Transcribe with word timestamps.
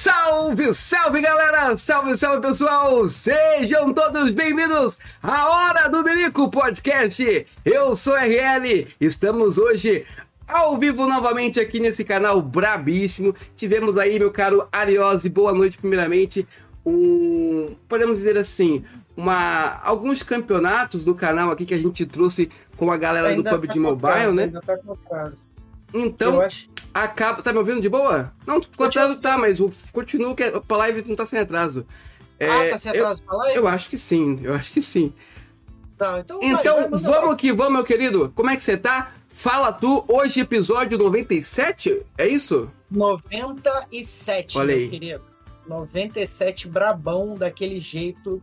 Salve, 0.00 0.72
salve 0.72 1.20
galera! 1.20 1.76
Salve, 1.76 2.16
salve 2.16 2.40
pessoal! 2.40 3.08
Sejam 3.08 3.92
todos 3.92 4.32
bem-vindos 4.32 5.00
à 5.20 5.48
Hora 5.48 5.88
do 5.88 6.04
Birico 6.04 6.48
Podcast! 6.52 7.44
Eu 7.64 7.96
sou 7.96 8.14
RL, 8.14 8.86
estamos 9.00 9.58
hoje 9.58 10.06
ao 10.46 10.78
vivo 10.78 11.08
novamente 11.08 11.58
aqui 11.58 11.80
nesse 11.80 12.04
canal 12.04 12.40
brabíssimo. 12.40 13.34
Tivemos 13.56 13.96
aí, 13.96 14.20
meu 14.20 14.30
caro 14.30 14.68
Ariose, 14.70 15.28
boa 15.28 15.52
noite 15.52 15.76
primeiramente. 15.78 16.46
Um, 16.86 17.74
podemos 17.88 18.18
dizer 18.18 18.38
assim, 18.38 18.84
uma, 19.16 19.80
alguns 19.82 20.22
campeonatos 20.22 21.04
no 21.04 21.16
canal 21.16 21.50
aqui 21.50 21.66
que 21.66 21.74
a 21.74 21.78
gente 21.78 22.06
trouxe 22.06 22.48
com 22.76 22.92
a 22.92 22.96
galera 22.96 23.30
Ainda 23.30 23.42
do 23.42 23.50
PUBG 23.50 23.74
tá 23.74 23.80
Mobile, 23.80 24.32
né? 24.32 24.44
Ainda 24.44 24.62
tá 24.62 24.76
com 24.76 24.92
atraso. 24.92 25.47
Então, 25.92 26.38
acaba. 26.92 27.42
Tá 27.42 27.52
me 27.52 27.58
ouvindo 27.58 27.80
de 27.80 27.88
boa? 27.88 28.32
Não, 28.46 28.60
com 28.60 28.84
atraso 28.84 29.20
tá, 29.20 29.38
mas 29.38 29.60
o- 29.60 29.70
continua 29.92 30.34
que 30.34 30.42
a 30.44 30.76
live 30.76 31.04
não 31.08 31.16
tá 31.16 31.24
sem 31.26 31.38
atraso. 31.38 31.86
É, 32.38 32.48
ah, 32.48 32.70
tá 32.70 32.78
sem 32.78 32.92
eu, 32.94 33.02
atraso 33.04 33.22
pra 33.22 33.36
live? 33.36 33.56
eu 33.56 33.66
acho 33.66 33.90
que 33.90 33.98
sim, 33.98 34.40
eu 34.42 34.54
acho 34.54 34.72
que 34.72 34.80
sim. 34.82 35.12
Não, 35.98 36.18
então 36.18 36.38
vai, 36.40 36.50
Então, 36.50 36.76
vai, 36.90 37.00
vamos 37.00 37.34
que 37.36 37.52
vamos, 37.52 37.72
meu 37.72 37.84
querido. 37.84 38.32
Como 38.34 38.50
é 38.50 38.56
que 38.56 38.62
você 38.62 38.76
tá? 38.76 39.12
Fala 39.28 39.72
tu, 39.72 40.04
hoje 40.08 40.40
episódio 40.40 40.96
97, 40.98 42.02
é 42.16 42.26
isso? 42.28 42.70
97, 42.90 44.58
Olha 44.58 44.74
meu 44.74 44.76
aí. 44.84 44.88
querido. 44.88 45.22
97 45.66 46.68
brabão, 46.68 47.34
daquele 47.36 47.78
jeito. 47.78 48.42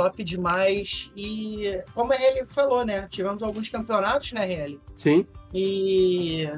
Top 0.00 0.24
demais. 0.24 1.10
E 1.14 1.84
como 1.94 2.10
a 2.10 2.16
RL 2.16 2.46
falou, 2.46 2.86
né? 2.86 3.06
Tivemos 3.10 3.42
alguns 3.42 3.68
campeonatos, 3.68 4.32
né, 4.32 4.46
RL? 4.46 4.80
Sim. 4.96 5.26
E 5.52 6.48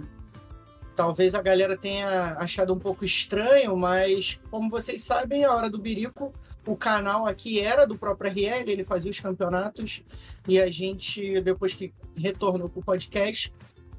talvez 0.95 1.35
a 1.35 1.43
galera 1.43 1.77
tenha 1.77 2.37
achado 2.39 2.73
um 2.73 2.79
pouco 2.79 3.05
estranho, 3.05 3.77
mas 3.77 4.39
como 4.49 4.71
vocês 4.71 5.03
sabem, 5.03 5.45
a 5.45 5.53
Hora 5.53 5.69
do 5.69 5.79
Birico, 5.79 6.33
o 6.65 6.77
canal 6.77 7.27
aqui 7.27 7.59
era 7.59 7.85
do 7.85 7.99
próprio 7.99 8.31
RL, 8.31 8.71
ele 8.71 8.85
fazia 8.85 9.11
os 9.11 9.19
campeonatos 9.19 10.05
e 10.47 10.61
a 10.61 10.71
gente, 10.71 11.41
depois 11.41 11.75
que 11.75 11.93
retornou 12.17 12.69
pro 12.69 12.81
podcast, 12.81 13.53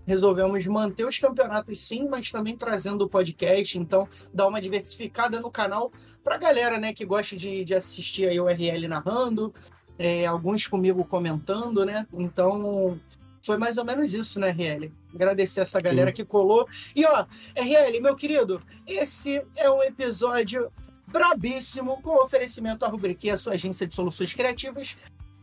resolvemos 0.05 0.65
manter 0.67 1.05
os 1.05 1.17
campeonatos 1.17 1.79
sim, 1.79 2.07
mas 2.07 2.31
também 2.31 2.55
trazendo 2.55 3.03
o 3.03 3.09
podcast, 3.09 3.77
então 3.77 4.07
dá 4.33 4.47
uma 4.47 4.61
diversificada 4.61 5.39
no 5.39 5.51
canal 5.51 5.91
pra 6.23 6.37
galera, 6.37 6.77
né, 6.77 6.93
que 6.93 7.05
gosta 7.05 7.35
de, 7.35 7.63
de 7.63 7.73
assistir 7.73 8.27
aí 8.27 8.39
o 8.39 8.47
RL 8.47 8.87
narrando, 8.87 9.53
é, 9.97 10.25
alguns 10.25 10.67
comigo 10.67 11.03
comentando, 11.05 11.85
né, 11.85 12.05
então 12.13 12.99
foi 13.45 13.57
mais 13.57 13.77
ou 13.77 13.83
menos 13.83 14.13
isso, 14.13 14.39
né, 14.39 14.51
RL? 14.51 14.91
Agradecer 15.13 15.59
essa 15.59 15.81
galera 15.81 16.13
que 16.13 16.23
colou. 16.23 16.65
E 16.95 17.05
ó, 17.05 17.25
RL, 17.57 17.99
meu 17.99 18.15
querido, 18.15 18.61
esse 18.87 19.45
é 19.57 19.69
um 19.69 19.83
episódio 19.83 20.71
brabíssimo 21.07 22.01
com 22.01 22.23
oferecimento 22.23 22.85
à 22.85 22.87
Rubrique, 22.87 23.29
a 23.29 23.37
sua 23.37 23.53
agência 23.53 23.85
de 23.85 23.93
soluções 23.93 24.33
criativas 24.33 24.95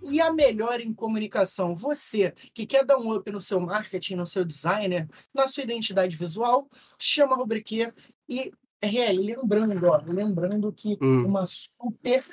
e 0.02 0.20
a 0.20 0.32
melhor 0.32 0.80
em 0.80 0.92
comunicação. 0.92 1.74
Você 1.74 2.32
que 2.54 2.66
quer 2.66 2.84
dar 2.84 2.98
um 2.98 3.14
up 3.14 3.30
no 3.30 3.40
seu 3.40 3.60
marketing, 3.60 4.16
no 4.16 4.26
seu 4.26 4.44
designer, 4.44 5.06
na 5.34 5.48
sua 5.48 5.62
identidade 5.62 6.16
visual, 6.16 6.68
chama 6.98 7.34
a 7.34 7.36
Rubrique 7.36 7.88
e 8.28 8.52
RL, 8.82 9.36
lembrando, 9.36 9.86
ó, 9.86 10.00
lembrando 10.06 10.72
que 10.72 10.96
Hum. 11.02 11.26
uma 11.26 11.44
super 11.46 12.24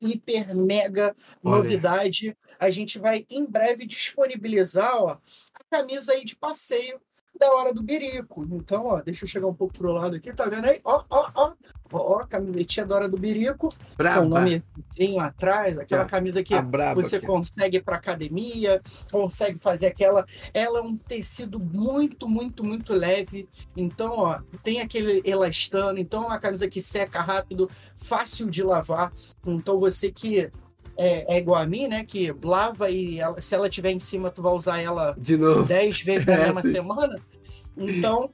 hiper 0.00 0.54
mega 0.54 1.14
Olha. 1.42 1.56
novidade. 1.56 2.36
A 2.58 2.70
gente 2.70 2.98
vai 2.98 3.26
em 3.30 3.48
breve 3.50 3.86
disponibilizar 3.86 4.94
ó, 5.02 5.10
a 5.54 5.64
camisa 5.70 6.12
aí 6.12 6.24
de 6.24 6.36
passeio 6.36 7.00
da 7.38 7.50
hora 7.54 7.72
do 7.72 7.82
Birico. 7.82 8.44
Então, 8.50 8.86
ó, 8.86 9.00
deixa 9.02 9.24
eu 9.24 9.28
chegar 9.28 9.46
um 9.46 9.54
pouco 9.54 9.74
pro 9.78 9.92
lado 9.92 10.16
aqui, 10.16 10.32
tá 10.32 10.44
vendo 10.46 10.64
aí? 10.66 10.80
Ó, 10.84 11.02
ó, 11.10 11.30
ó. 11.34 11.52
Ó, 11.92 12.18
ó, 12.20 12.26
camisetinha 12.26 12.84
da 12.84 12.96
hora 12.96 13.08
do 13.08 13.16
Birico, 13.16 13.68
com 13.68 13.76
Braba. 13.96 14.22
o 14.22 14.28
nomezinho 14.28 15.20
atrás, 15.20 15.78
aquela 15.78 16.02
Ah, 16.02 16.06
camisa 16.06 16.42
que 16.42 16.60
braba 16.60 17.00
você 17.00 17.16
aqui. 17.16 17.26
consegue 17.26 17.76
ir 17.76 17.82
para 17.84 17.96
academia, 17.96 18.82
consegue 19.12 19.58
fazer 19.58 19.86
aquela. 19.86 20.24
Ela 20.52 20.80
é 20.80 20.82
um 20.82 20.96
tecido 20.96 21.60
muito, 21.60 22.28
muito, 22.28 22.64
muito 22.64 22.92
leve. 22.92 23.48
Então, 23.76 24.12
ó, 24.18 24.40
tem 24.64 24.80
aquele 24.80 25.22
elastano. 25.24 25.98
Então, 25.98 26.24
é 26.24 26.26
uma 26.26 26.38
camisa 26.40 26.68
que 26.68 26.80
seca 26.80 27.20
rápido, 27.20 27.70
fácil 27.96 28.50
de 28.50 28.62
lavar. 28.62 29.12
Então, 29.46 29.78
você 29.78 30.10
que 30.10 30.50
é, 30.96 31.36
é 31.36 31.38
igual 31.38 31.60
a 31.60 31.66
mim, 31.66 31.86
né? 31.88 32.04
Que 32.04 32.34
lava 32.42 32.90
e 32.90 33.18
ela- 33.20 33.40
se 33.40 33.54
ela 33.54 33.68
tiver 33.68 33.90
em 33.92 33.98
cima, 33.98 34.30
tu 34.30 34.42
vai 34.42 34.52
usar 34.52 34.80
ela 34.80 35.14
De 35.18 35.36
novo. 35.36 35.64
10 35.64 36.00
vezes 36.02 36.26
na 36.26 36.34
É, 36.40 36.44
mesma 36.46 36.62
semana. 36.62 37.20
Então, 37.76 38.30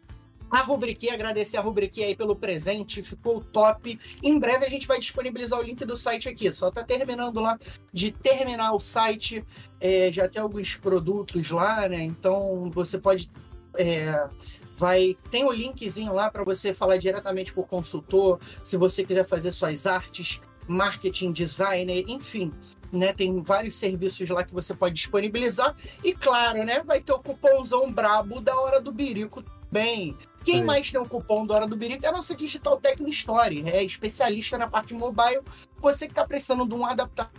a 0.51 0.61
Rubrique, 0.63 1.09
agradecer 1.11 1.57
a 1.57 1.61
Rubrique 1.63 2.05
aí 2.05 2.15
pelo 2.15 2.37
presente, 2.37 3.03
ficou 3.03 3.41
top. 3.41 3.99
Em 4.23 4.39
breve 4.39 4.67
a 4.67 4.69
gente 4.69 4.87
vai 4.87 4.99
disponibilizar 4.99 5.59
o 5.59 5.63
link 5.63 5.83
do 5.85 5.97
site 5.97 6.29
aqui. 6.29 6.53
Só 6.53 6.71
tá 6.71 6.83
terminando 6.85 7.41
lá 7.41 7.59
de 7.93 8.13
terminar 8.13 8.73
o 8.75 8.81
site. 8.81 9.43
É, 9.81 10.13
já 10.13 10.29
tem 10.29 10.43
alguns 10.43 10.77
produtos 10.77 11.51
lá, 11.51 11.89
né? 11.89 12.03
Então 12.05 12.71
você 12.75 12.99
pode. 12.99 13.31
é, 13.79 14.29
vai 14.77 15.17
tem 15.31 15.45
o 15.45 15.53
linkzinho 15.53 16.13
lá 16.13 16.31
para 16.31 16.45
você 16.45 16.75
falar 16.75 16.97
diretamente 16.99 17.53
com 17.53 17.61
o 17.63 17.67
consultor, 17.67 18.39
se 18.65 18.77
você 18.77 19.05
quiser 19.05 19.25
fazer 19.27 19.53
suas 19.53 19.87
artes, 19.87 20.41
marketing, 20.69 21.33
designer, 21.33 22.05
enfim, 22.09 22.53
né? 22.93 23.13
Tem 23.13 23.43
vários 23.43 23.75
serviços 23.75 24.29
lá 24.29 24.45
que 24.45 24.53
você 24.55 24.75
pode 24.75 24.95
disponibilizar 24.95 25.75
e 26.05 26.15
claro, 26.15 26.65
né? 26.65 26.83
Vai 26.83 27.01
ter 27.01 27.13
o 27.13 27.19
cupomzão 27.19 27.91
brabo 27.93 28.41
da 28.41 28.59
hora 28.59 28.81
do 28.81 28.93
birico 28.93 29.43
bem. 29.71 30.17
Quem 30.45 30.59
Sim. 30.59 30.65
mais 30.65 30.91
tem 30.91 31.01
o 31.01 31.07
cupom 31.07 31.47
da 31.47 31.55
hora 31.55 31.67
do 31.67 31.77
birico 31.77 32.05
é 32.05 32.09
a 32.09 32.13
nossa 32.13 32.35
Digital 32.35 32.77
Tech 32.79 33.03
Story, 33.09 33.63
é 33.69 33.83
especialista 33.83 34.59
na 34.59 34.67
parte 34.69 34.93
mobile. 34.93 35.41
Você 35.79 36.07
que 36.07 36.15
tá 36.15 36.27
precisando 36.27 36.69
de 36.69 36.75
um 36.75 36.85
adaptador, 36.85 37.33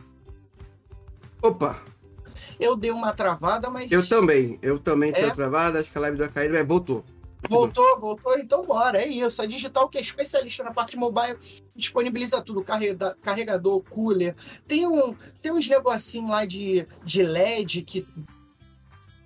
Opa, 1.42 1.84
eu 2.58 2.76
dei 2.78 2.90
uma 2.90 3.12
travada, 3.14 3.70
mas 3.70 3.92
eu 3.92 4.08
também. 4.08 4.58
Eu 4.62 4.80
também 4.80 5.10
É? 5.10 5.14
tinha 5.14 5.36
travado, 5.36 5.78
acho 5.78 5.92
que 5.92 5.98
a 5.98 6.02
live 6.02 6.18
deu 6.18 6.26
uma 6.28 6.32
caída, 6.32 6.58
mas 6.58 6.66
voltou. 6.68 7.04
Voltou, 7.50 8.00
voltou, 8.00 8.38
então 8.40 8.66
bora, 8.66 9.02
é 9.02 9.08
isso. 9.08 9.42
A 9.42 9.46
Digital, 9.46 9.90
que 9.90 9.98
é 9.98 10.02
especialista 10.02 10.64
na 10.64 10.74
parte 10.74 10.96
mobile, 10.96 11.38
disponibiliza 11.76 12.42
tudo: 12.42 12.64
carrega- 12.64 13.16
carregador, 13.22 13.82
cooler. 13.90 14.36
Tem, 14.68 14.88
um, 14.88 15.14
tem 15.42 15.52
uns 15.52 15.68
negocinhos 15.68 16.30
lá 16.30 16.46
de, 16.46 16.86
de 17.04 17.22
LED 17.24 17.82
que. 17.84 18.08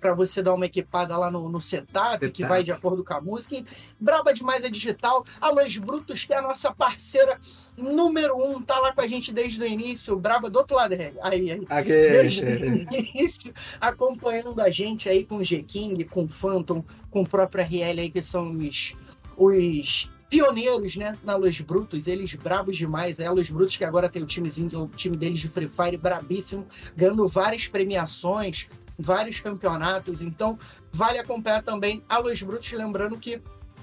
Pra 0.00 0.14
você 0.14 0.42
dar 0.42 0.54
uma 0.54 0.66
equipada 0.66 1.16
lá 1.16 1.30
no, 1.30 1.48
no 1.48 1.60
setup, 1.60 2.18
que 2.30 2.38
Setup. 2.38 2.48
vai 2.48 2.62
de 2.62 2.70
acordo 2.70 3.04
com 3.04 3.14
a 3.14 3.20
música. 3.20 3.56
E 3.56 3.64
braba 3.98 4.32
demais 4.32 4.64
a 4.64 4.68
digital. 4.68 5.24
A 5.40 5.50
Luz 5.50 5.76
Brutos, 5.78 6.24
que 6.24 6.32
é 6.32 6.38
a 6.38 6.42
nossa 6.42 6.72
parceira 6.72 7.38
número 7.76 8.36
um, 8.36 8.60
tá 8.60 8.78
lá 8.80 8.92
com 8.92 9.00
a 9.00 9.06
gente 9.06 9.32
desde 9.32 9.60
o 9.60 9.66
início. 9.66 10.16
Braba 10.16 10.50
do 10.50 10.58
outro 10.58 10.76
lado. 10.76 10.94
Aí, 11.22 11.50
aí 11.50 11.66
Aqui, 11.68 11.88
desde 11.88 12.44
o 12.44 12.94
início, 12.94 13.52
acompanhando 13.80 14.60
a 14.60 14.70
gente 14.70 15.08
aí 15.08 15.24
com 15.24 15.36
o 15.36 15.44
G-King, 15.44 16.04
com 16.04 16.24
o 16.24 16.28
Phantom, 16.28 16.84
com 17.10 17.22
o 17.22 17.28
próprio 17.28 17.64
RL 17.64 18.00
aí, 18.00 18.10
que 18.10 18.22
são 18.22 18.50
os, 18.50 18.96
os 19.36 20.10
pioneiros, 20.28 20.96
né, 20.96 21.16
na 21.24 21.36
Luz 21.36 21.60
Brutos, 21.60 22.06
eles 22.06 22.34
brabos 22.34 22.76
demais, 22.76 23.18
é 23.18 23.26
a 23.26 23.32
Luz 23.32 23.48
Brutos 23.48 23.76
que 23.76 23.84
agora 23.84 24.08
tem 24.08 24.22
o 24.22 24.26
timezinho, 24.26 24.82
o 24.82 24.88
time 24.88 25.16
deles 25.16 25.40
de 25.40 25.48
Free 25.48 25.68
Fire 25.68 25.96
brabíssimo, 25.96 26.66
ganhando 26.94 27.26
várias 27.26 27.66
premiações, 27.66 28.68
vários 28.98 29.40
campeonatos, 29.40 30.20
então 30.20 30.58
vale 30.92 31.18
acompanhar 31.18 31.62
também 31.62 32.02
a 32.08 32.18
Luz 32.18 32.42
Brutos, 32.42 32.72
lembrando 32.72 33.18
que 33.18 33.40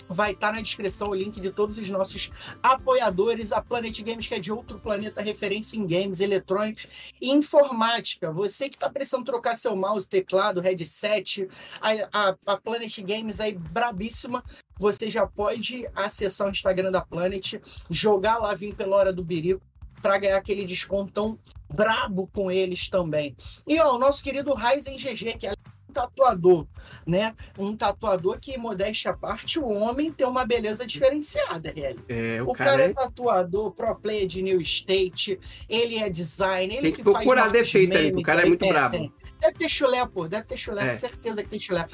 vai 0.08 0.32
estar 0.32 0.52
na 0.52 0.62
descrição 0.62 1.10
o 1.10 1.16
link 1.16 1.40
de 1.40 1.52
todos 1.52 1.78
os 1.78 1.90
nossos 1.90 2.30
apoiadores, 2.62 3.52
a 3.52 3.62
Planet 3.62 4.02
Games, 4.02 4.28
que 4.28 4.36
é 4.36 4.40
de 4.40 4.52
outro 4.52 4.80
planeta, 4.80 5.22
referência 5.22 5.78
em 5.78 5.88
games 5.88 6.20
eletrônicos 6.20 7.14
e 7.20 7.32
informática. 7.32 8.32
Você 8.32 8.70
que 8.70 8.76
está 8.76 8.90
precisando 8.90 9.26
trocar 9.26 9.56
seu 9.56 9.76
mouse, 9.76 10.08
teclado, 10.08 10.62
headset, 10.62 11.48
a, 11.82 11.92
a, 12.14 12.36
a 12.46 12.58
Planet 12.58 13.00
Games 13.02 13.40
aí 13.40 13.58
brabíssima, 13.72 14.44
você 14.78 15.10
já 15.10 15.26
pode 15.26 15.88
acessar 15.96 16.48
o 16.48 16.52
Instagram 16.52 16.92
da 16.92 17.02
Planet, 17.02 17.56
jogar 17.90 18.38
lá, 18.38 18.54
vir 18.54 18.76
pela 18.76 18.96
hora 18.96 19.14
do 19.14 19.24
birico, 19.24 19.62
para 20.06 20.20
ganhar 20.20 20.38
aquele 20.38 20.66
descontão 20.66 21.40
brabo 21.74 22.30
com 22.32 22.52
eles 22.52 22.88
também. 22.88 23.36
E 23.68 23.80
ó, 23.80 23.96
o 23.96 23.98
nosso 23.98 24.24
querido 24.24 24.54
Ryzen 24.54 24.98
GG, 24.98 25.36
que 25.40 25.48
é 25.48 25.52
um 25.52 25.94
tatuador, 25.94 26.68
né? 27.08 27.34
Um 27.58 27.76
tatuador 27.76 28.38
que, 28.40 28.56
modéstia 28.56 29.10
à 29.10 29.18
parte, 29.18 29.58
o 29.58 29.68
homem 29.68 30.12
tem 30.12 30.28
uma 30.28 30.46
beleza 30.46 30.86
diferenciada, 30.86 31.72
RL. 31.72 32.00
É, 32.08 32.40
o, 32.44 32.52
O, 32.52 32.54
cara, 32.54 32.70
cara, 32.70 32.84
é... 32.84 32.86
é 32.86 32.94
tatuador, 32.94 33.72
pro 33.72 33.96
player 33.96 34.28
de 34.28 34.44
New 34.44 34.62
State, 34.62 35.40
ele 35.68 35.98
é 35.98 36.08
design, 36.08 36.72
ele 36.72 36.82
Tem 36.84 36.92
que 36.92 36.98
que 36.98 37.04
faz 37.04 37.18
procurar 37.26 37.50
defeito 37.50 37.98
ali, 37.98 38.06
memes 38.06 38.22
o 38.22 38.24
cara 38.24 38.42
é 38.42 38.44
aí, 38.44 38.50
muito 38.50 38.68
brabo. 38.68 38.96
tem. 38.96 39.12
Deve 39.42 39.58
ter 39.58 39.70
chulé, 39.70 40.06
pô, 40.06 40.28
deve 40.28 40.46
ter 40.46 40.58
chulé, 40.58 40.88
É. 40.88 40.92
certeza 40.92 41.42
que 41.42 41.50
tem 41.50 41.58
chulé. 41.58 41.88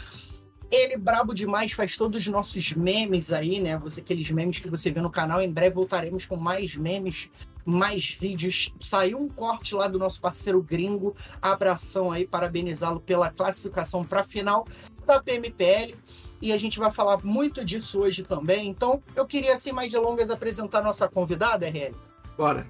Ele 0.69 0.98
brabo 0.98 1.34
demais, 1.34 1.74
faz 1.74 1.98
todos 1.98 2.22
os 2.22 2.28
nossos 2.28 2.72
memes 2.74 3.31
aí, 3.31 3.60
né? 3.60 3.78
Você, 3.80 4.00
aqueles 4.00 4.31
memes 4.31 4.58
que 4.58 4.69
você 4.69 4.90
vê 4.90 5.02
no 5.02 5.12
canal. 5.12 5.42
Em 5.42 5.52
breve 5.52 5.75
voltaremos 5.75 6.25
com 6.25 6.38
mais 6.38 6.78
memes, 6.78 7.30
mais 7.66 8.10
vídeos. 8.10 8.74
Saiu 8.80 9.19
um 9.19 9.30
corte 9.30 9.75
lá 9.75 9.88
do 9.88 10.00
nosso 10.00 10.22
parceiro 10.22 10.62
gringo. 10.62 11.13
Abração 11.42 12.12
aí, 12.12 12.28
parabenizá-lo 12.28 13.00
pela 13.00 13.30
classificação 13.30 14.04
para 14.04 14.22
a 14.22 14.24
final 14.24 14.66
da 15.06 15.22
PMPL. 15.22 15.96
e 16.42 16.52
a 16.52 16.58
gente 16.58 16.80
vai 16.80 16.92
falar 16.92 17.19
muito 17.24 17.63
disso 17.63 18.00
hoje 18.00 18.24
também. 18.24 18.68
Então, 18.68 19.02
eu 19.16 19.28
queria, 19.28 19.56
sem 19.58 19.72
mais 19.72 19.92
delongas, 19.92 20.30
apresentar 20.30 20.81
nossa 20.81 21.08
convidada, 21.08 21.68
RL. 21.68 21.96
Bora. 22.36 22.68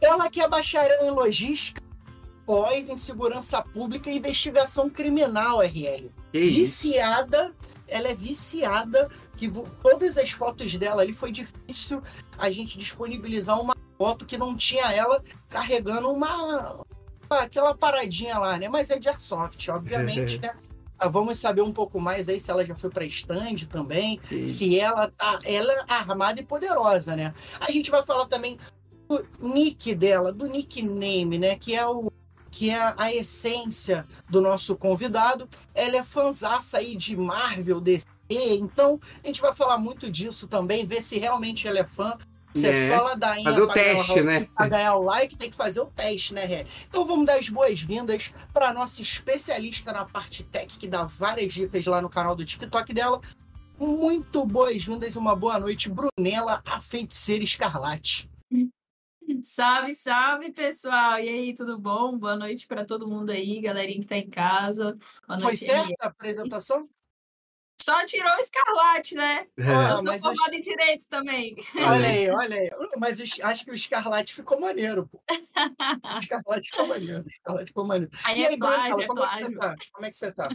Ela 0.00 0.28
que 0.28 0.40
é 0.40 0.48
bacharel 0.48 1.04
em 1.04 1.10
logística, 1.10 1.82
pós 2.44 2.88
em 2.88 2.96
segurança 2.96 3.62
pública 3.62 4.10
e 4.10 4.16
investigação 4.18 4.88
criminal, 4.90 5.60
RL. 5.60 6.10
Que 6.32 6.44
viciada, 6.44 7.54
ela 7.86 8.08
é 8.08 8.14
viciada, 8.14 9.08
que 9.36 9.50
todas 9.82 10.18
as 10.18 10.30
fotos 10.30 10.74
dela 10.76 11.02
ali 11.02 11.12
foi 11.12 11.32
difícil 11.32 12.02
a 12.36 12.50
gente 12.50 12.78
disponibilizar 12.78 13.60
uma 13.60 13.74
foto 13.98 14.24
que 14.24 14.38
não 14.38 14.56
tinha 14.56 14.90
ela 14.92 15.20
carregando 15.48 16.10
uma 16.10 16.84
aquela 17.28 17.74
paradinha 17.76 18.38
lá, 18.38 18.56
né? 18.56 18.68
Mas 18.68 18.88
é 18.90 18.98
de 18.98 19.08
airsoft, 19.08 19.68
obviamente, 19.68 20.38
né? 20.40 20.54
Ah, 20.98 21.08
Vamos 21.08 21.38
saber 21.38 21.62
um 21.62 21.72
pouco 21.72 22.00
mais 22.00 22.28
aí 22.28 22.40
se 22.40 22.50
ela 22.50 22.64
já 22.64 22.74
foi 22.74 22.90
para 22.90 23.04
stand 23.04 23.66
também, 23.70 24.16
Que- 24.18 24.46
se 24.46 24.78
ela 24.80 25.08
tá, 25.10 25.38
ela 25.44 25.72
é 25.72 25.84
armada 25.88 26.40
e 26.40 26.44
poderosa, 26.44 27.14
né? 27.16 27.34
A 27.60 27.70
gente 27.70 27.90
vai 27.90 28.02
falar 28.02 28.26
também 28.26 28.56
do 29.08 29.26
nick 29.40 29.94
dela, 29.94 30.32
do 30.32 30.46
nickname, 30.46 31.38
né? 31.38 31.56
Que 31.56 31.74
é 31.74 31.86
o 31.86 32.10
que 32.50 32.70
é 32.70 32.94
a 32.96 33.12
essência 33.14 34.06
do 34.28 34.40
nosso 34.40 34.74
convidado. 34.74 35.46
Ela 35.74 35.98
é 35.98 36.02
fanzaça 36.02 36.78
aí 36.78 36.96
de 36.96 37.14
Marvel, 37.16 37.78
DC, 37.80 38.06
então 38.30 38.98
a 39.22 39.26
gente 39.26 39.40
vai 39.40 39.54
falar 39.54 39.76
muito 39.78 40.10
disso 40.10 40.48
também, 40.48 40.84
ver 40.86 41.02
se 41.02 41.18
realmente 41.18 41.68
ela 41.68 41.78
é 41.78 41.84
fã. 41.84 42.16
Se 42.58 42.66
é, 42.66 42.70
É, 42.70 42.96
só 42.96 43.04
ladainha 43.04 43.44
fazer 43.44 43.62
o 43.62 43.66
pra 43.66 43.74
ganhar 43.74 43.94
teste, 43.96 44.20
né? 44.22 44.48
Pra 44.54 44.68
ganhar 44.68 44.94
o 44.96 45.02
like, 45.02 45.36
tem 45.36 45.50
que 45.50 45.56
fazer 45.56 45.80
o 45.80 45.86
teste, 45.86 46.34
né, 46.34 46.44
Ré? 46.44 46.64
Então 46.88 47.04
vamos 47.04 47.26
dar 47.26 47.34
as 47.34 47.48
boas-vindas 47.48 48.32
para 48.52 48.72
nossa 48.72 49.00
especialista 49.02 49.92
na 49.92 50.04
parte 50.04 50.44
tech, 50.44 50.78
que 50.78 50.88
dá 50.88 51.04
várias 51.04 51.52
dicas 51.52 51.84
lá 51.86 52.02
no 52.02 52.10
canal 52.10 52.34
do 52.34 52.44
TikTok 52.44 52.92
dela. 52.92 53.20
Muito 53.78 54.44
boas-vindas 54.44 55.14
e 55.14 55.18
uma 55.18 55.36
boa 55.36 55.58
noite, 55.58 55.88
Brunella, 55.88 56.60
a 56.66 56.80
feiticeira 56.80 57.44
escarlate. 57.44 58.28
Salve, 59.42 59.94
salve, 59.94 60.50
pessoal! 60.52 61.20
E 61.20 61.28
aí, 61.28 61.54
tudo 61.54 61.78
bom? 61.78 62.18
Boa 62.18 62.34
noite 62.34 62.66
para 62.66 62.84
todo 62.84 63.06
mundo 63.06 63.30
aí, 63.30 63.60
galerinha 63.60 64.00
que 64.00 64.06
tá 64.06 64.16
em 64.16 64.28
casa. 64.28 64.96
Boa 65.26 65.38
Foi 65.38 65.50
noite, 65.50 65.64
certa 65.64 65.94
a 66.00 66.06
apresentação? 66.06 66.88
Só 67.80 68.04
tirou 68.06 68.30
o 68.34 68.40
escarlate, 68.40 69.14
né? 69.14 69.46
É. 69.56 69.62
Ah, 69.70 69.90
Eu 69.90 69.96
sou 69.96 70.04
mas 70.04 70.22
formada 70.22 70.56
em 70.56 70.60
direito 70.60 71.06
também. 71.08 71.54
Olha 71.76 72.08
aí, 72.08 72.30
olha 72.30 72.56
aí. 72.56 72.70
Mas 72.98 73.20
os- 73.20 73.40
acho 73.40 73.64
que 73.64 73.70
o 73.70 73.74
escarlate 73.74 74.34
ficou 74.34 74.60
maneiro, 74.60 75.06
pô. 75.06 75.22
O 75.28 76.18
escarlate 76.18 76.70
ficou 76.70 76.86
maneiro. 76.88 77.24
O 77.24 77.28
escarlate 77.28 77.66
ficou 77.68 77.86
maneiro. 77.86 78.10
Aí 78.24 78.40
E 78.40 78.44
é 78.44 78.48
aí, 78.48 78.58
plágio, 78.58 79.00
é 79.00 79.06
como 79.06 79.22
é 79.24 79.28
que 79.38 79.44
você 79.44 79.54
tá? 79.58 79.76
Como 79.92 80.06
é 80.06 80.10
que 80.10 80.16
você 80.16 80.32
tá? 80.32 80.48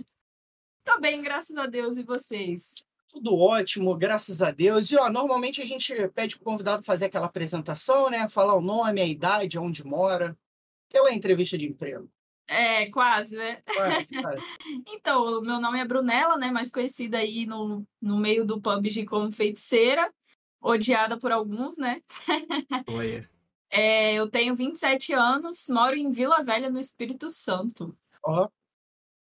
Tô 0.84 1.00
bem, 1.00 1.22
graças 1.22 1.56
a 1.58 1.66
Deus, 1.66 1.98
e 1.98 2.04
vocês? 2.04 2.74
Tudo 3.08 3.38
ótimo, 3.38 3.96
graças 3.96 4.42
a 4.42 4.52
Deus. 4.52 4.92
E 4.92 4.98
ó, 4.98 5.10
normalmente 5.10 5.62
a 5.62 5.66
gente 5.66 5.94
pede 6.10 6.36
pro 6.36 6.44
convidado 6.46 6.84
fazer 6.84 7.06
aquela 7.06 7.28
apresentação, 7.28 8.10
né? 8.10 8.28
Falar 8.28 8.56
o 8.56 8.62
nome, 8.62 9.00
a 9.00 9.06
idade, 9.06 9.58
onde 9.58 9.84
mora. 9.86 10.38
Aquela 10.90 11.14
entrevista 11.14 11.58
de 11.58 11.68
emprego. 11.70 12.10
É, 12.48 12.90
quase, 12.90 13.36
né? 13.36 13.62
Quase, 13.66 14.16
quase. 14.22 14.42
Então, 14.88 15.40
o 15.40 15.42
meu 15.42 15.60
nome 15.60 15.80
é 15.80 15.86
Brunella, 15.86 16.38
né? 16.38 16.52
Mais 16.52 16.70
conhecida 16.70 17.18
aí 17.18 17.46
no, 17.46 17.86
no 18.02 18.18
meio 18.18 18.46
do 18.46 18.60
PUBG 18.62 19.06
como 19.06 19.32
feiticeira. 19.32 20.12
Odiada 20.62 21.18
por 21.18 21.32
alguns, 21.32 21.78
né? 21.78 22.02
Olha. 22.90 23.30
É, 23.76 24.14
eu 24.14 24.30
tenho 24.30 24.54
27 24.54 25.14
anos, 25.14 25.66
moro 25.68 25.96
em 25.96 26.12
Vila 26.12 26.44
Velha, 26.44 26.70
no 26.70 26.80
Espírito 26.80 27.28
Santo. 27.28 27.98
Ó. 28.24 28.48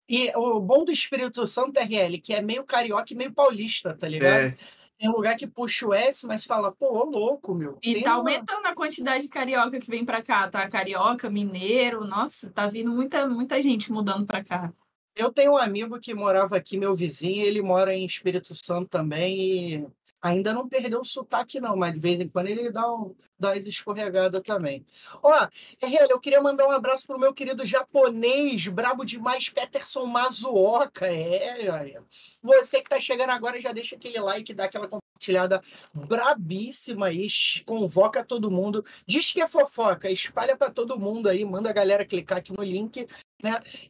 E 0.08 0.32
o 0.36 0.58
bom 0.60 0.84
do 0.84 0.90
Espírito 0.90 1.46
Santo, 1.46 1.78
RL, 1.78 2.20
que 2.20 2.34
é 2.34 2.42
meio 2.42 2.64
carioca 2.64 3.12
e 3.12 3.16
meio 3.16 3.32
paulista, 3.32 3.96
tá 3.96 4.08
ligado? 4.08 4.46
É, 4.46 4.54
Tem 5.02 5.10
lugar 5.10 5.36
que 5.36 5.48
puxa 5.48 5.84
o 5.84 5.92
S, 5.92 6.24
mas 6.28 6.44
fala, 6.44 6.70
pô, 6.70 6.86
ô 6.96 7.04
louco, 7.10 7.52
meu. 7.52 7.76
E 7.82 8.02
tá 8.02 8.12
uma- 8.12 8.18
aumentando 8.20 8.66
a 8.66 8.72
quantidade 8.72 9.24
de 9.24 9.28
carioca 9.28 9.80
que 9.80 9.90
vem 9.90 10.04
pra 10.04 10.22
cá, 10.22 10.48
tá? 10.48 10.68
Carioca, 10.68 11.28
mineiro, 11.28 12.04
nossa, 12.04 12.48
tá 12.52 12.68
vindo 12.68 12.92
muita, 12.92 13.26
muita 13.26 13.60
gente 13.60 13.90
mudando 13.90 14.24
pra 14.24 14.44
cá. 14.44 14.72
Eu 15.16 15.32
tenho 15.32 15.54
um 15.54 15.56
amigo 15.56 15.98
que 15.98 16.14
morava 16.14 16.56
aqui, 16.56 16.78
meu 16.78 16.94
vizinho, 16.94 17.44
ele 17.44 17.60
mora 17.60 17.92
em 17.92 18.06
Espírito 18.06 18.54
Santo 18.54 18.86
também 18.90 19.74
e 19.74 19.86
ainda 20.22 20.54
não 20.54 20.68
perdeu 20.68 21.00
o 21.00 21.04
sotaque, 21.04 21.60
não, 21.60 21.76
mas 21.76 21.92
de 21.92 21.98
vez 21.98 22.20
em 22.20 22.28
quando 22.28 22.46
ele 22.46 22.70
dá, 22.70 22.90
um, 22.94 23.12
dá 23.38 23.52
as 23.52 23.66
escorregadas 23.66 24.40
também. 24.42 24.86
Ó, 25.20 25.48
RL, 25.82 26.08
eu 26.08 26.20
queria 26.20 26.40
mandar 26.40 26.66
um 26.66 26.70
abraço 26.70 27.06
pro 27.08 27.18
meu 27.18 27.34
querido 27.34 27.66
japonês, 27.66 28.68
brabo 28.68 29.04
demais, 29.04 29.48
Peterson 29.48 30.06
Mazuoka. 30.06 31.06
É, 31.06 31.66
é. 31.66 32.00
Você 32.40 32.80
que 32.80 32.88
tá 32.88 33.00
chegando 33.00 33.30
agora, 33.30 33.60
já 33.60 33.72
deixa 33.72 33.96
aquele 33.96 34.20
like, 34.20 34.54
dá 34.54 34.64
aquela 34.64 34.86
compartilhada 34.86 35.60
brabíssima 36.06 37.06
aí, 37.06 37.26
convoca 37.66 38.24
todo 38.24 38.50
mundo, 38.50 38.84
diz 39.04 39.32
que 39.32 39.42
é 39.42 39.48
fofoca, 39.48 40.08
espalha 40.08 40.56
pra 40.56 40.70
todo 40.70 41.00
mundo 41.00 41.28
aí, 41.28 41.44
manda 41.44 41.68
a 41.70 41.72
galera 41.72 42.04
clicar 42.04 42.38
aqui 42.38 42.52
no 42.52 42.62
link. 42.62 43.06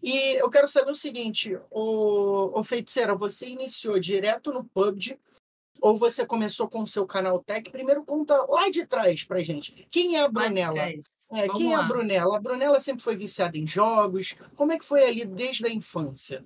E 0.03 0.41
eu 0.41 0.49
quero 0.49 0.67
saber 0.67 0.91
o 0.91 0.95
seguinte, 0.95 1.59
o, 1.71 2.59
o 2.59 2.65
Feiticeira, 2.65 3.15
você 3.15 3.47
iniciou 3.49 4.01
direto 4.01 4.51
no 4.51 4.65
PUBG 4.65 5.19
ou 5.83 5.97
você 5.97 6.25
começou 6.25 6.69
com 6.69 6.83
o 6.83 6.87
seu 6.87 7.05
canal 7.05 7.43
Tech? 7.43 7.69
Primeiro 7.71 8.05
conta 8.05 8.37
lá 8.49 8.71
de 8.71 8.87
trás 8.87 9.25
pra 9.25 9.41
gente. 9.41 9.87
Quem 9.91 10.17
é 10.17 10.23
a 10.23 10.29
Brunella? 10.29 10.79
É, 10.79 11.49
quem 11.57 11.73
é 11.73 11.75
a 11.75 11.81
lá. 11.81 11.89
Brunella? 11.89 12.37
A 12.37 12.41
Brunella 12.41 12.81
sempre 12.81 13.03
foi 13.03 13.17
viciada 13.17 13.59
em 13.59 13.67
jogos. 13.67 14.35
Como 14.55 14.71
é 14.71 14.79
que 14.79 14.85
foi 14.85 15.05
ali 15.05 15.25
desde 15.25 15.67
a 15.67 15.71
infância? 15.71 16.45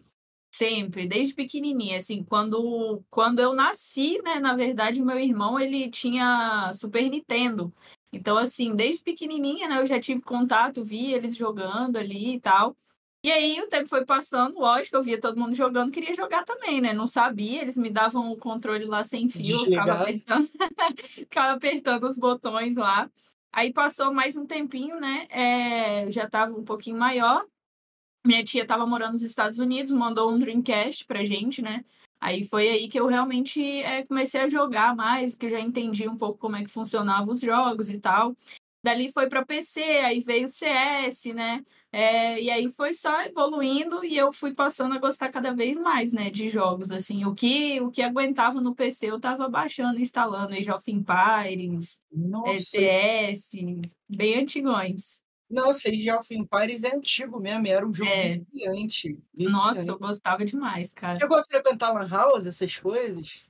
Sempre, 0.50 1.06
desde 1.06 1.34
pequenininha, 1.34 1.98
assim, 1.98 2.24
quando, 2.24 3.02
quando 3.10 3.40
eu 3.40 3.52
nasci, 3.52 4.18
né, 4.24 4.40
na 4.40 4.56
verdade, 4.56 5.02
o 5.02 5.04
meu 5.04 5.18
irmão, 5.18 5.60
ele 5.60 5.90
tinha 5.90 6.72
Super 6.72 7.10
Nintendo. 7.10 7.70
Então, 8.10 8.38
assim, 8.38 8.74
desde 8.74 9.02
pequenininha, 9.02 9.68
né, 9.68 9.78
eu 9.78 9.84
já 9.84 10.00
tive 10.00 10.22
contato, 10.22 10.82
vi 10.82 11.12
eles 11.12 11.36
jogando 11.36 11.98
ali 11.98 12.36
e 12.36 12.40
tal. 12.40 12.74
E 13.26 13.32
aí 13.32 13.60
o 13.60 13.66
tempo 13.66 13.88
foi 13.88 14.04
passando, 14.04 14.56
lógico, 14.56 14.94
eu 14.94 15.02
via 15.02 15.20
todo 15.20 15.36
mundo 15.36 15.52
jogando, 15.52 15.90
queria 15.90 16.14
jogar 16.14 16.44
também, 16.44 16.80
né? 16.80 16.92
Não 16.92 17.08
sabia, 17.08 17.60
eles 17.60 17.76
me 17.76 17.90
davam 17.90 18.30
o 18.30 18.36
controle 18.36 18.84
lá 18.84 19.02
sem 19.02 19.28
fio, 19.28 19.56
eu 19.56 19.64
ficava 19.64 19.94
apertando, 19.94 20.48
ficava 21.02 21.52
apertando 21.54 22.04
os 22.04 22.16
botões 22.16 22.76
lá. 22.76 23.10
Aí 23.52 23.72
passou 23.72 24.14
mais 24.14 24.36
um 24.36 24.46
tempinho, 24.46 25.00
né? 25.00 25.26
é, 25.28 26.08
já 26.08 26.22
estava 26.22 26.56
um 26.56 26.62
pouquinho 26.62 26.96
maior. 26.96 27.44
Minha 28.24 28.44
tia 28.44 28.62
estava 28.62 28.86
morando 28.86 29.14
nos 29.14 29.24
Estados 29.24 29.58
Unidos, 29.58 29.90
mandou 29.90 30.30
um 30.30 30.38
Dreamcast 30.38 31.04
pra 31.04 31.24
gente, 31.24 31.60
né? 31.60 31.84
Aí 32.20 32.44
foi 32.44 32.68
aí 32.68 32.88
que 32.88 33.00
eu 33.00 33.08
realmente 33.08 33.60
é, 33.82 34.04
comecei 34.04 34.40
a 34.40 34.48
jogar 34.48 34.94
mais, 34.94 35.34
que 35.34 35.46
eu 35.46 35.50
já 35.50 35.58
entendi 35.58 36.08
um 36.08 36.16
pouco 36.16 36.38
como 36.38 36.54
é 36.54 36.62
que 36.62 36.70
funcionavam 36.70 37.34
os 37.34 37.40
jogos 37.40 37.90
e 37.90 37.98
tal. 37.98 38.36
Dali 38.86 39.12
foi 39.12 39.28
para 39.28 39.44
PC, 39.44 39.82
aí 39.82 40.20
veio 40.20 40.44
o 40.44 40.48
CS, 40.48 41.32
né? 41.34 41.60
É, 41.90 42.40
e 42.40 42.48
aí 42.48 42.70
foi 42.70 42.92
só 42.94 43.22
evoluindo 43.22 44.04
e 44.04 44.16
eu 44.16 44.32
fui 44.32 44.54
passando 44.54 44.94
a 44.94 44.98
gostar 44.98 45.28
cada 45.28 45.52
vez 45.52 45.76
mais, 45.76 46.12
né, 46.12 46.30
de 46.30 46.48
jogos, 46.48 46.92
assim. 46.92 47.24
O 47.24 47.34
que, 47.34 47.80
o 47.80 47.90
que 47.90 48.00
aguentava 48.00 48.60
no 48.60 48.76
PC 48.76 49.06
eu 49.10 49.18
tava 49.18 49.48
baixando, 49.48 49.98
instalando 50.00 50.54
Age 50.54 50.70
of 50.70 50.88
Empires, 50.88 52.00
é, 52.12 52.16
Nossa, 52.16 52.58
CS, 52.58 53.52
bem 54.08 54.38
antigões. 54.38 55.20
Nossa, 55.50 55.88
Age 55.88 56.10
of 56.12 56.32
Empires 56.32 56.84
é 56.84 56.94
antigo 56.94 57.40
mesmo, 57.40 57.66
era 57.66 57.84
um 57.84 57.92
jogo 57.92 58.08
É. 58.10 58.22
viciante, 58.22 59.18
Nossa, 59.36 59.70
viciante. 59.70 59.88
eu 59.88 59.98
gostava 59.98 60.44
demais, 60.44 60.92
cara. 60.92 61.18
Chegou 61.18 61.36
a 61.36 61.42
frequentar 61.42 61.92
Lan 61.92 62.08
House, 62.08 62.46
essas 62.46 62.78
coisas? 62.78 63.48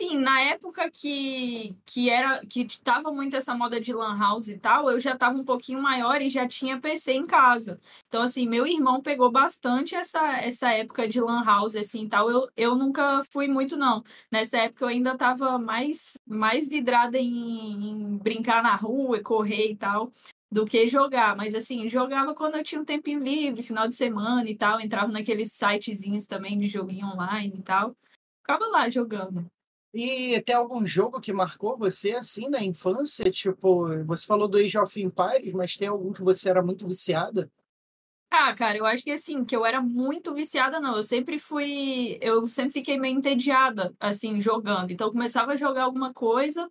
Sim, 0.00 0.16
na 0.16 0.40
época 0.40 0.90
que, 0.90 1.76
que 1.84 2.08
era 2.08 2.40
que 2.46 2.66
tava 2.82 3.12
muito 3.12 3.36
essa 3.36 3.54
moda 3.54 3.78
de 3.78 3.92
lan 3.92 4.18
house 4.18 4.48
e 4.48 4.56
tal, 4.58 4.90
eu 4.90 4.98
já 4.98 5.14
tava 5.14 5.36
um 5.36 5.44
pouquinho 5.44 5.82
maior 5.82 6.22
e 6.22 6.28
já 6.30 6.48
tinha 6.48 6.80
PC 6.80 7.12
em 7.12 7.26
casa. 7.26 7.78
Então, 8.08 8.22
assim, 8.22 8.48
meu 8.48 8.66
irmão 8.66 9.02
pegou 9.02 9.30
bastante 9.30 9.94
essa, 9.94 10.38
essa 10.38 10.72
época 10.72 11.06
de 11.06 11.20
lan 11.20 11.44
house, 11.44 11.76
assim, 11.76 12.08
tal. 12.08 12.30
Eu, 12.30 12.48
eu 12.56 12.74
nunca 12.74 13.20
fui 13.30 13.46
muito, 13.46 13.76
não. 13.76 14.02
Nessa 14.32 14.56
época 14.56 14.86
eu 14.86 14.88
ainda 14.88 15.18
tava 15.18 15.58
mais, 15.58 16.14
mais 16.26 16.66
vidrada 16.66 17.18
em, 17.18 18.14
em 18.14 18.16
brincar 18.16 18.62
na 18.62 18.76
rua, 18.76 19.18
e 19.18 19.22
correr 19.22 19.70
e 19.72 19.76
tal, 19.76 20.10
do 20.50 20.64
que 20.64 20.88
jogar. 20.88 21.36
Mas, 21.36 21.54
assim, 21.54 21.86
jogava 21.90 22.34
quando 22.34 22.54
eu 22.56 22.62
tinha 22.62 22.80
um 22.80 22.86
tempinho 22.86 23.20
livre, 23.22 23.62
final 23.62 23.86
de 23.86 23.96
semana 23.96 24.48
e 24.48 24.56
tal. 24.56 24.80
Entrava 24.80 25.12
naqueles 25.12 25.52
sitezinhos 25.52 26.26
também 26.26 26.58
de 26.58 26.68
joguinho 26.68 27.06
online 27.08 27.52
e 27.58 27.62
tal. 27.62 27.94
Ficava 28.42 28.66
lá 28.68 28.88
jogando. 28.88 29.46
E 29.92 30.40
tem 30.42 30.54
algum 30.54 30.86
jogo 30.86 31.20
que 31.20 31.32
marcou 31.32 31.76
você 31.76 32.12
assim 32.12 32.48
na 32.48 32.62
infância? 32.62 33.30
Tipo, 33.30 34.04
você 34.04 34.26
falou 34.26 34.48
do 34.48 34.58
Age 34.58 34.78
of 34.78 35.00
Empires, 35.00 35.52
mas 35.52 35.76
tem 35.76 35.88
algum 35.88 36.12
que 36.12 36.22
você 36.22 36.48
era 36.48 36.62
muito 36.62 36.86
viciada? 36.86 37.50
Ah, 38.32 38.54
cara, 38.54 38.78
eu 38.78 38.86
acho 38.86 39.02
que 39.02 39.10
assim, 39.10 39.44
que 39.44 39.56
eu 39.56 39.66
era 39.66 39.82
muito 39.82 40.32
viciada, 40.32 40.78
não. 40.78 40.96
Eu 40.96 41.02
sempre 41.02 41.36
fui. 41.36 42.16
Eu 42.20 42.46
sempre 42.46 42.72
fiquei 42.72 42.98
meio 42.98 43.16
entediada, 43.16 43.92
assim, 43.98 44.40
jogando. 44.40 44.92
Então 44.92 45.08
eu 45.08 45.12
começava 45.12 45.52
a 45.52 45.56
jogar 45.56 45.82
alguma 45.82 46.12
coisa, 46.12 46.70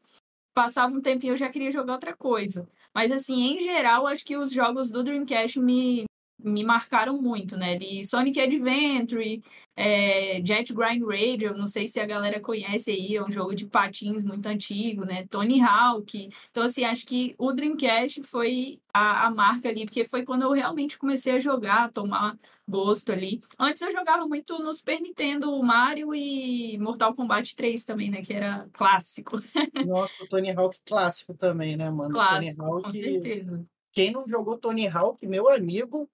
passava 0.53 0.93
um 0.95 1.01
tempinho 1.01 1.33
eu 1.33 1.37
já 1.37 1.49
queria 1.49 1.71
jogar 1.71 1.93
outra 1.93 2.15
coisa. 2.15 2.67
Mas 2.95 3.11
assim, 3.11 3.35
em 3.35 3.59
geral, 3.59 4.07
acho 4.07 4.23
que 4.23 4.37
os 4.37 4.51
jogos 4.51 4.89
do 4.89 5.03
Dreamcast 5.03 5.59
me, 5.59 6.05
me 6.43 6.63
marcaram 6.63 7.21
muito, 7.21 7.57
né? 7.57 7.73
Ali, 7.73 8.03
Sonic 8.03 8.39
Adventure, 8.39 9.41
é, 9.75 10.41
Jet 10.43 10.73
Grind 10.73 11.03
Radio, 11.03 11.53
não 11.53 11.67
sei 11.67 11.87
se 11.87 11.99
a 11.99 12.05
galera 12.05 12.39
conhece 12.39 12.91
aí, 12.91 13.15
é 13.15 13.23
um 13.23 13.31
jogo 13.31 13.53
de 13.53 13.65
patins 13.65 14.23
muito 14.23 14.45
antigo, 14.47 15.05
né? 15.05 15.25
Tony 15.29 15.61
Hawk. 15.61 16.29
Então, 16.49 16.63
assim, 16.63 16.83
acho 16.83 17.05
que 17.05 17.35
o 17.37 17.51
Dreamcast 17.51 18.23
foi 18.23 18.79
a, 18.93 19.27
a 19.27 19.31
marca 19.31 19.69
ali, 19.69 19.85
porque 19.85 20.05
foi 20.05 20.23
quando 20.23 20.43
eu 20.43 20.51
realmente 20.51 20.97
comecei 20.97 21.33
a 21.33 21.39
jogar, 21.39 21.85
a 21.85 21.91
tomar 21.91 22.37
gosto 22.67 23.11
ali. 23.11 23.39
Antes 23.57 23.81
eu 23.81 23.91
jogava 23.91 24.27
muito 24.27 24.59
no 24.59 24.71
Super 24.73 25.01
Nintendo, 25.01 25.61
Mario 25.63 26.13
e 26.13 26.77
Mortal 26.77 27.15
Kombat 27.15 27.55
3 27.55 27.83
também, 27.83 28.09
né? 28.09 28.21
Que 28.21 28.33
era 28.33 28.67
clássico. 28.71 29.37
Nossa, 29.87 30.23
o 30.23 30.27
Tony 30.27 30.51
Hawk 30.51 30.77
clássico 30.85 31.33
também, 31.33 31.75
né, 31.75 31.89
mano? 31.89 32.11
Clássico, 32.11 32.63
Hawk, 32.63 32.83
com 32.83 32.91
certeza. 32.91 33.65
Quem 33.91 34.11
não 34.11 34.27
jogou 34.27 34.57
Tony 34.57 34.87
Hawk, 34.87 35.25
meu 35.25 35.49
amigo, 35.49 36.07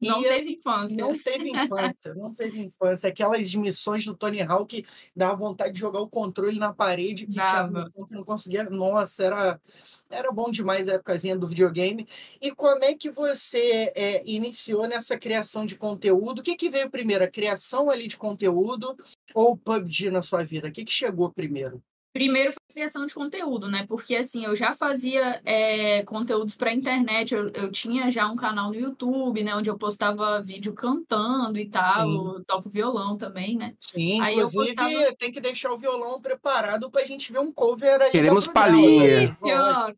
não 0.00 0.22
teve 0.22 0.52
infância. 0.52 0.96
não 0.96 1.18
teve 1.18 1.50
infância, 1.50 2.14
não 2.14 2.34
teve 2.34 2.60
infância. 2.60 3.08
Aquelas 3.08 3.54
missões 3.54 4.04
do 4.04 4.16
Tony 4.16 4.40
Hawk 4.42 4.84
dava 5.14 5.36
vontade 5.36 5.72
de 5.72 5.80
jogar 5.80 6.00
o 6.00 6.08
controle 6.08 6.58
na 6.58 6.72
parede 6.72 7.26
que 7.26 7.32
tinha 7.32 7.44
Dava. 7.44 7.84
missão 7.84 8.06
que 8.06 8.14
não 8.14 8.24
conseguia. 8.24 8.64
Nossa, 8.70 9.24
era, 9.24 9.60
era 10.08 10.30
bom 10.30 10.50
demais 10.50 10.88
a 10.88 10.94
épocazinha 10.94 11.36
do 11.36 11.48
videogame. 11.48 12.06
E 12.40 12.52
como 12.52 12.84
é 12.84 12.94
que 12.94 13.10
você 13.10 13.92
é, 13.96 14.22
iniciou 14.24 14.86
nessa 14.86 15.18
criação 15.18 15.66
de 15.66 15.76
conteúdo? 15.76 16.40
O 16.40 16.42
que, 16.42 16.56
que 16.56 16.70
veio 16.70 16.90
primeiro? 16.90 17.24
A 17.24 17.28
criação 17.28 17.90
ali 17.90 18.06
de 18.06 18.16
conteúdo 18.16 18.96
ou 19.34 19.52
o 19.52 19.56
PUBG 19.56 20.10
na 20.10 20.22
sua 20.22 20.44
vida? 20.44 20.68
O 20.68 20.72
que, 20.72 20.84
que 20.84 20.92
chegou 20.92 21.32
primeiro? 21.32 21.82
Primeiro 22.12 22.52
foi 22.52 22.58
a 22.70 22.72
criação 22.72 23.06
de 23.06 23.14
conteúdo, 23.14 23.68
né? 23.68 23.84
Porque 23.86 24.16
assim, 24.16 24.44
eu 24.44 24.56
já 24.56 24.72
fazia 24.72 25.40
é, 25.44 26.02
conteúdos 26.04 26.56
para 26.56 26.72
internet, 26.72 27.34
eu, 27.34 27.48
eu 27.50 27.70
tinha 27.70 28.10
já 28.10 28.26
um 28.26 28.34
canal 28.36 28.68
no 28.68 28.74
YouTube, 28.74 29.42
né? 29.44 29.54
Onde 29.54 29.70
eu 29.70 29.78
postava 29.78 30.40
vídeo 30.40 30.72
cantando 30.72 31.58
e 31.58 31.66
tal, 31.68 32.08
eu 32.36 32.44
toco 32.44 32.68
violão 32.68 33.16
também, 33.16 33.56
né? 33.56 33.74
Sim, 33.78 34.20
Aí 34.22 34.38
eu 34.38 34.46
inclusive 34.46 34.74
postava- 34.74 35.16
tem 35.18 35.30
que 35.30 35.40
deixar 35.40 35.70
o 35.72 35.78
violão 35.78 36.20
preparado 36.20 36.90
pra 36.90 37.04
gente 37.04 37.32
ver 37.32 37.38
um 37.40 37.52
cover 37.52 38.00
aí. 38.00 38.10
Queremos 38.10 38.48
palhinha. 38.48 39.36
Ó, 39.42 39.92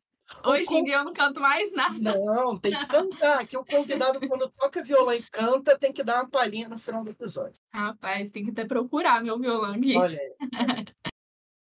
Hoje 0.44 0.72
em 0.72 0.84
dia 0.84 0.96
eu 0.98 1.04
não 1.04 1.12
canto 1.12 1.40
mais 1.40 1.72
nada. 1.72 1.98
Não, 2.14 2.56
tem 2.56 2.70
que 2.70 2.86
cantar. 2.86 3.44
Que 3.46 3.56
o 3.56 3.64
convidado, 3.64 4.20
quando 4.28 4.48
toca 4.50 4.80
violão 4.82 5.12
e 5.12 5.22
canta, 5.24 5.76
tem 5.76 5.92
que 5.92 6.04
dar 6.04 6.22
uma 6.22 6.30
palhinha 6.30 6.68
no 6.68 6.78
final 6.78 7.02
do 7.02 7.10
episódio. 7.10 7.54
Rapaz, 7.74 8.30
tem 8.30 8.44
que 8.44 8.50
até 8.52 8.64
procurar 8.64 9.20
meu 9.24 9.36
violão 9.40 9.72
aqui. 9.72 9.96
Olha 9.96 10.18
aí. 10.18 10.30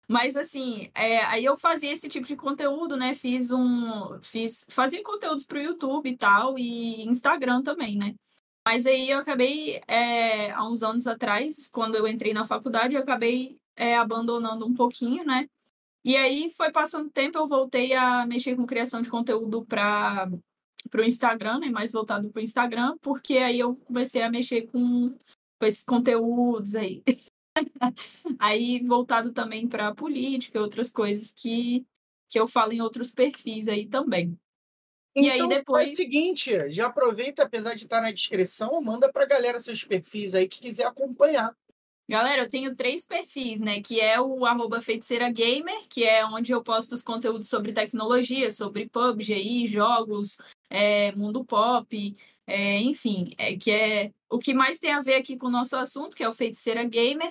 Mas 0.09 0.37
assim, 0.37 0.91
é, 0.95 1.21
aí 1.25 1.45
eu 1.45 1.57
fazia 1.57 1.93
esse 1.93 2.09
tipo 2.09 2.27
de 2.27 2.35
conteúdo, 2.35 2.97
né? 2.97 3.15
Fiz 3.15 3.51
um. 3.51 4.19
Fiz, 4.23 4.67
fazia 4.71 5.03
conteúdos 5.03 5.45
para 5.45 5.59
o 5.59 5.63
YouTube 5.63 6.09
e 6.09 6.17
tal, 6.17 6.59
e 6.59 7.03
Instagram 7.07 7.63
também, 7.63 7.97
né? 7.97 8.15
Mas 8.67 8.87
aí 8.87 9.11
eu 9.11 9.19
acabei, 9.19 9.81
é, 9.87 10.51
há 10.53 10.67
uns 10.67 10.83
anos 10.83 11.07
atrás, 11.07 11.69
quando 11.71 11.97
eu 11.97 12.07
entrei 12.07 12.33
na 12.33 12.45
faculdade, 12.45 12.95
eu 12.95 13.03
acabei 13.03 13.59
é, 13.77 13.97
abandonando 13.97 14.67
um 14.67 14.75
pouquinho, 14.75 15.25
né? 15.25 15.47
E 16.05 16.17
aí 16.17 16.49
foi 16.51 16.73
passando 16.73 17.11
tempo, 17.11 17.39
eu 17.39 17.47
voltei 17.47 17.95
a 17.95 18.27
mexer 18.27 18.57
com 18.57 18.67
criação 18.67 19.03
de 19.03 19.11
conteúdo 19.11 19.65
para 19.67 20.31
o 20.97 21.03
Instagram, 21.03 21.59
né? 21.61 21.71
Mais 21.71 21.93
voltado 21.93 22.31
para 22.31 22.41
o 22.41 22.43
Instagram, 22.43 22.97
porque 23.03 23.39
aí 23.39 23.59
eu 23.59 23.77
comecei 23.77 24.23
a 24.23 24.31
mexer 24.31 24.67
com, 24.69 25.09
com 25.59 25.67
esses 25.67 25.85
conteúdos 25.85 26.75
aí. 26.75 27.03
aí 28.39 28.83
voltado 28.85 29.33
também 29.33 29.67
para 29.67 29.95
política 29.95 30.59
e 30.59 30.63
outras 30.63 30.91
coisas 30.91 31.33
que, 31.33 31.87
que 32.29 32.39
eu 32.39 32.47
falo 32.47 32.73
em 32.73 32.81
outros 32.81 33.11
perfis 33.11 33.69
aí 33.69 33.87
também. 33.87 34.39
E 35.17 35.29
aí 35.29 35.37
Então, 35.39 35.49
depois- 35.49 35.89
faz 35.89 35.99
o 35.99 36.03
seguinte, 36.03 36.71
já 36.71 36.87
aproveita, 36.87 37.43
apesar 37.43 37.75
de 37.75 37.85
estar 37.85 38.01
na 38.01 38.13
descrição, 38.13 38.81
manda 38.81 39.13
pra 39.13 39.27
galera 39.27 39.59
seus 39.59 39.83
perfis 39.85 40.35
aí 40.35 40.47
que 40.47 40.61
quiser 40.61 40.87
acompanhar. 40.87 41.55
Galera, 42.09 42.43
eu 42.43 42.49
tenho 42.49 42.75
três 42.75 43.05
perfis, 43.05 43.61
né? 43.61 43.83
Que 43.83 44.01
é 44.01 44.19
o 44.19 44.47
arroba 44.47 44.81
feiticeira 44.81 45.31
gamer, 45.31 45.77
que 45.91 46.05
é 46.05 46.25
onde 46.25 46.53
eu 46.53 46.63
posto 46.63 46.95
os 46.95 47.03
conteúdos 47.03 47.51
sobre 47.51 47.73
tecnologia, 47.73 48.51
sobre 48.51 48.89
PUBG, 48.89 49.67
jogos, 49.67 50.39
é, 50.71 51.13
mundo 51.13 51.45
pop, 51.45 52.17
é, 52.47 52.81
enfim, 52.81 53.35
é, 53.37 53.57
que 53.59 53.71
é 53.71 54.11
o 54.31 54.39
que 54.39 54.55
mais 54.55 54.79
tem 54.79 54.93
a 54.93 55.03
ver 55.03 55.17
aqui 55.17 55.37
com 55.37 55.49
o 55.49 55.51
nosso 55.51 55.77
assunto, 55.77 56.17
que 56.17 56.25
é 56.25 56.29
o 56.29 56.33
Feiticeira 56.33 56.83
Gamer. 56.85 57.31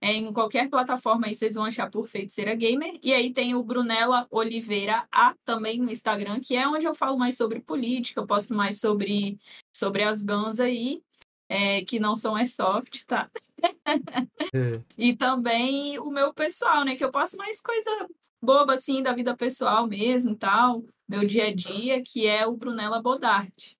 É, 0.00 0.12
em 0.12 0.32
qualquer 0.32 0.68
plataforma 0.70 1.26
aí 1.26 1.34
vocês 1.34 1.54
vão 1.54 1.64
achar 1.64 1.90
por 1.90 2.06
Feiticeira 2.06 2.54
Gamer. 2.54 2.98
E 3.02 3.12
aí 3.12 3.32
tem 3.32 3.54
o 3.54 3.62
Brunella 3.62 4.26
Oliveira 4.30 5.06
A 5.10 5.34
também 5.44 5.80
no 5.80 5.90
Instagram, 5.90 6.40
que 6.40 6.56
é 6.56 6.68
onde 6.68 6.86
eu 6.86 6.94
falo 6.94 7.18
mais 7.18 7.36
sobre 7.36 7.60
política, 7.60 8.20
eu 8.20 8.26
posto 8.26 8.54
mais 8.54 8.80
sobre, 8.80 9.38
sobre 9.74 10.04
as 10.04 10.22
guns 10.22 10.60
aí, 10.60 11.02
é, 11.48 11.84
que 11.84 11.98
não 11.98 12.14
são 12.14 12.36
airsoft, 12.36 13.04
tá? 13.06 13.26
É. 14.54 14.80
E 14.96 15.16
também 15.16 15.98
o 15.98 16.10
meu 16.10 16.32
pessoal, 16.32 16.84
né? 16.84 16.94
Que 16.94 17.04
eu 17.04 17.10
posto 17.10 17.36
mais 17.36 17.60
coisa 17.60 18.08
boba, 18.40 18.74
assim, 18.74 19.02
da 19.02 19.12
vida 19.12 19.36
pessoal 19.36 19.86
mesmo 19.86 20.34
tal. 20.36 20.84
Meu 21.08 21.24
dia 21.24 21.48
a 21.48 21.54
dia, 21.54 22.02
que 22.02 22.26
é 22.26 22.46
o 22.46 22.56
Brunella 22.56 23.02
Bodart. 23.02 23.74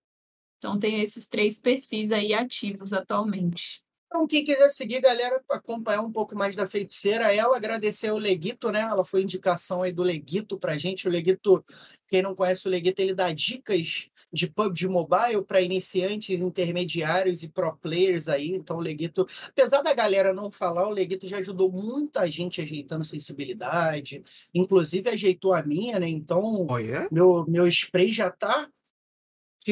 Então, 0.59 0.79
tenho 0.79 1.01
esses 1.01 1.29
três 1.29 1.61
perfis 1.61 2.11
aí 2.11 2.35
ativos 2.35 2.93
atualmente. 2.93 3.85
Então, 4.09 4.27
quem 4.27 4.43
quiser 4.43 4.71
seguir, 4.71 5.03
galera, 5.03 5.39
acompanhar 5.51 6.01
um 6.01 6.11
pouco 6.11 6.35
mais 6.35 6.57
da 6.57 6.67
feiticeira, 6.67 7.31
ela 7.35 7.55
agradecer 7.55 8.11
o 8.11 8.17
Leguito, 8.17 8.73
né? 8.73 8.81
Ela 8.81 9.05
foi 9.05 9.23
indicação 9.23 9.83
aí 9.83 9.93
do 9.93 10.03
Leguito 10.03 10.59
pra 10.59 10.79
gente. 10.79 11.07
O 11.07 11.11
Leguito, 11.11 11.63
quem 12.09 12.23
não 12.23 12.35
conhece 12.35 12.67
o 12.67 12.71
Leguito, 12.71 13.03
ele 13.03 13.15
dá 13.15 13.31
dicas 13.31 14.09
de 14.33 14.51
PUBG 14.51 14.89
Mobile 14.89 15.45
para 15.47 15.61
iniciantes, 15.61 16.41
intermediários 16.41 17.43
e 17.43 17.49
pro 17.51 17.77
players 17.77 18.29
aí. 18.29 18.49
Então, 18.49 18.79
o 18.79 18.81
Leguito, 18.81 19.27
apesar 19.49 19.83
da 19.83 19.93
galera 19.93 20.33
não 20.33 20.51
falar, 20.51 20.89
o 20.89 20.93
Leguito 20.93 21.29
já 21.29 21.37
ajudou 21.37 21.71
muita 21.71 22.27
gente 22.31 22.63
ajeitando 22.63 23.05
sensibilidade, 23.05 24.23
inclusive 24.55 25.11
ajeitou 25.11 25.53
a 25.53 25.63
minha, 25.63 26.01
né? 26.01 26.09
Então, 26.09 26.67
Olha. 26.71 27.07
meu, 27.13 27.45
meu 27.47 27.69
spray 27.69 28.09
já 28.09 28.31
tá 28.31 28.71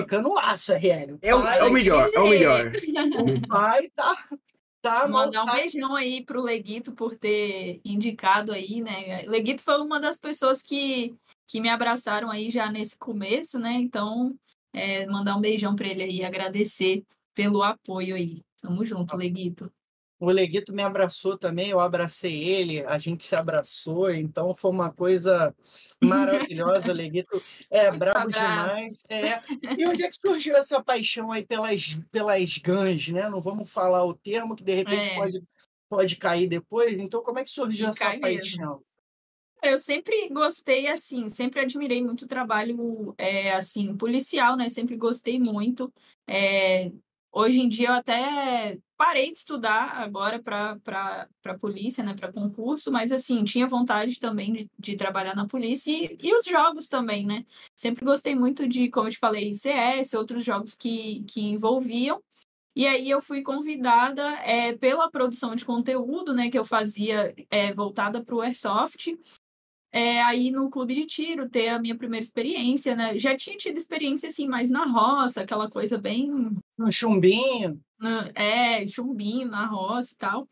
ficando 0.00 0.32
laça, 0.34 0.74
Hélio. 0.74 1.18
É 1.22 1.34
o, 1.34 1.46
é 1.46 1.64
o 1.64 1.72
melhor, 1.72 2.08
é 2.12 2.20
o 2.20 2.28
melhor. 2.28 2.72
O 3.44 3.48
pai 3.48 3.88
tá. 3.94 4.28
tá 4.82 5.08
Mandar 5.08 5.42
um 5.42 5.46
tá- 5.46 5.54
beijão 5.54 5.94
aí 5.94 6.24
pro 6.24 6.42
Leguito 6.42 6.92
por 6.92 7.16
ter 7.16 7.80
indicado 7.84 8.52
aí, 8.52 8.80
né? 8.80 9.22
Leguito 9.26 9.62
foi 9.62 9.80
uma 9.80 9.98
das 10.00 10.18
pessoas 10.18 10.62
que, 10.62 11.14
que 11.46 11.60
me 11.60 11.68
abraçaram 11.68 12.30
aí 12.30 12.50
já 12.50 12.70
nesse 12.70 12.98
começo, 12.98 13.58
né? 13.58 13.72
Então, 13.72 14.34
é, 14.72 15.06
mandar 15.06 15.36
um 15.36 15.40
beijão 15.40 15.74
pra 15.74 15.88
ele 15.88 16.02
aí, 16.02 16.24
agradecer 16.24 17.02
pelo 17.34 17.62
apoio 17.62 18.14
aí. 18.14 18.42
Tamo 18.60 18.84
junto, 18.84 19.16
Leguito. 19.16 19.70
O 20.18 20.30
Leguito 20.30 20.72
me 20.72 20.82
abraçou 20.82 21.36
também, 21.36 21.68
eu 21.68 21.78
abracei 21.78 22.42
ele, 22.42 22.80
a 22.86 22.96
gente 22.98 23.22
se 23.22 23.36
abraçou, 23.36 24.10
então 24.10 24.54
foi 24.54 24.70
uma 24.70 24.90
coisa 24.90 25.54
maravilhosa. 26.02 26.90
O 26.90 26.94
Leguito 26.94 27.42
é 27.70 27.88
Muito 27.90 27.98
brabo 28.00 28.20
abraço. 28.30 28.40
demais. 28.40 28.96
É. 29.10 29.40
E 29.78 29.86
onde 29.86 30.02
é 30.04 30.08
que 30.08 30.16
surgiu 30.20 30.56
essa 30.56 30.82
paixão 30.82 31.30
aí 31.32 31.44
pelas, 31.46 31.98
pelas 32.10 32.56
gans, 32.58 33.08
né? 33.08 33.28
Não 33.28 33.40
vamos 33.40 33.70
falar 33.70 34.04
o 34.04 34.14
termo, 34.14 34.56
que 34.56 34.64
de 34.64 34.74
repente 34.74 35.10
É. 35.10 35.14
pode, 35.16 35.42
pode 35.88 36.16
cair 36.16 36.48
depois. 36.48 36.98
Então, 36.98 37.22
como 37.22 37.38
é 37.38 37.44
que 37.44 37.50
surgiu 37.50 37.86
E 37.86 37.90
essa 37.90 37.98
cai 37.98 38.18
mesmo. 38.18 38.40
paixão? 38.40 38.80
Eu 39.62 39.78
sempre 39.78 40.28
gostei, 40.28 40.86
assim, 40.86 41.28
sempre 41.28 41.60
admirei 41.60 42.02
muito 42.02 42.22
o 42.22 42.28
trabalho, 42.28 43.14
é, 43.18 43.52
assim, 43.52 43.96
policial, 43.96 44.56
né? 44.56 44.68
Sempre 44.68 44.96
gostei 44.96 45.38
muito. 45.40 45.92
É, 46.28 46.90
hoje 47.32 47.60
em 47.60 47.68
dia 47.68 47.88
eu 47.88 47.92
até 47.94 48.78
parei 48.96 49.30
de 49.30 49.38
estudar 49.38 50.00
agora 50.00 50.40
para 50.42 51.58
polícia, 51.60 52.02
né? 52.02 52.14
Para 52.14 52.32
concurso, 52.32 52.90
mas, 52.90 53.12
assim, 53.12 53.44
tinha 53.44 53.66
vontade 53.66 54.18
também 54.18 54.52
de, 54.52 54.70
de 54.78 54.96
trabalhar 54.96 55.34
na 55.34 55.46
polícia 55.46 55.90
e, 55.90 56.18
e 56.22 56.34
os 56.34 56.46
jogos 56.46 56.88
também, 56.88 57.26
né? 57.26 57.44
Sempre 57.74 58.04
gostei 58.04 58.34
muito 58.34 58.66
de, 58.66 58.88
como 58.90 59.08
eu 59.08 59.12
te 59.12 59.18
falei, 59.18 59.52
CS, 59.52 60.14
outros 60.14 60.44
jogos 60.44 60.74
que, 60.74 61.24
que 61.24 61.42
envolviam. 61.42 62.22
E 62.74 62.86
aí 62.86 63.08
eu 63.08 63.22
fui 63.22 63.42
convidada 63.42 64.22
é, 64.44 64.76
pela 64.76 65.10
produção 65.10 65.54
de 65.54 65.64
conteúdo, 65.64 66.34
né, 66.34 66.50
que 66.50 66.58
eu 66.58 66.64
fazia 66.64 67.34
é, 67.50 67.72
voltada 67.72 68.22
para 68.22 68.34
o 68.34 68.42
Airsoft, 68.42 69.18
é, 69.96 70.22
aí 70.22 70.50
no 70.50 70.68
clube 70.68 70.94
de 70.94 71.06
tiro, 71.06 71.48
ter 71.48 71.68
a 71.68 71.78
minha 71.78 71.96
primeira 71.96 72.22
experiência, 72.22 72.94
né? 72.94 73.18
Já 73.18 73.34
tinha 73.34 73.56
tido 73.56 73.78
experiência 73.78 74.28
assim, 74.28 74.46
mais 74.46 74.68
na 74.68 74.84
roça, 74.84 75.40
aquela 75.40 75.70
coisa 75.70 75.96
bem 75.96 76.30
Um 76.78 76.92
chumbinho. 76.92 77.80
na- 77.98 78.30
é, 78.34 78.86
chumbinho 78.86 79.48
na 79.48 79.64
roça 79.64 80.12
e 80.12 80.16
tal. 80.18 80.46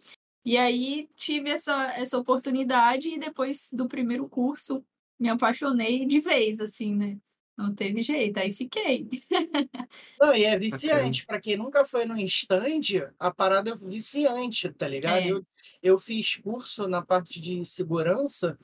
E 0.47 0.57
aí 0.57 1.07
tive 1.15 1.51
essa, 1.51 1.75
essa 1.93 2.19
oportunidade 2.19 3.09
e 3.11 3.19
depois 3.19 3.69
do 3.71 3.87
primeiro 3.87 4.27
curso 4.31 4.83
me 5.21 5.29
apaixonei 5.29 6.07
de 6.07 6.21
vez, 6.21 6.59
assim, 6.59 6.95
né? 6.95 7.19
Não 7.57 7.75
teve 7.75 8.01
jeito, 8.01 8.39
aí 8.39 8.51
fiquei. 8.51 9.09
Não, 10.19 10.35
e 10.35 10.45
é 10.45 10.59
viciante. 10.59 11.27
Para 11.27 11.41
quem 11.41 11.57
nunca 11.57 11.85
foi 11.85 12.07
no 12.07 12.19
stand, 12.19 13.13
a 13.19 13.31
parada 13.31 13.71
é 13.73 13.75
viciante, 13.77 14.73
tá 14.73 14.89
ligado? 14.89 15.23
É. 15.23 15.31
Eu, 15.31 15.47
eu 15.83 15.99
fiz 15.99 16.37
curso 16.37 16.89
na 16.89 17.05
parte 17.05 17.41
de 17.41 17.63
segurança 17.65 18.59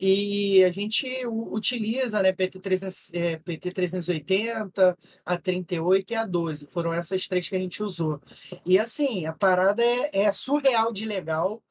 E 0.00 0.62
a 0.62 0.70
gente 0.70 1.06
utiliza 1.26 2.22
né, 2.22 2.32
PT, 2.32 2.60
300, 2.60 3.14
é, 3.14 3.36
PT 3.38 3.70
380, 3.70 4.96
a 5.24 5.36
38 5.36 6.10
e 6.12 6.14
a 6.14 6.24
12. 6.24 6.66
Foram 6.66 6.92
essas 6.92 7.26
três 7.26 7.48
que 7.48 7.56
a 7.56 7.58
gente 7.58 7.82
usou. 7.82 8.20
E 8.64 8.78
assim, 8.78 9.26
a 9.26 9.32
parada 9.32 9.82
é, 9.82 10.22
é 10.22 10.32
surreal 10.32 10.92
de 10.92 11.04
legal. 11.04 11.62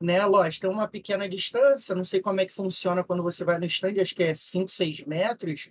Né? 0.00 0.24
Lógico, 0.26 0.66
tem 0.66 0.76
uma 0.76 0.88
pequena 0.88 1.28
distância, 1.28 1.94
não 1.94 2.04
sei 2.04 2.20
como 2.20 2.40
é 2.40 2.46
que 2.46 2.52
funciona 2.52 3.04
quando 3.04 3.22
você 3.22 3.44
vai 3.44 3.58
no 3.58 3.66
stand, 3.66 4.00
acho 4.00 4.16
que 4.16 4.24
é 4.24 4.34
5, 4.34 4.68
6 4.68 5.04
metros, 5.06 5.70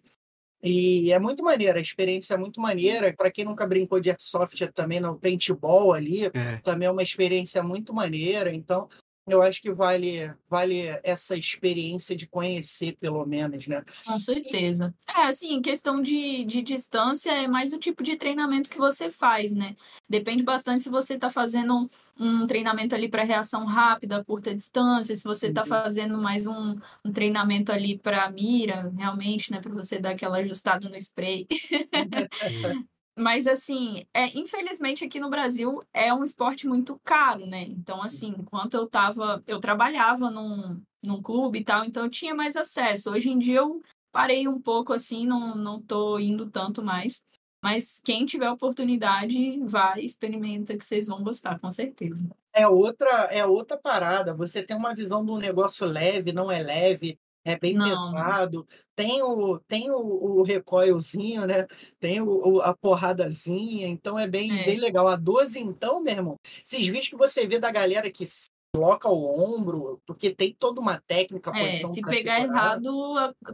e 0.64 1.12
é 1.12 1.18
muito 1.18 1.44
maneira, 1.44 1.80
a 1.80 1.82
experiência 1.82 2.36
é 2.36 2.38
muito 2.38 2.62
maneira. 2.62 3.14
Para 3.14 3.32
quem 3.32 3.44
nunca 3.44 3.66
brincou 3.66 4.00
de 4.00 4.12
airsoft 4.12 4.68
também 4.74 5.00
no 5.00 5.18
paintball 5.18 5.94
ali, 5.94 6.26
é. 6.26 6.58
também 6.64 6.88
é 6.88 6.92
uma 6.92 7.02
experiência 7.02 7.64
muito 7.64 7.94
maneira. 7.94 8.54
Então, 8.54 8.88
eu 9.34 9.42
acho 9.42 9.62
que 9.62 9.72
vale 9.72 10.34
vale 10.50 10.82
essa 11.04 11.36
experiência 11.36 12.16
de 12.16 12.28
conhecer, 12.28 12.96
pelo 12.98 13.26
menos, 13.26 13.68
né? 13.68 13.84
Com 14.06 14.20
certeza. 14.20 14.94
É, 15.08 15.24
assim, 15.24 15.62
questão 15.62 16.02
de, 16.02 16.44
de 16.46 16.62
distância 16.62 17.32
é 17.32 17.48
mais 17.48 17.74
o 17.74 17.78
tipo 17.78 18.04
de 18.04 18.16
treinamento 18.16 18.70
que 18.70 18.78
você 18.78 19.10
faz, 19.10 19.54
né? 19.54 19.76
Depende 20.10 20.44
bastante 20.44 20.84
se 20.84 20.90
você 20.90 21.16
está 21.16 21.30
fazendo 21.30 21.74
um, 21.76 21.88
um, 22.20 22.48
treinamento 22.48 22.94
ali 22.94 23.10
para 23.10 23.24
reação 23.24 23.66
rápida, 23.66 24.24
curta 24.26 24.54
distância, 24.54 25.16
se 25.16 25.24
você 25.24 25.48
está 25.48 25.64
fazendo 25.66 26.18
mais 26.18 26.48
um, 26.48 26.76
um 27.06 27.12
treinamento 27.12 27.72
ali 27.72 27.98
para 27.98 28.30
mira, 28.30 28.92
realmente, 28.98 29.52
né? 29.52 29.60
Para 29.62 29.74
você 29.74 30.00
dar 30.00 30.12
aquela 30.12 30.38
ajustada 30.38 30.90
no 30.90 30.98
spray. 30.98 31.48
Mas, 33.22 33.46
assim, 33.46 34.04
é, 34.16 34.26
infelizmente 34.36 35.06
aqui 35.06 35.20
no 35.20 35.30
Brasil 35.30 35.80
é 35.94 36.12
um 36.12 36.24
esporte 36.24 36.68
muito 36.68 37.00
caro, 37.04 37.46
né? 37.46 37.62
Então, 37.62 38.02
assim, 38.02 38.34
enquanto 38.40 38.74
eu 38.74 38.88
tava. 38.88 39.44
Eu 39.46 39.60
trabalhava 39.60 40.32
num, 40.32 40.82
num 41.04 41.22
clube 41.22 41.60
e 41.60 41.64
tal, 41.64 41.86
então 41.86 42.04
eu 42.04 42.10
tinha 42.10 42.34
mais 42.34 42.56
acesso. 42.56 43.12
Hoje 43.12 43.30
em 43.30 43.38
dia 43.38 43.60
eu 43.60 43.80
parei 44.12 44.48
um 44.48 44.60
pouco, 44.60 44.92
assim, 44.92 45.28
não, 45.28 45.54
não 45.54 45.80
tô 45.80 46.18
indo 46.18 46.50
tanto 46.50 46.84
mais. 46.84 47.24
Mas 47.64 48.02
quem 48.04 48.26
tiver 48.26 48.50
oportunidade, 48.50 49.60
vai, 49.68 50.02
experimenta, 50.02 50.76
que 50.76 50.84
vocês 50.84 51.06
vão 51.06 51.24
gostar, 51.24 51.60
com 51.60 51.70
certeza. 51.70 52.28
É 52.52 52.68
outra, 52.68 53.08
é 53.26 53.46
outra 53.46 53.78
parada. 53.78 54.34
Você 54.34 54.64
tem 54.64 54.76
uma 54.76 54.96
visão 54.96 55.24
de 55.24 55.32
um 55.32 55.38
negócio 55.38 55.86
leve, 55.86 56.34
não 56.34 56.52
é 56.52 56.64
leve 56.64 57.20
é 57.46 57.58
bem 57.58 57.74
Não. 57.74 57.86
pesado. 57.86 58.66
Tem 58.96 59.22
o, 59.22 59.60
tem 59.68 59.90
o, 59.90 60.40
o 60.40 60.44
recoilzinho, 60.44 61.46
né? 61.46 61.66
Tem 62.00 62.22
o, 62.22 62.28
o- 62.28 62.62
a 62.62 62.76
porradazinha, 62.76 63.88
então 63.88 64.18
é 64.18 64.28
bem, 64.28 64.50
bem 64.66 64.78
é. 64.78 64.80
legal. 64.80 65.08
A 65.08 65.16
12, 65.16 65.60
então, 65.60 66.02
meu 66.02 66.14
irmão, 66.14 66.36
esses 66.64 66.86
vídeos 66.86 67.08
que 67.08 67.16
você 67.16 67.48
vê 67.48 67.60
da 67.60 67.72
galera 67.72 68.12
que 68.12 68.26
coloca 68.74 69.10
o 69.10 69.58
ombro, 69.58 70.02
porque 70.06 70.34
tem 70.34 70.56
toda 70.58 70.80
uma 70.80 71.02
técnica, 71.06 71.52
É, 71.54 71.72
se 71.72 72.02
pegar 72.02 72.40
errado, 72.40 72.90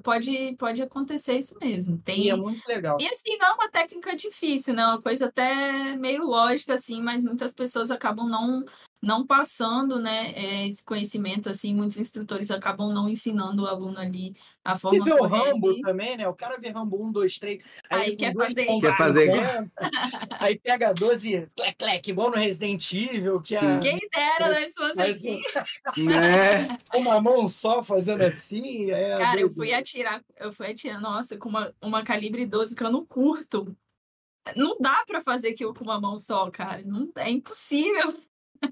pode, 0.04 0.56
pode 0.58 0.82
acontecer 0.84 1.38
isso 1.40 1.56
mesmo. 1.60 2.00
E 2.08 2.30
é 2.30 2.36
muito 2.36 2.62
legal. 2.68 3.00
E 3.02 3.08
assim, 3.08 3.36
não 3.38 3.48
é 3.48 3.54
uma 3.54 3.70
técnica 3.70 4.16
difícil, 4.16 4.76
né? 4.76 4.84
É 4.84 4.86
uma 4.86 5.02
coisa 5.02 5.26
até 5.26 5.96
meio 5.96 6.24
lógica, 6.24 6.76
assim, 6.76 7.02
mas 7.02 7.24
muitas 7.24 7.52
pessoas 7.52 7.90
acabam 7.90 8.28
não 8.28 8.64
não 9.02 9.26
passando 9.26 10.00
né, 10.00 10.34
eh, 10.36 10.68
esse 10.68 10.84
conhecimento, 10.84 11.50
assim, 11.50 11.74
muitos 11.74 11.98
instrutores 11.98 12.50
acabam 12.50 12.92
não 12.92 13.08
ensinando 13.08 13.64
o 13.64 13.68
aluno 13.68 14.00
ali 14.00 14.34
a 14.64 14.76
forma 14.76 14.98
e 14.98 15.02
vê 15.02 15.14
o 15.14 15.28
Rambo 15.28 15.80
também, 15.82 16.18
né? 16.18 16.28
O 16.28 16.34
cara 16.34 16.58
vê 16.58 16.70
Rambo 16.70 17.02
1, 17.08 17.12
2, 17.12 17.38
3, 17.38 17.82
aí, 17.92 18.02
aí 18.02 18.16
quer 18.16 18.34
fazer 18.34 18.66
quer 18.66 18.98
fazer. 18.98 19.32
aí 20.40 20.60
pega 20.60 20.94
12, 20.94 21.50
clec, 21.56 21.76
clec, 21.78 22.10
igual 22.10 22.32
no 22.32 22.38
Resident 22.38 22.92
Evil, 22.92 23.40
que 23.40 23.56
a... 23.56 23.80
Quem 23.80 24.00
dera, 24.12 24.50
né, 24.50 24.68
se 24.68 24.74
fosse 24.74 25.02
assim. 25.02 25.40
né? 26.04 26.68
Uma 26.96 27.22
mão 27.22 27.48
só 27.48 27.84
fazendo 27.84 28.24
assim, 28.24 28.90
é... 28.90 29.18
Cara, 29.20 29.40
eu 29.40 29.50
fui 29.50 29.74
atirar, 29.74 30.24
eu 30.40 30.52
fui 30.52 30.68
atirar, 30.68 31.00
nossa, 31.00 31.38
com 31.38 31.50
uma, 31.50 31.74
uma 31.82 32.04
calibre 32.04 32.46
12 32.46 32.76
cano 32.76 33.06
curto. 33.06 33.76
Não 34.56 34.78
dá 34.80 35.04
para 35.06 35.22
fazer 35.22 35.50
aquilo 35.50 35.74
com 35.74 35.84
uma 35.84 36.00
mão 36.00 36.18
só, 36.18 36.50
cara. 36.50 36.82
Não, 36.86 37.12
é 37.18 37.30
impossível. 37.30 38.14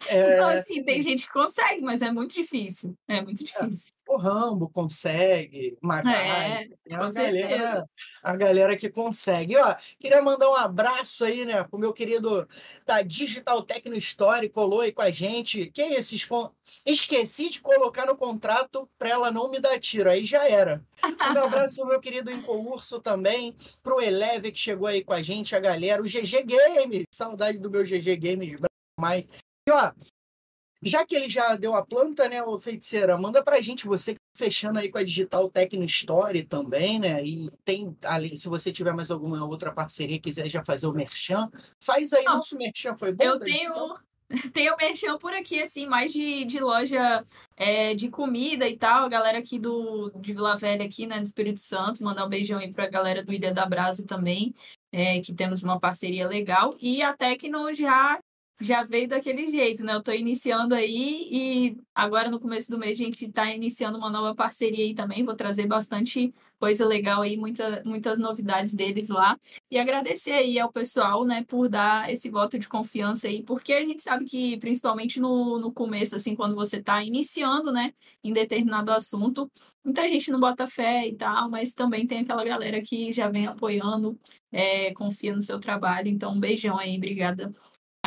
É, 0.08 0.34
então, 0.34 0.50
assim, 0.50 0.84
tem 0.84 1.02
gente 1.02 1.26
que 1.26 1.34
consegue, 1.34 1.82
mas 1.82 2.02
é 2.02 2.12
muito 2.12 2.34
difícil. 2.34 2.96
É 3.08 3.22
muito 3.22 3.42
é, 3.42 3.46
difícil. 3.46 3.94
É, 4.08 4.12
o 4.12 4.18
Rambo 4.18 4.70
consegue, 4.70 5.78
Magai, 5.82 6.70
é, 6.88 6.96
a 6.96 7.12
galera, 7.12 7.90
a 8.22 8.36
galera 8.36 8.78
que 8.78 8.90
consegue. 8.90 9.58
Ó, 9.58 9.76
queria 10.00 10.22
mandar 10.22 10.50
um 10.50 10.56
abraço 10.56 11.26
aí, 11.26 11.44
né, 11.46 11.64
pro 11.64 11.80
meu 11.80 11.92
querido 11.92 12.48
da 12.86 13.02
Digital 13.02 13.64
Tecno 13.64 13.96
Story, 13.96 14.50
colou 14.50 14.82
aí 14.82 14.92
com 14.92 15.02
a 15.02 15.12
gente. 15.12 15.72
Que 15.72 15.82
é 15.82 16.00
isso? 16.00 16.16
Esqueci 16.86 17.50
de 17.50 17.62
colocar 17.62 18.06
no 18.06 18.16
contrato 18.16 18.88
para 18.98 19.10
ela 19.10 19.32
não 19.32 19.50
me 19.50 19.60
dar 19.60 19.80
tiro, 19.80 20.10
aí 20.10 20.26
já 20.26 20.48
era. 20.48 20.84
Um 21.04 21.40
abraço 21.46 21.76
pro 21.78 21.88
meu 21.88 22.00
querido 22.00 22.32
Incourso 22.32 23.00
também, 23.00 23.56
pro 23.82 24.02
Eleve 24.02 24.52
que 24.52 24.60
chegou 24.60 24.88
aí 24.88 25.04
com 25.04 25.14
a 25.14 25.22
gente, 25.22 25.56
a 25.56 25.60
galera, 25.60 26.02
o 26.02 26.06
GG 26.06 26.44
Games, 26.44 27.04
saudade 27.12 27.58
do 27.58 27.70
meu 27.70 27.84
GG 27.84 28.16
Games 28.18 28.56
mais 29.00 29.28
e, 29.68 29.72
ó, 29.72 29.92
já 30.86 31.04
que 31.04 31.16
ele 31.16 31.28
já 31.28 31.56
deu 31.56 31.74
a 31.74 31.84
planta, 31.84 32.30
né, 32.30 32.44
ô 32.44 32.60
feiticeira, 32.60 33.18
manda 33.18 33.44
pra 33.44 33.60
gente, 33.60 33.88
você 33.88 34.14
tá 34.14 34.20
fechando 34.36 34.78
aí 34.78 34.92
com 34.92 35.00
a 35.00 35.04
Digital 35.04 35.50
Tecno 35.50 35.84
Story 35.86 36.44
também, 36.44 37.00
né? 37.00 37.26
E 37.26 37.50
tem, 37.64 37.98
ali, 38.06 38.38
se 38.38 38.48
você 38.48 38.72
tiver 38.72 38.94
mais 38.94 39.10
alguma 39.10 39.44
outra 39.46 39.74
parceria, 39.74 40.20
quiser 40.20 40.48
já 40.48 40.64
fazer 40.64 40.86
o 40.86 40.94
merchan, 40.94 41.50
faz 41.80 42.14
aí, 42.14 42.24
Não, 42.26 42.36
nosso 42.36 42.56
merchan 42.56 42.96
foi 42.96 43.14
bom? 43.14 43.24
Eu 43.24 43.40
tenho, 43.40 43.74
tenho 44.54 44.78
merchan 44.78 45.18
por 45.18 45.34
aqui, 45.34 45.60
assim, 45.60 45.88
mais 45.88 46.14
de, 46.14 46.46
de 46.46 46.60
loja 46.60 47.24
é, 47.58 47.96
de 47.96 48.10
comida 48.10 48.70
e 48.70 48.78
tal, 48.78 49.06
a 49.06 49.10
galera 49.10 49.40
aqui 49.40 49.58
do, 49.58 50.12
de 50.20 50.34
Vila 50.34 50.56
Velha, 50.56 50.86
aqui, 50.86 51.08
né, 51.08 51.20
do 51.20 51.26
Espírito 51.26 51.62
Santo, 51.62 52.04
mandar 52.04 52.28
um 52.28 52.30
beijão 52.30 52.60
aí 52.60 52.70
pra 52.70 52.88
galera 52.88 53.24
do 53.24 53.34
Ilha 53.34 53.52
da 53.52 53.66
Brasa 53.66 54.06
também, 54.06 54.54
é, 54.92 55.20
que 55.20 55.34
temos 55.34 55.64
uma 55.64 55.80
parceria 55.80 56.28
legal, 56.28 56.76
e 56.80 57.02
a 57.02 57.18
Tecno 57.18 57.74
já 57.74 58.20
já 58.60 58.84
veio 58.84 59.08
daquele 59.08 59.46
jeito, 59.48 59.84
né? 59.84 59.94
Eu 59.94 60.00
estou 60.00 60.14
iniciando 60.14 60.74
aí 60.76 61.28
e 61.30 61.78
agora 61.94 62.32
no 62.32 62.40
começo 62.40 62.72
do 62.72 62.78
mês 62.78 63.00
a 63.00 63.04
gente 63.04 63.26
está 63.26 63.54
iniciando 63.54 63.98
uma 63.98 64.10
nova 64.10 64.34
parceria 64.34 64.86
aí 64.86 64.94
também. 64.94 65.26
Vou 65.26 65.36
trazer 65.36 65.68
bastante 65.68 66.34
coisa 66.58 66.86
legal 66.86 67.22
aí, 67.22 67.36
muita, 67.38 67.84
muitas 67.86 68.18
novidades 68.18 68.74
deles 68.74 69.10
lá. 69.10 69.38
E 69.70 69.78
agradecer 69.78 70.32
aí 70.32 70.58
ao 70.58 70.72
pessoal, 70.72 71.26
né, 71.26 71.44
por 71.48 71.68
dar 71.68 72.12
esse 72.12 72.30
voto 72.30 72.58
de 72.58 72.68
confiança 72.68 73.28
aí, 73.28 73.44
porque 73.44 73.74
a 73.74 73.84
gente 73.84 74.02
sabe 74.02 74.26
que, 74.26 74.58
principalmente 74.58 75.20
no, 75.20 75.60
no 75.60 75.72
começo, 75.72 76.16
assim, 76.16 76.36
quando 76.36 76.56
você 76.56 76.78
está 76.78 77.04
iniciando, 77.04 77.72
né, 77.72 77.94
em 78.24 78.32
determinado 78.34 78.92
assunto, 78.92 79.52
muita 79.84 80.08
gente 80.08 80.32
não 80.32 80.40
bota 80.40 80.66
fé 80.66 81.08
e 81.08 81.16
tal, 81.16 81.50
mas 81.50 81.74
também 81.74 82.08
tem 82.08 82.20
aquela 82.20 82.44
galera 82.44 82.82
que 82.82 83.12
já 83.12 83.30
vem 83.30 83.48
apoiando, 83.48 84.18
é, 84.52 84.94
confia 84.94 85.36
no 85.36 85.42
seu 85.42 85.60
trabalho. 85.60 86.08
Então, 86.08 86.32
um 86.34 86.40
beijão 86.40 86.78
aí, 86.80 86.96
obrigada 86.98 87.52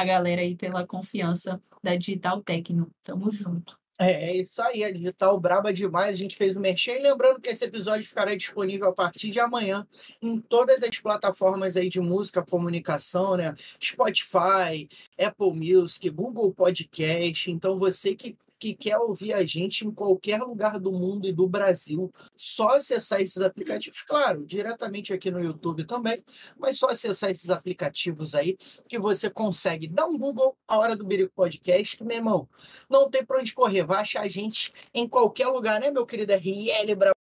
a 0.01 0.05
galera 0.05 0.43
aí 0.43 0.55
pela 0.55 0.87
confiança 0.87 1.61
da 1.83 1.97
Digital 1.97 2.43
Tecno. 2.43 2.91
Tamo 3.03 3.31
junto. 3.33 3.79
É, 4.01 4.31
é 4.31 4.37
isso 4.37 4.63
aí, 4.63 4.85
a 4.85 4.93
Digital 4.93 5.41
braba 5.41 5.73
demais. 5.73 6.11
A 6.11 6.19
gente 6.19 6.37
fez 6.37 6.55
o 6.55 6.61
merchan. 6.61 6.93
E 6.93 7.03
lembrando 7.03 7.41
que 7.41 7.49
esse 7.49 7.65
episódio 7.65 8.07
ficará 8.07 8.33
disponível 8.35 8.89
a 8.89 8.95
partir 8.95 9.31
de 9.31 9.41
amanhã 9.41 9.85
em 10.23 10.41
todas 10.41 10.85
as 10.85 10.99
plataformas 11.01 11.77
aí 11.77 11.89
de 11.89 12.01
música, 12.01 12.45
comunicação, 12.45 13.37
né? 13.37 13.53
Spotify, 13.83 14.89
Apple 15.19 15.53
Music, 15.53 16.09
Google 16.11 16.55
Podcast. 16.55 17.51
Então, 17.51 17.77
você 17.77 18.15
que 18.15 18.37
que 18.59 18.75
quer 18.75 18.97
ouvir 18.99 19.33
a 19.33 19.45
gente 19.45 19.87
em 19.87 19.91
qualquer 19.91 20.41
lugar 20.41 20.79
do 20.79 20.93
mundo 20.93 21.27
e 21.27 21.33
do 21.33 21.49
Brasil, 21.49 22.11
só 22.37 22.77
acessar 22.77 23.21
esses 23.21 23.41
aplicativos, 23.41 24.03
claro, 24.03 24.45
diretamente 24.45 25.13
aqui 25.13 25.31
no 25.31 25.43
YouTube 25.43 25.85
também, 25.85 26.23
mas 26.59 26.79
só 26.79 26.89
acessar 26.89 27.31
esses 27.31 27.51
aplicativos 27.51 28.35
aí 28.35 28.57
que 28.89 28.99
você 28.99 29.31
consegue. 29.31 29.89
Dá 29.89 30.07
um 30.07 30.19
Google 30.19 30.57
a 30.67 30.79
hora 30.79 30.97
do 30.97 31.05
Birico 31.05 31.33
Podcast, 31.35 31.97
que, 31.97 32.05
meu 32.05 32.17
irmão, 32.17 32.49
não 32.91 33.09
tem 33.09 33.25
para 33.25 33.39
onde 33.39 33.55
correr, 33.55 33.85
vai 33.85 33.99
achar 33.99 34.23
a 34.23 34.29
gente 34.29 34.73
em 34.93 35.09
qualquer 35.09 35.47
lugar, 35.49 35.81
né, 35.81 35.91
meu 35.91 36.05
querido 36.05 36.33
RL 36.33 36.95
Bravo? 36.97 37.15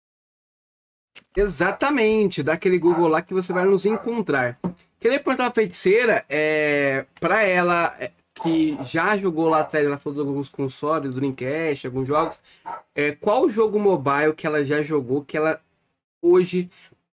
Exatamente, 1.37 2.43
dá 2.43 2.55
aquele 2.55 2.79
Google 2.79 3.09
lá 3.09 3.21
que 3.21 3.35
você 3.35 3.53
vai 3.53 3.67
nos 3.67 3.85
encontrar. 3.85 4.59
Queria 4.99 5.21
perguntar 5.21 5.49
a 5.49 5.53
feiticeira, 5.53 6.25
é, 6.29 7.05
para 7.21 7.43
ela, 7.43 7.95
é, 8.01 8.11
que 8.43 8.77
já 8.83 9.17
jogou 9.17 9.49
lá 9.49 9.61
atrás, 9.61 9.87
ela 9.87 9.99
falou 9.99 10.23
de 10.23 10.29
alguns 10.29 10.49
consoles, 10.49 11.15
Dreamcast, 11.15 11.87
alguns 11.87 12.07
jogos. 12.07 12.41
É, 12.95 13.13
qual 13.13 13.49
jogo 13.49 13.79
mobile 13.79 14.35
que 14.35 14.47
ela 14.47 14.65
já 14.65 14.83
jogou 14.83 15.25
que 15.25 15.37
ela 15.37 15.61
hoje 16.21 16.71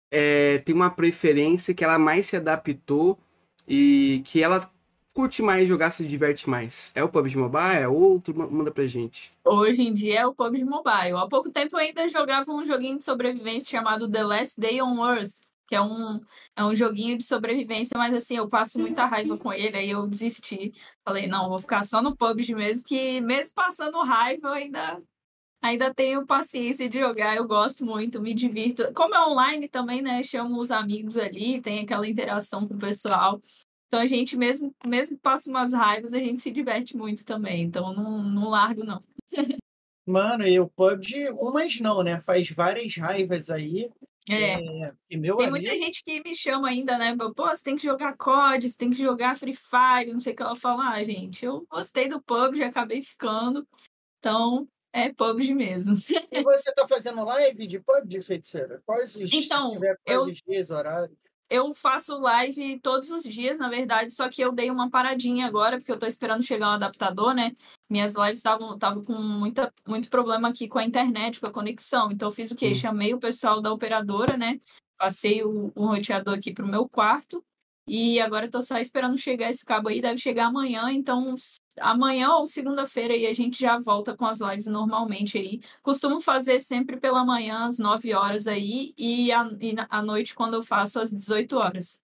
é, 0.09 0.57
tem 0.59 0.73
uma 0.73 0.89
preferência 0.89 1.73
que 1.73 1.83
ela 1.83 1.99
mais 1.99 2.25
se 2.25 2.35
adaptou 2.35 3.19
e 3.67 4.21
que 4.25 4.41
ela 4.41 4.69
curte 5.13 5.41
mais 5.41 5.67
jogar, 5.67 5.91
se 5.91 6.05
diverte 6.05 6.49
mais? 6.49 6.91
É 6.95 7.03
o 7.03 7.09
PUBG 7.09 7.37
Mobile? 7.37 7.77
É 7.81 7.87
outro? 7.87 8.33
Manda 8.51 8.71
pra 8.71 8.87
gente. 8.87 9.31
Hoje 9.45 9.81
em 9.81 9.93
dia 9.93 10.21
é 10.21 10.25
o 10.25 10.33
PUBG 10.33 10.63
Mobile. 10.63 11.17
Há 11.17 11.27
pouco 11.27 11.51
tempo 11.51 11.75
eu 11.75 11.79
ainda 11.79 12.07
jogava 12.09 12.51
um 12.51 12.65
joguinho 12.65 12.97
de 12.97 13.03
sobrevivência 13.03 13.77
chamado 13.77 14.09
The 14.09 14.23
Last 14.23 14.59
Day 14.59 14.81
on 14.81 15.05
Earth 15.05 15.50
que 15.71 15.75
é 15.77 15.81
um, 15.81 16.19
é 16.53 16.65
um 16.65 16.75
joguinho 16.75 17.17
de 17.17 17.23
sobrevivência, 17.23 17.97
mas 17.97 18.13
assim, 18.13 18.35
eu 18.35 18.49
passo 18.49 18.77
muita 18.77 19.05
raiva 19.05 19.37
com 19.37 19.53
ele, 19.53 19.77
aí 19.77 19.89
eu 19.89 20.05
desisti. 20.05 20.73
Falei, 21.01 21.27
não, 21.27 21.47
vou 21.47 21.57
ficar 21.59 21.85
só 21.85 22.01
no 22.01 22.13
PUBG 22.13 22.53
mesmo, 22.53 22.83
que 22.85 23.21
mesmo 23.21 23.55
passando 23.55 23.97
raiva, 24.03 24.49
eu 24.49 24.53
ainda 24.53 25.01
ainda 25.61 25.93
tenho 25.93 26.25
paciência 26.25 26.89
de 26.89 26.99
jogar, 26.99 27.37
eu 27.37 27.47
gosto 27.47 27.85
muito, 27.85 28.21
me 28.21 28.33
divirto. 28.33 28.91
Como 28.93 29.15
é 29.15 29.25
online 29.25 29.69
também, 29.69 30.01
né? 30.01 30.21
Chamo 30.23 30.59
os 30.59 30.71
amigos 30.71 31.15
ali, 31.15 31.61
tem 31.61 31.79
aquela 31.79 32.05
interação 32.05 32.67
com 32.67 32.73
o 32.73 32.79
pessoal. 32.79 33.39
Então 33.87 34.01
a 34.01 34.05
gente, 34.05 34.37
mesmo, 34.37 34.75
mesmo 34.85 35.15
que 35.15 35.21
passa 35.21 35.49
umas 35.49 35.71
raivas, 35.71 36.13
a 36.13 36.19
gente 36.19 36.41
se 36.41 36.51
diverte 36.51 36.97
muito 36.97 37.23
também. 37.23 37.61
Então 37.61 37.93
não, 37.93 38.21
não 38.21 38.49
largo, 38.49 38.83
não. 38.83 39.01
Mano, 40.05 40.45
e 40.45 40.59
o 40.59 40.67
PUBG, 40.67 41.29
umas 41.39 41.79
não, 41.79 42.03
né? 42.03 42.19
Faz 42.19 42.49
várias 42.49 42.97
raivas 42.97 43.49
aí. 43.49 43.89
É. 44.29 44.53
É, 44.53 44.57
meu 45.17 45.37
Tem 45.37 45.47
amigo, 45.47 45.49
muita 45.49 45.75
gente 45.75 46.03
que 46.03 46.21
me 46.23 46.35
chama 46.35 46.69
ainda, 46.69 46.97
né? 46.97 47.15
Pô, 47.17 47.47
você 47.47 47.63
tem 47.63 47.75
que 47.75 47.83
jogar 47.83 48.15
COD, 48.15 48.69
você 48.69 48.77
tem 48.77 48.89
que 48.91 48.97
jogar 48.97 49.35
Free 49.35 49.55
Fire, 49.55 50.11
não 50.13 50.19
sei 50.19 50.33
o 50.33 50.35
que 50.35 50.43
ela 50.43 50.55
fala. 50.55 50.91
Ah, 50.91 51.03
gente, 51.03 51.45
eu 51.45 51.65
gostei 51.69 52.07
do 52.07 52.21
PUBG, 52.21 52.63
acabei 52.63 53.01
ficando. 53.01 53.67
Então, 54.19 54.67
é 54.93 55.11
PUBG 55.11 55.55
mesmo. 55.55 55.93
e 56.31 56.43
você 56.43 56.71
tá 56.73 56.87
fazendo 56.87 57.23
live 57.25 57.65
de 57.65 57.79
PUBG, 57.79 58.21
feiticeira? 58.21 58.81
Quais 58.85 59.15
os, 59.17 59.33
Então, 59.33 59.71
tiver, 59.71 59.97
quais 60.05 60.19
eu- 60.19 60.27
os 60.27 60.37
dias, 60.47 60.69
horário? 60.69 61.17
Eu 61.53 61.73
faço 61.73 62.17
live 62.17 62.79
todos 62.79 63.11
os 63.11 63.23
dias, 63.23 63.57
na 63.57 63.67
verdade, 63.67 64.13
só 64.13 64.29
que 64.29 64.41
eu 64.41 64.53
dei 64.53 64.71
uma 64.71 64.89
paradinha 64.89 65.45
agora, 65.45 65.77
porque 65.77 65.91
eu 65.91 65.99
tô 65.99 66.05
esperando 66.05 66.41
chegar 66.41 66.69
um 66.69 66.75
adaptador, 66.75 67.33
né? 67.33 67.51
Minhas 67.89 68.15
lives 68.15 68.37
estavam 68.39 69.03
com 69.03 69.13
muita, 69.21 69.69
muito 69.85 70.09
problema 70.09 70.47
aqui 70.47 70.69
com 70.69 70.79
a 70.79 70.85
internet, 70.85 71.41
com 71.41 71.47
a 71.47 71.51
conexão. 71.51 72.09
Então 72.09 72.29
eu 72.29 72.31
fiz 72.31 72.51
o 72.51 72.55
quê? 72.55 72.69
Hum. 72.69 72.73
Chamei 72.73 73.13
o 73.13 73.19
pessoal 73.19 73.61
da 73.61 73.73
operadora, 73.73 74.37
né? 74.37 74.59
Passei 74.97 75.43
o, 75.43 75.73
o 75.75 75.87
roteador 75.87 76.35
aqui 76.35 76.53
pro 76.53 76.65
meu 76.65 76.87
quarto. 76.87 77.43
E 77.85 78.21
agora 78.21 78.45
eu 78.45 78.51
tô 78.51 78.61
só 78.61 78.77
esperando 78.77 79.17
chegar 79.17 79.49
esse 79.49 79.65
cabo 79.65 79.89
aí, 79.89 79.99
deve 79.99 80.19
chegar 80.19 80.45
amanhã, 80.45 80.89
então 80.89 81.35
amanhã 81.81 82.35
ou 82.35 82.45
segunda-feira 82.45 83.13
aí 83.13 83.27
a 83.27 83.33
gente 83.33 83.59
já 83.59 83.77
volta 83.79 84.15
com 84.15 84.25
as 84.25 84.39
lives 84.41 84.67
normalmente 84.67 85.37
aí. 85.37 85.59
Costumo 85.81 86.19
fazer 86.21 86.59
sempre 86.59 86.97
pela 86.97 87.25
manhã, 87.25 87.65
às 87.67 87.79
9 87.79 88.13
horas 88.13 88.47
aí, 88.47 88.93
e 88.97 89.31
à 89.31 89.49
e 89.59 89.73
na- 89.73 89.87
à 89.89 90.01
noite 90.01 90.33
quando 90.35 90.53
eu 90.55 90.63
faço 90.63 90.99
às 90.99 91.11
18 91.11 91.57
horas. 91.57 92.01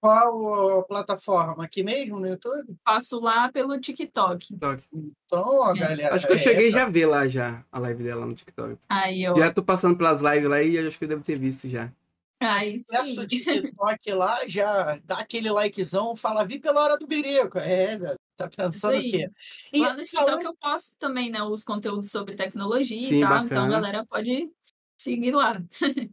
Qual 0.00 0.78
a 0.78 0.82
plataforma? 0.84 1.64
Aqui 1.64 1.82
mesmo 1.82 2.20
no 2.20 2.28
YouTube? 2.28 2.76
Faço 2.84 3.18
lá 3.20 3.50
pelo 3.50 3.80
TikTok. 3.80 4.46
TikTok. 4.46 4.84
Então, 4.94 5.44
ó, 5.44 5.72
É. 5.72 5.78
galera. 5.78 6.14
Acho 6.14 6.24
que 6.26 6.32
eu 6.32 6.36
é, 6.36 6.38
cheguei 6.38 6.70
tá- 6.70 6.78
já 6.78 6.86
a 6.86 6.88
ver 6.88 7.06
lá 7.06 7.26
já 7.26 7.64
a 7.72 7.78
live 7.80 8.04
dela 8.04 8.24
no 8.24 8.32
TikTok. 8.32 8.78
Aí, 8.88 9.26
ó. 9.28 9.34
Já 9.34 9.52
tô 9.52 9.60
passando 9.60 9.96
pelas 9.96 10.22
lives 10.22 10.48
lá 10.48 10.62
e 10.62 10.78
acho 10.78 10.96
que 10.96 11.04
eu 11.04 11.08
devo 11.08 11.22
ter 11.24 11.36
visto 11.36 11.68
já. 11.68 11.92
Aí 12.40 12.76
Acessa 12.76 13.22
o 13.24 13.28
sim. 13.30 13.38
TikTok 13.38 14.12
lá, 14.12 14.46
já 14.46 14.98
dá 15.04 15.18
aquele 15.18 15.50
likezão, 15.50 16.14
fala, 16.16 16.44
vi 16.44 16.58
pela 16.60 16.80
hora 16.82 16.96
do 16.96 17.06
birico. 17.06 17.58
É, 17.58 17.98
tá 18.36 18.48
pensando 18.48 18.98
o 18.98 19.00
quê? 19.02 19.28
E 19.72 19.80
Lá 19.80 19.94
no 19.94 20.06
falando- 20.06 20.38
TikTok 20.38 20.44
eu 20.44 20.56
posto 20.56 20.94
também, 20.98 21.30
né, 21.30 21.42
os 21.42 21.64
conteúdos 21.64 22.10
sobre 22.10 22.36
tecnologia 22.36 23.02
Sim, 23.02 23.18
e 23.18 23.20
tal. 23.20 23.30
Então 23.30 23.42
bacana. 23.44 23.66
a 23.66 23.70
galera 23.70 24.06
pode 24.06 24.48
seguir 24.96 25.32
lá. 25.32 25.60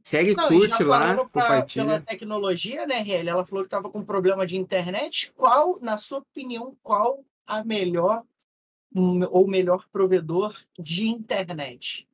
Segue, 0.03 0.35
Não, 0.35 0.47
e 0.51 0.67
já 0.67 0.69
curte 0.77 0.83
lá, 0.83 0.99
falando 0.99 1.29
pra- 1.29 1.43
compartilha. 1.43 1.85
pela 1.85 2.01
tecnologia, 2.01 2.87
né, 2.87 3.01
Riel? 3.01 3.27
Ela 3.27 3.45
falou 3.45 3.63
que 3.63 3.69
tava 3.69 3.89
com 3.89 4.03
problema 4.03 4.45
de 4.47 4.57
internet. 4.57 5.31
Qual, 5.35 5.79
na 5.81 5.97
sua 5.97 6.19
opinião, 6.19 6.75
qual 6.81 7.23
a 7.45 7.63
melhor 7.63 8.23
hum, 8.95 9.21
ou 9.29 9.47
melhor 9.47 9.85
provedor 9.91 10.55
de 10.79 11.07
internet? 11.07 12.07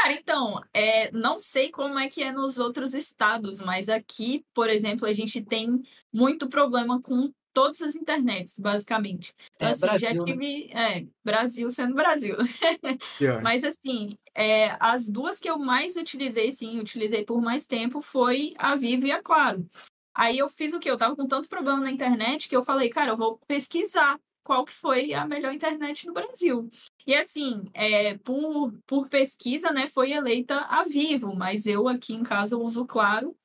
Cara, 0.00 0.12
então, 0.12 0.60
é, 0.72 1.10
não 1.10 1.38
sei 1.38 1.70
como 1.70 1.98
é 1.98 2.08
que 2.08 2.22
é 2.22 2.30
nos 2.30 2.58
outros 2.58 2.94
estados, 2.94 3.58
mas 3.60 3.88
aqui, 3.88 4.44
por 4.54 4.70
exemplo, 4.70 5.06
a 5.06 5.12
gente 5.12 5.42
tem 5.42 5.82
muito 6.12 6.48
problema 6.48 7.02
com 7.02 7.32
todas 7.52 7.82
as 7.82 7.96
internets, 7.96 8.60
basicamente. 8.60 9.34
Então, 9.56 9.68
É, 9.68 9.72
assim, 9.72 9.80
já 9.80 9.86
Brasil, 9.88 10.24
né? 10.24 10.32
tive. 10.32 10.70
É, 10.72 11.06
Brasil 11.24 11.70
sendo 11.70 11.94
Brasil. 11.94 12.36
Mas 13.42 13.64
assim, 13.64 14.16
é, 14.34 14.76
as 14.78 15.08
duas 15.08 15.40
que 15.40 15.50
eu 15.50 15.58
mais 15.58 15.96
utilizei, 15.96 16.52
sim, 16.52 16.78
utilizei 16.78 17.24
por 17.24 17.40
mais 17.40 17.66
tempo, 17.66 18.00
foi 18.00 18.52
a 18.56 18.76
Vivo 18.76 19.06
e 19.06 19.10
a 19.10 19.20
Claro. 19.20 19.68
Aí 20.14 20.38
eu 20.38 20.48
fiz 20.48 20.72
o 20.72 20.78
quê? 20.78 20.90
Eu 20.90 20.96
tava 20.96 21.16
com 21.16 21.26
tanto 21.26 21.48
problema 21.48 21.80
na 21.80 21.90
internet 21.90 22.48
que 22.48 22.56
eu 22.56 22.62
falei, 22.62 22.88
cara, 22.88 23.10
eu 23.10 23.16
vou 23.16 23.38
pesquisar 23.48 24.18
qual 24.48 24.64
que 24.64 24.72
foi 24.72 25.12
a 25.12 25.26
melhor 25.26 25.52
internet 25.52 26.06
no 26.06 26.14
Brasil. 26.14 26.70
E 27.06 27.14
assim, 27.14 27.64
é, 27.74 28.16
por, 28.16 28.72
por 28.86 29.06
pesquisa, 29.06 29.70
né, 29.70 29.86
foi 29.86 30.12
eleita 30.12 30.58
a 30.70 30.84
Vivo, 30.84 31.36
mas 31.36 31.66
eu 31.66 31.86
aqui 31.86 32.14
em 32.14 32.22
casa 32.22 32.56
uso 32.56 32.86
Claro. 32.86 33.36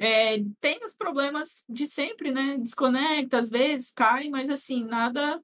É, 0.00 0.38
tem 0.60 0.78
os 0.84 0.94
problemas 0.94 1.64
de 1.68 1.84
sempre, 1.84 2.30
né? 2.30 2.56
Desconecta, 2.58 3.40
às 3.40 3.50
vezes 3.50 3.90
cai, 3.90 4.28
mas 4.28 4.48
assim, 4.48 4.84
nada 4.84 5.42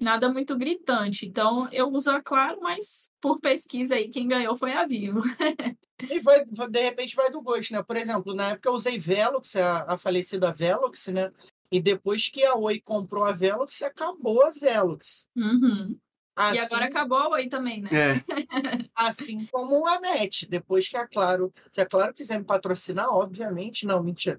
nada 0.00 0.32
muito 0.32 0.56
gritante. 0.56 1.26
Então, 1.26 1.68
eu 1.72 1.88
uso 1.88 2.12
a 2.12 2.22
Claro, 2.22 2.60
mas 2.62 3.10
por 3.20 3.40
pesquisa 3.40 3.96
aí, 3.96 4.08
quem 4.08 4.28
ganhou 4.28 4.54
foi 4.54 4.72
a 4.72 4.86
Vivo. 4.86 5.20
E 6.08 6.20
vai, 6.20 6.44
de 6.44 6.80
repente 6.80 7.16
vai 7.16 7.28
do 7.28 7.42
gosto, 7.42 7.72
né? 7.72 7.82
Por 7.82 7.96
exemplo, 7.96 8.32
na 8.32 8.50
época 8.50 8.68
eu 8.68 8.74
usei 8.74 9.00
Velox, 9.00 9.56
a, 9.56 9.94
a 9.94 9.98
falecida 9.98 10.52
Velox, 10.52 11.08
né? 11.08 11.32
E 11.70 11.80
depois 11.80 12.28
que 12.28 12.44
a 12.44 12.54
Oi 12.54 12.80
comprou 12.80 13.24
a 13.24 13.32
Velox, 13.32 13.82
acabou 13.82 14.44
a 14.44 14.50
Velox. 14.50 15.26
Uhum. 15.36 15.98
Assim, 16.34 16.56
E 16.56 16.60
agora 16.60 16.84
acabou 16.84 17.18
a 17.18 17.28
Oi 17.30 17.48
também, 17.48 17.82
né? 17.82 17.90
É, 17.92 18.14
assim 18.94 19.44
como 19.50 19.86
a 19.88 20.00
NET. 20.00 20.46
Depois 20.48 20.88
que 20.88 20.96
a 20.96 21.06
Claro, 21.06 21.50
se 21.70 21.80
a 21.80 21.86
Claro 21.86 22.14
quiser 22.14 22.38
me 22.38 22.44
patrocinar, 22.44 23.08
obviamente, 23.08 23.84
não, 23.84 24.02
mentira. 24.02 24.38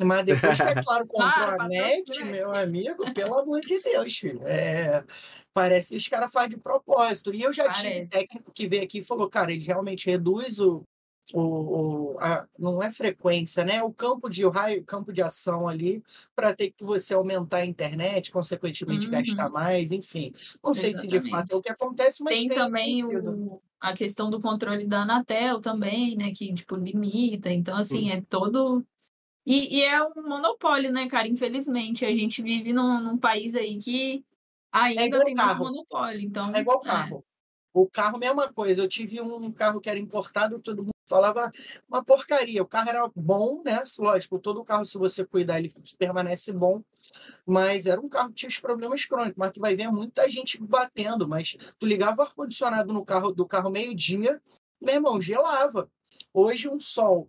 Mas 0.00 0.24
depois 0.24 0.56
que 0.56 0.62
a 0.62 0.74
Claro 0.84 1.06
comprou 1.08 1.32
Claro, 1.32 1.62
a 1.62 1.68
NET, 1.68 2.24
meu 2.24 2.52
amigo, 2.54 3.12
pelo 3.12 3.36
amor 3.36 3.60
de 3.62 3.80
Deus, 3.80 4.16
filho. 4.16 4.40
É, 4.46 5.04
parece 5.52 5.90
que 5.90 5.96
os 5.96 6.06
caras 6.08 6.30
fazem 6.30 6.50
de 6.50 6.58
propósito. 6.58 7.34
E 7.34 7.42
eu 7.42 7.52
já 7.52 7.68
tive 7.68 7.88
Parece. 7.88 8.06
técnico 8.06 8.52
que 8.52 8.68
veio 8.68 8.84
aqui 8.84 8.98
e 8.98 9.04
falou, 9.04 9.28
cara, 9.28 9.52
ele 9.52 9.64
realmente 9.64 10.08
reduz 10.08 10.60
o. 10.60 10.86
O, 11.34 12.14
o- 12.14 12.18
a- 12.20 12.46
não 12.58 12.82
é 12.82 12.90
frequência, 12.90 13.64
né? 13.64 13.82
O 13.82 13.92
campo 13.92 14.28
de 14.28 14.44
o 14.44 14.50
raio, 14.50 14.84
campo 14.84 15.12
de 15.12 15.22
ação 15.22 15.68
ali 15.68 16.02
para 16.34 16.54
ter 16.54 16.70
que 16.72 16.84
você 16.84 17.14
aumentar 17.14 17.58
a 17.58 17.66
internet, 17.66 18.30
consequentemente 18.32 19.06
Uhum. 19.06 19.12
gastar 19.12 19.50
mais, 19.50 19.92
enfim. 19.92 20.32
Não 20.62 20.74
sei 20.74 20.92
se 20.92 21.06
de 21.06 21.16
Exatamente. 21.18 21.30
fato 21.30 21.52
é 21.52 21.56
o 21.56 21.60
que 21.62 21.70
acontece, 21.70 22.22
mas 22.24 22.38
Tem 22.38 22.48
tem 22.48 22.58
também 22.58 23.04
o, 23.04 23.62
a 23.80 23.92
questão 23.92 24.28
do 24.30 24.40
controle 24.40 24.86
da 24.86 25.02
Anatel 25.02 25.60
também, 25.60 26.16
né? 26.16 26.32
Que, 26.32 26.52
tipo, 26.54 26.76
limita. 26.76 27.50
Então, 27.52 27.76
assim, 27.76 28.10
é 28.10 28.20
todo... 28.22 28.84
E, 29.46 29.78
e 29.78 29.82
é 29.84 30.02
um 30.04 30.12
monopólio, 30.28 30.92
né, 30.92 31.08
cara? 31.08 31.28
Infelizmente, 31.28 32.04
a 32.04 32.10
gente 32.10 32.42
vive 32.42 32.72
num, 32.72 33.00
num 33.00 33.18
país 33.18 33.54
aí 33.56 33.78
que 33.78 34.24
ainda 34.72 35.06
igual 35.06 35.24
tem 35.24 35.34
muito 35.34 35.46
carro. 35.46 35.64
monopólio. 35.64 36.20
Então, 36.20 36.52
É 36.54 36.60
igual 36.60 36.80
carro. 36.80 37.24
O 37.72 37.86
carro, 37.86 38.18
mesma 38.18 38.52
coisa. 38.52 38.82
Eu 38.82 38.88
tive 38.88 39.20
um 39.20 39.50
carro 39.52 39.80
que 39.80 39.88
era 39.88 39.98
importado, 39.98 40.58
todo 40.58 40.82
mundo 40.82 40.90
falava 41.08 41.50
uma 41.88 42.04
porcaria. 42.04 42.62
O 42.62 42.66
carro 42.66 42.88
era 42.88 43.10
bom, 43.14 43.62
né? 43.64 43.82
Lógico, 43.98 44.38
todo 44.38 44.64
carro, 44.64 44.84
se 44.84 44.96
você 44.98 45.24
cuidar, 45.24 45.58
ele 45.58 45.72
permanece 45.98 46.52
bom. 46.52 46.82
Mas 47.46 47.86
era 47.86 48.00
um 48.00 48.08
carro 48.08 48.28
que 48.30 48.36
tinha 48.36 48.48
os 48.48 48.58
problemas 48.58 49.04
crônicos. 49.04 49.36
Mas 49.36 49.52
tu 49.52 49.60
vai 49.60 49.74
ver 49.74 49.88
muita 49.88 50.28
gente 50.30 50.62
batendo. 50.62 51.28
Mas 51.28 51.56
tu 51.78 51.86
ligava 51.86 52.22
o 52.22 52.24
ar-condicionado 52.24 52.92
no 52.92 53.04
carro 53.04 53.32
do 53.32 53.46
carro 53.46 53.70
meio-dia, 53.70 54.40
meu 54.80 54.94
irmão, 54.94 55.20
gelava. 55.20 55.90
Hoje, 56.32 56.68
um 56.68 56.80
sol, 56.80 57.28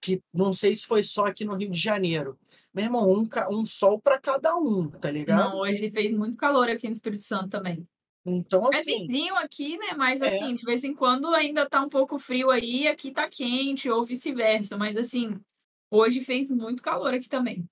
que 0.00 0.22
não 0.32 0.52
sei 0.52 0.74
se 0.74 0.86
foi 0.86 1.02
só 1.02 1.24
aqui 1.24 1.44
no 1.44 1.54
Rio 1.54 1.70
de 1.70 1.78
Janeiro. 1.78 2.38
Meu 2.72 2.84
irmão, 2.84 3.10
um, 3.10 3.28
um 3.50 3.66
sol 3.66 4.00
para 4.00 4.18
cada 4.18 4.56
um, 4.56 4.88
tá 4.88 5.10
ligado? 5.10 5.50
Não, 5.50 5.58
hoje 5.58 5.90
fez 5.90 6.12
muito 6.12 6.36
calor 6.36 6.68
aqui 6.68 6.86
no 6.86 6.92
Espírito 6.92 7.22
Santo 7.22 7.48
também. 7.48 7.86
Então, 8.24 8.64
É 8.72 8.78
assim. 8.78 8.98
vizinho 8.98 9.36
aqui, 9.36 9.78
né? 9.78 9.94
Mas 9.96 10.20
É. 10.20 10.26
assim, 10.26 10.54
de 10.54 10.64
vez 10.64 10.84
em 10.84 10.94
quando 10.94 11.28
ainda 11.28 11.68
tá 11.68 11.80
um 11.82 11.88
pouco 11.88 12.18
frio 12.18 12.50
aí, 12.50 12.86
aqui 12.86 13.10
tá 13.10 13.28
quente, 13.28 13.90
ou 13.90 14.04
vice-versa. 14.04 14.76
Mas 14.76 14.96
assim, 14.96 15.40
hoje 15.90 16.20
fez 16.22 16.50
muito 16.50 16.82
calor 16.82 17.14
aqui 17.14 17.28
também. 17.28 17.64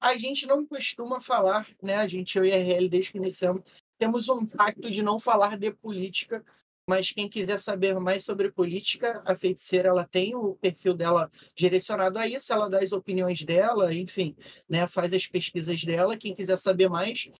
A 0.00 0.16
gente 0.16 0.46
não 0.46 0.66
costuma 0.66 1.20
falar, 1.20 1.66
né? 1.82 1.96
A 1.96 2.06
gente, 2.06 2.36
eu 2.36 2.44
e 2.44 2.52
a 2.52 2.56
RL, 2.56 2.88
desde 2.88 3.12
que 3.12 3.18
iniciamos, 3.18 3.78
temos 3.98 4.28
um 4.28 4.46
pacto 4.46 4.90
de 4.90 5.02
não 5.02 5.18
falar 5.18 5.56
de 5.56 5.72
política, 5.72 6.44
mas 6.88 7.10
quem 7.10 7.26
quiser 7.26 7.58
saber 7.58 7.98
mais 7.98 8.24
sobre 8.24 8.52
política, 8.52 9.22
a 9.24 9.34
feiticeira 9.34 9.88
ela 9.88 10.04
tem 10.04 10.34
o 10.34 10.54
perfil 10.56 10.94
dela 10.94 11.30
direcionado 11.56 12.18
a 12.18 12.28
isso, 12.28 12.52
ela 12.52 12.68
dá 12.68 12.80
as 12.80 12.92
opiniões 12.92 13.42
dela, 13.42 13.94
enfim, 13.94 14.36
né? 14.68 14.86
Faz 14.86 15.14
as 15.14 15.26
pesquisas 15.26 15.82
dela. 15.82 16.18
Quem 16.18 16.34
quiser 16.34 16.58
saber 16.58 16.90
mais 16.90 17.30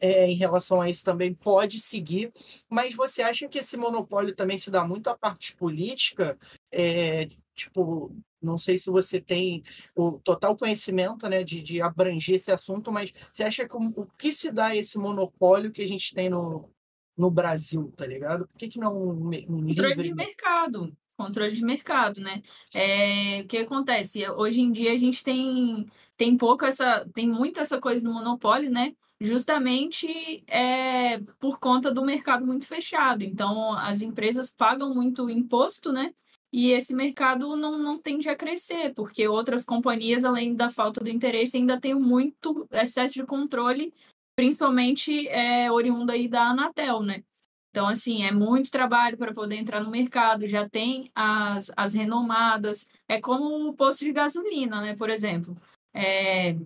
é, 0.00 0.30
em 0.30 0.34
relação 0.34 0.80
a 0.80 0.88
isso 0.88 1.04
também 1.04 1.34
pode 1.34 1.80
seguir. 1.80 2.32
Mas 2.70 2.94
você 2.94 3.22
acha 3.22 3.48
que 3.48 3.58
esse 3.58 3.76
monopólio 3.76 4.34
também 4.34 4.58
se 4.58 4.70
dá 4.70 4.86
muito 4.86 5.08
à 5.08 5.16
parte 5.16 5.54
política? 5.56 6.38
É, 6.72 7.28
tipo, 7.54 8.14
não 8.40 8.58
sei 8.58 8.78
se 8.78 8.90
você 8.90 9.20
tem 9.20 9.62
o 9.94 10.12
total 10.20 10.56
conhecimento 10.56 11.28
né, 11.28 11.42
de, 11.42 11.62
de 11.62 11.82
abranger 11.82 12.36
esse 12.36 12.50
assunto, 12.50 12.92
mas 12.92 13.10
você 13.10 13.42
acha 13.42 13.66
que 13.66 13.76
o, 13.76 13.80
o 13.96 14.06
que 14.18 14.32
se 14.32 14.50
dá 14.50 14.68
a 14.68 14.76
esse 14.76 14.98
monopólio 14.98 15.72
que 15.72 15.82
a 15.82 15.88
gente 15.88 16.14
tem 16.14 16.28
no, 16.28 16.70
no 17.16 17.30
Brasil, 17.30 17.92
tá 17.96 18.06
ligado? 18.06 18.46
Por 18.46 18.58
que, 18.58 18.68
que 18.68 18.78
não 18.78 18.96
um, 18.96 19.28
um 19.28 19.66
Controle 19.66 19.94
livre? 19.94 20.08
de 20.08 20.14
mercado. 20.14 20.96
Controle 21.16 21.52
de 21.52 21.64
mercado, 21.64 22.20
né? 22.20 22.42
É, 22.74 23.40
o 23.40 23.46
que 23.46 23.56
acontece? 23.56 24.28
Hoje 24.30 24.60
em 24.60 24.70
dia 24.70 24.92
a 24.92 24.96
gente 24.98 25.24
tem, 25.24 25.86
tem 26.14 26.36
pouco 26.36 26.66
essa, 26.66 27.08
tem 27.14 27.26
muito 27.26 27.58
essa 27.58 27.80
coisa 27.80 28.04
do 28.04 28.12
monopólio, 28.12 28.70
né? 28.70 28.94
Justamente 29.20 30.44
é, 30.46 31.18
por 31.40 31.58
conta 31.58 31.92
do 31.92 32.04
mercado 32.04 32.46
muito 32.46 32.66
fechado. 32.66 33.22
Então, 33.22 33.72
as 33.74 34.02
empresas 34.02 34.52
pagam 34.52 34.94
muito 34.94 35.28
imposto, 35.30 35.92
né? 35.92 36.12
E 36.52 36.70
esse 36.70 36.94
mercado 36.94 37.56
não, 37.56 37.78
não 37.78 37.98
tende 37.98 38.28
a 38.28 38.36
crescer, 38.36 38.94
porque 38.94 39.26
outras 39.28 39.64
companhias, 39.64 40.24
além 40.24 40.54
da 40.54 40.70
falta 40.70 41.02
do 41.02 41.10
interesse, 41.10 41.56
ainda 41.56 41.80
têm 41.80 41.94
muito 41.94 42.66
excesso 42.70 43.14
de 43.14 43.26
controle, 43.26 43.92
principalmente 44.36 45.28
é, 45.28 45.70
oriundo 45.70 46.12
aí 46.12 46.28
da 46.28 46.50
Anatel, 46.50 47.02
né? 47.02 47.22
Então, 47.70 47.86
assim, 47.86 48.24
é 48.24 48.32
muito 48.32 48.70
trabalho 48.70 49.18
para 49.18 49.34
poder 49.34 49.56
entrar 49.56 49.82
no 49.82 49.90
mercado, 49.90 50.46
já 50.46 50.66
tem 50.66 51.10
as, 51.14 51.70
as 51.76 51.92
renomadas, 51.92 52.88
é 53.06 53.20
como 53.20 53.68
o 53.68 53.74
posto 53.74 54.04
de 54.04 54.12
gasolina, 54.12 54.80
né? 54.80 54.94
Por 54.94 55.10
exemplo, 55.10 55.54
é, 55.92 56.56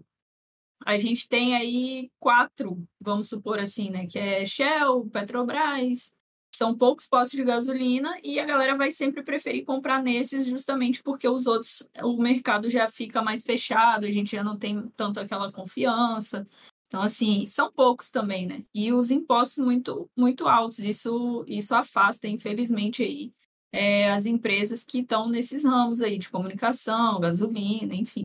a 0.84 0.96
gente 0.98 1.28
tem 1.28 1.54
aí 1.54 2.10
quatro, 2.18 2.82
vamos 3.02 3.28
supor 3.28 3.58
assim, 3.58 3.90
né? 3.90 4.06
Que 4.06 4.18
é 4.18 4.46
Shell, 4.46 5.08
Petrobras, 5.10 6.14
são 6.54 6.76
poucos 6.76 7.06
postos 7.06 7.38
de 7.38 7.44
gasolina 7.44 8.16
e 8.22 8.38
a 8.38 8.44
galera 8.44 8.74
vai 8.74 8.90
sempre 8.90 9.22
preferir 9.22 9.64
comprar 9.64 10.02
nesses 10.02 10.46
justamente 10.46 11.02
porque 11.02 11.28
os 11.28 11.46
outros, 11.46 11.88
o 12.02 12.16
mercado 12.16 12.68
já 12.68 12.88
fica 12.88 13.22
mais 13.22 13.44
fechado, 13.44 14.04
a 14.04 14.10
gente 14.10 14.32
já 14.32 14.44
não 14.44 14.58
tem 14.58 14.88
tanto 14.96 15.20
aquela 15.20 15.52
confiança. 15.52 16.46
Então, 16.86 17.02
assim, 17.02 17.46
são 17.46 17.72
poucos 17.72 18.10
também, 18.10 18.46
né? 18.46 18.64
E 18.74 18.92
os 18.92 19.12
impostos 19.12 19.64
muito, 19.64 20.10
muito 20.16 20.48
altos, 20.48 20.80
isso, 20.80 21.44
isso 21.46 21.74
afasta, 21.74 22.26
infelizmente, 22.26 23.04
aí, 23.04 23.32
é, 23.72 24.10
as 24.10 24.26
empresas 24.26 24.84
que 24.84 24.98
estão 24.98 25.28
nesses 25.28 25.62
ramos 25.62 26.02
aí 26.02 26.18
de 26.18 26.28
comunicação, 26.28 27.20
gasolina, 27.20 27.94
enfim. 27.94 28.22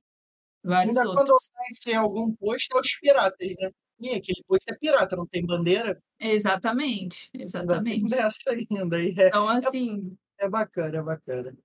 Vários 0.66 0.98
Ainda 0.98 1.10
outros. 1.10 1.30
quando 1.30 1.86
vai 1.86 1.94
em 1.94 1.98
algum 1.98 2.36
posto, 2.36 2.76
é 2.76 2.82
os 2.82 3.00
piratas, 3.00 3.48
né? 3.60 3.72
E 4.00 4.10
aquele 4.10 4.44
posto 4.48 4.70
é 4.70 4.76
pirata, 4.78 5.16
não 5.16 5.26
tem 5.28 5.46
bandeira? 5.46 6.02
Exatamente, 6.20 7.30
Ainda 7.34 7.38
tem 7.38 7.44
exatamente. 7.44 8.10
dessa 8.10 8.50
ainda. 8.50 9.00
E 9.00 9.16
é, 9.18 9.28
Então, 9.28 9.48
assim, 9.48 10.10
é 10.40 10.50
bacana, 10.50 10.98
é 10.98 11.02
bacana. 11.04 11.56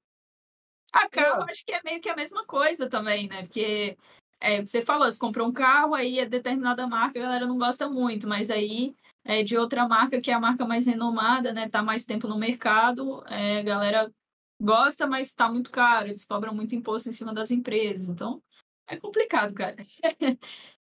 a 0.92 1.08
carro 1.08 1.44
acho 1.48 1.64
que 1.64 1.72
é 1.72 1.80
meio 1.84 2.00
que 2.00 2.08
a 2.08 2.14
mesma 2.16 2.44
coisa 2.44 2.88
também, 2.88 3.26
né? 3.26 3.42
Porque 3.42 3.96
é, 4.38 4.60
você 4.60 4.82
falou, 4.82 5.10
você 5.10 5.18
comprou 5.18 5.48
um 5.48 5.52
carro, 5.52 5.94
aí 5.94 6.18
é 6.18 6.26
determinada 6.26 6.86
marca, 6.86 7.18
a 7.18 7.22
galera 7.22 7.46
não 7.46 7.58
gosta 7.58 7.88
muito, 7.88 8.28
mas 8.28 8.50
aí 8.50 8.94
é 9.24 9.42
de 9.42 9.56
outra 9.56 9.88
marca, 9.88 10.20
que 10.20 10.30
é 10.30 10.34
a 10.34 10.40
marca 10.40 10.64
mais 10.66 10.86
renomada, 10.86 11.52
né? 11.52 11.68
Tá 11.68 11.82
mais 11.82 12.04
tempo 12.04 12.28
no 12.28 12.38
mercado, 12.38 13.24
é, 13.28 13.58
a 13.60 13.62
galera 13.62 14.12
gosta, 14.60 15.06
mas 15.06 15.32
tá 15.32 15.48
muito 15.50 15.70
caro, 15.70 16.08
eles 16.08 16.24
cobram 16.24 16.54
muito 16.54 16.74
imposto 16.74 17.08
em 17.08 17.12
cima 17.12 17.32
das 17.32 17.50
empresas. 17.50 18.08
Então, 18.08 18.42
é 18.90 18.96
complicado, 18.96 19.54
cara. 19.54 19.76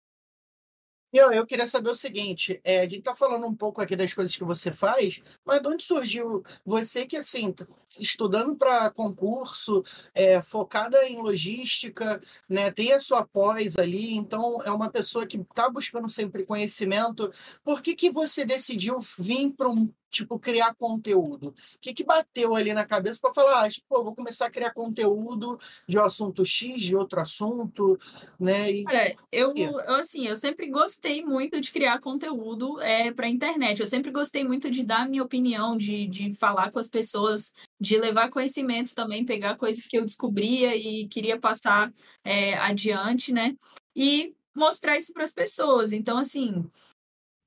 Eu, 1.11 1.33
eu 1.33 1.47
queria 1.47 1.67
saber 1.67 1.89
o 1.89 1.95
seguinte, 1.95 2.61
é, 2.63 2.81
a 2.81 2.83
gente 2.83 3.01
tá 3.01 3.15
falando 3.15 3.47
um 3.47 3.55
pouco 3.55 3.81
aqui 3.81 3.97
das 3.97 4.13
coisas 4.13 4.37
que 4.37 4.45
você 4.45 4.71
faz, 4.71 5.41
mas 5.43 5.63
de 5.63 5.69
onde 5.69 5.83
surgiu 5.83 6.43
você 6.67 7.07
que, 7.07 7.17
assim, 7.17 7.51
tá 7.51 7.67
estudando 7.99 8.59
para 8.59 8.91
concurso, 8.91 9.83
é, 10.15 10.43
focada 10.43 11.03
em 11.09 11.23
logística, 11.23 12.21
né, 12.47 12.71
tem 12.71 12.93
a 12.93 13.01
sua 13.01 13.27
pós 13.27 13.79
ali, 13.79 14.17
então 14.17 14.61
é 14.65 14.71
uma 14.71 14.91
pessoa 14.91 15.27
que 15.27 15.39
está 15.39 15.71
buscando 15.71 16.11
sempre 16.11 16.45
conhecimento, 16.45 17.31
por 17.65 17.81
que 17.81 17.95
que 17.95 18.11
você 18.11 18.45
decidiu 18.45 18.99
vir 19.19 19.55
para 19.57 19.71
um 19.71 19.91
tipo, 20.11 20.39
criar 20.39 20.75
conteúdo? 20.75 21.49
O 21.49 21.55
que, 21.81 21.95
que 21.95 22.05
bateu 22.05 22.55
ali 22.55 22.73
na 22.73 22.85
cabeça 22.85 23.19
para 23.21 23.35
falar, 23.35 23.67
ah, 23.67 23.69
pô, 23.89 24.03
vou 24.05 24.15
começar 24.15 24.47
a 24.47 24.51
criar 24.51 24.73
conteúdo 24.73 25.59
de 25.87 25.99
um 25.99 26.05
assunto 26.05 26.45
X, 26.45 26.81
de 26.81 26.97
outro 26.97 27.21
assunto, 27.21 27.97
né? 28.39 28.71
E... 28.71 28.85
Olha, 28.87 29.17
eu, 29.31 29.53
eu, 29.57 29.79
assim, 29.97 30.27
eu 30.27 30.37
sempre 30.37 30.69
gostei 30.71 31.25
muito 31.25 31.61
de 31.61 31.71
criar 31.71 32.01
conteúdo 32.01 32.81
é, 32.81 33.13
para 33.13 33.27
a 33.27 33.31
internet. 33.31 33.81
Eu 33.81 33.89
sempre 33.89 34.11
gostei 34.11 34.45
muito 34.45 34.71
de 34.71 34.85
dar 34.85 35.09
minha 35.09 35.23
opinião, 35.23 35.77
de, 35.77 36.07
de 36.07 36.33
falar 36.35 36.71
com 36.71 36.79
as 36.79 36.89
pessoas, 36.89 37.53
de 37.81 37.99
levar 37.99 38.31
conhecimento 38.31 38.95
também, 38.95 39.25
pegar 39.25 39.57
coisas 39.57 39.87
que 39.87 39.99
eu 39.99 40.05
descobria 40.05 40.75
e 40.75 41.07
queria 41.09 41.39
passar 41.39 41.93
é, 42.25 42.55
adiante, 42.55 43.33
né? 43.33 43.55
E 43.95 44.35
mostrar 44.55 44.97
isso 44.97 45.13
para 45.13 45.25
as 45.25 45.33
pessoas. 45.33 45.93
Então, 45.93 46.19
assim, 46.19 46.69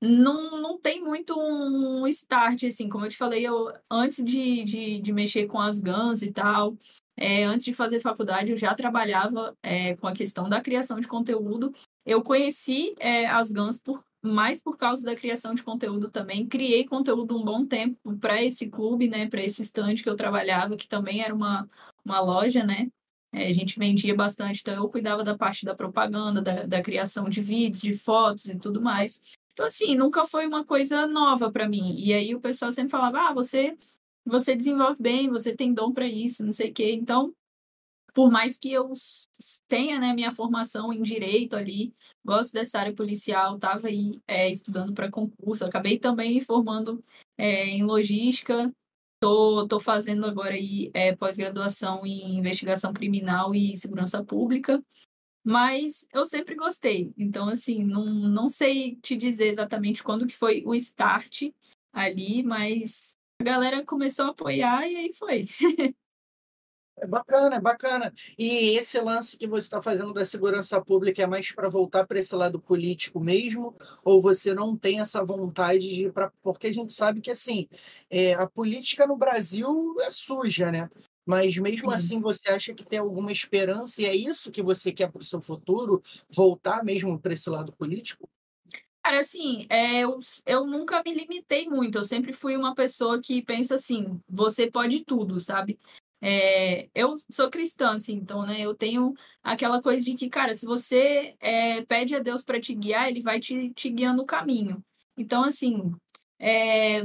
não, 0.02 0.60
não 0.60 0.76
tem 0.76 1.00
muito 1.00 1.38
um 1.38 2.08
start, 2.08 2.64
assim, 2.64 2.88
como 2.88 3.06
eu 3.06 3.08
te 3.08 3.16
falei, 3.16 3.46
eu, 3.46 3.68
antes 3.88 4.24
de, 4.24 4.64
de, 4.64 5.00
de 5.00 5.12
mexer 5.12 5.46
com 5.46 5.60
as 5.60 5.78
GANs 5.78 6.22
e 6.22 6.32
tal, 6.32 6.76
é, 7.16 7.44
antes 7.44 7.66
de 7.66 7.74
fazer 7.74 8.00
faculdade, 8.00 8.50
eu 8.50 8.56
já 8.56 8.74
trabalhava 8.74 9.56
é, 9.62 9.94
com 9.94 10.08
a 10.08 10.12
questão 10.12 10.48
da 10.48 10.60
criação 10.60 10.98
de 10.98 11.06
conteúdo. 11.06 11.72
Eu 12.04 12.20
conheci 12.20 12.96
é, 12.98 13.26
as 13.26 13.52
GANs 13.52 13.80
por, 13.80 14.02
mais 14.20 14.60
por 14.60 14.76
causa 14.76 15.04
da 15.04 15.14
criação 15.14 15.54
de 15.54 15.62
conteúdo 15.62 16.10
também. 16.10 16.48
Criei 16.48 16.84
conteúdo 16.84 17.38
um 17.38 17.44
bom 17.44 17.64
tempo 17.64 18.18
para 18.18 18.42
esse 18.42 18.68
clube, 18.68 19.06
né, 19.06 19.28
para 19.28 19.44
esse 19.44 19.62
stand 19.62 19.94
que 19.94 20.08
eu 20.08 20.16
trabalhava, 20.16 20.76
que 20.76 20.88
também 20.88 21.22
era 21.22 21.32
uma, 21.32 21.68
uma 22.04 22.18
loja, 22.18 22.64
né? 22.64 22.88
É, 23.32 23.46
a 23.46 23.52
gente 23.52 23.78
vendia 23.78 24.14
bastante, 24.16 24.60
então 24.60 24.74
eu 24.74 24.88
cuidava 24.88 25.22
da 25.22 25.38
parte 25.38 25.64
da 25.64 25.76
propaganda, 25.76 26.42
da, 26.42 26.64
da 26.64 26.82
criação 26.82 27.28
de 27.28 27.40
vídeos, 27.40 27.80
de 27.80 27.94
fotos 27.94 28.46
e 28.46 28.58
tudo 28.58 28.82
mais. 28.82 29.20
Então, 29.52 29.66
assim, 29.66 29.94
nunca 29.96 30.26
foi 30.26 30.46
uma 30.46 30.64
coisa 30.64 31.06
nova 31.06 31.50
para 31.50 31.68
mim. 31.68 31.94
E 31.98 32.12
aí 32.12 32.34
o 32.34 32.40
pessoal 32.40 32.72
sempre 32.72 32.90
falava: 32.90 33.28
ah, 33.28 33.34
você, 33.34 33.76
você 34.24 34.56
desenvolve 34.56 35.02
bem, 35.02 35.28
você 35.28 35.54
tem 35.54 35.74
dom 35.74 35.92
para 35.92 36.06
isso, 36.06 36.44
não 36.44 36.52
sei 36.52 36.70
o 36.70 36.74
quê. 36.74 36.92
Então, 36.92 37.34
por 38.14 38.30
mais 38.30 38.58
que 38.58 38.72
eu 38.72 38.90
tenha 39.68 39.98
né, 39.98 40.12
minha 40.12 40.30
formação 40.30 40.92
em 40.92 41.02
direito 41.02 41.56
ali, 41.56 41.94
gosto 42.24 42.52
dessa 42.52 42.78
área 42.78 42.94
policial, 42.94 43.56
estava 43.56 43.88
aí 43.88 44.12
é, 44.26 44.50
estudando 44.50 44.92
para 44.92 45.10
concurso, 45.10 45.64
acabei 45.64 45.98
também 45.98 46.34
me 46.34 46.40
formando 46.40 47.02
é, 47.38 47.66
em 47.66 47.84
logística, 47.84 48.72
tô, 49.18 49.66
tô 49.66 49.80
fazendo 49.80 50.26
agora 50.26 50.54
aí 50.54 50.90
é, 50.92 51.14
pós-graduação 51.14 52.04
em 52.06 52.36
investigação 52.38 52.92
criminal 52.92 53.54
e 53.54 53.76
segurança 53.76 54.22
pública, 54.22 54.82
mas 55.44 56.06
eu 56.12 56.24
sempre 56.24 56.54
gostei. 56.54 57.12
Então, 57.16 57.48
assim, 57.48 57.84
não, 57.84 58.04
não 58.04 58.48
sei 58.48 58.96
te 58.96 59.16
dizer 59.16 59.48
exatamente 59.48 60.02
quando 60.02 60.26
que 60.26 60.36
foi 60.36 60.62
o 60.64 60.74
start 60.74 61.50
ali, 61.92 62.42
mas 62.42 63.12
a 63.40 63.44
galera 63.44 63.84
começou 63.84 64.26
a 64.26 64.30
apoiar 64.30 64.88
e 64.88 64.96
aí 64.96 65.12
foi. 65.12 65.44
É 66.98 67.06
bacana, 67.06 67.56
é 67.56 67.60
bacana. 67.60 68.12
E 68.38 68.76
esse 68.76 69.00
lance 69.00 69.36
que 69.36 69.48
você 69.48 69.66
está 69.66 69.82
fazendo 69.82 70.12
da 70.12 70.24
segurança 70.24 70.80
pública 70.80 71.20
é 71.20 71.26
mais 71.26 71.50
para 71.50 71.68
voltar 71.68 72.06
para 72.06 72.20
esse 72.20 72.32
lado 72.34 72.60
político 72.60 73.18
mesmo? 73.18 73.74
Ou 74.04 74.22
você 74.22 74.54
não 74.54 74.76
tem 74.76 75.00
essa 75.00 75.24
vontade 75.24 75.80
de 75.80 76.06
ir 76.06 76.12
para. 76.12 76.30
Porque 76.42 76.68
a 76.68 76.72
gente 76.72 76.92
sabe 76.92 77.20
que, 77.20 77.30
assim, 77.30 77.66
é, 78.08 78.34
a 78.34 78.46
política 78.46 79.04
no 79.04 79.16
Brasil 79.16 79.96
é 80.00 80.10
suja, 80.10 80.70
né? 80.70 80.88
Mas 81.26 81.56
mesmo 81.56 81.90
Sim. 81.90 81.94
assim, 81.94 82.20
você 82.20 82.50
acha 82.50 82.74
que 82.74 82.84
tem 82.84 82.98
alguma 82.98 83.30
esperança 83.30 84.02
e 84.02 84.06
é 84.06 84.14
isso 84.14 84.50
que 84.50 84.62
você 84.62 84.92
quer 84.92 85.10
para 85.10 85.22
o 85.22 85.24
seu 85.24 85.40
futuro? 85.40 86.02
Voltar 86.28 86.84
mesmo 86.84 87.18
para 87.18 87.34
esse 87.34 87.48
lado 87.48 87.72
político? 87.76 88.28
Cara, 89.02 89.18
assim, 89.18 89.66
é, 89.68 90.00
eu, 90.00 90.18
eu 90.46 90.66
nunca 90.66 91.02
me 91.04 91.12
limitei 91.12 91.68
muito. 91.68 91.98
Eu 91.98 92.04
sempre 92.04 92.32
fui 92.32 92.56
uma 92.56 92.74
pessoa 92.74 93.20
que 93.20 93.42
pensa 93.42 93.74
assim: 93.74 94.20
você 94.28 94.70
pode 94.70 95.04
tudo, 95.04 95.40
sabe? 95.40 95.78
É, 96.24 96.88
eu 96.94 97.14
sou 97.28 97.50
cristã, 97.50 97.96
assim, 97.96 98.14
então, 98.14 98.46
né? 98.46 98.60
Eu 98.60 98.76
tenho 98.76 99.12
aquela 99.42 99.82
coisa 99.82 100.04
de 100.04 100.14
que, 100.14 100.28
cara, 100.28 100.54
se 100.54 100.64
você 100.64 101.34
é, 101.40 101.82
pede 101.82 102.14
a 102.14 102.20
Deus 102.20 102.42
para 102.42 102.60
te 102.60 102.74
guiar, 102.74 103.08
ele 103.08 103.20
vai 103.20 103.40
te, 103.40 103.70
te 103.70 103.90
guiando 103.90 104.22
o 104.22 104.26
caminho. 104.26 104.84
Então, 105.16 105.42
assim, 105.42 105.92
é, 106.38 107.02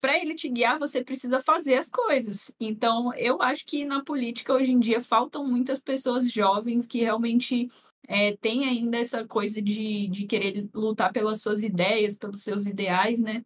para 0.00 0.18
ele 0.18 0.34
te 0.34 0.48
guiar, 0.48 0.78
você 0.78 1.04
precisa 1.04 1.40
fazer 1.40 1.74
as 1.74 1.88
coisas. 1.88 2.50
Então, 2.58 3.12
eu 3.14 3.40
acho 3.40 3.66
que 3.66 3.84
na 3.84 4.02
política 4.02 4.54
hoje 4.54 4.72
em 4.72 4.80
dia 4.80 5.00
faltam 5.00 5.46
muitas 5.46 5.80
pessoas 5.80 6.30
jovens 6.32 6.86
que 6.86 7.00
realmente 7.00 7.68
é, 8.08 8.36
têm 8.36 8.66
ainda 8.66 8.98
essa 8.98 9.26
coisa 9.26 9.60
de, 9.60 10.08
de 10.08 10.26
querer 10.26 10.68
lutar 10.74 11.12
pelas 11.12 11.42
suas 11.42 11.62
ideias, 11.62 12.16
pelos 12.16 12.42
seus 12.42 12.66
ideais, 12.66 13.20
né? 13.20 13.44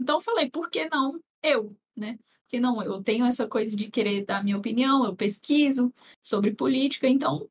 Então, 0.00 0.16
eu 0.16 0.20
falei, 0.20 0.50
por 0.50 0.68
que 0.68 0.88
não 0.88 1.20
eu, 1.42 1.76
né? 1.96 2.18
Porque 2.42 2.58
não, 2.58 2.82
eu 2.82 3.02
tenho 3.02 3.26
essa 3.26 3.46
coisa 3.46 3.76
de 3.76 3.90
querer 3.90 4.24
dar 4.24 4.42
minha 4.42 4.56
opinião, 4.56 5.04
eu 5.04 5.14
pesquiso 5.14 5.92
sobre 6.22 6.54
política, 6.54 7.06
então 7.06 7.48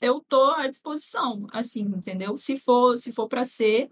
eu 0.00 0.20
tô 0.20 0.50
à 0.52 0.68
disposição, 0.68 1.46
assim, 1.52 1.82
entendeu? 1.82 2.36
Se 2.36 2.56
for, 2.56 2.96
se 2.96 3.12
for 3.12 3.28
para 3.28 3.44
ser, 3.44 3.90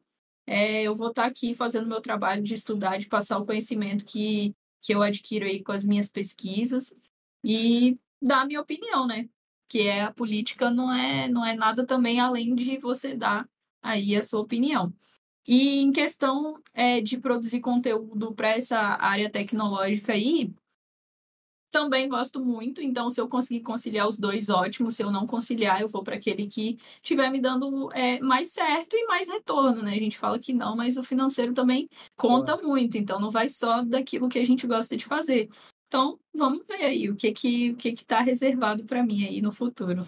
é, 0.51 0.83
eu 0.83 0.97
vou 0.97 1.11
estar 1.11 1.23
tá 1.23 1.29
aqui 1.29 1.55
fazendo 1.55 1.87
meu 1.87 2.01
trabalho 2.01 2.43
de 2.43 2.55
estudar, 2.55 2.99
de 2.99 3.07
passar 3.07 3.39
o 3.39 3.47
conhecimento 3.47 4.05
que, 4.05 4.53
que 4.83 4.93
eu 4.93 5.01
adquiro 5.01 5.45
aí 5.45 5.63
com 5.63 5.71
as 5.71 5.85
minhas 5.85 6.09
pesquisas 6.09 6.93
e 7.45 7.97
dar 8.21 8.41
a 8.41 8.45
minha 8.45 8.61
opinião, 8.61 9.07
né? 9.07 9.29
Que 9.69 9.87
é 9.87 10.03
a 10.03 10.13
política 10.13 10.69
não 10.69 10.93
é, 10.93 11.29
não 11.29 11.47
é 11.47 11.55
nada 11.55 11.87
também 11.87 12.19
além 12.19 12.53
de 12.57 12.79
você 12.79 13.15
dar 13.15 13.49
aí 13.81 14.17
a 14.17 14.23
sua 14.23 14.41
opinião. 14.41 14.93
E 15.47 15.83
em 15.83 15.93
questão 15.93 16.61
é, 16.75 17.01
de 17.01 17.17
produzir 17.17 17.61
conteúdo 17.61 18.35
para 18.35 18.49
essa 18.49 18.79
área 19.01 19.31
tecnológica 19.31 20.15
aí, 20.15 20.53
também 21.71 22.09
gosto 22.09 22.45
muito, 22.45 22.83
então 22.83 23.09
se 23.09 23.21
eu 23.21 23.29
conseguir 23.29 23.61
conciliar 23.61 24.09
os 24.09 24.19
dois, 24.19 24.49
ótimo. 24.49 24.91
Se 24.91 25.03
eu 25.03 25.11
não 25.11 25.27
conciliar, 25.27 25.81
eu 25.81 25.89
vou 25.89 26.03
para 26.03 26.17
aquele 26.17 26.47
que 26.47 26.77
estiver 27.03 27.31
me 27.31 27.41
dando 27.41 27.91
é, 27.93 28.21
mais 28.21 28.53
certo 28.53 28.95
e 28.95 29.07
mais 29.07 29.29
retorno, 29.29 29.83
né? 29.83 29.93
A 29.93 29.99
gente 29.99 30.19
fala 30.19 30.39
que 30.39 30.53
não, 30.53 30.77
mas 30.77 30.97
o 30.97 31.03
financeiro 31.03 31.55
também 31.55 31.89
conta 32.17 32.57
muito, 32.57 32.99
então 32.99 33.21
não 33.21 33.31
vai 33.31 33.49
só 33.49 33.83
daquilo 33.83 34.29
que 34.29 34.39
a 34.39 34.45
gente 34.45 34.67
gosta 34.67 34.97
de 34.97 35.05
fazer. 35.05 35.49
Então, 35.87 36.19
vamos 36.35 36.65
ver 36.67 36.85
aí 36.85 37.09
o 37.11 37.17
que 37.17 37.33
que 37.33 37.71
o 37.73 37.77
que 37.77 37.93
que 37.93 38.05
tá 38.05 38.21
reservado 38.21 38.85
para 38.85 39.03
mim 39.03 39.25
aí 39.25 39.43
no 39.43 39.53
futuro. 39.53 40.07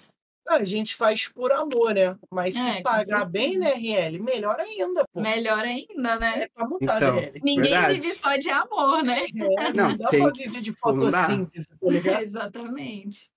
A 0.48 0.64
gente 0.64 0.94
faz 0.96 1.28
por 1.28 1.52
amor, 1.52 1.94
né? 1.94 2.16
Mas 2.30 2.54
se 2.54 2.68
É, 2.68 2.82
pagar 2.82 3.24
bem, 3.24 3.56
né, 3.58 3.72
RL? 3.74 4.18
Melhor 4.18 4.58
ainda, 4.58 5.04
pô. 5.12 5.20
Melhor 5.20 5.60
ainda, 5.64 6.18
né? 6.18 6.42
É 6.42 6.48
pra 6.48 6.66
mutar, 6.66 6.96
Então, 7.02 7.14
RL. 7.16 7.40
Ninguém 7.42 7.70
verdade. 7.70 8.00
vive 8.00 8.14
só 8.14 8.36
de 8.36 8.50
amor, 8.50 9.02
né? 9.04 9.16
É, 9.58 9.72
não, 9.72 9.90
Não, 9.90 9.96
dá 9.96 10.08
tem 10.08 10.22
pra 10.22 10.32
que- 10.32 10.44
viver 10.44 10.60
de 10.60 10.72
fotossíntese, 10.72 11.68
tá 11.68 11.76
ligado? 11.88 12.22
Exatamente. 12.22 13.30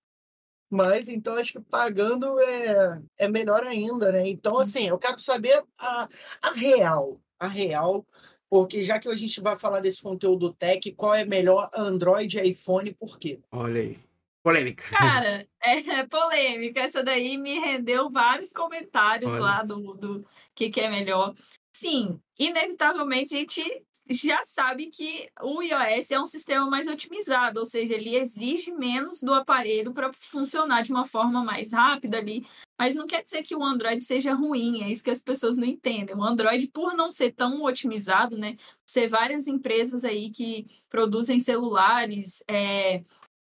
Mas 0.70 1.08
então 1.08 1.36
acho 1.36 1.54
que 1.54 1.60
pagando 1.62 2.40
é, 2.40 3.02
é 3.20 3.28
melhor 3.28 3.64
ainda, 3.64 4.12
né? 4.12 4.28
Então, 4.28 4.60
assim, 4.60 4.88
eu 4.88 4.98
quero 4.98 5.20
saber 5.20 5.64
a, 5.78 6.08
a 6.42 6.52
real. 6.54 7.20
A 7.40 7.48
real, 7.48 8.06
porque 8.50 8.82
já 8.82 8.98
que 8.98 9.08
a 9.10 9.16
gente 9.16 9.42
vai 9.42 9.56
falar 9.58 9.82
desse 9.82 10.02
conteúdo 10.02 10.54
tech, 10.54 10.90
qual 10.94 11.14
é 11.14 11.24
melhor 11.26 11.70
Android 11.76 12.38
e 12.40 12.50
iPhone, 12.50 12.94
por 12.94 13.20
quê? 13.20 13.40
Olha 13.52 13.82
aí. 13.82 13.98
Polêmica. 14.46 14.84
Cara, 14.90 15.44
é 15.60 16.06
polêmica. 16.06 16.82
Essa 16.82 17.04
daí 17.04 17.36
me 17.36 17.58
rendeu 17.58 18.12
vários 18.12 18.52
comentários 18.52 19.32
Olha. 19.32 19.42
lá 19.42 19.64
do, 19.64 19.82
do 19.96 20.24
que, 20.54 20.70
que 20.70 20.82
é 20.82 20.88
melhor. 20.88 21.34
Sim, 21.74 22.22
inevitavelmente 22.38 23.34
a 23.34 23.40
gente 23.40 23.64
já 24.08 24.46
sabe 24.46 24.92
que 24.92 25.28
o 25.42 25.64
iOS 25.64 26.12
é 26.12 26.20
um 26.20 26.28
sistema 26.28 26.70
mais 26.70 26.86
otimizado, 26.88 27.60
ou 27.60 27.66
seja, 27.66 27.96
ele 27.96 28.16
exige 28.16 28.72
menos 28.72 29.20
do 29.22 29.34
aparelho 29.34 29.92
para 29.92 30.14
funcionar 30.14 30.84
de 30.84 30.92
uma 30.92 31.08
forma 31.08 31.44
mais 31.44 31.74
rápida 31.74 32.20
ali. 32.20 32.46
Mas 32.78 32.94
não 32.94 33.08
quer 33.08 33.24
dizer 33.24 33.42
que 33.42 33.56
o 33.56 33.64
Android 33.64 34.06
seja 34.06 34.36
ruim, 34.36 34.84
é 34.84 34.92
isso 34.92 35.04
que 35.04 35.10
as 35.10 35.24
pessoas 35.24 35.58
não 35.58 35.66
entendem. 35.66 36.16
O 36.16 36.24
Android, 36.24 36.68
por 36.68 36.94
não 36.94 37.12
ser 37.12 37.32
tão 37.32 37.64
otimizado, 37.64 38.38
né? 38.38 38.56
Ser 38.86 39.08
várias 39.08 39.48
empresas 39.48 40.06
aí 40.06 40.30
que 40.30 40.66
produzem 40.88 41.40
celulares, 41.40 42.44
é, 42.48 43.02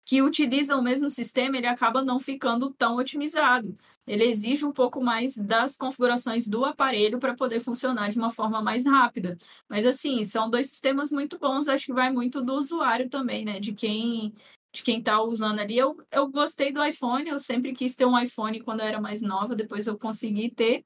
que 0.10 0.24
utilizam 0.24 0.80
o 0.80 0.84
mesmo 0.84 1.08
sistema, 1.08 1.56
ele 1.56 1.68
acaba 1.68 2.04
não 2.04 2.20
ficando 2.20 2.72
tão 2.72 2.96
otimizado. 2.96 3.76
Ele 4.08 4.24
exige 4.24 4.66
um 4.66 4.72
pouco 4.72 5.00
mais 5.04 5.36
das 5.38 5.78
configurações 5.78 6.48
do 6.48 6.66
aparelho 6.66 7.20
para 7.20 7.36
poder 7.36 7.60
funcionar 7.60 8.10
de 8.10 8.18
uma 8.18 8.32
forma 8.32 8.60
mais 8.60 8.88
rápida. 8.88 9.38
Mas 9.70 9.86
assim, 9.86 10.26
são 10.26 10.50
dois 10.50 10.72
sistemas 10.72 11.12
muito 11.12 11.38
bons, 11.38 11.68
acho 11.68 11.86
que 11.86 11.94
vai 11.94 12.12
muito 12.12 12.42
do 12.42 12.56
usuário 12.56 13.08
também, 13.08 13.46
né? 13.46 13.60
De 13.60 13.72
quem 13.72 14.34
de 14.74 14.82
quem 14.82 14.98
está 14.98 15.22
usando 15.22 15.60
ali. 15.60 15.78
Eu, 15.78 15.96
eu 16.12 16.28
gostei 16.28 16.72
do 16.72 16.84
iPhone, 16.84 17.30
eu 17.30 17.38
sempre 17.38 17.72
quis 17.72 17.96
ter 17.96 18.06
um 18.08 18.20
iPhone 18.20 18.62
quando 18.62 18.80
eu 18.80 18.88
era 18.88 19.00
mais 19.00 19.22
nova, 19.22 19.56
depois 19.56 19.86
eu 19.86 19.96
consegui 19.96 20.50
ter. 20.50 20.84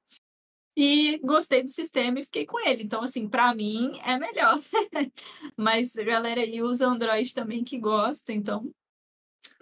E 0.75 1.17
gostei 1.19 1.63
do 1.63 1.69
sistema 1.69 2.19
e 2.19 2.25
fiquei 2.25 2.45
com 2.45 2.59
ele. 2.67 2.83
Então, 2.83 3.01
assim, 3.01 3.29
para 3.29 3.55
mim 3.55 3.97
é 4.03 4.19
melhor. 4.19 4.59
Mas 5.55 5.95
a 5.97 6.03
galera 6.03 6.41
aí 6.41 6.61
usa 6.61 6.87
Android 6.87 7.33
também 7.33 7.63
que 7.63 7.77
gosta, 7.79 8.33
então 8.33 8.69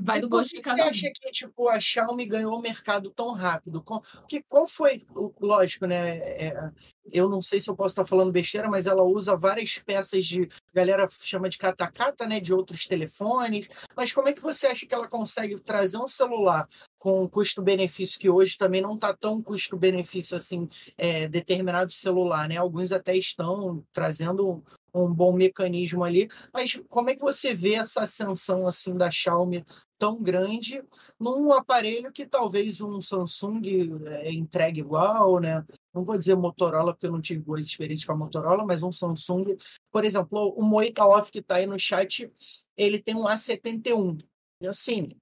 vai 0.02 0.20
do 0.20 0.30
gosto 0.30 0.52
de 0.52 0.64
você 0.64 0.70
cada 0.70 0.86
um. 0.86 0.88
acha 0.88 1.12
que 1.14 1.32
tipo, 1.32 1.70
a 1.70 1.80
Xiaomi 1.80 2.26
ganhou 2.26 2.58
o 2.58 2.62
mercado 2.62 3.12
tão 3.12 3.32
rápido? 3.32 3.82
Qual, 3.82 4.02
que, 4.28 4.42
qual 4.44 4.68
foi, 4.68 5.06
lógico, 5.40 5.86
né? 5.86 6.18
é, 6.18 6.72
eu 7.12 7.30
não 7.30 7.42
sei 7.42 7.60
se 7.60 7.70
eu 7.70 7.76
posso 7.76 7.90
estar 7.90 8.06
falando 8.06 8.32
besteira, 8.32 8.70
mas 8.70 8.86
ela 8.86 9.04
usa 9.04 9.38
várias 9.38 9.78
peças 9.78 10.26
de. 10.26 10.44
A 10.44 10.76
galera 10.76 11.08
chama 11.22 11.50
de 11.50 11.58
catacata, 11.58 12.26
né? 12.26 12.40
De 12.40 12.54
outros 12.54 12.86
telefones. 12.86 13.68
Mas 13.96 14.14
como 14.14 14.30
é 14.30 14.34
que 14.34 14.42
você 14.42 14.68
acha 14.68 14.86
que 14.86 14.94
ela 14.94 15.08
consegue 15.08 15.60
trazer 15.60 15.98
um 15.98 16.08
celular 16.08 16.68
com 16.98 17.28
custo-benefício 17.28 18.20
que 18.20 18.30
hoje 18.30 18.58
também 18.58 18.82
não 18.82 18.96
está 18.96 19.14
tão 19.14 19.42
custo-benefício 19.42 20.38
assim, 20.38 20.68
é, 20.98 21.28
determinado 21.28 21.92
celular, 21.92 22.48
né? 22.48 22.58
Alguns 22.58 22.92
até 22.92 23.16
estão 23.16 23.84
trazendo 23.92 24.64
um 24.94 25.14
bom 25.14 25.34
mecanismo 25.34 26.04
ali. 26.04 26.30
Mas 26.54 26.80
como 26.90 27.10
é 27.10 27.16
que 27.16 27.22
você 27.22 27.54
vê 27.54 27.74
essa 27.74 28.02
ascensão 28.02 28.68
assim 28.68 28.94
da 28.94 29.10
Xiaomi 29.10 29.64
tão 30.02 30.20
grande 30.20 30.84
num 31.20 31.54
aparelho 31.54 32.12
que 32.12 32.26
talvez 32.26 32.82
um 32.82 33.00
Samsung 33.00 33.62
é, 34.08 34.32
entregue 34.32 34.80
igual, 34.80 35.40
né? 35.40 35.64
Não 35.94 36.04
vou 36.04 36.18
dizer 36.18 36.36
Motorola, 36.36 36.92
porque 36.92 37.06
eu 37.06 37.12
não 37.12 37.22
tive 37.22 37.42
boas 37.42 37.68
experiências 37.68 38.06
com 38.08 38.14
a 38.14 38.18
Motorola, 38.18 38.66
mas 38.66 38.82
um 38.82 38.92
Samsung. 38.92 39.56
Por 39.92 40.04
exemplo, 40.04 40.56
o 40.58 40.64
Moita 40.64 41.06
Off 41.06 41.32
que 41.32 41.38
está 41.38 41.58
aí 41.58 41.68
no 41.68 41.78
chat, 41.78 42.28
ele 42.76 42.98
tem 42.98 43.14
um 43.14 43.26
A71. 43.26 44.18
E 44.60 44.68
assim, 44.68 45.16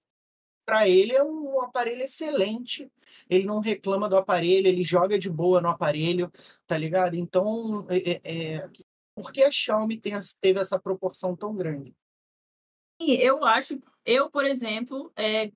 para 0.66 0.88
ele 0.88 1.14
é 1.14 1.22
um 1.22 1.60
aparelho 1.60 2.04
excelente. 2.04 2.90
Ele 3.30 3.44
não 3.44 3.60
reclama 3.60 4.08
do 4.08 4.16
aparelho, 4.16 4.68
ele 4.68 4.82
joga 4.82 5.20
de 5.20 5.30
boa 5.30 5.60
no 5.60 5.68
aparelho, 5.68 6.32
tá 6.66 6.78
ligado? 6.78 7.16
Então, 7.16 7.86
é, 7.90 8.12
é, 8.12 8.22
é, 8.24 8.70
por 9.14 9.34
que 9.34 9.44
a 9.44 9.52
Xiaomi 9.52 10.00
tem, 10.00 10.14
teve 10.40 10.62
essa 10.62 10.80
proporção 10.80 11.36
tão 11.36 11.54
grande? 11.54 11.94
Eu 13.00 13.46
acho, 13.46 13.80
eu, 14.06 14.30
por 14.30 14.46
exemplo, 14.46 15.12
é, 15.16 15.52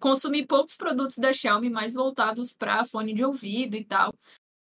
consumi 0.00 0.44
poucos 0.46 0.76
produtos 0.76 1.16
da 1.18 1.32
Xiaomi 1.32 1.70
mais 1.70 1.94
voltados 1.94 2.52
para 2.52 2.84
fone 2.84 3.14
de 3.14 3.24
ouvido 3.24 3.76
e 3.76 3.84
tal. 3.84 4.12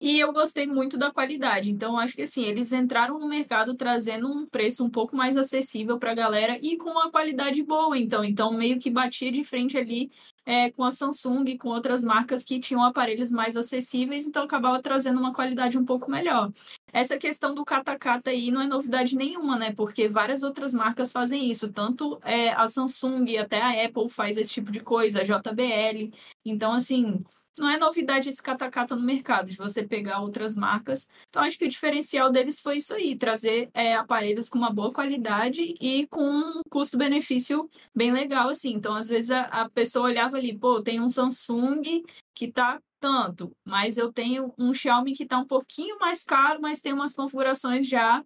E 0.01 0.19
eu 0.19 0.31
gostei 0.31 0.65
muito 0.65 0.97
da 0.97 1.12
qualidade. 1.12 1.71
Então, 1.71 1.97
acho 1.97 2.15
que 2.15 2.21
assim, 2.21 2.45
eles 2.45 2.71
entraram 2.71 3.19
no 3.19 3.27
mercado 3.27 3.75
trazendo 3.75 4.27
um 4.27 4.45
preço 4.45 4.85
um 4.85 4.89
pouco 4.89 5.15
mais 5.15 5.35
acessível 5.35 5.99
para 5.99 6.12
a 6.12 6.15
galera 6.15 6.57
e 6.62 6.77
com 6.77 6.89
uma 6.89 7.12
qualidade 7.12 7.62
boa. 7.63 7.97
Então, 7.97 8.23
então 8.23 8.53
meio 8.53 8.79
que 8.79 8.89
batia 8.89 9.31
de 9.31 9.43
frente 9.43 9.77
ali 9.77 10.09
é, 10.45 10.71
com 10.71 10.83
a 10.83 10.91
Samsung 10.91 11.43
e 11.47 11.57
com 11.57 11.69
outras 11.69 12.01
marcas 12.01 12.43
que 12.43 12.59
tinham 12.59 12.83
aparelhos 12.83 13.29
mais 13.29 13.55
acessíveis, 13.55 14.25
então 14.25 14.43
acabava 14.43 14.81
trazendo 14.81 15.19
uma 15.19 15.31
qualidade 15.31 15.77
um 15.77 15.85
pouco 15.85 16.10
melhor. 16.10 16.52
Essa 16.91 17.19
questão 17.19 17.54
do 17.54 17.63
kata 17.63 17.95
aí 18.25 18.50
não 18.50 18.62
é 18.62 18.67
novidade 18.67 19.15
nenhuma, 19.15 19.60
né? 19.60 19.71
Porque 19.73 20.08
várias 20.08 20.41
outras 20.41 20.73
marcas 20.73 21.12
fazem 21.12 21.52
isso. 21.52 21.71
Tanto 21.71 22.19
é, 22.23 22.50
a 22.50 22.67
Samsung, 22.67 23.37
até 23.37 23.62
a 23.62 23.85
Apple 23.85 24.10
faz 24.10 24.37
esse 24.37 24.54
tipo 24.54 24.71
de 24.71 24.79
coisa, 24.79 25.21
a 25.21 25.23
JBL. 25.23 26.12
Então, 26.43 26.71
assim, 26.71 27.23
não 27.58 27.69
é 27.69 27.77
novidade 27.77 28.29
esse 28.29 28.41
kata 28.41 28.95
no 28.95 29.02
mercado, 29.02 29.50
de 29.50 29.58
você 29.58 29.83
pegar 29.83 30.21
outras 30.21 30.56
marcas. 30.56 31.08
Então, 31.29 31.43
acho 31.43 31.58
que 31.58 31.65
o 31.65 31.69
diferencial 31.69 32.31
deles 32.31 32.60
foi 32.60 32.77
isso 32.77 32.93
aí, 32.93 33.15
trazer 33.15 33.69
é, 33.73 33.95
aparelhos 33.95 34.50
com 34.50 34.58
uma 34.58 34.71
boa 34.71 34.91
qualidade 34.91 35.75
e 35.79 36.08
com 36.08 36.23
um 36.23 36.62
custo-benefício 36.69 37.69
bem 37.95 38.12
legal, 38.12 38.50
assim. 38.50 38.73
Então, 38.73 38.95
às 38.95 39.10
vezes, 39.10 39.31
a, 39.31 39.41
a 39.41 39.69
pessoa 39.69 40.08
olhava 40.08 40.37
ali, 40.37 40.58
pô, 40.58 40.81
tem 40.81 41.02
um 41.02 41.10
Samsung 41.10 42.04
que 42.33 42.52
tá 42.52 42.79
tanto, 43.00 43.52
mas 43.65 43.97
eu 43.97 44.12
tenho 44.12 44.54
um 44.58 44.73
Xiaomi 44.73 45.13
que 45.13 45.25
tá 45.25 45.37
um 45.37 45.47
pouquinho 45.47 45.97
mais 46.00 46.23
caro, 46.23 46.60
mas 46.62 46.81
tem 46.81 46.93
umas 46.93 47.13
configurações 47.13 47.87
já 47.87 48.23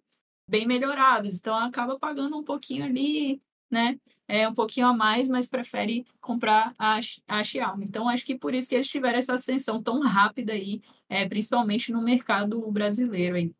bem 0.48 0.66
melhoradas. 0.66 1.36
Então, 1.38 1.54
acaba 1.54 1.98
pagando 1.98 2.36
um 2.36 2.44
pouquinho 2.44 2.84
ali, 2.84 3.40
né? 3.70 3.98
É 4.26 4.48
um 4.48 4.54
pouquinho 4.54 4.86
a 4.86 4.92
mais, 4.92 5.28
mas 5.28 5.46
prefere 5.46 6.06
comprar 6.20 6.74
a, 6.78 6.98
a 7.28 7.44
Xiaomi. 7.44 7.84
Então, 7.84 8.08
acho 8.08 8.24
que 8.24 8.36
por 8.36 8.54
isso 8.54 8.68
que 8.68 8.74
eles 8.74 8.88
tiveram 8.88 9.18
essa 9.18 9.34
ascensão 9.34 9.82
tão 9.82 10.00
rápida 10.00 10.52
aí, 10.54 10.80
é, 11.08 11.28
principalmente 11.28 11.92
no 11.92 12.02
mercado 12.02 12.60
brasileiro 12.70 13.36
aí. 13.36 13.54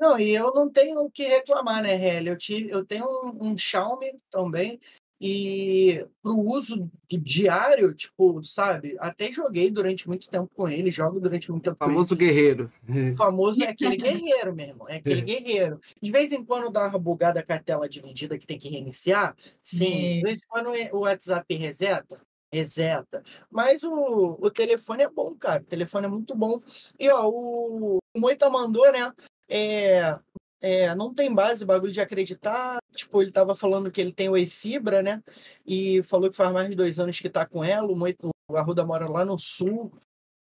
Não, 0.00 0.18
e 0.18 0.32
eu 0.32 0.52
não 0.52 0.70
tenho 0.70 1.00
o 1.00 1.10
que 1.10 1.24
reclamar, 1.24 1.82
né, 1.82 1.94
Heli? 1.94 2.28
Eu, 2.28 2.36
tive, 2.36 2.70
eu 2.70 2.84
tenho 2.84 3.04
um, 3.04 3.50
um 3.50 3.58
Xiaomi 3.58 4.12
também, 4.30 4.78
e 5.20 6.06
para 6.22 6.32
o 6.32 6.48
uso 6.48 6.88
do 7.10 7.18
diário, 7.18 7.92
tipo, 7.94 8.42
sabe? 8.44 8.96
Até 9.00 9.32
joguei 9.32 9.70
durante 9.70 10.06
muito 10.06 10.28
tempo 10.28 10.48
com 10.54 10.68
ele, 10.68 10.90
jogo 10.90 11.18
durante 11.18 11.50
muito 11.50 11.64
tempo 11.64 11.76
com 11.76 11.84
ele. 11.86 11.94
Famoso 11.94 12.16
guerreiro. 12.16 12.72
O 12.88 13.16
famoso 13.16 13.64
é 13.64 13.68
aquele 13.68 13.96
guerreiro 13.96 14.54
mesmo, 14.54 14.86
é 14.88 14.96
aquele 14.96 15.22
guerreiro. 15.22 15.80
De 16.00 16.10
vez 16.12 16.30
em 16.30 16.44
quando 16.44 16.70
dá 16.70 16.86
uma 16.86 16.98
bugada 16.98 17.42
com 17.42 17.52
a 17.52 17.58
tela 17.58 17.88
dividida 17.88 18.38
que 18.38 18.46
tem 18.46 18.58
que 18.58 18.68
reiniciar, 18.68 19.34
sim. 19.60 20.14
De 20.16 20.22
vez 20.22 20.40
em 20.40 20.48
quando 20.48 20.70
o 20.92 21.00
WhatsApp 21.00 21.52
reseta, 21.54 22.20
reseta. 22.52 23.22
Mas 23.50 23.82
o, 23.82 24.38
o 24.40 24.50
telefone 24.50 25.02
é 25.02 25.10
bom, 25.10 25.34
cara. 25.34 25.62
O 25.62 25.66
telefone 25.66 26.06
é 26.06 26.10
muito 26.10 26.34
bom. 26.36 26.60
E 26.98 27.10
ó, 27.10 27.28
o, 27.28 27.98
o 28.14 28.20
Moita 28.20 28.48
mandou, 28.48 28.90
né? 28.92 29.12
É, 29.48 30.16
é, 30.60 30.94
não 30.94 31.14
tem 31.14 31.34
base 31.34 31.64
o 31.64 31.66
bagulho 31.66 31.92
de 31.92 32.00
acreditar. 32.00 32.78
Tipo, 32.94 33.22
ele 33.22 33.30
tava 33.30 33.54
falando 33.54 33.90
que 33.90 34.00
ele 34.00 34.12
tem 34.12 34.28
Oi 34.28 34.46
Fibra, 34.46 35.02
né? 35.02 35.22
E 35.66 36.02
falou 36.02 36.30
que 36.30 36.36
faz 36.36 36.52
mais 36.52 36.68
de 36.68 36.74
dois 36.74 36.98
anos 36.98 37.20
que 37.20 37.28
tá 37.28 37.46
com 37.46 37.62
ela. 37.62 37.86
O, 37.86 38.32
o 38.50 38.56
Arruda 38.56 38.84
mora 38.84 39.08
lá 39.08 39.24
no 39.24 39.38
sul, 39.38 39.92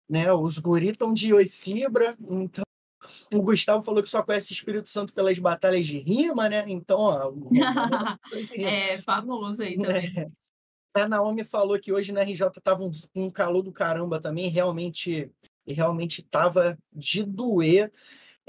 né? 0.09 0.32
Os 0.34 0.57
guris 0.57 0.91
estão 0.91 1.13
de 1.13 1.34
Oi 1.34 1.45
Fibra, 1.45 2.15
então 2.20 2.63
o 3.34 3.41
Gustavo 3.41 3.84
falou 3.84 4.01
que 4.01 4.09
só 4.09 4.24
conhece 4.24 4.53
Espírito 4.53 4.89
Santo 4.89 5.13
pelas 5.13 5.38
batalhas 5.38 5.86
de 5.86 5.99
rima, 5.99 6.49
né? 6.49 6.63
Então, 6.68 6.97
ó. 6.99 7.34
é 8.57 8.97
famoso 8.99 9.63
aí 9.63 9.78
também. 9.78 10.11
É. 10.18 10.28
A 11.01 11.07
Naomi 11.07 11.43
falou 11.43 11.80
que 11.80 11.93
hoje 11.93 12.11
na 12.11 12.22
RJ 12.22 12.49
tava 12.63 12.84
um, 12.84 12.91
um 13.15 13.30
calor 13.30 13.61
do 13.61 13.72
caramba 13.72 14.20
também, 14.20 14.49
realmente, 14.49 15.32
realmente 15.68 16.24
tava 16.24 16.78
de 16.91 17.24
doer. 17.24 17.91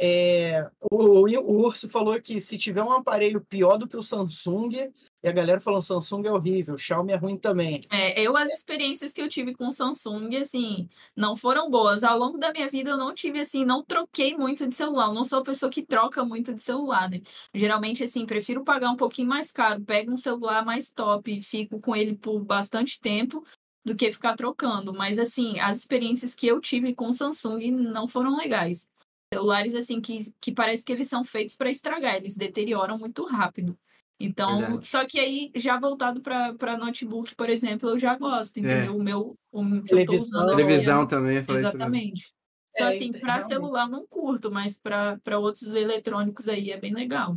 É, 0.00 0.70
o, 0.92 1.26
o, 1.26 1.66
Urso 1.66 1.88
falou 1.88 2.20
que 2.22 2.40
se 2.40 2.56
tiver 2.56 2.84
um 2.84 2.92
aparelho 2.92 3.40
pior 3.40 3.76
do 3.76 3.88
que 3.88 3.96
o 3.96 4.02
Samsung, 4.02 4.92
e 5.20 5.28
a 5.28 5.32
galera 5.32 5.58
falando 5.58 5.82
Samsung 5.82 6.24
é 6.24 6.30
horrível, 6.30 6.78
Xiaomi 6.78 7.12
é 7.12 7.16
ruim 7.16 7.36
também. 7.36 7.80
É, 7.90 8.20
eu, 8.20 8.36
as 8.36 8.52
experiências 8.54 9.12
que 9.12 9.20
eu 9.20 9.28
tive 9.28 9.56
com 9.56 9.66
o 9.66 9.72
Samsung, 9.72 10.36
assim, 10.36 10.88
não 11.16 11.34
foram 11.34 11.68
boas. 11.68 12.04
Ao 12.04 12.16
longo 12.16 12.38
da 12.38 12.52
minha 12.52 12.68
vida, 12.68 12.90
eu 12.90 12.96
não 12.96 13.12
tive, 13.12 13.40
assim, 13.40 13.64
não 13.64 13.82
troquei 13.82 14.36
muito 14.36 14.68
de 14.68 14.74
celular. 14.76 15.08
Eu 15.08 15.14
não 15.14 15.24
sou 15.24 15.40
a 15.40 15.44
pessoa 15.44 15.68
que 15.68 15.82
troca 15.82 16.24
muito 16.24 16.54
de 16.54 16.62
celular, 16.62 17.10
né? 17.10 17.20
Geralmente, 17.52 18.04
assim, 18.04 18.24
prefiro 18.24 18.62
pagar 18.62 18.92
um 18.92 18.96
pouquinho 18.96 19.28
mais 19.28 19.50
caro, 19.50 19.82
pego 19.82 20.12
um 20.12 20.16
celular 20.16 20.64
mais 20.64 20.92
top 20.92 21.36
e 21.36 21.42
fico 21.42 21.80
com 21.80 21.96
ele 21.96 22.14
por 22.14 22.38
bastante 22.44 23.00
tempo 23.00 23.42
do 23.84 23.96
que 23.96 24.12
ficar 24.12 24.36
trocando. 24.36 24.92
Mas, 24.92 25.18
assim, 25.18 25.58
as 25.58 25.78
experiências 25.78 26.36
que 26.36 26.46
eu 26.46 26.60
tive 26.60 26.94
com 26.94 27.08
o 27.08 27.12
Samsung 27.12 27.72
não 27.72 28.06
foram 28.06 28.36
legais 28.36 28.88
celulares 29.32 29.74
assim 29.74 30.00
que, 30.00 30.16
que 30.40 30.52
parece 30.52 30.84
que 30.84 30.92
eles 30.92 31.08
são 31.08 31.24
feitos 31.24 31.56
para 31.56 31.70
estragar, 31.70 32.16
eles 32.16 32.36
deterioram 32.36 32.98
muito 32.98 33.24
rápido. 33.24 33.78
Então, 34.20 34.58
Verdade. 34.58 34.86
só 34.86 35.04
que 35.04 35.18
aí, 35.20 35.52
já 35.54 35.78
voltado 35.78 36.20
para 36.20 36.76
notebook, 36.76 37.36
por 37.36 37.48
exemplo, 37.48 37.90
eu 37.90 37.98
já 37.98 38.16
gosto, 38.16 38.56
é. 38.56 38.60
entendeu? 38.60 38.92
É. 38.92 38.96
O 38.96 39.02
meu, 39.02 39.34
o 39.52 39.82
que 39.82 39.94
eu 39.94 40.04
tô 40.04 40.14
usando. 40.14 40.56
Televisão 40.56 41.06
também, 41.06 41.36
Exatamente. 41.36 42.34
Então, 42.74 42.88
é, 42.88 42.90
assim, 42.90 43.10
para 43.12 43.40
celular 43.42 43.88
não 43.88 44.06
curto, 44.06 44.50
mas 44.50 44.80
para 44.80 45.38
outros 45.38 45.68
eletrônicos 45.72 46.48
aí 46.48 46.70
é 46.70 46.80
bem 46.80 46.92
legal. 46.92 47.36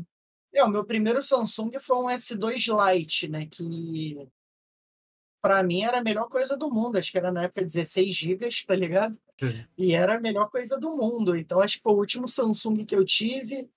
É, 0.53 0.63
o 0.63 0.69
meu 0.69 0.85
primeiro 0.85 1.21
Samsung 1.21 1.71
foi 1.79 1.97
um 1.97 2.07
S2 2.07 2.93
Lite, 2.93 3.27
né? 3.27 3.45
Que 3.45 4.27
para 5.41 5.63
mim 5.63 5.83
era 5.83 5.99
a 5.99 6.03
melhor 6.03 6.27
coisa 6.29 6.57
do 6.57 6.69
mundo. 6.69 6.97
Acho 6.97 7.11
que 7.11 7.17
era 7.17 7.31
na 7.31 7.43
época 7.43 7.63
16 7.63 8.13
GB, 8.13 8.49
tá 8.67 8.75
ligado? 8.75 9.17
Uhum. 9.41 9.65
E 9.77 9.93
era 9.93 10.15
a 10.15 10.19
melhor 10.19 10.49
coisa 10.49 10.77
do 10.77 10.89
mundo. 10.89 11.35
Então 11.35 11.61
acho 11.61 11.77
que 11.77 11.83
foi 11.83 11.93
o 11.93 11.97
último 11.97 12.27
Samsung 12.27 12.85
que 12.85 12.95
eu 12.95 13.05
tive. 13.05 13.69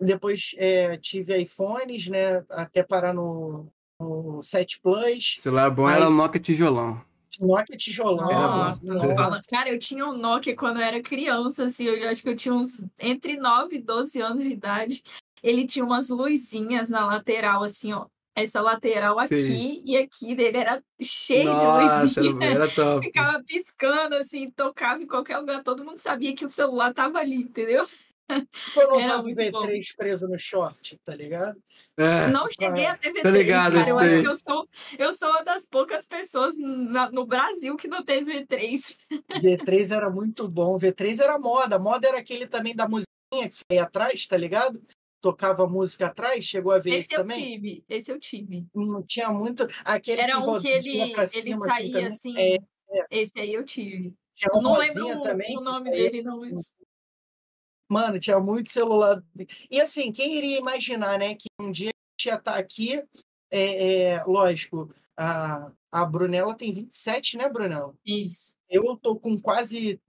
Depois 0.00 0.52
é, 0.56 0.96
tive 0.96 1.36
iPhones, 1.38 2.08
né? 2.08 2.44
Até 2.50 2.82
parar 2.82 3.12
no, 3.12 3.66
no 4.00 4.42
7 4.42 4.80
Plus. 4.80 5.36
Celular 5.40 5.70
bom 5.70 5.88
era 5.88 6.08
o 6.08 6.12
Nokia 6.12 6.40
tijolão. 6.40 7.00
Nokia 7.40 7.76
tijolão. 7.76 8.26
Nossa, 8.26 8.84
Nossa. 8.84 9.14
Fala. 9.14 9.40
Cara, 9.48 9.70
eu 9.70 9.78
tinha 9.78 10.06
um 10.06 10.16
Nokia 10.16 10.56
quando 10.56 10.78
eu 10.78 10.82
era 10.82 11.02
criança, 11.02 11.64
assim, 11.64 11.84
eu 11.84 12.08
acho 12.08 12.22
que 12.22 12.28
eu 12.28 12.36
tinha 12.36 12.54
uns 12.54 12.84
entre 13.00 13.36
9 13.36 13.76
e 13.76 13.80
12 13.80 14.20
anos 14.20 14.42
de 14.42 14.52
idade. 14.52 15.02
Ele 15.42 15.66
tinha 15.66 15.84
umas 15.84 16.08
luzinhas 16.10 16.88
na 16.88 17.04
lateral, 17.04 17.64
assim, 17.64 17.92
ó 17.92 18.06
essa 18.34 18.60
lateral 18.60 19.18
aqui 19.18 19.40
Sim. 19.40 19.82
e 19.84 19.96
aqui 19.96 20.34
dele 20.34 20.58
era 20.58 20.82
cheio 21.00 21.52
Nossa, 21.52 22.20
de 22.20 22.28
luzinha. 22.28 22.50
Era 22.50 22.68
top. 22.70 23.06
Ficava 23.06 23.42
piscando, 23.44 24.14
assim, 24.16 24.50
tocava 24.50 25.02
em 25.02 25.06
qualquer 25.06 25.38
lugar, 25.38 25.62
todo 25.62 25.84
mundo 25.84 25.98
sabia 25.98 26.34
que 26.34 26.44
o 26.44 26.50
celular 26.50 26.94
tava 26.94 27.18
ali, 27.18 27.36
entendeu? 27.36 27.84
Eu 28.76 28.88
não 28.88 28.96
usava 28.96 29.22
o 29.22 29.30
V3 29.30 29.50
bom. 29.50 29.66
preso 29.98 30.28
no 30.28 30.38
short, 30.38 30.98
tá 31.04 31.14
ligado? 31.14 31.60
É. 31.98 32.28
Não 32.28 32.46
cheguei 32.48 32.86
a 32.86 32.96
ter 32.96 33.12
V3, 33.12 33.22
tá 33.22 33.30
ligado, 33.30 33.74
cara. 33.74 33.88
Eu 33.88 33.98
acho 33.98 34.20
que 34.20 34.28
eu 34.28 34.36
sou, 34.36 34.68
eu 34.98 35.12
sou 35.12 35.28
uma 35.28 35.44
das 35.44 35.66
poucas 35.66 36.06
pessoas 36.06 36.56
na, 36.56 37.10
no 37.10 37.26
Brasil 37.26 37.76
que 37.76 37.88
não 37.88 38.02
teve 38.02 38.32
V3. 38.32 38.96
V3 39.32 39.94
era 39.94 40.08
muito 40.08 40.48
bom. 40.48 40.78
V3 40.78 41.20
era 41.20 41.38
moda. 41.38 41.78
Moda 41.78 42.08
era 42.08 42.18
aquele 42.18 42.46
também 42.46 42.74
da 42.74 42.88
musiquinha 42.88 43.48
que 43.48 43.54
saía 43.54 43.82
atrás, 43.82 44.26
tá 44.26 44.36
ligado? 44.36 44.80
Tocava 45.22 45.66
música 45.66 46.06
atrás? 46.06 46.44
Chegou 46.44 46.72
a 46.72 46.78
ver 46.78 46.90
esse, 46.90 47.00
esse 47.00 47.16
também? 47.16 47.38
Esse 47.38 47.54
eu 47.54 47.60
tive, 47.60 47.84
esse 47.88 48.12
eu 48.12 48.20
tive. 48.20 48.66
Não 48.74 49.02
tinha 49.02 49.30
muito. 49.30 49.66
Aquele 49.84 50.20
Era 50.20 50.32
que 50.32 50.38
um 50.38 50.58
que 50.58 50.68
ele, 50.68 51.00
ele 51.00 51.14
assim, 51.14 51.58
saía 51.58 52.08
assim. 52.08 52.36
assim 52.36 52.38
é, 52.38 52.56
é. 52.90 53.06
Esse 53.10 53.38
aí 53.38 53.54
eu 53.54 53.64
tive. 53.64 54.12
Eu 54.52 54.60
não 54.60 54.76
lembro 54.76 55.20
também, 55.22 55.56
o 55.56 55.60
nome 55.60 55.90
dele, 55.90 56.22
não. 56.22 56.40
Mano, 57.88 58.18
tinha 58.18 58.40
muito 58.40 58.70
celular. 58.70 59.22
E 59.70 59.80
assim, 59.80 60.10
quem 60.10 60.36
iria 60.36 60.58
imaginar, 60.58 61.18
né, 61.18 61.34
que 61.34 61.48
um 61.60 61.70
dia 61.70 61.90
a 61.90 62.12
gente 62.12 62.26
ia 62.26 62.38
estar 62.38 62.52
tá 62.52 62.58
aqui, 62.58 63.02
é, 63.50 64.12
é, 64.14 64.24
lógico, 64.24 64.88
a, 65.16 65.70
a 65.90 66.06
Brunella 66.06 66.56
tem 66.56 66.72
27, 66.72 67.36
né, 67.36 67.48
Brunella? 67.48 67.94
Isso. 68.04 68.56
Eu 68.68 68.96
tô 68.96 69.20
com 69.20 69.38
quase 69.38 70.00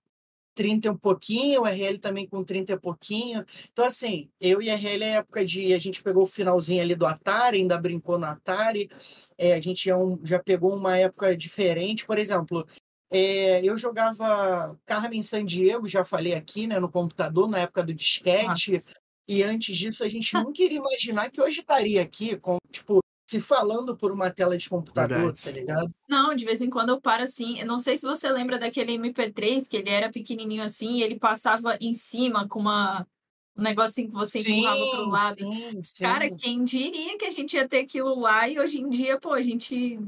30 0.54 0.88
e 0.88 0.92
um 0.92 0.98
pouquinho, 0.98 1.62
o 1.62 1.66
RL 1.66 1.98
também 2.00 2.28
com 2.28 2.44
30 2.44 2.74
e 2.74 2.80
pouquinho. 2.80 3.44
Então, 3.72 3.86
assim, 3.86 4.30
eu 4.40 4.62
e 4.62 4.70
a 4.70 4.76
RL 4.76 5.04
é 5.04 5.10
época 5.18 5.44
de. 5.46 5.74
A 5.74 5.80
gente 5.80 6.02
pegou 6.04 6.24
o 6.24 6.28
finalzinho 6.28 6.82
ali 6.82 6.96
do 6.96 7.06
Atari, 7.06 7.58
ainda 7.58 7.78
brincou 7.78 8.18
no 8.18 8.26
Atari. 8.26 8.90
É, 9.38 9.54
a 9.54 9.62
gente 9.62 9.86
já, 9.86 9.98
um, 9.98 10.20
já 10.24 10.42
pegou 10.42 10.76
uma 10.76 10.98
época 10.98 11.36
diferente. 11.36 12.06
Por 12.06 12.18
exemplo, 12.18 12.66
é, 13.12 13.64
eu 13.64 13.78
jogava 13.78 14.76
Carmen 14.86 15.22
San 15.22 15.46
Diego, 15.46 15.88
já 15.88 16.04
falei 16.04 16.34
aqui, 16.34 16.66
né, 16.66 16.80
no 16.80 16.92
computador, 16.92 17.48
na 17.48 17.60
época 17.60 17.84
do 17.84 17.94
disquete. 17.94 18.72
Nossa. 18.72 18.94
E 19.28 19.44
antes 19.44 19.76
disso, 19.76 20.04
a 20.04 20.10
gente 20.10 20.34
nunca 20.34 20.62
iria 20.64 20.80
imaginar 20.80 21.30
que 21.30 21.42
hoje 21.42 21.62
estaria 21.62 22.02
aqui 22.02 22.38
com, 22.38 22.58
tipo, 22.72 23.03
se 23.26 23.40
falando 23.40 23.96
por 23.96 24.12
uma 24.12 24.30
tela 24.30 24.58
de 24.58 24.70
computador, 24.70 25.18
Verdade. 25.18 25.44
tá 25.44 25.52
ligado? 25.52 25.94
Não, 26.10 26.36
de 26.36 26.46
vez 26.46 26.62
em 26.62 26.70
quando 26.70 26.90
eu 26.90 27.02
paro 27.02 27.24
assim. 27.24 27.60
Eu 27.60 27.66
não 27.66 27.80
sei 27.80 27.96
se 27.98 28.06
você 28.06 28.30
lembra 28.30 28.60
daquele 28.60 28.98
MP3, 28.98 29.70
que 29.70 29.78
ele 29.78 29.90
era 29.90 30.12
pequenininho 30.12 30.64
assim, 30.64 30.98
e 30.98 31.04
ele 31.04 31.18
passava 31.18 31.78
em 31.80 31.94
cima 31.94 32.48
com 32.48 32.60
uma 32.60 33.08
um 33.56 33.62
negocinho 33.62 34.08
que 34.08 34.14
você 34.16 34.40
empurrava 34.40 34.80
sim, 34.80 34.92
pro 34.92 35.10
lado. 35.10 35.46
Sim, 35.46 35.84
sim. 35.84 36.04
Cara, 36.04 36.36
quem 36.36 36.64
diria 36.64 37.18
que 37.18 37.26
a 37.26 37.32
gente 37.32 37.56
ia 37.56 37.68
ter 37.68 37.82
aquilo 37.82 38.20
lá 38.20 38.50
e 38.50 38.60
hoje 38.60 38.82
em 38.82 38.90
dia, 38.90 39.20
pô, 39.20 39.32
a 39.32 39.44
gente 39.44 40.00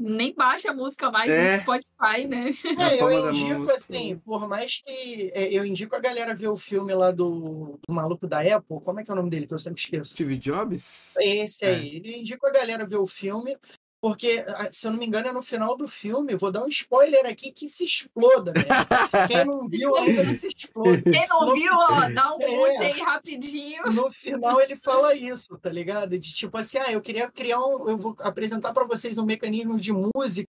nem 0.00 0.34
baixa 0.34 0.70
a 0.70 0.74
música 0.74 1.10
mais 1.10 1.30
é. 1.30 1.56
no 1.56 1.62
Spotify, 1.62 2.26
né? 2.26 2.50
É, 2.80 3.02
eu 3.02 3.30
indico 3.30 3.70
assim, 3.70 4.16
por 4.18 4.48
mais 4.48 4.80
que 4.80 5.30
é, 5.34 5.52
eu 5.52 5.64
indico 5.64 5.94
a 5.94 6.00
galera 6.00 6.34
ver 6.34 6.48
o 6.48 6.56
filme 6.56 6.94
lá 6.94 7.10
do, 7.10 7.78
do, 7.86 7.94
maluco 7.94 8.26
da 8.26 8.40
Apple, 8.40 8.80
como 8.82 9.00
é 9.00 9.04
que 9.04 9.10
é 9.10 9.12
o 9.12 9.16
nome 9.16 9.28
dele, 9.28 9.46
que 9.46 9.52
eu 9.52 9.58
sempre 9.58 9.80
esqueço? 9.80 10.12
Steve 10.12 10.38
Jobs? 10.38 11.14
Esse 11.18 11.66
aí. 11.66 12.02
É. 12.02 12.08
Eu 12.08 12.20
indico 12.20 12.46
a 12.46 12.50
galera 12.50 12.86
ver 12.86 12.96
o 12.96 13.06
filme, 13.06 13.56
porque, 14.00 14.42
ah, 14.48 14.68
se 14.72 14.86
eu 14.86 14.92
não 14.92 14.98
me 14.98 15.06
engano, 15.06 15.28
é 15.28 15.32
no 15.32 15.42
final 15.42 15.76
do 15.76 15.86
filme. 15.86 16.34
Vou 16.34 16.50
dar 16.50 16.64
um 16.64 16.68
spoiler 16.68 17.26
aqui 17.26 17.52
que 17.52 17.68
se 17.68 17.84
exploda, 17.84 18.52
né? 18.52 18.64
Quem 19.28 19.44
não 19.44 19.66
viu 19.68 19.94
ainda 19.96 20.24
que 20.24 20.36
se 20.36 20.48
exploda. 20.48 21.02
Quem 21.02 21.28
não 21.28 21.46
no... 21.46 21.54
viu, 21.54 21.72
ó, 21.72 22.08
dá 22.08 22.34
um 22.34 22.40
é, 22.40 22.76
aí 22.78 23.00
rapidinho. 23.00 23.92
No 23.92 24.10
final 24.10 24.60
ele 24.60 24.74
fala 24.74 25.14
isso, 25.14 25.56
tá 25.58 25.68
ligado? 25.68 26.18
De 26.18 26.34
tipo 26.34 26.56
assim, 26.56 26.78
ah, 26.78 26.90
eu 26.90 27.02
queria 27.02 27.30
criar 27.30 27.60
um. 27.60 27.90
Eu 27.90 27.98
vou 27.98 28.16
apresentar 28.20 28.72
para 28.72 28.86
vocês 28.86 29.18
um 29.18 29.26
mecanismo 29.26 29.78
de 29.78 29.92
música 29.92 30.48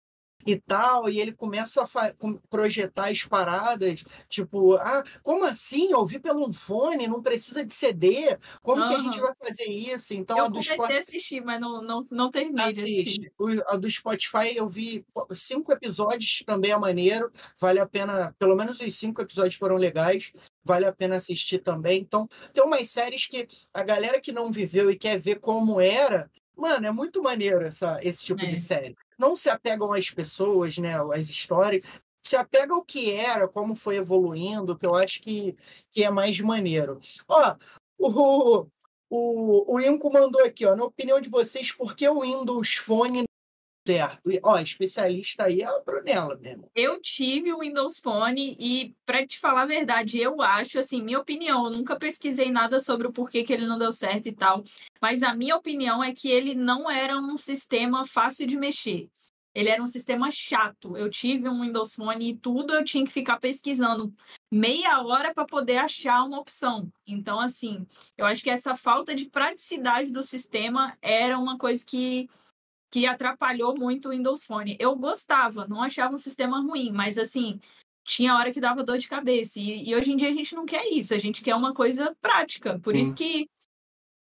e 0.48 0.60
tal, 0.60 1.10
e 1.10 1.20
ele 1.20 1.34
começa 1.34 1.84
a 1.84 2.14
projetar 2.50 3.10
as 3.10 3.24
paradas, 3.24 4.04
tipo, 4.30 4.76
ah, 4.76 5.04
como 5.22 5.44
assim? 5.46 5.94
Ouvir 5.94 6.20
pelo 6.20 6.52
fone, 6.54 7.08
não 7.08 7.22
precisa 7.22 7.66
de 7.66 7.76
CD, 7.76 8.38
como 8.62 8.82
uhum. 8.82 8.88
que 8.88 8.96
a 8.96 9.00
gente 9.00 9.20
vai 9.20 9.32
fazer 9.44 9.66
isso? 9.66 10.14
Então, 10.14 10.38
eu 10.38 10.46
a 10.46 10.48
do 10.48 10.54
comecei 10.54 10.76
Spotify... 10.76 10.98
a 10.98 11.00
assistir, 11.00 11.42
mas 11.44 11.60
não, 11.60 11.82
não, 11.82 12.08
não 12.10 12.32
terminei 12.32 12.66
Assiste. 12.66 13.32
O, 13.38 13.48
a 13.68 13.76
do 13.76 13.90
Spotify 13.92 14.56
eu 14.56 14.70
vi 14.70 15.06
cinco 15.34 15.72
episódios, 15.74 16.44
também 16.46 16.72
é 16.72 16.78
maneiro, 16.78 17.30
vale 17.60 17.80
a 17.80 17.86
pena, 17.86 18.34
pelo 18.40 18.56
menos 18.56 18.80
os 18.80 18.96
cinco 18.96 19.22
episódios 19.22 19.56
foram 19.56 19.76
legais, 19.76 20.32
vale 20.64 20.86
a 20.86 20.94
pena 20.94 21.18
assistir 21.18 21.60
também. 21.60 22.00
Então, 22.00 22.28
tem 22.54 22.64
umas 22.64 22.90
séries 22.90 23.26
que 23.26 23.48
a 23.74 23.84
galera 23.84 24.22
que 24.22 24.32
não 24.32 24.52
viveu 24.52 24.90
e 24.90 24.98
quer 24.98 25.20
ver 25.20 25.40
como 25.40 25.82
era, 25.82 26.30
mano, 26.58 26.88
é 26.88 26.92
muito 26.92 27.22
maneiro 27.22 27.62
essa, 27.66 28.00
esse 28.04 28.24
tipo 28.24 28.42
é. 28.42 28.48
de 28.48 28.58
série 28.58 28.96
não 29.18 29.36
se 29.36 29.50
apegam 29.50 29.92
às 29.92 30.10
pessoas, 30.10 30.78
né, 30.78 30.94
às 31.14 31.30
histórias, 31.30 32.02
se 32.22 32.36
apega 32.36 32.74
ao 32.74 32.84
que 32.84 33.14
era, 33.14 33.48
como 33.48 33.74
foi 33.74 33.98
evoluindo, 33.98 34.78
que 34.78 34.86
eu 34.86 34.94
acho 34.94 35.22
que, 35.22 35.56
que 35.90 36.04
é 36.04 36.10
mais 36.10 36.40
maneiro. 36.40 37.00
Ó, 37.28 37.56
o, 37.98 38.68
o, 39.10 39.76
o 39.76 39.80
Inco 39.80 40.12
mandou 40.12 40.44
aqui, 40.44 40.66
ó, 40.66 40.76
na 40.76 40.84
opinião 40.84 41.20
de 41.20 41.30
vocês, 41.30 41.72
por 41.72 41.96
que 41.96 42.08
o 42.08 42.22
Windows 42.22 42.76
Phone 42.76 43.24
certo. 43.88 44.22
ó, 44.44 44.60
especialista 44.60 45.46
aí 45.46 45.62
é 45.62 45.66
a 45.66 45.80
Brunella 45.80 46.38
mesmo. 46.38 46.70
Eu 46.76 47.02
tive 47.02 47.54
o 47.54 47.60
Windows 47.60 48.00
Phone 48.00 48.56
e, 48.60 48.96
para 49.06 49.26
te 49.26 49.40
falar 49.40 49.64
a 49.64 49.68
verdade, 49.68 50.20
eu 50.20 50.42
acho, 50.42 50.80
assim, 50.80 51.02
minha 51.02 51.20
opinião, 51.20 51.66
eu 51.66 51.72
nunca 51.72 51.98
pesquisei 51.98 52.52
nada 52.52 52.80
sobre 52.80 53.08
o 53.08 53.14
porquê 53.14 53.44
que 53.44 53.54
ele 53.54 53.66
não 53.66 53.78
deu 53.78 53.92
certo 53.92 54.28
e 54.28 54.32
tal, 54.32 54.62
mas 55.02 55.24
a 55.24 55.34
minha 55.34 55.56
opinião 55.56 56.04
é 56.04 56.14
que 56.14 56.30
ele 56.30 56.54
não 56.54 56.90
era 56.90 57.18
um 57.18 57.38
sistema 57.38 58.06
fácil 58.06 58.46
de 58.46 58.58
mexer. 58.58 59.10
Ele 59.58 59.70
era 59.70 59.82
um 59.82 59.88
sistema 59.88 60.30
chato. 60.30 60.96
Eu 60.96 61.10
tive 61.10 61.50
um 61.50 61.62
Windows 61.62 61.96
Phone 61.96 62.30
e 62.30 62.38
tudo 62.38 62.76
eu 62.76 62.84
tinha 62.84 63.04
que 63.04 63.12
ficar 63.12 63.40
pesquisando 63.40 64.14
meia 64.54 65.02
hora 65.02 65.34
para 65.34 65.48
poder 65.48 65.78
achar 65.78 66.24
uma 66.24 66.40
opção. 66.40 66.92
Então, 67.08 67.40
assim, 67.40 67.84
eu 68.16 68.28
acho 68.28 68.44
que 68.44 68.52
essa 68.52 68.76
falta 68.76 69.16
de 69.16 69.32
praticidade 69.32 70.12
do 70.12 70.22
sistema 70.22 70.96
era 71.02 71.40
uma 71.40 71.58
coisa 71.58 71.84
que 71.84 72.28
que 72.92 73.06
atrapalhou 73.06 73.78
muito 73.78 74.10
o 74.10 74.12
Windows 74.12 74.46
Phone. 74.46 74.78
Eu 74.80 74.96
gostava, 74.96 75.68
não 75.68 75.82
achava 75.82 76.16
um 76.16 76.18
sistema 76.18 76.62
ruim, 76.62 76.92
mas 76.92 77.18
assim, 77.18 77.60
tinha 78.04 78.36
hora 78.36 78.52
que 78.52 78.62
dava 78.62 78.84
dor 78.84 78.98
de 78.98 79.08
cabeça. 79.08 79.60
E, 79.60 79.90
e 79.90 79.96
hoje 79.96 80.12
em 80.12 80.18
dia 80.18 80.30
a 80.30 80.34
gente 80.34 80.56
não 80.56 80.66
quer 80.66 80.86
isso, 80.88 81.14
a 81.14 81.18
gente 81.18 81.42
quer 81.42 81.56
uma 81.56 81.74
coisa 81.74 82.16
prática. 82.22 82.80
Por 82.80 82.96
hum. 82.96 82.98
isso 82.98 83.14
que 83.14 83.48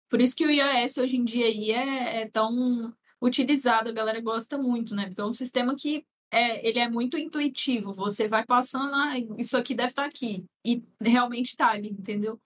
por 0.10 0.22
isso 0.22 0.36
que 0.36 0.46
o 0.46 0.52
iOS 0.52 0.98
hoje 0.98 1.18
em 1.18 1.26
dia 1.26 1.48
aí 1.48 1.72
é, 1.72 2.22
é 2.22 2.30
tão 2.30 2.94
utilizado, 3.20 3.90
a 3.90 3.94
galera 3.94 4.22
gosta 4.22 4.58
muito, 4.58 4.96
né? 4.96 5.08
Porque 5.08 5.22
é 5.22 5.26
um 5.26 5.34
sistema 5.34 5.76
que 5.76 6.06
é, 6.30 6.68
ele 6.68 6.80
é 6.80 6.90
muito 6.90 7.18
intuitivo. 7.18 7.94
Você 7.94 8.28
vai 8.28 8.46
passando, 8.46 8.94
ah, 8.94 9.14
isso 9.38 9.58
aqui 9.58 9.74
deve 9.74 9.90
estar 9.90 10.06
aqui. 10.06 10.46
E 10.66 10.84
realmente 11.02 11.56
tá 11.56 11.72
ali, 11.72 11.90
entendeu? 11.90 12.40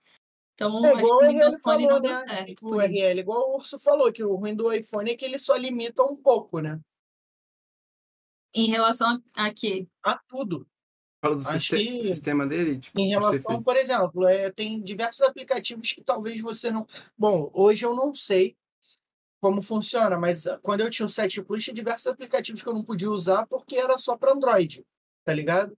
Então, 0.60 0.84
É 0.84 0.90
acho 0.92 1.02
que 1.02 1.06
o 1.06 1.20
Windows 1.20 1.62
falou, 1.62 1.88
não 1.88 2.00
deu 2.00 2.10
né? 2.10 2.26
certo. 2.26 2.66
O. 2.66 2.80
RL, 2.80 3.20
igual 3.20 3.50
o 3.50 3.56
Urso 3.58 3.78
falou, 3.78 4.12
que 4.12 4.24
o 4.24 4.34
ruim 4.34 4.56
do 4.56 4.72
iPhone 4.72 5.08
é 5.08 5.16
que 5.16 5.24
ele 5.24 5.38
só 5.38 5.54
limita 5.54 6.02
um 6.02 6.16
pouco, 6.16 6.58
né? 6.58 6.80
Em 8.52 8.66
relação 8.66 9.22
a, 9.36 9.54
quê? 9.54 9.86
A 10.02 10.18
tudo. 10.18 10.66
Fala 11.22 11.36
do 11.36 11.46
Acho 11.48 11.60
siste- 11.76 11.76
que 11.76 12.04
sistema 12.04 12.44
dele? 12.44 12.80
Tipo, 12.80 12.98
Em 13.00 13.08
relação, 13.08 13.62
por 13.62 13.76
exemplo, 13.76 14.26
é, 14.26 14.50
tem 14.50 14.82
diversos 14.82 15.20
aplicativos 15.20 15.92
que 15.92 16.02
talvez 16.02 16.40
você 16.40 16.72
não. 16.72 16.84
Bom, 17.16 17.50
hoje 17.54 17.84
eu 17.86 17.94
não 17.94 18.12
sei 18.12 18.56
como 19.40 19.62
funciona, 19.62 20.18
mas 20.18 20.44
ah, 20.44 20.58
quando 20.60 20.80
eu 20.80 20.90
tinha 20.90 21.06
o 21.06 21.08
7 21.08 21.40
Plus, 21.42 21.62
tinha 21.62 21.74
diversos 21.74 22.08
aplicativos 22.08 22.62
que 22.62 22.68
eu 22.68 22.74
não 22.74 22.82
podia 22.82 23.10
usar 23.10 23.46
porque 23.46 23.76
era 23.76 23.96
só 23.96 24.16
para 24.16 24.32
Android, 24.32 24.84
tá 25.24 25.32
ligado? 25.32 25.76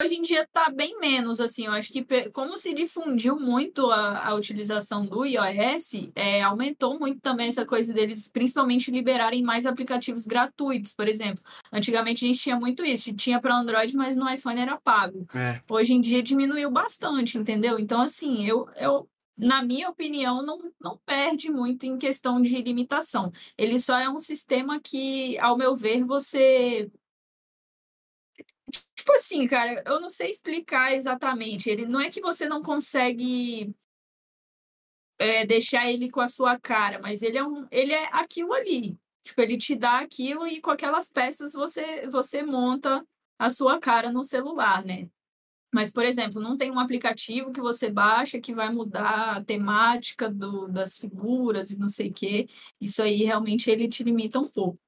Hoje 0.00 0.14
em 0.14 0.22
dia 0.22 0.46
tá 0.52 0.70
bem 0.70 0.96
menos, 1.00 1.40
assim, 1.40 1.66
eu 1.66 1.72
acho 1.72 1.92
que 1.92 2.06
como 2.30 2.56
se 2.56 2.72
difundiu 2.72 3.34
muito 3.36 3.90
a, 3.90 4.28
a 4.28 4.34
utilização 4.34 5.04
do 5.04 5.24
iOS, 5.24 6.08
é, 6.14 6.40
aumentou 6.40 7.00
muito 7.00 7.20
também 7.20 7.48
essa 7.48 7.66
coisa 7.66 7.92
deles, 7.92 8.30
principalmente 8.30 8.92
liberarem 8.92 9.42
mais 9.42 9.66
aplicativos 9.66 10.24
gratuitos, 10.24 10.94
por 10.94 11.08
exemplo. 11.08 11.42
Antigamente 11.72 12.24
a 12.24 12.28
gente 12.28 12.40
tinha 12.40 12.56
muito 12.56 12.84
isso, 12.84 13.12
tinha 13.12 13.40
para 13.40 13.56
Android, 13.56 13.96
mas 13.96 14.14
no 14.14 14.30
iPhone 14.30 14.60
era 14.60 14.76
pago. 14.76 15.26
É. 15.34 15.60
Hoje 15.68 15.94
em 15.94 16.00
dia 16.00 16.22
diminuiu 16.22 16.70
bastante, 16.70 17.36
entendeu? 17.36 17.76
Então, 17.76 18.00
assim, 18.00 18.46
eu, 18.46 18.68
eu 18.76 19.08
na 19.38 19.62
minha 19.62 19.88
opinião, 19.88 20.44
não, 20.44 20.58
não 20.80 20.98
perde 21.06 21.50
muito 21.50 21.86
em 21.86 21.96
questão 21.96 22.42
de 22.42 22.60
limitação. 22.60 23.32
Ele 23.56 23.78
só 23.78 23.98
é 23.98 24.08
um 24.08 24.18
sistema 24.18 24.80
que, 24.80 25.38
ao 25.38 25.56
meu 25.56 25.76
ver, 25.76 26.04
você 26.04 26.90
Tipo 29.08 29.16
assim, 29.20 29.46
cara, 29.46 29.82
eu 29.86 30.00
não 30.02 30.10
sei 30.10 30.30
explicar 30.30 30.94
exatamente. 30.94 31.70
Ele 31.70 31.86
não 31.86 31.98
é 31.98 32.10
que 32.10 32.20
você 32.20 32.46
não 32.46 32.60
consegue 32.60 33.74
é, 35.18 35.46
deixar 35.46 35.90
ele 35.90 36.10
com 36.10 36.20
a 36.20 36.28
sua 36.28 36.60
cara, 36.60 36.98
mas 37.00 37.22
ele 37.22 37.38
é 37.38 37.42
um, 37.42 37.66
ele 37.70 37.94
é 37.94 38.10
aquilo 38.12 38.52
ali. 38.52 38.98
Tipo, 39.22 39.40
ele 39.40 39.56
te 39.56 39.74
dá 39.74 40.00
aquilo 40.00 40.46
e 40.46 40.60
com 40.60 40.70
aquelas 40.70 41.10
peças 41.10 41.54
você 41.54 42.06
você 42.08 42.42
monta 42.42 43.02
a 43.38 43.48
sua 43.48 43.80
cara 43.80 44.12
no 44.12 44.22
celular, 44.22 44.84
né? 44.84 45.08
Mas, 45.72 45.90
por 45.90 46.04
exemplo, 46.04 46.42
não 46.42 46.58
tem 46.58 46.70
um 46.70 46.78
aplicativo 46.78 47.50
que 47.50 47.62
você 47.62 47.88
baixa 47.88 48.38
que 48.38 48.52
vai 48.52 48.70
mudar 48.70 49.38
a 49.38 49.44
temática 49.44 50.28
do, 50.28 50.68
das 50.68 50.98
figuras 50.98 51.70
e 51.70 51.78
não 51.78 51.88
sei 51.88 52.10
o 52.10 52.12
quê. 52.12 52.46
Isso 52.78 53.02
aí 53.02 53.24
realmente 53.24 53.70
ele 53.70 53.88
te 53.88 54.04
limita 54.04 54.38
um 54.38 54.50
pouco. 54.50 54.78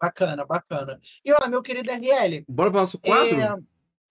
Bacana, 0.00 0.46
bacana. 0.46 0.98
E 1.22 1.30
ó, 1.30 1.48
meu 1.48 1.60
querido 1.60 1.90
RL, 1.90 2.44
Bora 2.48 2.70
pro 2.70 2.80
nosso 2.80 2.98
quadro? 2.98 3.38
é, 3.38 3.54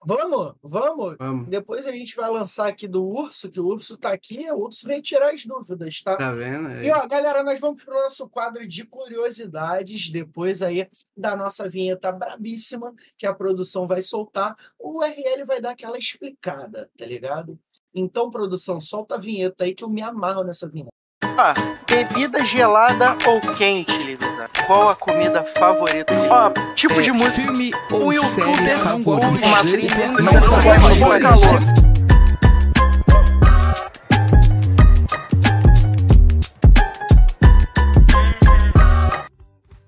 vamos, 0.06 0.54
vamos. 0.62 1.16
Vamos. 1.18 1.48
Depois 1.48 1.84
a 1.84 1.90
gente 1.90 2.14
vai 2.14 2.30
lançar 2.30 2.68
aqui 2.68 2.86
do 2.86 3.04
Urso, 3.04 3.50
que 3.50 3.58
o 3.58 3.66
Urso 3.66 3.98
tá 3.98 4.12
aqui, 4.12 4.48
o 4.52 4.58
Urso 4.58 4.86
vem 4.86 5.00
tirar 5.00 5.34
as 5.34 5.44
dúvidas, 5.44 6.00
tá? 6.00 6.16
Tá 6.16 6.30
vendo? 6.30 6.68
É. 6.68 6.84
E 6.84 6.92
ó, 6.92 7.04
galera, 7.08 7.42
nós 7.42 7.58
vamos 7.58 7.82
pro 7.82 7.92
nosso 7.92 8.28
quadro 8.28 8.66
de 8.68 8.86
curiosidades, 8.86 10.10
depois 10.10 10.62
aí 10.62 10.88
da 11.16 11.34
nossa 11.34 11.68
vinheta 11.68 12.12
brabíssima, 12.12 12.94
que 13.18 13.26
a 13.26 13.34
produção 13.34 13.88
vai 13.88 14.00
soltar, 14.00 14.54
o 14.78 14.98
URL 14.98 15.44
vai 15.44 15.60
dar 15.60 15.70
aquela 15.70 15.98
explicada, 15.98 16.88
tá 16.96 17.04
ligado? 17.04 17.58
Então, 17.92 18.30
produção, 18.30 18.80
solta 18.80 19.16
a 19.16 19.18
vinheta 19.18 19.64
aí 19.64 19.74
que 19.74 19.82
eu 19.82 19.88
me 19.88 20.02
amarro 20.02 20.44
nessa 20.44 20.68
vinheta. 20.68 20.99
Ó, 21.42 21.54
bebida 21.88 22.44
gelada 22.44 23.16
ou 23.26 23.40
quente, 23.54 23.90
Livisa? 23.96 24.50
Qual 24.66 24.90
a 24.90 24.94
comida 24.94 25.42
favorita? 25.56 26.12
Ó, 26.28 26.50
tipo 26.74 27.00
de 27.00 27.10
música. 27.12 27.30
Filme 27.30 27.72
Um 27.90 27.94
ou 27.94 28.12
youtuber 28.12 28.54
série 28.54 28.74
não 28.74 28.80
favorita? 28.80 29.46
uma 29.46 29.60
trilha, 29.60 30.06
não 30.08 30.32
não 30.32 30.98
qual 30.98 31.18
calor. 31.18 31.60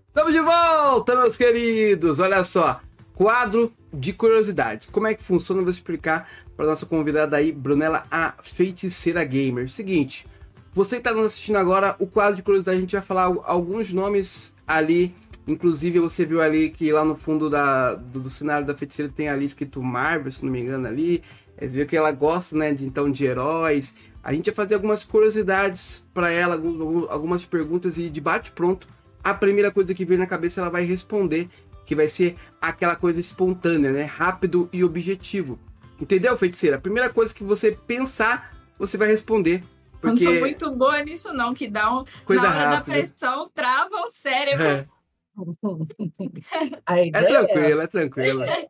Estamos 0.08 0.32
de 0.32 0.40
volta, 0.40 1.16
meus 1.16 1.36
queridos! 1.36 2.18
Olha 2.18 2.42
só, 2.44 2.80
quadro 3.14 3.70
de 3.92 4.14
curiosidades. 4.14 4.86
Como 4.86 5.06
é 5.06 5.12
que 5.12 5.22
funciona? 5.22 5.60
Eu 5.60 5.66
vou 5.66 5.70
explicar 5.70 6.26
para 6.56 6.64
nossa 6.64 6.86
convidada 6.86 7.36
aí, 7.36 7.52
Brunella, 7.52 8.04
a 8.10 8.32
feiticeira 8.40 9.22
gamer. 9.22 9.68
Seguinte, 9.68 10.26
você 10.72 10.96
que 10.96 11.00
está 11.00 11.12
nos 11.12 11.26
assistindo 11.26 11.56
agora, 11.56 11.94
o 11.98 12.06
quadro 12.06 12.36
de 12.36 12.42
curiosidade, 12.42 12.78
a 12.78 12.80
gente 12.80 12.92
vai 12.92 13.02
falar 13.02 13.24
al- 13.24 13.42
alguns 13.46 13.92
nomes 13.92 14.52
ali. 14.66 15.14
Inclusive, 15.46 15.98
você 15.98 16.24
viu 16.24 16.40
ali 16.40 16.70
que 16.70 16.92
lá 16.92 17.04
no 17.04 17.16
fundo 17.16 17.50
da, 17.50 17.94
do, 17.94 18.20
do 18.20 18.30
cenário 18.30 18.66
da 18.66 18.74
feiticeira 18.76 19.12
tem 19.14 19.28
ali 19.28 19.44
escrito 19.44 19.82
Marvel, 19.82 20.30
se 20.30 20.44
não 20.44 20.52
me 20.52 20.60
engano, 20.60 20.86
ali. 20.86 21.22
É, 21.56 21.66
Você 21.66 21.74
viu 21.74 21.86
que 21.86 21.96
ela 21.96 22.12
gosta, 22.12 22.56
né, 22.56 22.72
de, 22.72 22.86
então, 22.86 23.10
de 23.10 23.24
heróis. 23.24 23.94
A 24.22 24.32
gente 24.32 24.46
vai 24.46 24.54
fazer 24.54 24.74
algumas 24.74 25.02
curiosidades 25.02 26.06
para 26.14 26.30
ela, 26.30 26.54
alguns- 26.54 27.10
algumas 27.10 27.44
perguntas 27.44 27.98
e 27.98 28.08
debate 28.08 28.52
pronto 28.52 28.86
a 29.24 29.32
primeira 29.34 29.70
coisa 29.70 29.94
que 29.94 30.04
vir 30.04 30.18
na 30.18 30.26
cabeça 30.26 30.60
ela 30.60 30.70
vai 30.70 30.84
responder, 30.84 31.48
que 31.86 31.94
vai 31.94 32.08
ser 32.08 32.34
aquela 32.60 32.96
coisa 32.96 33.20
espontânea, 33.20 33.92
né? 33.92 34.02
Rápido 34.02 34.68
e 34.72 34.82
objetivo. 34.82 35.58
Entendeu, 36.00 36.36
feiticeira? 36.36 36.76
A 36.76 36.80
primeira 36.80 37.08
coisa 37.08 37.32
que 37.32 37.44
você 37.44 37.70
pensar, 37.86 38.52
você 38.78 38.96
vai 38.96 39.06
responder. 39.08 39.62
Eu 40.02 40.08
não 40.08 40.14
Porque 40.14 40.24
sou 40.24 40.34
muito 40.40 40.70
boa 40.76 41.02
nisso, 41.04 41.32
não, 41.32 41.54
que 41.54 41.68
dá 41.68 41.92
um. 41.94 42.04
coisa 42.24 42.42
na 42.42 42.48
hora 42.48 42.58
da 42.58 42.70
rápida. 42.76 42.96
pressão, 42.96 43.48
trava 43.50 43.94
o 44.06 44.10
cérebro. 44.10 44.64
É, 44.66 44.86
A 46.86 46.98
é 46.98 47.06
ideia 47.08 47.22
é 47.24 47.46
tranquilo, 47.46 47.66
essa, 47.68 47.82
é 47.84 47.86
tranquilo. 47.86 48.42
é. 48.42 48.68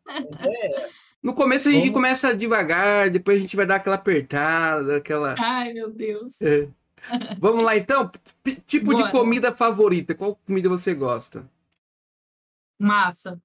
No 1.21 1.33
começo 1.33 1.69
a 1.69 1.71
gente 1.71 1.91
começa 1.91 2.35
devagar, 2.35 3.09
depois 3.09 3.37
a 3.37 3.41
gente 3.41 3.55
vai 3.55 3.65
dar 3.65 3.75
aquela 3.75 3.95
apertada, 3.95 4.97
aquela. 4.97 5.35
Ai, 5.39 5.73
meu 5.73 5.89
Deus. 5.89 6.41
É. 6.41 6.67
Vamos 7.39 7.63
lá 7.63 7.75
então? 7.77 8.09
P- 8.43 8.55
tipo 8.67 8.93
de 8.93 9.01
Bora. 9.01 9.11
comida 9.11 9.53
favorita. 9.55 10.13
Qual 10.15 10.35
comida 10.45 10.69
você 10.69 10.93
gosta? 10.93 11.49
Massa, 12.79 13.41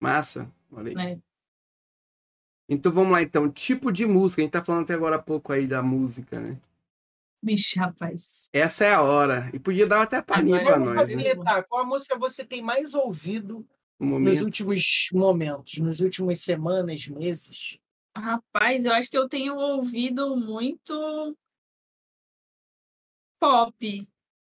Massa? 0.00 0.50
Olha 0.70 0.88
aí. 0.90 0.94
né? 0.94 1.18
Então 2.68 2.90
vamos 2.92 3.12
lá 3.12 3.22
então. 3.22 3.50
Tipo 3.50 3.92
de 3.92 4.06
música. 4.06 4.42
A 4.42 4.44
gente 4.44 4.52
tá 4.52 4.64
falando 4.64 4.84
até 4.84 4.94
agora 4.94 5.16
há 5.16 5.22
pouco 5.22 5.52
aí 5.52 5.66
da 5.66 5.82
música, 5.82 6.40
né? 6.40 6.58
Vixe, 7.44 7.78
rapaz. 7.78 8.46
Essa 8.52 8.86
é 8.86 8.94
a 8.94 9.02
hora. 9.02 9.50
E 9.52 9.58
podia 9.58 9.86
dar 9.86 10.02
até 10.02 10.22
palhinha 10.22 10.60
Agora 10.60 10.76
pra 10.76 10.84
Vamos 10.84 10.88
nós, 10.90 11.08
né? 11.10 11.16
facilitar. 11.16 11.64
Qual 11.68 11.82
a 11.82 11.86
música 11.86 12.18
você 12.18 12.44
tem 12.44 12.62
mais 12.62 12.94
ouvido 12.94 13.66
No 14.00 14.18
nos 14.18 14.40
últimos 14.40 15.08
momentos, 15.12 15.78
nos 15.78 16.00
últimos 16.00 16.40
semanas, 16.40 17.06
meses? 17.08 17.78
Rapaz, 18.16 18.86
eu 18.86 18.92
acho 18.92 19.10
que 19.10 19.18
eu 19.18 19.28
tenho 19.28 19.56
ouvido 19.56 20.36
muito 20.36 21.36
pop. 23.38 23.98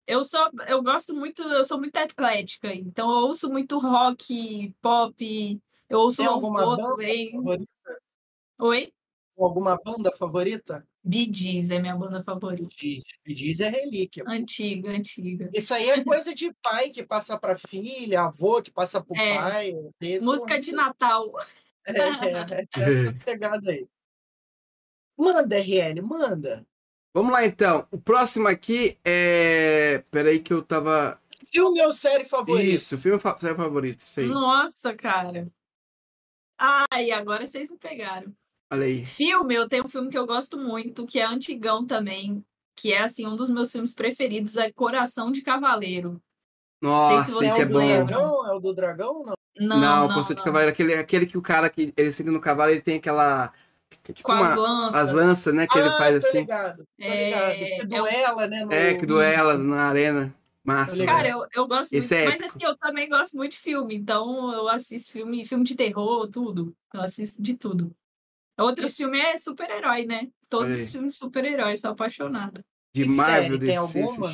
Eu 0.08 0.24
sou, 0.24 0.50
eu 0.68 0.82
gosto 0.82 1.16
muito, 1.16 1.44
eu 1.44 1.64
sou 1.64 1.78
muito 1.78 1.96
eclética, 1.96 2.74
então 2.74 3.10
eu 3.12 3.28
ouço 3.28 3.48
muito 3.48 3.78
rock, 3.78 4.74
pop, 4.82 5.62
eu 5.88 6.00
ouço 6.00 6.18
Tem 6.18 6.26
alguma 6.26 6.62
louvor 6.62 6.78
banda 6.78 6.90
também. 6.90 7.32
favorita? 7.32 7.70
Oi? 8.60 8.94
Alguma 9.38 9.78
banda 9.86 10.12
favorita? 10.18 10.88
Gees 11.06 11.72
é 11.72 11.80
minha 11.80 11.96
banda 11.96 12.22
favorita. 12.22 12.70
Diz, 12.78 13.04
diz 13.26 13.60
é 13.62 13.70
relíquia. 13.70 14.24
Antiga, 14.28 14.92
antiga. 14.92 15.50
Isso 15.54 15.74
aí 15.74 15.90
é 15.90 16.04
coisa 16.04 16.36
de 16.36 16.54
pai 16.62 16.90
que 16.90 17.04
passa 17.06 17.40
para 17.40 17.56
filha, 17.58 18.22
avô 18.24 18.62
que 18.62 18.72
passa 18.72 19.04
para 19.04 19.14
o 19.14 19.18
É. 19.20 19.36
pai. 19.36 19.74
Esse 20.02 20.26
Música 20.26 20.56
lance. 20.56 20.66
de 20.70 20.72
Natal. 20.76 21.32
É, 21.88 21.92
é, 21.92 22.62
é 22.62 22.90
essa 22.90 23.14
pegada 23.26 23.72
aí. 23.72 23.88
Manda, 25.18 25.58
RL, 25.58 26.02
manda. 26.02 26.66
Vamos 27.14 27.32
lá 27.34 27.46
então. 27.46 27.88
O 27.92 28.00
próximo 28.00 28.48
aqui 28.48 28.98
é. 29.04 30.04
Peraí 30.12 30.40
que 30.40 30.54
eu 30.54 30.62
tava. 30.64 31.20
Filme 31.52 31.82
ou 31.82 31.92
série 31.92 32.26
favorita? 32.26 32.68
Isso, 32.68 32.98
filme 32.98 33.20
fa- 33.20 33.36
série 33.38 33.56
favorito. 33.56 34.02
Isso 34.06 34.20
aí. 34.20 34.28
Nossa, 34.28 34.96
cara. 34.96 35.52
Ai, 36.58 37.10
agora 37.12 37.46
vocês 37.46 37.72
me 37.72 37.78
pegaram. 37.78 38.32
Olha 38.72 38.86
aí. 38.86 39.04
Filme, 39.04 39.56
eu 39.56 39.68
tenho 39.68 39.86
um 39.86 39.88
filme 39.88 40.10
que 40.10 40.18
eu 40.18 40.26
gosto 40.28 40.58
muito, 40.58 41.06
que 41.06 41.20
é 41.20 41.26
antigão 41.26 41.86
também, 41.86 42.44
que 42.76 42.94
é 42.94 43.02
assim 43.02 43.26
um 43.26 43.36
dos 43.36 43.50
meus 43.50 43.72
filmes 43.72 43.94
preferidos, 43.94 44.58
é 44.58 44.72
Coração 44.72 45.32
de 45.32 45.42
Cavaleiro. 45.42 46.22
Nossa, 46.82 47.26
se 47.26 47.32
vocês 47.32 47.52
isso 47.52 47.62
é 47.62 47.66
o 47.66 47.68
do 47.68 47.74
bom. 47.74 47.80
lembram. 47.80 48.06
dragão? 48.06 48.48
É 48.48 48.54
o 48.54 48.60
do 48.60 48.74
dragão? 48.74 49.24
Não. 49.26 49.34
Não, 49.60 49.80
Não, 49.80 50.08
não, 50.08 50.22
de 50.22 50.30
não. 50.36 50.44
Cavaleiro, 50.44 50.72
aquele, 50.72 50.94
aquele 50.94 51.26
que 51.26 51.38
o 51.38 51.42
cara 51.42 51.70
que 51.70 51.94
ele 51.98 52.12
senta 52.14 52.32
no 52.32 52.40
cavalo, 52.40 52.72
ele 52.72 52.82
tem 52.82 52.98
aquela. 52.98 53.52
que 54.04 54.12
é 54.12 54.14
Tipo 54.14 54.28
Com 54.28 54.34
as 54.34 54.54
uma, 54.54 54.56
lanças. 54.56 55.02
as 55.02 55.12
lanças, 55.12 55.54
né? 55.54 55.68
Que 55.68 55.78
ele 55.78 55.90
ah, 55.90 55.98
faz 55.98 56.22
tô 56.22 56.28
assim. 56.28 56.40
ligado. 56.40 56.78
Tô 56.78 56.86
É, 57.06 57.26
ligado. 57.26 57.56
Que 57.58 57.74
é 57.74 57.86
duela, 57.86 58.48
né? 58.48 58.66
no- 58.66 58.72
É, 58.72 58.94
que 58.96 59.06
duela 59.06 59.58
na 59.58 59.82
arena. 59.90 60.34
Massa. 60.64 61.04
Cara, 61.06 61.28
eu, 61.28 61.46
eu 61.54 61.68
gosto 61.68 61.94
Esse 61.94 62.14
muito, 62.16 62.30
é 62.30 62.38
mas 62.38 62.42
assim, 62.50 62.60
eu 62.64 62.78
também 62.78 63.10
gosto 63.10 63.36
muito 63.36 63.54
de 63.54 63.58
filme, 63.58 63.96
então 63.96 64.54
eu 64.54 64.68
assisto 64.68 65.12
filme, 65.14 65.44
filme 65.46 65.64
de 65.64 65.76
terror, 65.76 66.28
tudo. 66.30 66.76
Eu 66.94 67.02
assisto 67.02 67.42
de 67.42 67.56
tudo. 67.56 67.92
Outro 68.60 68.86
Esse- 68.86 68.98
filme 68.98 69.20
é 69.20 69.38
super-herói, 69.40 70.06
né? 70.06 70.30
Todos 70.50 70.76
Aí. 70.76 70.82
os 70.82 70.92
filmes 70.92 71.14
de 71.14 71.20
super-herói, 71.20 71.78
sou 71.78 71.92
apaixonada. 71.92 72.64
De 72.94 73.04
E 73.04 73.08
Marvel, 73.10 73.44
série, 73.44 73.60
tem 73.66 73.78
alguma? 73.78 74.34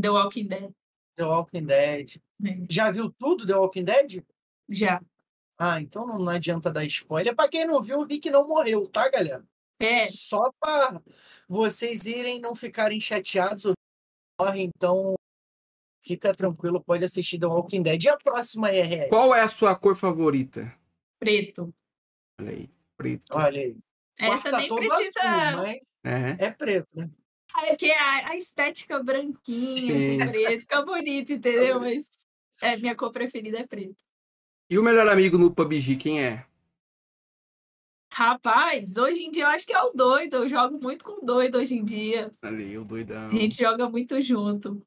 The 0.00 0.10
Walking 0.10 0.48
Dead. 0.48 0.72
The 1.16 1.24
Walking 1.24 1.64
Dead. 1.64 2.16
né? 2.38 2.64
Já 2.70 2.90
viu 2.90 3.10
tudo 3.18 3.46
The 3.46 3.54
Walking 3.54 3.84
Dead? 3.84 4.24
Já. 4.68 5.00
Ah, 5.58 5.80
então 5.80 6.06
não, 6.06 6.18
não 6.18 6.28
adianta 6.32 6.70
dar 6.72 6.84
spoiler. 6.86 7.34
Pra 7.36 7.48
quem 7.48 7.66
não 7.66 7.82
viu, 7.82 7.98
o 8.00 8.04
Rick 8.04 8.30
não 8.30 8.46
morreu, 8.48 8.86
tá, 8.88 9.08
galera? 9.10 9.44
É, 9.78 10.06
Só 10.06 10.38
pra 10.60 11.00
vocês 11.48 12.06
irem 12.06 12.40
não 12.40 12.54
ficarem 12.54 13.00
chateados. 13.00 13.64
o 13.66 13.68
Rick 13.70 13.76
Morre, 14.40 14.62
então 14.74 15.14
fica 16.02 16.32
tranquilo, 16.32 16.82
pode 16.82 17.04
assistir 17.04 17.38
The 17.38 17.46
Walking 17.46 17.82
Dead. 17.82 18.02
E 18.04 18.08
a 18.08 18.16
próxima 18.16 18.70
é 18.70 19.06
Qual 19.08 19.34
é 19.34 19.40
a 19.42 19.48
sua 19.48 19.74
cor 19.76 19.94
favorita? 19.94 20.74
preto. 21.18 21.74
Olha 22.40 22.50
aí, 22.52 22.70
preto. 23.02 23.24
Olha 23.32 23.60
aí. 23.60 23.76
Essa 24.18 24.50
nem 24.58 24.68
precisa. 24.68 25.20
azul, 25.20 25.56
mas 25.62 25.80
É. 26.04 26.46
é 26.46 26.50
preto, 26.50 26.88
né? 26.94 27.10
Ah, 27.54 27.66
É 27.66 27.70
porque 27.70 27.90
a, 27.90 28.28
a 28.28 28.36
estética 28.36 29.02
branquinha, 29.02 29.96
Sim. 29.96 30.18
do 30.18 30.30
preto, 30.30 30.60
fica 30.60 30.82
bonito, 30.82 31.32
entendeu? 31.32 31.80
Mas 31.80 32.08
é, 32.60 32.76
minha 32.76 32.94
cor 32.94 33.10
preferida 33.10 33.58
é 33.58 33.66
preto. 33.66 34.02
E 34.68 34.78
o 34.78 34.82
melhor 34.82 35.08
amigo 35.08 35.36
no 35.38 35.50
PUBG, 35.52 35.96
quem 35.96 36.22
é? 36.22 36.44
Rapaz, 38.12 38.96
hoje 38.96 39.20
em 39.22 39.30
dia 39.30 39.44
eu 39.44 39.48
acho 39.48 39.66
que 39.66 39.72
é 39.72 39.80
o 39.82 39.90
doido. 39.92 40.36
Eu 40.38 40.48
jogo 40.48 40.78
muito 40.80 41.04
com 41.04 41.22
o 41.22 41.24
doido 41.24 41.58
hoje 41.58 41.76
em 41.76 41.84
dia. 41.84 42.30
Aí, 42.42 42.76
o 42.76 42.84
doidão. 42.84 43.28
A 43.28 43.32
gente 43.32 43.56
joga 43.56 43.88
muito 43.88 44.20
junto. 44.20 44.80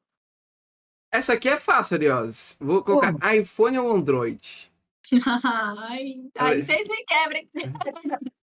Essa 1.11 1.33
aqui 1.33 1.47
é 1.47 1.57
fácil, 1.57 1.95
Ariose. 1.95 2.55
Vou 2.59 2.83
colocar 2.83 3.13
iPhone 3.35 3.77
ou 3.79 3.91
Android? 3.95 4.71
Ai, 5.89 6.15
aí 6.37 6.61
vocês 6.61 6.87
me 6.87 7.03
quebrem. 7.05 7.47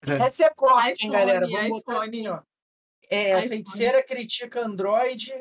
Essa 0.03 0.47
é 0.47 0.51
corte, 0.55 0.89
hein, 1.05 1.11
iPhone, 1.11 1.13
galera? 1.13 1.47
Vamos 1.47 1.69
botar 1.69 1.95
iPhone. 2.07 2.19
assim, 2.19 2.29
ó. 2.29 2.41
É, 3.11 3.33
a 3.33 3.39
iPhone. 3.39 3.49
feiticeira 3.49 4.03
critica 4.03 4.65
Android 4.65 5.33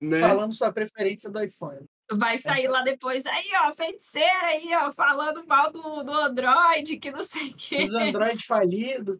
Né? 0.00 0.18
falando 0.18 0.54
sua 0.54 0.72
preferência 0.72 1.30
do 1.30 1.42
iPhone. 1.42 1.86
Vai 2.14 2.38
sair 2.38 2.64
Essa- 2.64 2.70
lá 2.72 2.82
depois. 2.82 3.24
Aí, 3.26 3.44
ó, 3.64 3.72
feiticeira 3.72 4.46
aí, 4.46 4.68
ó, 4.76 4.92
falando 4.92 5.46
mal 5.46 5.70
do, 5.72 6.02
do 6.02 6.12
Android, 6.12 6.96
que 6.98 7.10
não 7.10 7.22
sei 7.24 7.48
o 7.48 7.56
quê. 7.56 7.76
Os 7.84 7.94
Android 7.94 8.44
falidos. 8.44 9.18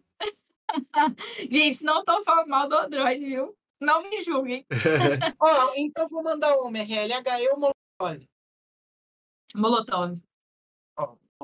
Gente, 1.51 1.85
não 1.85 2.05
tô 2.05 2.23
falando 2.23 2.49
mal 2.49 2.69
do 2.69 2.77
Android, 2.77 3.25
viu? 3.25 3.57
Não 3.81 4.03
me 4.09 4.23
julguem. 4.23 4.65
Ó, 5.41 5.73
então 5.77 6.09
vou 6.09 6.23
mandar 6.23 6.57
uma, 6.59 6.79
RLHE 6.79 7.49
ou 7.51 7.59
Molotov? 7.59 8.29
Molotov. 9.57 10.15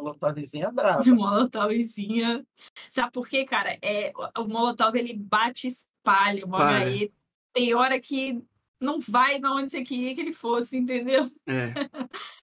Molotovzinha 0.03 0.67
é 0.67 0.71
brava. 0.73 1.03
De 1.03 1.13
Molotovzinha. 1.13 2.47
Sabe 2.89 3.13
por 3.13 3.29
quê, 3.29 3.45
cara? 3.45 3.77
É, 3.83 4.13
o 4.39 4.45
Molotov, 4.45 4.97
ele 4.97 5.15
bate 5.15 5.67
espalha. 5.67 6.43
HE. 6.89 7.13
Tem 7.53 7.75
hora 7.75 7.99
que 7.99 8.43
não 8.81 9.01
vai 9.01 9.39
na 9.39 9.55
onde 9.55 9.71
você 9.71 9.83
queria 9.83 10.15
que 10.15 10.21
ele 10.21 10.33
fosse, 10.33 10.77
entendeu? 10.77 11.25
É. 11.47 11.73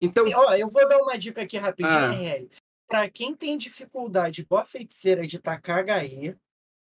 Então, 0.00 0.26
Ó, 0.28 0.54
eu 0.54 0.68
vou 0.68 0.86
dar 0.86 0.98
uma 0.98 1.16
dica 1.16 1.42
aqui 1.42 1.56
rapidinho, 1.56 1.90
Ah. 1.90 2.56
Pra 2.88 3.08
quem 3.08 3.34
tem 3.34 3.56
dificuldade 3.56 4.42
igual 4.42 4.60
a 4.62 4.64
feiticeira 4.66 5.26
de 5.26 5.38
tacar 5.38 5.84
HE, 6.04 6.36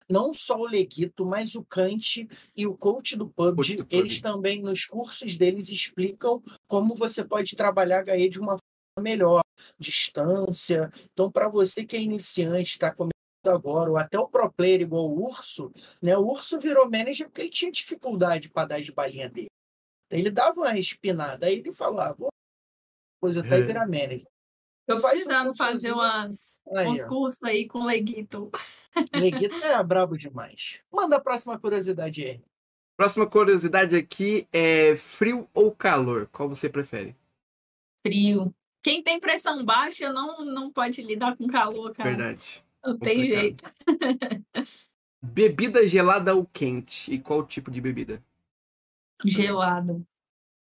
não 0.09 0.33
só 0.33 0.57
o 0.57 0.65
Leguito, 0.67 1.25
mas 1.25 1.55
o 1.55 1.63
Kant 1.63 2.27
e 2.55 2.65
o 2.67 2.75
coach 2.77 3.17
do 3.17 3.27
Coach 3.29 3.55
PUBG, 3.55 3.75
do 3.77 3.85
PUBG. 3.85 3.97
eles 3.97 4.21
também, 4.21 4.61
nos 4.61 4.85
cursos 4.85 5.35
deles, 5.37 5.69
explicam 5.69 6.41
como 6.67 6.95
você 6.95 7.23
pode 7.23 7.55
trabalhar 7.55 8.07
HE 8.07 8.29
de 8.29 8.39
uma 8.39 8.51
forma 8.57 9.03
melhor, 9.03 9.41
distância. 9.77 10.89
Então, 11.11 11.31
para 11.31 11.49
você 11.49 11.85
que 11.85 11.95
é 11.95 12.01
iniciante, 12.01 12.69
está 12.71 12.93
começando 12.93 13.13
agora, 13.45 13.89
ou 13.89 13.97
até 13.97 14.19
o 14.19 14.27
pro 14.27 14.51
player 14.51 14.81
igual 14.81 15.05
o 15.09 15.25
Urso, 15.25 15.71
né? 16.03 16.15
O 16.17 16.27
Urso 16.27 16.59
virou 16.59 16.89
manager 16.89 17.27
porque 17.27 17.41
ele 17.41 17.49
tinha 17.49 17.71
dificuldade 17.71 18.49
para 18.49 18.67
dar 18.67 18.75
as 18.79 18.89
balinhas 18.89 19.31
dele. 19.31 19.47
Então, 20.07 20.19
ele 20.19 20.31
dava 20.31 20.59
uma 20.59 20.71
respinada, 20.71 21.45
aí 21.45 21.59
ele 21.59 21.71
falava, 21.71 22.15
vou 22.17 22.29
coisa 23.21 23.41
até 23.41 23.59
É. 23.59 23.61
virar 23.61 23.85
manager. 23.87 24.27
Tô 24.87 24.95
Faz 24.95 25.21
um 25.21 25.25
precisando 25.25 25.55
fazer 25.55 25.91
umas, 25.91 26.59
Aí, 26.75 26.87
uns 26.87 27.03
ó. 27.03 27.07
cursos 27.07 27.43
aí 27.43 27.67
com 27.67 27.85
Leguito. 27.85 28.49
Leguito 29.13 29.55
é 29.63 29.83
brabo 29.83 30.17
demais. 30.17 30.81
Manda 30.91 31.17
a 31.17 31.21
próxima 31.21 31.59
curiosidade 31.59 32.25
aí. 32.25 32.41
próxima 32.97 33.29
curiosidade 33.29 33.95
aqui 33.95 34.47
é 34.51 34.97
frio 34.97 35.47
ou 35.53 35.71
calor? 35.71 36.27
Qual 36.31 36.49
você 36.49 36.67
prefere? 36.67 37.15
Frio. 38.05 38.51
Quem 38.81 39.03
tem 39.03 39.19
pressão 39.19 39.63
baixa 39.63 40.11
não, 40.11 40.45
não 40.45 40.71
pode 40.71 41.01
lidar 41.01 41.35
com 41.35 41.47
calor, 41.47 41.93
cara. 41.93 42.09
Verdade. 42.09 42.63
Não 42.83 42.97
tem 42.97 43.27
jeito. 43.27 43.63
Bebida 45.21 45.85
gelada 45.85 46.33
ou 46.33 46.45
quente? 46.45 47.13
E 47.13 47.19
qual 47.19 47.45
tipo 47.45 47.69
de 47.69 47.81
bebida? 47.81 48.23
Gelado. 49.25 50.05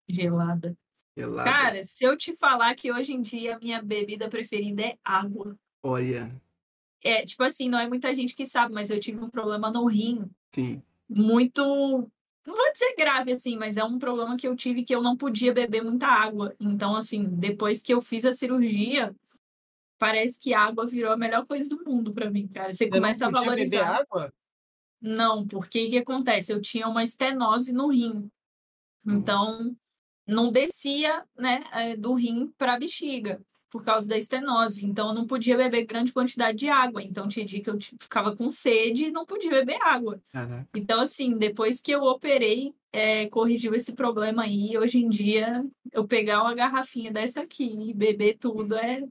Gelada. 0.10 0.76
Gelada. 1.16 1.44
Cara, 1.44 1.84
se 1.84 2.04
eu 2.04 2.18
te 2.18 2.36
falar 2.36 2.74
que 2.74 2.92
hoje 2.92 3.14
em 3.14 3.22
dia 3.22 3.56
a 3.56 3.60
minha 3.60 3.82
bebida 3.82 4.28
preferida 4.30 4.84
é 4.84 4.98
água. 5.04 5.56
Olha, 5.84 6.30
É, 7.04 7.26
tipo 7.26 7.44
assim, 7.44 7.70
não 7.70 7.80
é 7.80 7.88
muita 7.88 8.14
gente 8.14 8.36
que 8.36 8.46
sabe, 8.46 8.74
mas 8.74 8.90
eu 8.90 9.00
tive 9.00 9.20
um 9.20 9.30
problema 9.30 9.70
no 9.72 9.86
rim 9.86 10.30
sim. 10.54 10.82
muito. 11.10 12.10
Não 12.46 12.56
vou 12.56 12.74
dizer 12.74 12.96
grave, 12.98 13.34
assim, 13.34 13.56
mas 13.58 13.78
é 13.78 13.84
um 13.84 14.00
problema 14.00 14.36
que 14.36 14.48
eu 14.48 14.56
tive 14.56 14.84
que 14.84 14.96
eu 14.96 15.02
não 15.02 15.16
podia 15.16 15.54
beber 15.54 15.84
muita 15.84 16.08
água. 16.08 16.56
Então, 16.60 16.96
assim, 16.96 17.30
depois 17.30 17.82
que 17.82 17.94
eu 17.94 18.02
fiz 18.02 18.26
a 18.26 18.34
cirurgia, 18.34 19.16
parece 20.00 20.40
que 20.40 20.54
a 20.54 20.62
água 20.62 20.86
virou 20.86 21.12
a 21.12 21.18
melhor 21.18 21.46
coisa 21.46 21.70
do 21.70 21.84
mundo 21.86 22.12
pra 22.12 22.32
mim, 22.32 22.48
cara. 22.48 22.74
Você 22.74 22.86
não 22.86 22.92
começa 22.94 23.28
a 23.28 23.32
podia 23.32 23.52
beber 23.52 23.78
valorizar. 23.78 24.02
água? 24.02 24.34
Não, 25.00 25.48
porque 25.48 25.86
o 25.86 25.90
que 25.90 25.98
acontece? 25.98 26.52
Eu 26.52 26.62
tinha 26.62 26.88
uma 26.88 27.04
estenose 27.04 27.72
no 27.72 27.88
rim. 27.90 28.30
Então, 29.06 29.76
não 30.28 30.52
descia, 30.52 31.26
né, 31.38 31.64
eh, 31.74 31.96
do 31.96 32.14
rim 32.14 32.52
para 32.58 32.74
a 32.74 32.80
bexiga, 32.80 33.42
por 33.72 33.84
causa 33.86 34.08
da 34.08 34.18
estenose. 34.18 34.86
Então, 34.86 35.08
eu 35.08 35.16
não 35.16 35.26
podia 35.26 35.56
beber 35.56 35.86
grande 35.86 36.12
quantidade 36.12 36.58
de 36.58 36.70
água. 36.70 37.02
Então, 37.02 37.28
tinha 37.28 37.46
dia 37.46 37.62
que 37.64 37.70
eu 37.70 37.78
ti- 37.78 37.96
ficava 38.00 38.36
com 38.36 38.52
sede 38.52 39.06
e 39.06 39.12
não 39.12 39.26
podia 39.26 39.50
beber 39.50 39.80
água. 39.82 40.22
Caraca. 40.32 40.68
Então, 40.76 41.00
assim, 41.00 41.38
depois 41.38 41.80
que 41.80 41.92
eu 41.92 42.04
operei, 42.04 42.76
eh, 42.92 43.28
corrigiu 43.30 43.74
esse 43.74 43.94
problema 43.94 44.44
aí. 44.44 44.78
Hoje 44.78 45.00
em 45.00 45.10
dia, 45.10 45.66
eu 45.92 46.06
pegar 46.06 46.42
uma 46.42 46.54
garrafinha 46.54 47.12
dessa 47.12 47.42
aqui 47.42 47.90
e 47.90 47.94
beber 47.94 48.38
tudo 48.38 48.76
é, 48.76 49.02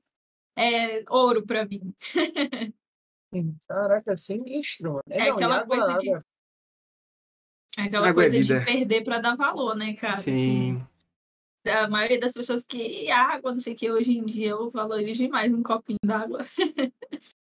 é 0.56 1.02
ouro 1.08 1.44
para 1.44 1.64
mim. 1.64 1.94
Caraca, 3.66 4.16
sinistro. 4.16 4.90
mano. 4.94 5.02
É 5.08 5.18
não, 5.18 5.26
e 5.26 5.30
aquela 5.30 5.56
água- 5.61 5.66
coisa 5.76 5.98
de- 5.98 6.11
É 7.78 7.82
aquela 7.84 8.08
Água 8.08 8.24
é 8.24 8.28
coisa 8.28 8.42
de 8.42 8.64
perder 8.64 9.04
para 9.04 9.20
dar 9.20 9.36
valor, 9.36 9.74
né, 9.76 9.94
cara? 9.94 10.16
Assim, 10.18 10.34
Sim. 10.34 10.86
A 11.68 11.88
maioria 11.88 12.18
das 12.18 12.32
pessoas 12.32 12.64
que 12.64 13.11
água, 13.11 13.52
não 13.52 13.61
sei 13.61 13.74
o 13.74 13.76
que, 13.76 13.90
hoje 13.90 14.16
em 14.16 14.24
dia 14.24 14.50
eu 14.50 14.70
valorizo 14.70 15.22
demais 15.24 15.52
um 15.52 15.62
copinho 15.62 15.98
d'água. 16.04 16.44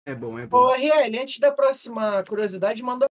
É 0.07 0.15
bom, 0.15 0.39
é 0.39 0.47
bom. 0.47 0.59
Ô, 0.59 0.71
RL, 0.75 1.19
antes 1.19 1.39
da 1.39 1.51
próxima 1.51 2.23
curiosidade, 2.25 2.83
manda 2.83 3.07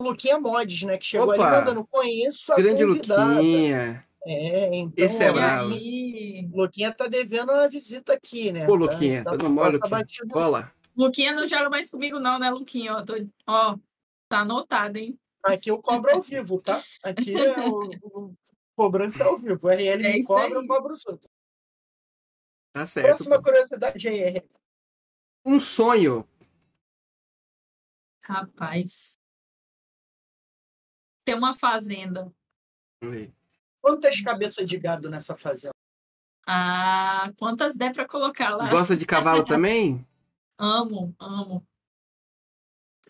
o 0.00 0.04
Luquinha 0.04 0.38
Mods, 0.38 0.82
né? 0.82 0.96
Que 0.96 1.04
chegou 1.06 1.32
Opa! 1.32 1.44
ali 1.44 1.56
mandando 1.56 1.86
conheço 1.86 2.52
a 2.52 2.56
Grande 2.56 2.84
convidada. 2.86 3.34
Luquinha. 3.34 4.08
É, 4.26 4.76
então. 4.76 5.04
Esse 5.04 5.22
é 5.24 5.32
bravo. 5.32 5.74
aí, 5.74 6.48
Luquinha 6.52 6.92
tá 6.92 7.06
devendo 7.06 7.50
uma 7.52 7.68
visita 7.68 8.12
aqui, 8.12 8.52
né? 8.52 8.64
Pô, 8.66 8.78
Tá- 8.78 8.92
Luquinha, 8.92 9.24
tá 9.24 9.36
tá 9.36 9.36
no 9.44 9.50
mole, 9.50 9.72
Luquinha. 9.72 9.90
batido. 9.90 10.28
Cola. 10.30 10.72
Luquinha 10.96 11.32
não 11.32 11.46
joga 11.46 11.68
mais 11.70 11.90
comigo, 11.90 12.18
não, 12.18 12.38
né, 12.38 12.50
Luquinha? 12.50 12.94
Ó, 12.94 13.02
tô... 13.04 13.14
Ó, 13.46 13.76
tá 14.28 14.40
anotado, 14.40 14.98
hein? 14.98 15.18
Aqui 15.44 15.70
eu 15.70 15.80
cobro 15.80 16.10
ao 16.12 16.20
vivo, 16.20 16.60
tá? 16.60 16.82
Aqui 17.02 17.34
é 17.34 17.60
o, 17.68 17.90
o- 18.02 18.34
cobrança 18.82 19.24
ao 19.24 19.36
vivo. 19.36 19.58
O 19.66 19.68
RL 19.70 20.06
É 20.06 20.12
me 20.12 20.24
cobra, 20.24 20.46
aí. 20.46 20.52
eu 20.52 20.66
cobro 20.68 20.92
os 20.92 21.04
outros. 21.04 21.28
Tá 22.72 22.86
certo. 22.86 23.06
Próxima 23.06 23.36
pô. 23.38 23.42
curiosidade 23.42 24.06
aí, 24.08 24.20
RL. 24.20 24.48
Um 25.44 25.58
sonho. 25.58 26.26
Rapaz. 28.22 29.18
Tem 31.24 31.34
uma 31.34 31.52
fazenda. 31.54 32.32
Oi. 33.02 33.32
Quantas 33.80 34.20
cabeças 34.20 34.64
de 34.66 34.78
gado 34.78 35.10
nessa 35.10 35.36
fazenda? 35.36 35.72
Ah, 36.46 37.32
quantas 37.36 37.74
der 37.74 37.92
pra 37.92 38.06
colocar 38.06 38.54
lá? 38.54 38.68
Gosta 38.70 38.96
de 38.96 39.04
cavalo 39.04 39.44
também? 39.44 40.06
Amo, 40.56 41.14
amo. 41.18 41.66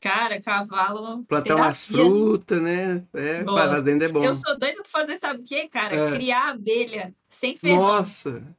Cara, 0.00 0.40
cavalo. 0.40 1.24
Plantar 1.24 1.56
umas 1.56 1.86
terapia, 1.86 2.10
né? 2.10 2.10
frutas, 2.10 2.62
né? 2.62 3.06
É, 3.14 3.42
Gosto. 3.44 3.68
fazenda 3.68 4.04
é 4.04 4.08
bom. 4.08 4.24
Eu 4.24 4.34
sou 4.34 4.58
doida 4.58 4.82
pra 4.82 4.90
fazer, 4.90 5.16
sabe 5.18 5.40
o 5.42 5.44
quê, 5.44 5.68
cara? 5.68 5.94
É. 5.94 6.06
Criar 6.14 6.50
abelha 6.50 7.14
sem 7.28 7.54
ferrão. 7.56 7.80
Nossa, 7.80 8.56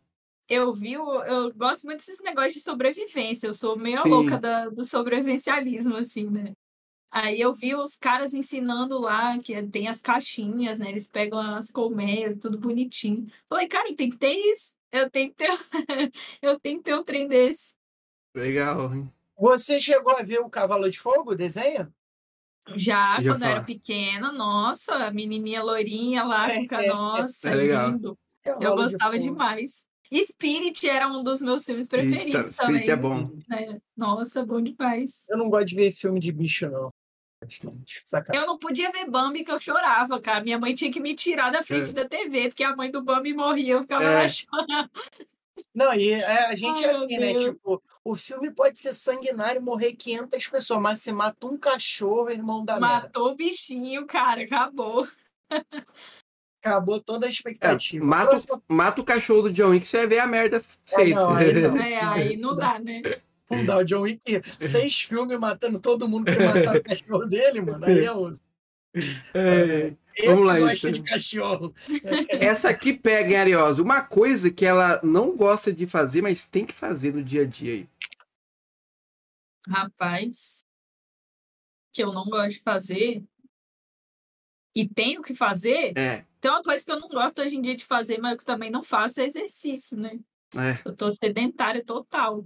Eu 0.48 0.74
vi, 0.74 0.94
eu 0.94 1.54
gosto 1.56 1.86
muito 1.86 2.00
desses 2.00 2.22
negócios 2.24 2.56
de 2.56 2.62
sobrevivência. 2.62 3.48
Eu 3.48 3.54
sou 3.54 3.78
meio 3.78 4.02
Sim. 4.02 4.10
louca 4.10 4.40
da- 4.40 4.70
do 4.70 4.84
sobrevivencialismo, 4.84 5.96
assim, 5.96 6.26
né? 6.26 6.54
Aí 7.12 7.42
eu 7.42 7.54
vi 7.54 7.76
os 7.76 7.96
caras 7.96 8.34
ensinando 8.34 9.00
lá 9.00 9.38
que 9.40 9.62
tem 9.68 9.88
as 9.88 10.02
caixinhas, 10.02 10.80
né? 10.80 10.90
Eles 10.90 11.10
pegam 11.10 11.40
as 11.40 11.72
colmeias, 11.72 12.36
tudo 12.40 12.58
bonitinho. 12.60 13.28
Falei, 13.50 13.68
cara, 13.68 13.90
eu 13.90 13.96
tenho 13.96 14.12
que 14.12 14.18
ter 14.18 14.34
isso. 14.34 14.78
Eu 14.92 15.10
tenho 15.10 15.30
que 15.30 15.36
ter, 15.36 15.50
eu 16.42 16.60
tenho 16.60 16.78
que 16.80 16.84
ter 16.86 16.96
um 16.96 17.04
trem 17.04 17.28
desse. 17.28 17.76
legal. 18.34 18.92
hein? 18.94 19.12
Você 19.40 19.80
chegou 19.80 20.16
a 20.18 20.22
ver 20.24 20.40
o 20.40 20.50
Cavalo 20.50 20.90
de 20.90 21.00
Fogo, 21.00 21.32
o 21.32 21.36
desenho? 21.36 21.92
Já, 22.76 23.20
Já 23.22 23.32
quando 23.32 23.44
eu 23.44 23.50
era 23.50 23.64
pequena, 23.64 24.32
nossa, 24.32 24.94
a 24.94 25.12
menininha 25.12 25.64
loirinha 25.64 26.24
lá, 26.24 26.46
É, 26.52 26.60
fica, 26.62 26.82
é, 26.82 26.86
é, 26.86 26.90
nossa, 26.90 27.50
é 27.50 27.56
lindo. 27.56 28.18
Eu 28.46 28.60
de 28.60 28.66
gostava 28.66 29.14
Fogo. 29.14 29.24
demais. 29.24 29.88
Spirit 30.14 30.90
era 30.90 31.08
um 31.08 31.24
dos 31.24 31.42
meus 31.42 31.66
filmes 31.66 31.88
preferidos 31.88 32.52
Spirit 32.52 32.56
também. 32.86 32.90
é 32.90 32.96
bom. 32.96 33.32
né? 33.48 33.80
Nossa, 33.96 34.44
bom 34.46 34.62
demais. 34.62 35.24
Eu 35.30 35.38
não 35.38 35.50
gosto 35.50 35.68
de 35.68 35.76
ver 35.76 35.92
filme 35.92 36.20
de 36.20 36.32
bicho, 36.32 36.68
não. 36.70 36.88
Eu 38.34 38.46
não 38.46 38.58
podia 38.58 38.92
ver 38.92 39.10
Bambi 39.10 39.46
que 39.46 39.52
eu 39.52 39.58
chorava, 39.60 40.20
cara. 40.20 40.44
Minha 40.44 40.60
mãe 40.60 40.74
tinha 40.74 40.92
que 40.92 41.00
me 41.00 41.16
tirar 41.16 41.52
da 41.52 41.64
frente 41.64 41.92
É. 41.92 41.94
da 41.94 42.06
TV, 42.10 42.50
porque 42.50 42.64
a 42.64 42.76
mãe 42.76 42.92
do 42.92 43.02
Bambi 43.02 43.34
morria, 43.34 43.76
eu 43.76 43.82
ficava 43.84 44.04
É. 44.04 44.16
lá 44.24 44.28
chorando. 44.30 44.90
Não, 45.74 45.94
e 45.94 46.12
é, 46.12 46.46
a 46.46 46.56
gente 46.56 46.84
é 46.84 46.88
Ai, 46.88 46.94
meu 46.94 47.06
assim, 47.06 47.18
né? 47.20 47.34
Tipo, 47.34 47.82
o 48.04 48.16
filme 48.16 48.52
pode 48.52 48.80
ser 48.80 48.94
sanguinário 48.94 49.60
e 49.60 49.64
morrer 49.64 49.94
500 49.94 50.48
pessoas, 50.48 50.82
mas 50.82 51.02
se 51.02 51.12
mata 51.12 51.46
um 51.48 51.58
cachorro, 51.58 52.30
irmão 52.30 52.64
da 52.66 52.80
merda. 52.80 52.96
Matou 53.04 53.32
o 53.32 53.36
bichinho, 53.36 54.06
cara, 54.06 54.42
acabou. 54.44 55.08
Acabou 56.64 57.00
toda 57.00 57.26
a 57.26 57.30
É, 57.30 57.32
expectativa. 57.32 58.04
mata, 58.06 58.28
Próxima- 58.28 58.62
mata 58.68 59.02
o 59.02 59.06
cachorro 59.06 59.44
do 59.44 59.52
John 59.54 59.70
Wick, 59.70 59.88
você 59.88 59.98
vai 60.00 60.08
ver 60.08 60.20
a 60.20 60.28
merda 60.28 60.62
feita. 60.86 61.20
não, 61.20 61.36
aí 61.36 61.54
não. 61.62 61.78
É, 61.78 62.02
aí 62.02 62.38
não 62.38 62.56
dá, 62.56 62.78
né? 62.80 63.02
Não 63.50 63.66
dá, 63.66 63.78
o 63.78 63.84
John 63.84 64.02
Wick, 64.02 64.22
seis 64.60 65.00
filmes 65.02 65.40
matando 65.40 65.80
todo 65.80 66.08
mundo 66.08 66.26
que 66.32 66.38
matar 66.38 66.76
o 66.78 66.84
cachorro 66.84 67.26
dele, 67.28 67.62
mano. 67.62 67.86
Aí 67.86 68.06
é 68.06 68.12
osso. 68.12 68.42
É. 69.34 69.94
Esse 70.16 70.28
Vamos 70.28 70.46
lá, 70.46 70.60
gosta 70.60 70.90
então. 70.90 71.04
de 71.04 71.10
cachorro. 71.10 71.74
Essa 72.42 72.70
aqui 72.70 72.94
pega, 72.94 73.30
hein, 73.30 73.38
Ariosa? 73.38 73.82
Uma 73.82 74.02
coisa 74.02 74.52
que 74.52 74.66
ela 74.66 75.00
não 75.04 75.36
gosta 75.36 75.72
de 75.72 75.88
fazer, 75.88 76.22
mas 76.22 76.46
tem 76.46 76.66
que 76.66 76.74
fazer 76.74 77.14
no 77.14 77.24
dia 77.24 77.44
a 77.44 77.46
dia 77.46 77.74
aí. 77.74 77.90
Rapaz, 79.68 80.64
que 81.94 82.04
eu 82.04 82.12
não 82.12 82.26
gosto 82.26 82.58
de 82.58 82.64
fazer 82.64 83.24
e 84.76 84.88
tenho 84.88 85.22
que 85.22 85.34
fazer, 85.34 85.98
É, 85.98 86.26
tem 86.40 86.52
uma 86.52 86.64
coisa 86.64 86.84
que 86.84 86.92
eu 86.92 87.00
não 87.00 87.10
gosto 87.10 87.42
hoje 87.42 87.56
em 87.56 87.62
dia 87.62 87.76
de 87.76 87.86
fazer, 87.86 88.18
mas 88.20 88.36
que 88.36 88.42
eu 88.42 88.46
também 88.46 88.72
não 88.72 88.82
faço 88.82 89.20
é 89.20 89.26
exercício, 89.26 89.98
né? 89.98 90.20
é. 90.56 90.82
Eu 90.86 90.96
tô 90.96 91.12
sedentária 91.12 91.84
total. 91.84 92.46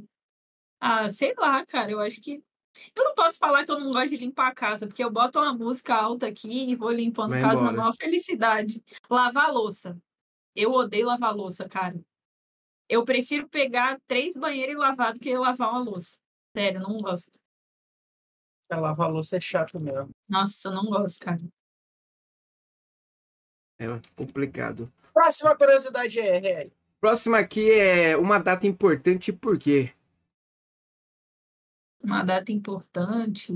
Ah, 0.80 1.08
sei 1.08 1.34
lá, 1.38 1.66
cara, 1.66 1.92
eu 1.92 2.00
acho 2.00 2.20
que. 2.20 2.44
Eu 2.96 3.04
não 3.04 3.14
posso 3.14 3.38
falar 3.38 3.64
que 3.66 3.72
eu 3.72 3.80
não 3.80 3.92
gosto 3.92 4.10
de 4.10 4.18
limpar 4.18 4.48
a 4.48 4.56
casa, 4.56 4.88
porque 4.88 5.04
eu 5.04 5.12
boto 5.12 5.40
uma 5.40 5.54
música 5.54 5.94
alta 5.96 6.28
aqui 6.28 6.70
e 6.72 6.76
vou 6.76 6.92
limpando 6.92 7.32
Vai 7.32 7.40
a 7.40 7.42
casa 7.42 7.56
na 7.56 7.62
embora. 7.62 7.78
maior 7.78 7.94
felicidade. 7.94 8.84
Lavar 9.10 9.50
a 9.50 9.52
louça. 9.52 9.98
Eu 10.56 10.72
odeio 10.72 11.08
lavar 11.08 11.30
a 11.30 11.34
louça, 11.34 11.68
cara. 11.68 12.00
Eu 12.90 13.06
prefiro 13.06 13.48
pegar 13.48 14.00
três 14.08 14.36
banheiros 14.36 14.76
e 14.76 14.78
lavar 14.78 15.14
do 15.14 15.20
que 15.20 15.36
lavar 15.38 15.70
uma 15.70 15.82
louça. 15.84 16.20
Sério, 16.56 16.80
eu 16.82 16.88
não 16.88 16.98
gosto. 16.98 17.40
Lavar 18.72 19.08
a 19.08 19.12
louça 19.12 19.38
é 19.38 19.42
chato 19.42 19.80
mesmo. 19.80 20.10
Nossa, 20.28 20.70
eu 20.70 20.74
não 20.74 20.86
gosto, 20.86 21.24
cara. 21.24 21.42
É 23.80 23.86
complicado. 24.16 24.92
Próxima 25.14 25.56
curiosidade 25.56 26.20
é, 26.20 26.64
é 26.64 26.72
Próxima 27.00 27.38
aqui 27.40 27.72
é 27.72 28.16
uma 28.16 28.40
data 28.40 28.66
importante, 28.66 29.34
por 29.34 29.60
quê? 29.60 29.92
Uma 32.04 32.22
data 32.22 32.52
importante. 32.52 33.54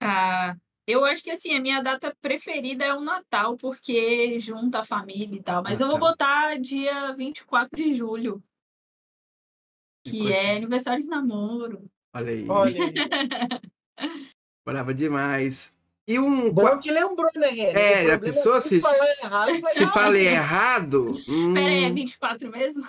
Ah, 0.00 0.56
eu 0.86 1.04
acho 1.04 1.22
que 1.22 1.30
assim, 1.30 1.54
a 1.54 1.60
minha 1.60 1.82
data 1.82 2.16
preferida 2.20 2.84
é 2.84 2.94
o 2.94 3.00
Natal, 3.00 3.56
porque 3.56 4.38
junta 4.38 4.80
a 4.80 4.84
família 4.84 5.38
e 5.38 5.42
tal. 5.42 5.62
Mas 5.62 5.80
eu 5.80 5.86
vou 5.86 5.96
Natal. 5.96 6.10
botar 6.10 6.58
dia 6.58 7.12
24 7.12 7.76
de 7.76 7.94
julho, 7.94 8.42
que 10.02 10.32
é 10.32 10.56
aniversário 10.56 11.02
de 11.02 11.08
namoro. 11.08 11.90
Olha 12.14 12.32
aí. 12.32 12.48
olha 12.48 12.80
aí. 12.80 12.94
Brava 14.64 14.94
demais. 14.94 15.75
E 16.08 16.18
um. 16.20 16.52
Bom 16.52 16.78
que 16.78 16.90
lembrou, 16.90 17.28
né? 17.34 17.58
É, 17.58 18.12
a 18.12 18.18
pessoa 18.18 18.60
se 18.60 18.68
se- 18.76 18.80
falar 18.80 19.06
errado, 19.24 19.60
vai 19.60 19.74
Se 19.74 19.86
falei 19.88 20.28
errado. 20.28 21.10
hum, 21.28 21.52
Pera 21.54 21.66
aí, 21.66 21.84
é 21.84 21.90
24 21.90 22.48
mesmo? 22.50 22.82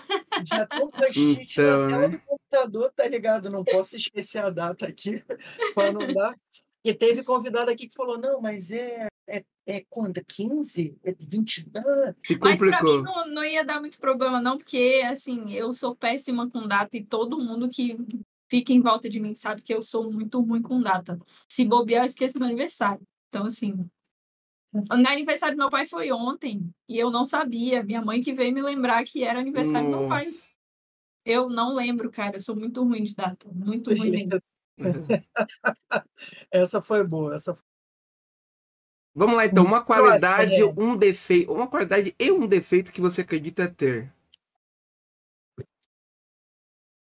Já 0.46 0.66
tô 0.68 0.82
com 0.82 0.90
post-it 0.92 1.60
Então, 1.62 1.80
na 1.82 1.88
tela 1.88 2.02
né? 2.04 2.08
do 2.10 2.20
computador, 2.20 2.92
tá 2.96 3.08
ligado? 3.08 3.50
Não 3.50 3.64
posso 3.64 3.96
esquecer 3.96 4.38
a 4.40 4.50
data 4.52 4.86
aqui, 4.86 5.24
pra 5.74 5.92
não 5.92 6.06
dar. 6.14 6.36
Porque 6.84 6.94
teve 6.98 7.24
convidado 7.24 7.72
aqui 7.72 7.88
que 7.88 7.96
falou, 7.96 8.20
não, 8.20 8.40
mas 8.40 8.70
é, 8.70 9.08
é, 9.28 9.42
é 9.66 9.84
quando? 9.90 10.24
15? 10.24 10.96
É 11.04 11.12
20? 11.20 11.68
Ah, 11.76 12.14
se 12.24 12.38
Mas 12.40 12.60
pra 12.60 12.78
complicou. 12.80 12.98
mim 12.98 13.04
não, 13.04 13.28
não 13.30 13.44
ia 13.44 13.66
dar 13.66 13.80
muito 13.80 13.98
problema, 13.98 14.40
não, 14.40 14.58
porque 14.60 15.02
assim, 15.10 15.52
eu 15.54 15.74
sou 15.74 15.96
péssima 15.96 16.48
com 16.52 16.68
data 16.68 16.96
e 16.96 17.04
todo 17.04 17.40
mundo 17.40 17.68
que 17.68 17.98
fica 18.50 18.74
em 18.74 18.82
volta 18.82 19.10
de 19.10 19.20
mim 19.20 19.36
sabe 19.36 19.62
que 19.62 19.74
eu 19.74 19.82
sou 19.82 20.12
muito 20.12 20.42
ruim 20.42 20.62
com 20.62 20.80
data. 20.80 21.20
Se 21.48 21.66
bobear, 21.66 22.04
eu 22.04 22.06
esqueço 22.06 22.38
meu 22.38 22.48
aniversário. 22.48 23.06
Então, 23.30 23.46
assim. 23.46 23.90
O 24.74 24.94
aniversário 24.94 25.56
do 25.56 25.60
meu 25.60 25.70
pai 25.70 25.86
foi 25.86 26.12
ontem 26.12 26.70
e 26.88 27.00
eu 27.00 27.10
não 27.10 27.26
sabia. 27.26 27.84
Minha 27.84 28.02
mãe 28.02 28.22
que 28.22 28.34
veio 28.34 28.54
me 28.54 28.62
lembrar 28.62 29.04
que 29.06 29.24
era 29.24 29.40
aniversário 29.40 29.90
do 29.90 29.98
meu 29.98 30.10
pai. 30.10 30.26
Nossa. 30.26 30.48
Eu 31.26 31.50
não 31.50 31.76
lembro, 31.76 32.12
cara. 32.12 32.36
Eu 32.36 32.42
sou 32.42 32.56
muito 32.56 32.84
ruim 32.84 33.04
de 33.04 33.16
data. 33.16 33.50
Muito 33.54 33.94
ruim 33.94 34.12
mesmo. 34.12 34.42
essa 36.52 36.82
foi 36.82 37.06
boa. 37.06 37.36
Essa 37.36 37.56
foi... 37.56 37.64
Vamos 39.16 39.36
lá 39.36 39.48
então, 39.48 39.66
uma 39.66 39.84
qualidade, 39.84 40.64
um 40.64 40.96
defeito, 40.96 41.52
uma 41.52 41.68
qualidade 41.68 42.16
e 42.20 42.32
um 42.32 42.46
defeito 42.46 42.92
que 42.92 43.02
você 43.02 43.22
acredita 43.22 43.68
ter. 43.68 44.14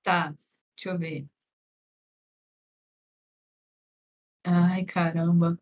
Tá, 0.03 0.35
deixa 0.77 0.91
eu 0.91 0.99
ver. 0.99 1.27
Ai, 4.45 4.85
caramba. 4.85 5.59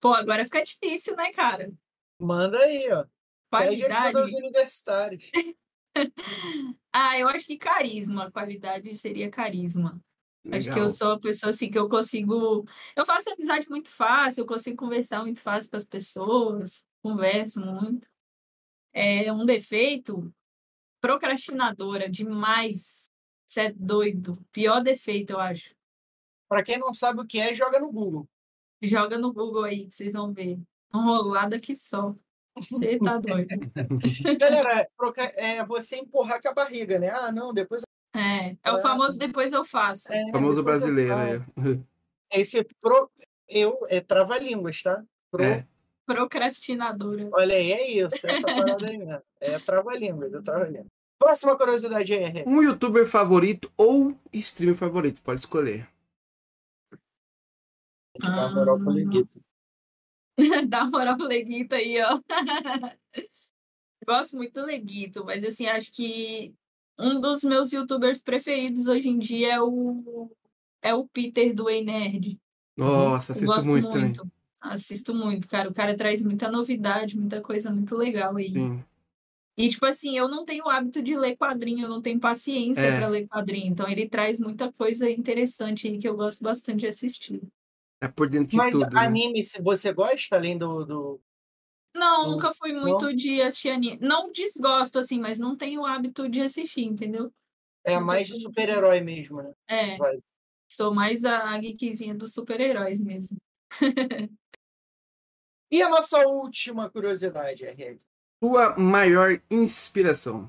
Pô, 0.00 0.12
agora 0.12 0.44
fica 0.44 0.62
difícil, 0.62 1.16
né, 1.16 1.32
cara? 1.32 1.72
Manda 2.20 2.58
aí, 2.58 2.90
ó. 2.92 3.04
Pede 3.50 3.80
Qualidade. 3.82 4.18
aos 4.18 4.32
universitários. 4.32 5.30
Ah, 6.92 7.18
eu 7.18 7.28
acho 7.28 7.46
que 7.46 7.56
carisma. 7.56 8.30
Qualidade 8.30 8.94
seria 8.96 9.30
carisma. 9.30 10.00
Acho 10.52 10.66
que 10.66 10.70
Legal. 10.70 10.84
eu 10.84 10.88
sou 10.88 11.08
uma 11.08 11.20
pessoa 11.20 11.50
assim 11.50 11.70
que 11.70 11.78
eu 11.78 11.88
consigo. 11.88 12.64
Eu 12.94 13.04
faço 13.04 13.32
amizade 13.32 13.68
muito 13.68 13.90
fácil, 13.90 14.42
eu 14.42 14.46
consigo 14.46 14.76
conversar 14.76 15.22
muito 15.22 15.40
fácil 15.40 15.70
com 15.70 15.76
as 15.76 15.86
pessoas, 15.86 16.86
converso 17.02 17.60
muito. 17.60 18.08
É 18.92 19.32
um 19.32 19.44
defeito, 19.44 20.32
procrastinadora 21.00 22.08
demais. 22.08 23.06
Você 23.46 23.60
é 23.62 23.72
doido. 23.72 24.38
Pior 24.52 24.80
defeito, 24.80 25.34
eu 25.34 25.40
acho. 25.40 25.74
Pra 26.48 26.62
quem 26.62 26.78
não 26.78 26.94
sabe 26.94 27.20
o 27.20 27.26
que 27.26 27.38
é, 27.38 27.54
joga 27.54 27.78
no 27.78 27.90
Google. 27.90 28.28
Joga 28.82 29.18
no 29.18 29.32
Google 29.32 29.64
aí, 29.64 29.86
que 29.86 29.94
vocês 29.94 30.12
vão 30.12 30.32
ver. 30.32 30.58
Enrolada 30.94 31.58
que 31.58 31.74
só. 31.74 32.14
Você 32.56 32.98
tá 32.98 33.18
doido. 33.18 33.48
Galera, 34.38 34.88
é 35.34 35.64
você 35.64 35.96
empurrar 35.96 36.40
com 36.40 36.48
a 36.48 36.54
barriga, 36.54 36.98
né? 36.98 37.10
Ah, 37.10 37.32
não, 37.32 37.52
depois. 37.52 37.82
É, 38.14 38.56
é 38.62 38.72
o 38.72 38.78
famoso 38.78 39.18
depois 39.18 39.52
eu 39.52 39.64
faço. 39.64 40.12
É, 40.12 40.30
Famoso 40.30 40.60
eu 40.60 40.64
brasileiro 40.64 41.16
aí. 41.16 41.40
Esse 42.32 42.64
pro. 42.80 43.10
Eu. 43.48 43.80
É 43.88 44.00
trava-línguas, 44.00 44.82
tá? 44.82 45.02
Pro, 45.30 45.42
É. 45.42 45.66
Procrastinadora. 46.06 47.28
Olha 47.32 47.56
aí, 47.56 47.72
é 47.72 47.90
isso. 47.90 48.26
Essa 48.26 48.42
parada 48.42 48.86
aí 48.86 48.98
mesmo. 48.98 49.22
É 49.40 49.58
trava-línguas, 49.58 50.32
é 50.32 50.40
trava-línguas. 50.40 50.93
Próxima 51.24 51.56
curiosidade 51.56 52.12
é. 52.12 52.44
Um 52.46 52.62
youtuber 52.62 53.08
favorito 53.08 53.72
ou 53.78 54.14
streamer 54.30 54.76
favorito, 54.76 55.22
pode 55.22 55.40
escolher. 55.40 55.88
Tem 58.12 58.20
que 58.20 58.36
dar 58.36 58.54
moral 58.54 58.78
pro 58.78 58.90
Ah. 58.90 58.92
Leguito. 58.92 59.40
Dá 60.68 60.84
moral 60.84 61.16
pro 61.16 61.26
Leguito 61.26 61.74
aí, 61.76 61.96
ó. 62.02 62.20
Gosto 64.06 64.36
muito 64.36 64.60
do 64.60 64.66
Leguito, 64.66 65.24
mas 65.24 65.42
assim, 65.44 65.66
acho 65.66 65.90
que 65.92 66.54
um 66.98 67.18
dos 67.18 67.42
meus 67.42 67.72
youtubers 67.72 68.22
preferidos 68.22 68.86
hoje 68.86 69.08
em 69.08 69.18
dia 69.18 69.54
é 69.54 69.60
o, 69.62 70.30
é 70.82 70.92
o 70.92 71.08
Peter 71.08 71.54
do 71.54 71.70
Ei 71.70 71.82
Nerd. 71.82 72.38
Nossa, 72.76 73.32
assisto 73.32 73.46
gosto 73.46 73.70
muito, 73.70 73.88
muito. 73.88 74.30
Assisto 74.60 75.14
muito, 75.14 75.48
cara. 75.48 75.70
O 75.70 75.74
cara 75.74 75.96
traz 75.96 76.20
muita 76.22 76.50
novidade, 76.50 77.16
muita 77.16 77.40
coisa 77.40 77.70
muito 77.70 77.96
legal 77.96 78.36
aí. 78.36 78.52
Sim. 78.52 78.84
E, 79.56 79.68
tipo 79.68 79.86
assim, 79.86 80.16
eu 80.18 80.28
não 80.28 80.44
tenho 80.44 80.64
o 80.64 80.68
hábito 80.68 81.00
de 81.00 81.16
ler 81.16 81.36
quadrinho, 81.36 81.84
eu 81.84 81.88
não 81.88 82.02
tenho 82.02 82.18
paciência 82.18 82.86
É. 82.86 82.94
para 82.94 83.06
ler 83.06 83.28
quadrinho. 83.28 83.68
Então, 83.68 83.88
ele 83.88 84.08
traz 84.08 84.40
muita 84.40 84.72
coisa 84.72 85.08
interessante 85.08 85.86
aí 85.86 85.96
que 85.98 86.08
eu 86.08 86.16
gosto 86.16 86.42
bastante 86.42 86.80
de 86.80 86.86
assistir. 86.88 87.40
É 88.00 88.08
por 88.08 88.28
dentro 88.28 88.48
de 88.48 88.56
Mas 88.56 88.72
tudo. 88.72 88.90
né? 88.92 89.00
anime, 89.00 89.42
se 89.42 89.62
você 89.62 89.92
gosta, 89.92 90.36
além 90.36 90.58
do. 90.58 90.84
do... 90.84 91.20
Não, 91.94 92.32
nunca 92.32 92.50
fui 92.52 92.72
muito 92.72 93.14
de 93.14 93.40
assistir 93.40 93.70
anime. 93.70 93.98
Não 94.00 94.32
desgosto, 94.32 94.98
assim, 94.98 95.20
mas 95.20 95.38
não 95.38 95.56
tenho 95.56 95.82
o 95.82 95.86
hábito 95.86 96.28
de 96.28 96.40
assistir, 96.42 96.82
entendeu? 96.82 97.32
É 97.84 98.00
mais 98.00 98.26
de 98.26 98.40
super-herói 98.40 99.00
mesmo, 99.00 99.40
né? 99.40 99.52
É, 99.68 99.96
Vai. 99.96 100.18
sou 100.70 100.92
mais 100.92 101.24
a, 101.24 101.50
a 101.50 101.58
geekzinha 101.58 102.14
dos 102.14 102.32
super-heróis 102.32 102.98
mesmo. 103.00 103.38
E 105.70 105.82
a 105.82 105.88
nossa 105.88 106.20
última 106.20 106.88
curiosidade, 106.88 107.64
RL? 107.64 107.98
Sua 108.40 108.76
maior 108.78 109.40
inspiração. 109.50 110.48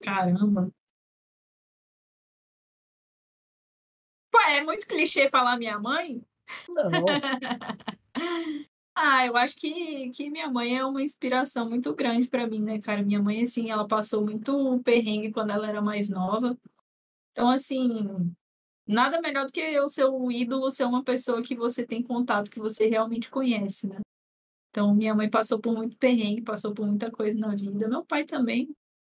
Caramba. 0.00 0.70
Pô, 4.30 4.38
é 4.50 4.62
muito 4.62 4.86
clichê 4.86 5.28
falar 5.28 5.56
minha 5.56 5.78
mãe, 5.78 6.22
Não. 6.68 6.90
Ah, 9.00 9.24
eu 9.26 9.36
acho 9.36 9.56
que, 9.56 10.10
que 10.10 10.28
minha 10.28 10.50
mãe 10.50 10.76
é 10.76 10.84
uma 10.84 11.00
inspiração 11.00 11.68
muito 11.68 11.94
grande 11.94 12.28
pra 12.28 12.48
mim, 12.48 12.60
né, 12.60 12.80
cara? 12.80 13.00
Minha 13.02 13.22
mãe, 13.22 13.42
assim, 13.44 13.70
ela 13.70 13.86
passou 13.86 14.24
muito 14.24 14.80
perrengue 14.82 15.30
quando 15.32 15.52
ela 15.52 15.68
era 15.68 15.80
mais 15.80 16.08
nova. 16.10 16.58
Então, 17.32 17.50
assim, 17.50 17.78
nada 18.86 19.20
melhor 19.20 19.46
do 19.46 19.52
que 19.52 19.60
eu 19.60 19.88
ser 19.88 20.06
o 20.06 20.32
ídolo, 20.32 20.70
ser 20.70 20.84
uma 20.84 21.04
pessoa 21.04 21.42
que 21.42 21.54
você 21.54 21.86
tem 21.86 22.02
contato, 22.02 22.50
que 22.50 22.58
você 22.58 22.86
realmente 22.86 23.30
conhece, 23.30 23.88
né? 23.88 24.00
Então, 24.78 24.94
minha 24.94 25.12
mãe 25.12 25.28
passou 25.28 25.58
por 25.58 25.74
muito 25.74 25.96
perrengue, 25.96 26.40
passou 26.40 26.72
por 26.72 26.86
muita 26.86 27.10
coisa 27.10 27.36
na 27.36 27.52
vida. 27.52 27.88
Meu 27.88 28.04
pai 28.04 28.24
também. 28.24 28.70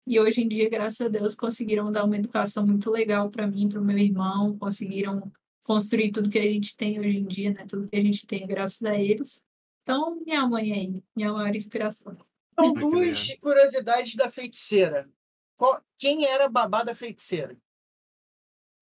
E 0.08 0.18
hoje 0.18 0.42
em 0.42 0.48
dia, 0.48 0.70
graças 0.70 1.02
a 1.02 1.10
Deus, 1.10 1.36
conseguiram 1.36 1.92
dar 1.92 2.06
uma 2.06 2.16
educação 2.16 2.66
muito 2.66 2.90
legal 2.90 3.30
para 3.30 3.46
mim, 3.46 3.68
para 3.68 3.82
o 3.82 3.84
meu 3.84 3.98
irmão, 3.98 4.58
conseguiram 4.58 5.30
construir 5.66 6.14
tudo 6.14 6.30
que 6.30 6.40
a 6.40 6.50
gente 6.50 6.78
tem 6.78 6.98
hoje 6.98 7.18
em 7.18 7.28
dia, 7.28 7.52
né? 7.52 7.66
Tudo 7.68 7.90
que 7.90 7.98
a 7.98 8.02
gente 8.02 8.26
tem 8.26 8.48
graças 8.48 8.82
a 8.84 8.96
eles. 8.98 9.44
Então, 9.84 10.16
minha 10.26 10.48
mãe 10.48 10.72
aí, 10.72 11.04
minha 11.14 11.34
maior 11.34 11.54
inspiração. 11.54 12.16
São 12.58 12.74
que 12.74 12.80
duas 12.80 13.36
curiosidades 13.36 14.16
da 14.16 14.30
feiticeira. 14.32 15.10
Qual- 15.58 15.84
Quem 15.98 16.26
era 16.26 16.46
a 16.46 16.50
babá 16.50 16.84
da 16.86 16.96
feiticeira? 16.96 17.58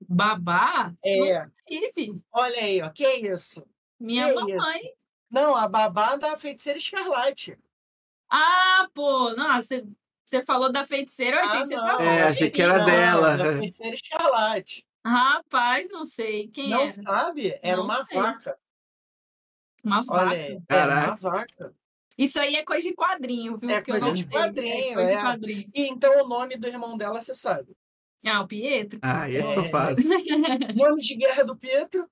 Babá? 0.08 0.94
É, 1.04 1.44
Não 1.44 1.52
tive. 1.66 2.22
olha 2.32 2.58
aí, 2.60 2.82
ó. 2.84 2.90
Que 2.92 3.08
isso? 3.28 3.66
Minha 4.00 4.28
Que 4.30 4.36
mamãe. 4.36 4.82
Não, 5.30 5.56
a 5.56 5.68
babá 5.68 6.16
da 6.16 6.38
feiticeira 6.38 6.80
escarlate. 6.80 7.58
Ah, 8.30 8.88
pô, 8.94 9.34
nossa, 9.36 9.86
você 10.24 10.44
falou 10.44 10.72
da 10.72 10.86
feiticeira, 10.86 11.38
eu 11.38 11.42
achei 11.42 11.60
Ah, 11.60 11.62
que 11.62 11.68
você 11.68 11.76
não. 11.76 11.86
tava 11.86 12.04
É, 12.04 12.24
achei 12.24 12.50
que 12.50 12.62
era. 12.62 12.78
Não, 12.80 12.86
dela. 12.86 13.38
Da 13.38 13.60
feiticeira 13.60 13.96
escarlate. 13.96 14.86
Rapaz, 15.06 15.90
não 15.90 16.06
sei. 16.06 16.48
Quem 16.50 16.70
Não 16.70 16.82
era? 16.82 16.92
sabe? 16.92 17.58
Era 17.62 17.78
Não 17.78 17.86
uma 17.86 18.06
sei. 18.06 18.18
vaca. 18.20 18.58
Uma 19.84 20.00
Olha 20.00 20.06
vaca. 20.26 20.34
aí. 20.36 20.60
Era 20.70 21.06
uma 21.06 21.16
vaca. 21.16 21.74
Isso 22.18 22.40
aí 22.42 22.56
é 22.56 22.66
coisa 22.66 22.88
de 22.90 22.96
quadrinho, 22.96 23.58
viu? 23.58 23.70
É 23.70 23.78
eu 23.78 23.86
coisa 23.86 24.12
de 24.12 24.24
sei. 24.24 24.32
quadrinho, 24.32 24.94
coisa 24.96 25.12
é. 25.12 25.16
de 25.16 25.22
quadrinho. 25.22 25.72
E 25.74 25.82
então 25.88 26.24
o 26.24 26.28
nome 26.28 26.58
do 26.58 26.68
irmão 26.68 26.98
dela 26.98 27.22
você 27.22 27.36
sabe. 27.36 27.78
Ah, 28.26 28.42
o 28.42 28.48
Pietro. 28.48 29.00
Ah, 29.04 29.30
esse 29.30 29.46
eu 29.56 29.64
É. 29.64 29.70
faço. 29.70 29.96
Nome 30.76 31.02
de 31.02 31.16
guerra 31.16 31.44
do 31.44 31.56
Pietro? 31.56 32.10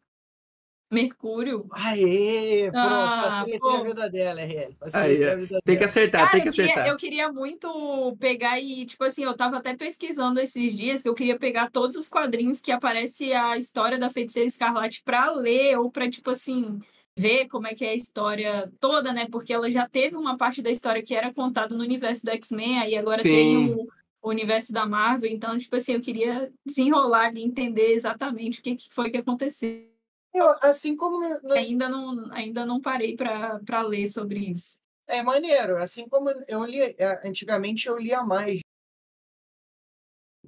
Mercúrio. 0.91 1.67
Aê, 1.73 2.69
pronto, 2.71 2.85
Ah, 2.85 3.21
facilitei 3.23 3.59
pô. 3.59 3.69
a 3.69 3.83
vida 3.83 4.09
dela, 4.09 4.41
RL. 4.41 4.73
Facilitei 4.75 5.29
a 5.29 5.35
vida 5.35 5.59
Tem 5.65 5.77
que 5.77 5.83
acertar, 5.83 6.21
Cara, 6.21 6.31
tem 6.31 6.41
que 6.43 6.47
eu 6.49 6.53
queria, 6.53 6.71
acertar. 6.71 6.87
eu 6.87 6.97
queria 6.97 7.31
muito 7.31 8.15
pegar 8.19 8.59
e, 8.59 8.85
tipo 8.85 9.03
assim, 9.03 9.23
eu 9.23 9.35
tava 9.35 9.57
até 9.57 9.75
pesquisando 9.75 10.39
esses 10.39 10.73
dias 10.75 11.01
que 11.01 11.09
eu 11.09 11.15
queria 11.15 11.37
pegar 11.37 11.71
todos 11.71 11.95
os 11.97 12.07
quadrinhos 12.07 12.61
que 12.61 12.71
aparece 12.71 13.33
a 13.33 13.57
história 13.57 13.97
da 13.97 14.09
Feiticeira 14.09 14.47
Escarlate 14.47 15.01
pra 15.03 15.31
ler 15.31 15.77
ou 15.79 15.89
pra, 15.91 16.09
tipo 16.09 16.29
assim, 16.31 16.79
ver 17.17 17.47
como 17.47 17.65
é 17.67 17.73
que 17.73 17.83
é 17.83 17.89
a 17.89 17.95
história 17.95 18.71
toda, 18.79 19.11
né? 19.11 19.27
Porque 19.31 19.53
ela 19.53 19.69
já 19.71 19.87
teve 19.89 20.15
uma 20.15 20.37
parte 20.37 20.61
da 20.61 20.69
história 20.69 21.01
que 21.01 21.15
era 21.15 21.33
contada 21.33 21.75
no 21.75 21.83
universo 21.83 22.25
do 22.25 22.31
X-Men, 22.31 22.79
aí 22.79 22.95
agora 22.95 23.23
tem 23.23 23.67
Sim. 23.67 23.73
o, 23.73 23.85
o 24.21 24.29
universo 24.29 24.71
da 24.71 24.85
Marvel, 24.85 25.31
então, 25.31 25.57
tipo 25.57 25.75
assim, 25.75 25.93
eu 25.93 26.01
queria 26.01 26.51
desenrolar 26.65 27.33
e 27.35 27.43
entender 27.43 27.91
exatamente 27.93 28.59
o 28.59 28.63
que, 28.63 28.75
que 28.75 28.93
foi 28.93 29.09
que 29.09 29.17
aconteceu. 29.17 29.94
Eu, 30.37 30.53
assim 30.61 30.97
como 30.97 31.17
no- 31.41 31.53
Ainda 31.53 31.87
não, 31.87 32.33
ainda 32.33 32.65
não 32.65 32.81
parei 32.81 33.15
pra 33.15 33.57
pra 33.59 33.81
ler 33.83 34.05
sobre 34.07 34.39
isso. 34.51 34.77
é 35.07 35.23
maneiro, 35.23 35.77
assim 35.77 36.09
como 36.09 36.29
eu 36.47 36.65
li 36.65 36.81
é, 36.97 37.27
antigamente 37.27 37.87
eu 37.87 37.97
lia 37.97 38.21
mais 38.23 38.59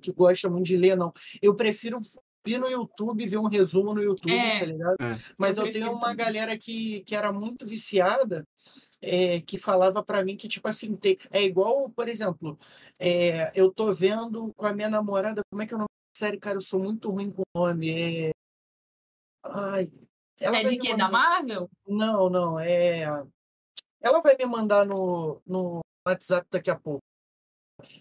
que 0.02 0.12
gosta 0.12 0.50
muito 0.50 0.66
de 0.68 0.78
ler 0.78 0.96
não. 0.98 1.12
Eu 1.42 1.56
prefiro 1.56 1.98
vir 2.46 2.60
no 2.60 2.68
YouTube, 2.70 3.26
ver 3.28 3.38
um 3.38 3.48
resumo 3.48 3.94
no 3.94 4.02
YouTube, 4.02 4.32
É. 4.34 4.60
tá 4.60 4.66
ligado? 4.66 4.96
É. 5.02 5.16
Mas 5.38 5.58
Eu 5.58 5.66
eu, 5.68 5.72
tenho 5.74 5.92
uma 5.92 6.02
também. 6.12 6.18
galera 6.18 6.58
que, 6.58 7.02
que 7.02 7.16
era 7.16 7.32
muito 7.32 7.66
viciada, 7.66 8.44
é, 9.02 9.42
que 9.42 9.58
falava 9.58 10.04
pra 10.04 10.24
mim 10.24 10.36
que, 10.38 10.48
tipo 10.48 10.68
assim, 10.68 10.96
tem- 10.96 11.18
é 11.32 11.44
igual, 11.44 11.90
por 11.90 12.08
exemplo, 12.08 12.58
é, 13.00 13.52
eu 13.60 13.72
tô 13.72 13.94
vendo 13.94 14.54
com 14.56 14.66
a 14.66 14.74
minha 14.74 14.90
namorada, 14.90 15.42
como 15.50 15.62
é 15.62 15.66
que 15.66 15.74
é 15.74 15.78
o 15.78 15.80
nome 15.80 15.88
da 15.90 16.20
série, 16.28 16.40
cara? 16.40 16.58
Eu 16.58 16.62
sou 16.62 16.80
muito 16.80 17.10
ruim 17.10 17.32
com 17.32 17.42
o 17.56 17.60
nome. 17.60 18.32
É... 19.46 19.50
Ai, 19.50 19.92
ela 20.42 20.58
É 20.60 20.64
de 20.64 20.78
quê? 20.78 20.90
mandar- 20.92 21.06
Da 21.06 21.12
Marvel? 21.12 21.70
Não, 21.88 22.30
não, 22.30 22.60
é. 22.60 23.04
Ela 24.02 24.22
vai 24.22 24.36
me 24.38 24.46
mandar 24.46 24.86
no, 24.86 25.42
no 25.46 25.80
WhatsApp 26.08 26.48
daqui 26.52 26.70
a 26.70 26.80
pouco. 26.80 27.02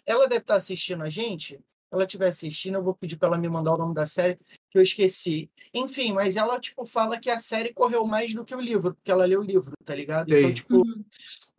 Ela 0.04 0.26
deve 0.28 0.42
estar 0.42 0.56
assistindo 0.56 1.02
a 1.02 1.08
gente. 1.10 1.54
Se 1.56 1.62
ela 1.92 2.04
estiver 2.04 2.28
assistindo, 2.28 2.74
eu 2.76 2.82
vou 2.82 2.94
pedir 2.94 3.16
para 3.16 3.28
ela 3.28 3.38
me 3.38 3.48
mandar 3.48 3.72
o 3.74 3.78
nome 3.78 3.94
da 3.94 4.06
série, 4.06 4.36
que 4.70 4.78
eu 4.78 4.82
esqueci. 4.82 5.50
Enfim, 5.72 6.12
mas 6.12 6.36
ela, 6.36 6.58
tipo, 6.60 6.84
fala 6.84 7.18
que 7.18 7.30
a 7.30 7.38
série 7.38 7.72
correu 7.72 8.04
mais 8.06 8.34
do 8.34 8.44
que 8.44 8.54
o 8.54 8.60
livro, 8.60 8.94
porque 8.94 9.10
ela 9.10 9.24
leu 9.24 9.40
o 9.40 9.44
livro, 9.44 9.72
tá 9.84 9.94
ligado? 9.94 10.28
Então, 10.32 10.48
Sei. 10.48 10.52
tipo, 10.54 10.76
Uhum. 10.76 11.04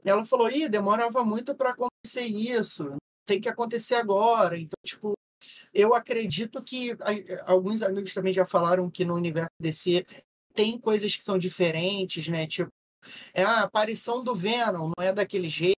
ela 0.03 0.25
falou, 0.25 0.49
ih, 0.51 0.67
demorava 0.67 1.23
muito 1.23 1.55
para 1.55 1.69
acontecer 1.71 2.25
isso, 2.25 2.95
tem 3.25 3.39
que 3.39 3.49
acontecer 3.49 3.95
agora. 3.95 4.57
Então, 4.57 4.77
tipo, 4.85 5.13
eu 5.73 5.93
acredito 5.93 6.61
que 6.63 6.91
a- 6.91 7.51
alguns 7.51 7.81
amigos 7.81 8.13
também 8.13 8.33
já 8.33 8.45
falaram 8.45 8.89
que 8.89 9.05
no 9.05 9.15
universo 9.15 9.49
DC 9.59 10.03
tem 10.53 10.79
coisas 10.79 11.15
que 11.15 11.23
são 11.23 11.37
diferentes, 11.37 12.27
né? 12.27 12.47
Tipo, 12.47 12.69
é 13.33 13.43
a 13.43 13.61
aparição 13.63 14.23
do 14.23 14.33
Venom, 14.35 14.91
não 14.97 15.05
é 15.05 15.13
daquele 15.13 15.49
jeito. 15.49 15.77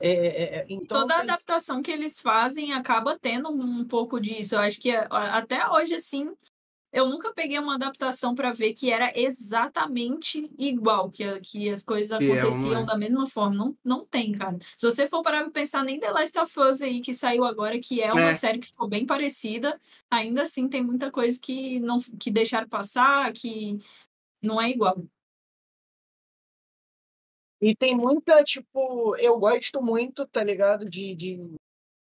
É, 0.00 0.10
é, 0.10 0.42
é, 0.60 0.66
então, 0.68 1.02
Toda 1.02 1.14
tem- 1.20 1.30
adaptação 1.30 1.80
que 1.80 1.90
eles 1.90 2.20
fazem 2.20 2.72
acaba 2.72 3.16
tendo 3.18 3.48
um 3.50 3.86
pouco 3.86 4.18
disso. 4.18 4.56
Eu 4.56 4.60
acho 4.60 4.80
que 4.80 4.90
a- 4.90 5.06
a- 5.10 5.38
até 5.38 5.68
hoje, 5.70 5.94
assim, 5.94 6.34
eu 6.94 7.08
nunca 7.08 7.32
peguei 7.32 7.58
uma 7.58 7.74
adaptação 7.74 8.36
para 8.36 8.52
ver 8.52 8.72
que 8.72 8.92
era 8.92 9.12
exatamente 9.18 10.48
igual, 10.56 11.10
que, 11.10 11.24
a- 11.24 11.40
que 11.40 11.68
as 11.68 11.84
coisas 11.84 12.16
Fiel, 12.16 12.20
não 12.36 12.40
aconteciam 12.40 12.82
é? 12.82 12.86
da 12.86 12.96
mesma 12.96 13.26
forma. 13.26 13.56
Não, 13.56 13.76
não 13.84 14.06
tem, 14.06 14.30
cara. 14.32 14.56
Se 14.76 14.86
você 14.88 15.08
for 15.08 15.20
parar 15.20 15.42
pra 15.42 15.50
pensar, 15.50 15.82
nem 15.82 15.98
The 15.98 16.10
Last 16.12 16.38
of 16.38 16.60
Us 16.60 16.80
aí, 16.82 17.00
que 17.00 17.12
saiu 17.12 17.44
agora, 17.44 17.80
que 17.80 18.00
é 18.00 18.12
uma 18.12 18.30
É. 18.30 18.34
série 18.34 18.60
que 18.60 18.68
ficou 18.68 18.88
bem 18.88 19.04
parecida, 19.04 19.78
ainda 20.08 20.42
assim 20.44 20.68
tem 20.68 20.84
muita 20.84 21.10
coisa 21.10 21.36
que, 21.42 21.80
não, 21.80 21.98
que 22.20 22.30
deixaram 22.30 22.68
passar, 22.68 23.32
que 23.32 23.76
não 24.40 24.62
é 24.62 24.70
igual. 24.70 25.04
E 27.60 27.74
tem 27.74 27.96
muita, 27.96 28.44
tipo, 28.44 29.16
eu 29.16 29.38
gosto 29.38 29.82
muito, 29.82 30.26
tá 30.26 30.44
ligado? 30.44 30.88
De, 30.88 31.14
de, 31.14 31.54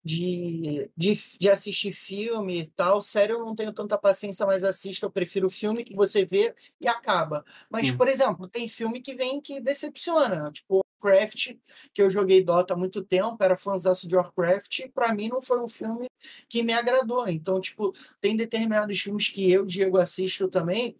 de, 0.05 0.89
de, 0.95 1.15
de 1.39 1.49
assistir 1.49 1.91
filme 1.91 2.61
e 2.61 2.67
tal. 2.67 3.01
Sério, 3.01 3.37
eu 3.37 3.45
não 3.45 3.55
tenho 3.55 3.73
tanta 3.73 3.97
paciência, 3.97 4.45
mas 4.45 4.63
assisto. 4.63 5.07
Eu 5.07 5.11
prefiro 5.11 5.49
filme 5.49 5.83
que 5.83 5.95
você 5.95 6.23
vê 6.23 6.53
e 6.79 6.87
acaba. 6.87 7.43
Mas, 7.71 7.89
Hum. 7.89 7.97
por 7.97 8.07
exemplo, 8.07 8.47
tem 8.47 8.69
filme 8.69 9.01
que 9.01 9.15
vem 9.15 9.41
que 9.41 9.59
decepciona. 9.59 10.51
Tipo, 10.51 10.81
Warcraft, 11.03 11.55
que 11.93 12.01
eu 12.01 12.09
joguei 12.11 12.43
Dota 12.43 12.73
há 12.73 12.77
muito 12.77 13.03
tempo, 13.03 13.37
era 13.43 13.57
fãzaço 13.57 14.07
de 14.07 14.15
Warcraft, 14.15 14.79
e 14.79 14.89
pra 14.89 15.13
mim 15.13 15.27
não 15.27 15.41
foi 15.41 15.59
um 15.59 15.67
filme 15.67 16.07
que 16.47 16.61
me 16.61 16.73
agradou. 16.73 17.27
Então, 17.27 17.59
tipo, 17.59 17.91
tem 18.21 18.35
determinados 18.37 18.99
filmes 18.99 19.29
que 19.29 19.51
eu, 19.51 19.65
Diego, 19.65 19.97
assisto 19.97 20.47
também, 20.47 20.95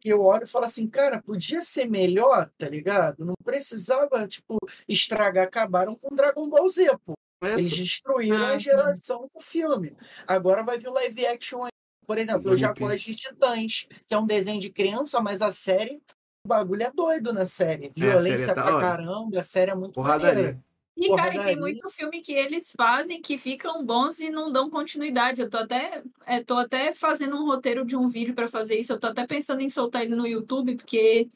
que 0.00 0.08
eu 0.08 0.22
olho 0.22 0.44
e 0.44 0.48
falo 0.48 0.64
assim, 0.64 0.88
cara, 0.88 1.22
podia 1.22 1.62
ser 1.62 1.88
melhor, 1.88 2.50
tá 2.58 2.68
ligado? 2.68 3.24
Não 3.24 3.34
precisava, 3.44 4.26
tipo, 4.26 4.58
estragar. 4.88 5.44
Acabaram 5.46 5.94
com 5.94 6.14
Dragon 6.14 6.48
Ball 6.48 6.68
Z, 6.68 6.98
pô. 7.04 7.14
Eles 7.42 7.76
destruíram 7.76 8.44
Ah, 8.44 8.50
a 8.50 8.52
sim. 8.52 8.60
geração 8.60 9.28
do 9.34 9.40
filme. 9.42 9.94
Agora 10.26 10.62
vai 10.64 10.78
vir 10.78 10.88
o 10.88 10.92
live 10.92 11.26
action 11.26 11.64
aí. 11.64 11.70
Por 12.06 12.18
exemplo, 12.18 12.50
eu 12.52 12.56
já 12.56 12.68
One 12.68 12.74
Piece. 12.76 12.90
gosto 12.92 13.04
de 13.06 13.16
Titãs, 13.16 13.86
que 14.06 14.14
é 14.14 14.18
um 14.18 14.26
desenho 14.26 14.60
de 14.60 14.70
criança, 14.70 15.20
mas 15.20 15.40
a 15.42 15.50
série, 15.52 16.02
o 16.44 16.48
bagulho 16.48 16.82
é 16.82 16.90
doido 16.92 17.32
na 17.32 17.46
série. 17.46 17.90
Violência 17.90 18.52
é 18.52 18.54
da 18.54 18.62
pra 18.62 18.74
hora. 18.76 18.80
caramba, 18.80 19.38
a 19.38 19.42
série 19.42 19.70
é 19.70 19.74
muito 19.74 19.94
Porradaria. 19.94 20.60
E, 20.96 21.08
cara, 21.16 21.34
e 21.34 21.42
tem 21.42 21.56
muito 21.56 21.88
filme 21.88 22.20
que 22.20 22.32
eles 22.32 22.72
fazem 22.76 23.20
que 23.20 23.38
ficam 23.38 23.84
bons 23.84 24.20
e 24.20 24.30
não 24.30 24.52
dão 24.52 24.68
continuidade. 24.68 25.40
Eu 25.40 25.48
tô 25.48 25.56
até, 25.58 26.02
é, 26.26 26.42
tô 26.42 26.56
até 26.56 26.92
fazendo 26.92 27.36
um 27.36 27.46
roteiro 27.46 27.84
de 27.84 27.96
um 27.96 28.06
vídeo 28.06 28.34
para 28.34 28.46
fazer 28.46 28.78
isso. 28.78 28.92
Eu 28.92 29.00
tô 29.00 29.06
até 29.08 29.26
pensando 29.26 29.62
em 29.62 29.70
soltar 29.70 30.02
ele 30.02 30.14
no 30.14 30.26
YouTube, 30.26 30.76
porque 30.76 31.28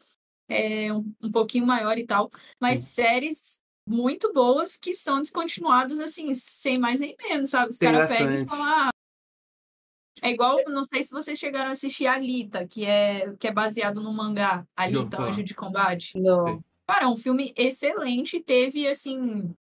é 0.49 0.93
um, 0.93 1.11
um 1.23 1.31
pouquinho 1.31 1.67
maior 1.67 1.97
e 1.97 2.07
tal. 2.07 2.31
Mas 2.61 2.81
séries 2.81 3.63
muito 3.89 4.33
boas 4.33 4.77
que 4.77 4.95
são 4.95 5.21
descontinuadas, 5.21 6.01
assim, 6.01 6.35
sem 6.35 6.79
mais 6.79 7.01
nem 7.01 7.15
menos, 7.29 7.51
sabe? 7.51 7.71
Os 7.71 7.79
caras 7.79 8.11
pegam 8.11 8.35
e 8.35 8.49
falam, 8.49 8.65
ah, 8.65 8.91
é 10.23 10.31
igual, 10.31 10.59
não 10.69 10.83
sei 10.83 11.03
se 11.03 11.11
vocês 11.11 11.39
chegaram 11.39 11.69
a 11.69 11.73
assistir 11.73 12.07
Alita, 12.07 12.67
que 12.67 12.85
é, 12.85 13.33
que 13.39 13.47
é 13.47 13.53
baseado 13.53 14.03
no 14.03 14.13
mangá, 14.13 14.67
Alita. 14.75 15.21
Anjo 15.23 15.43
de 15.43 15.55
Combate. 15.55 16.19
Não. 16.19 16.63
Cara, 16.89 17.05
é 17.05 17.09
um 17.09 17.17
filme 17.17 17.53
excelente, 17.57 18.41
teve 18.41 18.89
assim. 18.89 19.55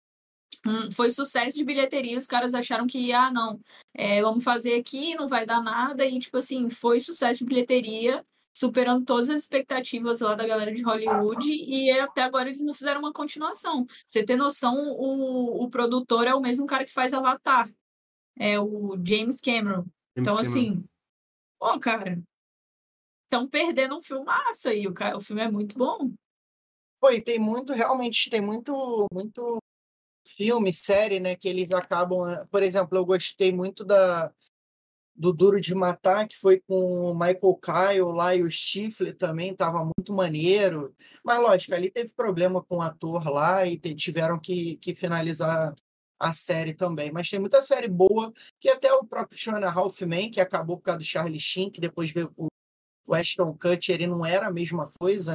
um- 0.65 0.89
foi 0.93 1.09
sucesso 1.11 1.57
de 1.57 1.65
bilheteria, 1.65 2.17
os 2.17 2.27
caras 2.27 2.53
acharam 2.53 2.87
que, 2.87 3.11
ah, 3.11 3.29
não, 3.31 3.59
é, 3.93 4.21
vamos 4.21 4.43
fazer 4.45 4.75
aqui, 4.75 5.13
não 5.15 5.27
vai 5.27 5.45
dar 5.45 5.61
nada, 5.61 6.05
e 6.05 6.17
tipo 6.19 6.37
assim, 6.37 6.69
foi 6.69 7.01
sucesso 7.01 7.39
de 7.39 7.45
bilheteria, 7.45 8.25
superando 8.53 9.03
todas 9.05 9.29
as 9.29 9.39
expectativas 9.39 10.21
lá 10.21 10.35
da 10.35 10.45
galera 10.45 10.71
de 10.71 10.83
Hollywood, 10.83 11.51
e 11.51 11.89
até 11.91 12.21
agora 12.21 12.47
eles 12.49 12.61
não 12.61 12.73
fizeram 12.73 12.99
uma 13.01 13.11
continuação. 13.11 13.85
Pra 13.85 13.95
você 14.07 14.23
ter 14.23 14.35
noção, 14.35 14.75
o, 14.75 15.63
o 15.63 15.69
produtor 15.69 16.27
é 16.27 16.33
o 16.35 16.41
mesmo 16.41 16.65
cara 16.67 16.85
que 16.85 16.93
faz 16.93 17.13
Avatar, 17.13 17.67
é 18.37 18.59
o 18.59 18.95
James 19.03 19.41
Cameron. 19.41 19.81
James 19.83 19.91
Então, 20.17 20.35
Cameron. 20.35 20.49
assim, 20.49 20.85
pô, 21.59 21.79
cara, 21.79 22.21
estão 23.25 23.47
perdendo 23.47 23.97
um 23.97 24.01
filmaço 24.01 24.69
aí. 24.69 24.87
O, 24.87 24.93
ca- 24.93 25.15
o 25.15 25.19
filme 25.19 25.41
é 25.41 25.49
muito 25.49 25.77
bom. 25.77 26.11
Pô, 26.99 27.09
e 27.09 27.21
tem 27.21 27.39
muito, 27.39 27.73
realmente, 27.73 28.29
tem 28.29 28.39
muito, 28.39 29.07
muito 29.11 29.57
filme, 30.27 30.73
série, 30.73 31.19
né, 31.19 31.35
que 31.35 31.49
eles 31.49 31.71
acabam. 31.71 32.27
eh, 32.29 32.45
Por 32.49 32.63
exemplo, 32.63 32.97
eu 32.97 33.05
gostei 33.05 33.51
muito 33.51 33.83
da 33.83 34.31
do 35.15 35.31
Duro 35.31 35.61
de 35.61 35.75
Matar, 35.75 36.27
que 36.27 36.37
foi 36.37 36.59
com 36.59 37.11
o 37.11 37.13
Michael 37.13 37.59
Kyle 37.61 38.15
lá 38.15 38.35
e 38.35 38.43
o 38.43 38.51
Stifler 38.51 39.15
também, 39.15 39.55
tava 39.55 39.83
muito 39.83 40.11
maneiro. 40.11 40.93
Mas 41.23 41.39
lógico, 41.39 41.75
ali 41.75 41.91
teve 41.91 42.13
problema 42.13 42.63
com 42.63 42.77
o 42.77 42.81
ator 42.81 43.29
lá 43.29 43.65
e 43.65 43.77
tiveram 43.77 44.39
que, 44.39 44.77
que 44.77 44.95
finalizar 44.95 45.73
a 46.19 46.31
série 46.31 46.73
também. 46.73 47.11
Mas 47.11 47.29
tem 47.29 47.39
muita 47.39 47.61
série 47.61 47.87
boa, 47.87 48.31
que 48.59 48.69
até 48.69 48.91
o 48.91 49.05
próprio 49.05 49.37
Jonah 49.37 49.71
Halfman, 49.71 50.31
que 50.31 50.41
acabou 50.41 50.77
por 50.77 50.83
causa 50.83 50.99
do 50.99 51.05
Charlie 51.05 51.39
Sheen, 51.39 51.69
que 51.69 51.81
depois 51.81 52.11
veio 52.11 52.33
o 52.35 53.13
Ashton 53.13 53.53
Kutcher, 53.53 53.95
ele 53.95 54.07
não 54.07 54.25
era 54.25 54.47
a 54.47 54.51
mesma 54.51 54.89
coisa. 54.99 55.33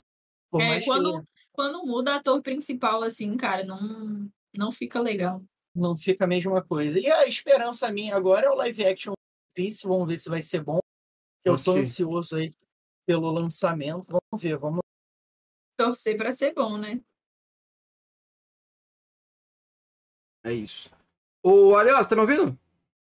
né? 0.53 0.64
É, 0.64 0.68
mais 0.68 0.85
que 0.85 0.91
quando, 0.91 1.24
quando 1.53 1.87
muda 1.87 2.16
ator 2.16 2.43
principal, 2.43 3.03
assim, 3.03 3.37
cara, 3.37 3.64
não, 3.64 4.29
não 4.57 4.72
fica 4.72 5.01
legal. 5.01 5.43
não 5.74 5.97
fica 5.97 6.24
a 6.24 6.29
mesma 6.29 6.62
coisa. 6.62 6.99
E 6.99 7.07
a 7.07 7.26
esperança 7.26 7.93
minha 7.93 8.16
agora 8.16 8.47
é 8.47 8.51
o 8.51 8.55
live 8.57 8.85
action 8.85 9.12
Piece, 9.59 9.88
vamos 9.88 10.06
ver 10.06 10.18
se 10.18 10.28
vai 10.30 10.40
ser 10.40 10.62
bom. 10.62 10.78
Eu 11.44 11.56
tô 11.61 11.72
Oxi. 11.72 11.80
ansioso 11.80 12.36
aí 12.36 12.54
pelo 13.04 13.28
lançamento. 13.28 14.06
Vamos 14.06 14.40
ver, 14.40 14.56
vamos. 14.56 14.78
Torcer 15.76 16.16
pra 16.16 16.30
ser 16.30 16.54
bom, 16.54 16.78
né? 16.78 17.00
É 20.44 20.52
isso. 20.52 20.88
Ô, 21.42 21.74
Ariel, 21.76 21.96
você 21.96 22.09
tá 22.09 22.14
me 22.14 22.20
ouvindo? 22.20 22.56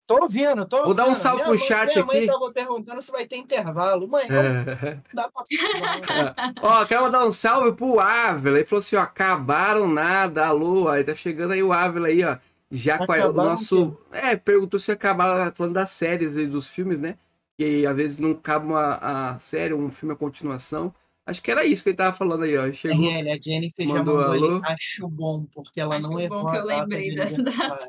Tô 0.09 0.21
ouvindo, 0.23 0.67
tô 0.67 0.77
ouvindo. 0.79 0.87
Vou 0.87 0.95
dar 0.95 1.09
um 1.09 1.15
salve 1.15 1.43
pro 1.43 1.51
mãe- 1.51 1.59
chat 1.59 1.93
minha 1.95 2.05
mãe 2.05 2.17
aqui. 2.17 2.27
tava 2.27 2.53
perguntando 2.53 3.01
se 3.01 3.13
vai 3.13 3.29
ter 3.29 3.37
intervalo. 3.37 4.09
Mãe, 4.09 4.27
não 4.29 4.37
É. 4.37 5.03
dá 5.15 5.31
pra. 5.31 5.45
Ó, 6.63 6.85
quero 6.85 7.03
mandar 7.03 7.25
um 7.25 7.31
salve 7.31 7.77
pro 7.77 8.01
Ávila. 8.01 8.59
Ele 8.59 8.67
falou 8.67 8.81
assim, 8.81 8.97
ó, 8.97 9.03
acabaram 9.03 9.87
nada, 9.87 10.49
alô, 10.49 10.89
aí 10.89 11.05
tá 11.05 11.15
chegando 11.15 11.53
aí 11.53 11.63
o 11.63 11.73
Ávila 11.73 12.09
aí, 12.09 12.25
ó. 12.25 12.37
Já 12.71 12.99
com 12.99 13.05
a- 13.13 13.17
o 13.17 13.21
Acabaram 13.21 13.51
nosso... 13.51 13.99
É, 14.13 14.37
perguntou 14.37 14.79
se 14.79 14.93
acabaram 14.93 15.53
falando 15.55 15.75
das 15.75 15.91
séries 15.91 16.37
e 16.37 16.47
dos 16.47 16.69
filmes, 16.71 17.01
né? 17.01 17.19
Que 17.59 17.85
às 17.87 17.97
vezes 17.97 18.19
não 18.19 18.35
cabe 18.35 18.67
uma 18.67 18.95
a 19.35 19.39
série, 19.39 19.75
um 19.75 19.91
filme 19.91 20.15
a 20.15 20.17
continuação. 20.17 20.93
Acho 21.27 21.43
que 21.43 21.51
era 21.51 21.65
isso 21.65 21.83
que 21.83 21.91
ele 21.91 21.97
tava 21.97 22.17
falando 22.17 22.45
aí, 22.45 22.57
ó. 22.57 22.73
Chegou... 22.73 22.97
RL, 22.99 23.31
a 23.31 23.39
Jennifer 23.41 23.87
já 23.87 23.95
Mandou 23.95 24.17
mandou 24.17 24.33
alô. 24.35 24.55
ali. 24.57 24.63
Acho 24.65 25.09
bom, 25.09 25.45
porque 25.53 25.81
ela 25.81 25.97
Acho 25.97 26.07
não 26.07 26.15
bom 26.15 26.21
errou 26.21 26.47
que 26.51 26.57
eu 26.57 26.65
lembrei 26.65 27.15
da-. 27.15 27.25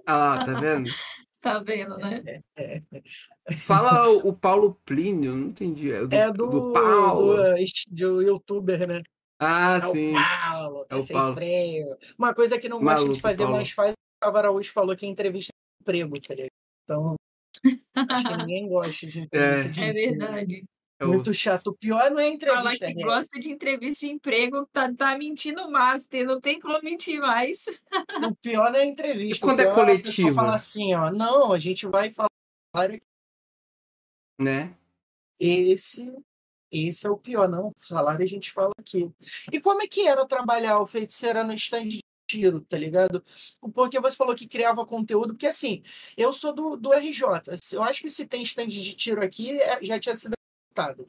Ah 0.06 0.44
tá 0.46 0.54
vendo? 0.54 0.90
Tá 1.42 1.58
vendo, 1.58 1.98
né? 1.98 2.22
Fala 3.52 4.08
o, 4.10 4.28
o 4.30 4.34
Paulo 4.34 4.78
Plínio, 4.86 5.34
não 5.36 5.48
entendi. 5.48 5.92
É 5.92 6.06
do, 6.06 6.14
É 6.16 6.32
do, 6.32 6.48
do 6.48 6.74
Paulo. 6.74 7.34
do, 7.36 7.42
eh, 7.42 7.66
do 7.90 8.22
youtuber, 8.22 8.88
né? 8.88 9.02
Ah, 9.40 9.78
É 9.78 9.82
sim. 9.92 10.16
o 10.16 10.20
Paulo, 10.22 10.86
tá 10.86 10.96
É 10.96 11.00
o 11.00 11.02
sem 11.02 11.16
Paulo. 11.18 11.34
freio. 11.34 11.98
Uma 12.18 12.34
coisa 12.36 12.60
que 12.60 12.70
não 12.70 12.80
gosta 12.80 13.10
de 13.10 13.20
fazer, 13.20 13.44
Paulo. 13.44 13.58
mas 13.58 13.72
faz, 13.72 13.94
Gustavo 14.22 14.38
Araújo 14.38 14.72
falou 14.72 14.96
que 14.96 15.04
é 15.06 15.10
entrevista 15.10 15.52
de 15.52 15.82
emprego, 15.84 16.22
tá 16.22 16.36
ligado? 16.36 16.52
Então, 16.84 17.16
acho 17.96 18.28
que 18.28 18.38
ninguém 18.38 18.68
gosta 18.70 19.08
de 19.08 19.20
entrevista 19.22 19.70
de 19.70 19.82
É 19.82 19.90
emprego. 19.90 20.18
verdade. 20.20 20.64
É 21.00 21.06
o- 21.06 21.08
Muito 21.08 21.34
chato. 21.34 21.68
O 21.68 21.74
pior 21.76 22.12
não 22.12 22.20
é 22.20 22.26
Falar 22.26 22.34
entrevista, 22.36 22.86
que 22.86 22.94
né? 22.94 23.04
gosta 23.04 23.40
de 23.40 23.52
entrevista 23.52 24.06
de 24.06 24.12
emprego, 24.14 24.68
tá, 24.72 24.94
tá 24.94 25.18
mentindo 25.18 25.64
o 25.64 25.72
master, 25.72 26.24
não 26.28 26.40
tem 26.40 26.60
como 26.60 26.80
mentir 26.84 27.20
mais. 27.20 27.66
O 28.24 28.36
pior 28.36 28.72
não 28.72 28.80
é 28.80 28.86
entrevista. 28.86 29.38
E 29.38 29.40
quando 29.40 29.58
o 29.60 29.62
é 29.64 29.66
a 29.66 29.68
pessoa 29.70 29.86
coletiva? 29.88 30.36
falar 30.36 30.56
assim, 30.56 30.94
ó, 30.94 31.10
não, 31.12 31.52
a 31.52 31.58
gente 31.58 31.88
vai 31.88 32.12
falar 32.12 32.30
salário 32.76 33.02
Né? 34.40 34.76
esse 35.40 36.16
esse 36.74 37.06
é 37.06 37.10
o 37.10 37.18
pior, 37.18 37.50
não. 37.50 37.68
O 37.68 37.72
salário 37.76 38.24
a 38.24 38.28
gente 38.28 38.50
fala 38.52 38.72
aqui. 38.80 39.12
E 39.52 39.60
como 39.60 39.82
é 39.82 39.88
que 39.88 40.08
era 40.08 40.26
trabalhar 40.26 40.80
o 40.80 40.86
feiticeira 40.88 41.44
no 41.44 41.54
stand 41.54 41.88
de 41.90 42.00
tiro, 42.32 42.62
tá 42.62 42.78
ligado? 42.78 43.22
Porque 43.74 44.00
você 44.00 44.16
falou 44.16 44.36
que 44.36 44.48
criava 44.48 44.86
conteúdo, 44.86 45.34
porque 45.34 45.48
assim, 45.48 45.82
eu 46.16 46.32
sou 46.32 46.54
do, 46.54 46.76
do 46.78 46.94
RJ. 46.94 47.24
Eu 47.74 47.84
acho 47.84 48.02
que 48.02 48.10
se 48.10 48.26
tem 48.26 48.42
stand 48.44 48.68
de 48.68 48.96
tiro 48.96 49.22
aqui, 49.24 49.60
é- 49.60 49.84
já 49.84 50.00
tinha 50.00 50.16
sido 50.16 50.34
assaltado. 50.76 51.08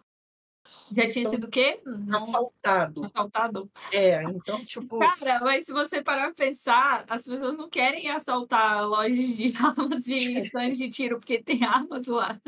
Já 0.95 1.09
tinha 1.09 1.29
sido 1.29 1.47
o 1.47 1.51
quê? 1.51 1.81
Não 1.85 2.17
Assaltado. 2.17 3.05
assaltado? 3.05 3.71
É, 3.93 4.23
então, 4.23 4.65
tipo, 4.65 4.99
Cara, 4.99 5.41
mas 5.41 5.67
se 5.67 5.73
você 5.73 6.03
parar 6.03 6.27
pra 6.33 6.47
pensar, 6.47 7.05
as 7.09 7.25
pessoas 7.25 7.57
não 7.57 7.69
querem 7.69 8.09
assaltar 8.09 8.87
lojas 8.87 9.29
de 9.29 9.53
armas 9.59 10.07
e 10.07 10.39
stands 10.47 10.79
de 10.79 10.89
tiro 10.89 11.19
porque 11.19 11.43
tem 11.43 11.65
armas 11.65 12.07
lá. 12.07 12.41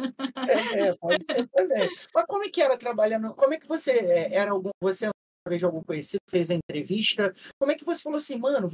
é, 0.75 0.95
pode 0.95 1.25
ser 1.25 1.49
também. 1.49 1.89
Mas 2.14 2.25
como 2.27 2.45
é 2.45 2.49
que 2.49 2.62
era 2.62 2.79
trabalhando? 2.79 3.35
Como 3.35 3.55
é 3.55 3.59
que 3.59 3.66
você 3.66 3.93
é, 3.93 4.35
era 4.35 4.53
algum. 4.53 4.70
Você 4.81 5.09
através 5.45 5.61
de 5.61 5.66
algum 5.66 5.82
conhecido, 5.82 6.22
fez 6.28 6.51
a 6.51 6.55
entrevista? 6.55 7.32
Como 7.59 7.70
é 7.70 7.74
que 7.74 7.84
você 7.84 8.03
falou 8.03 8.16
assim, 8.16 8.38
mano, 8.38 8.70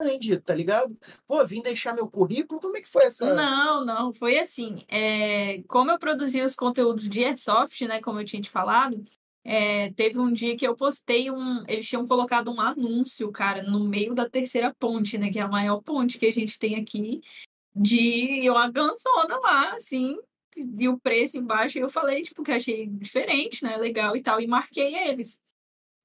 grande, 0.00 0.38
tá 0.40 0.54
ligado? 0.54 0.96
Pô, 1.26 1.44
vim 1.46 1.62
deixar 1.62 1.94
meu 1.94 2.08
currículo, 2.08 2.60
como 2.60 2.76
é 2.76 2.80
que 2.80 2.88
foi 2.88 3.04
essa. 3.04 3.34
Não, 3.34 3.84
não, 3.84 4.12
foi 4.12 4.38
assim. 4.38 4.84
é, 4.88 5.62
como 5.62 5.90
eu 5.90 5.98
produzia 5.98 6.44
os 6.44 6.54
conteúdos 6.54 7.08
de 7.08 7.24
Airsoft, 7.24 7.80
né, 7.86 8.00
como 8.00 8.20
eu 8.20 8.24
tinha 8.24 8.42
te 8.42 8.50
falado, 8.50 9.02
é, 9.44 9.90
teve 9.92 10.20
um 10.20 10.32
dia 10.32 10.56
que 10.56 10.66
eu 10.66 10.76
postei 10.76 11.30
um. 11.30 11.64
Eles 11.66 11.88
tinham 11.88 12.06
colocado 12.06 12.52
um 12.52 12.60
anúncio, 12.60 13.32
cara, 13.32 13.62
no 13.62 13.88
meio 13.88 14.14
da 14.14 14.28
terceira 14.28 14.74
ponte, 14.78 15.16
né, 15.16 15.30
que 15.30 15.38
é 15.38 15.42
a 15.42 15.48
maior 15.48 15.80
ponte 15.82 16.18
que 16.18 16.26
a 16.26 16.32
gente 16.32 16.58
tem 16.58 16.76
aqui, 16.76 17.22
de 17.74 18.48
uma 18.50 18.70
ganzona 18.70 19.38
lá, 19.40 19.74
assim, 19.74 20.18
e 20.54 20.88
o 20.88 20.98
preço 20.98 21.38
embaixo. 21.38 21.78
E 21.78 21.80
eu 21.80 21.88
falei, 21.88 22.22
tipo, 22.22 22.42
que 22.42 22.52
achei 22.52 22.86
diferente, 22.86 23.64
né, 23.64 23.76
legal 23.76 24.14
e 24.14 24.22
tal, 24.22 24.40
e 24.40 24.46
marquei 24.46 24.94
eles. 24.94 25.40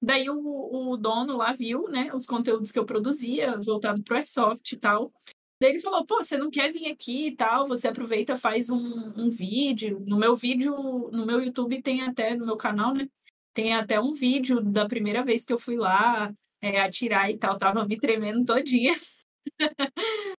Daí 0.04 0.30
o, 0.30 0.92
o 0.92 0.98
dono 0.98 1.38
lá 1.38 1.54
viu, 1.54 1.88
né, 1.88 2.14
os 2.14 2.26
conteúdos 2.26 2.72
que 2.74 2.78
eu 2.78 2.86
produzia, 2.86 3.58
voltado 3.62 4.04
pro 4.04 4.18
Airsoft 4.18 4.74
e 4.74 4.78
tal. 4.78 5.14
Daí 5.62 5.72
ele 5.72 5.80
falou, 5.80 6.06
pô, 6.06 6.22
você 6.22 6.36
não 6.38 6.50
quer 6.50 6.74
vir 6.74 6.92
aqui 6.92 7.28
e 7.28 7.36
tal, 7.38 7.66
você 7.66 7.88
aproveita, 7.88 8.36
faz 8.36 8.70
um, 8.70 9.14
um 9.16 9.30
vídeo. 9.30 10.04
No 10.06 10.18
meu 10.18 10.36
vídeo, 10.36 10.76
no 11.10 11.26
meu 11.26 11.42
YouTube 11.42 11.82
tem 11.82 12.02
até, 12.02 12.36
no 12.36 12.46
meu 12.46 12.58
canal, 12.58 12.94
né? 12.94 13.08
Tem 13.54 13.74
até 13.74 13.98
um 13.98 14.12
vídeo 14.12 14.60
da 14.62 14.86
primeira 14.86 15.24
vez 15.24 15.46
que 15.46 15.54
eu 15.54 15.58
fui 15.58 15.78
lá 15.78 16.34
é, 16.62 16.82
atirar 16.82 17.32
e 17.32 17.38
tal, 17.38 17.58
tava 17.58 17.88
me 17.88 17.98
tremendo 17.98 18.44
todinha. 18.44 18.94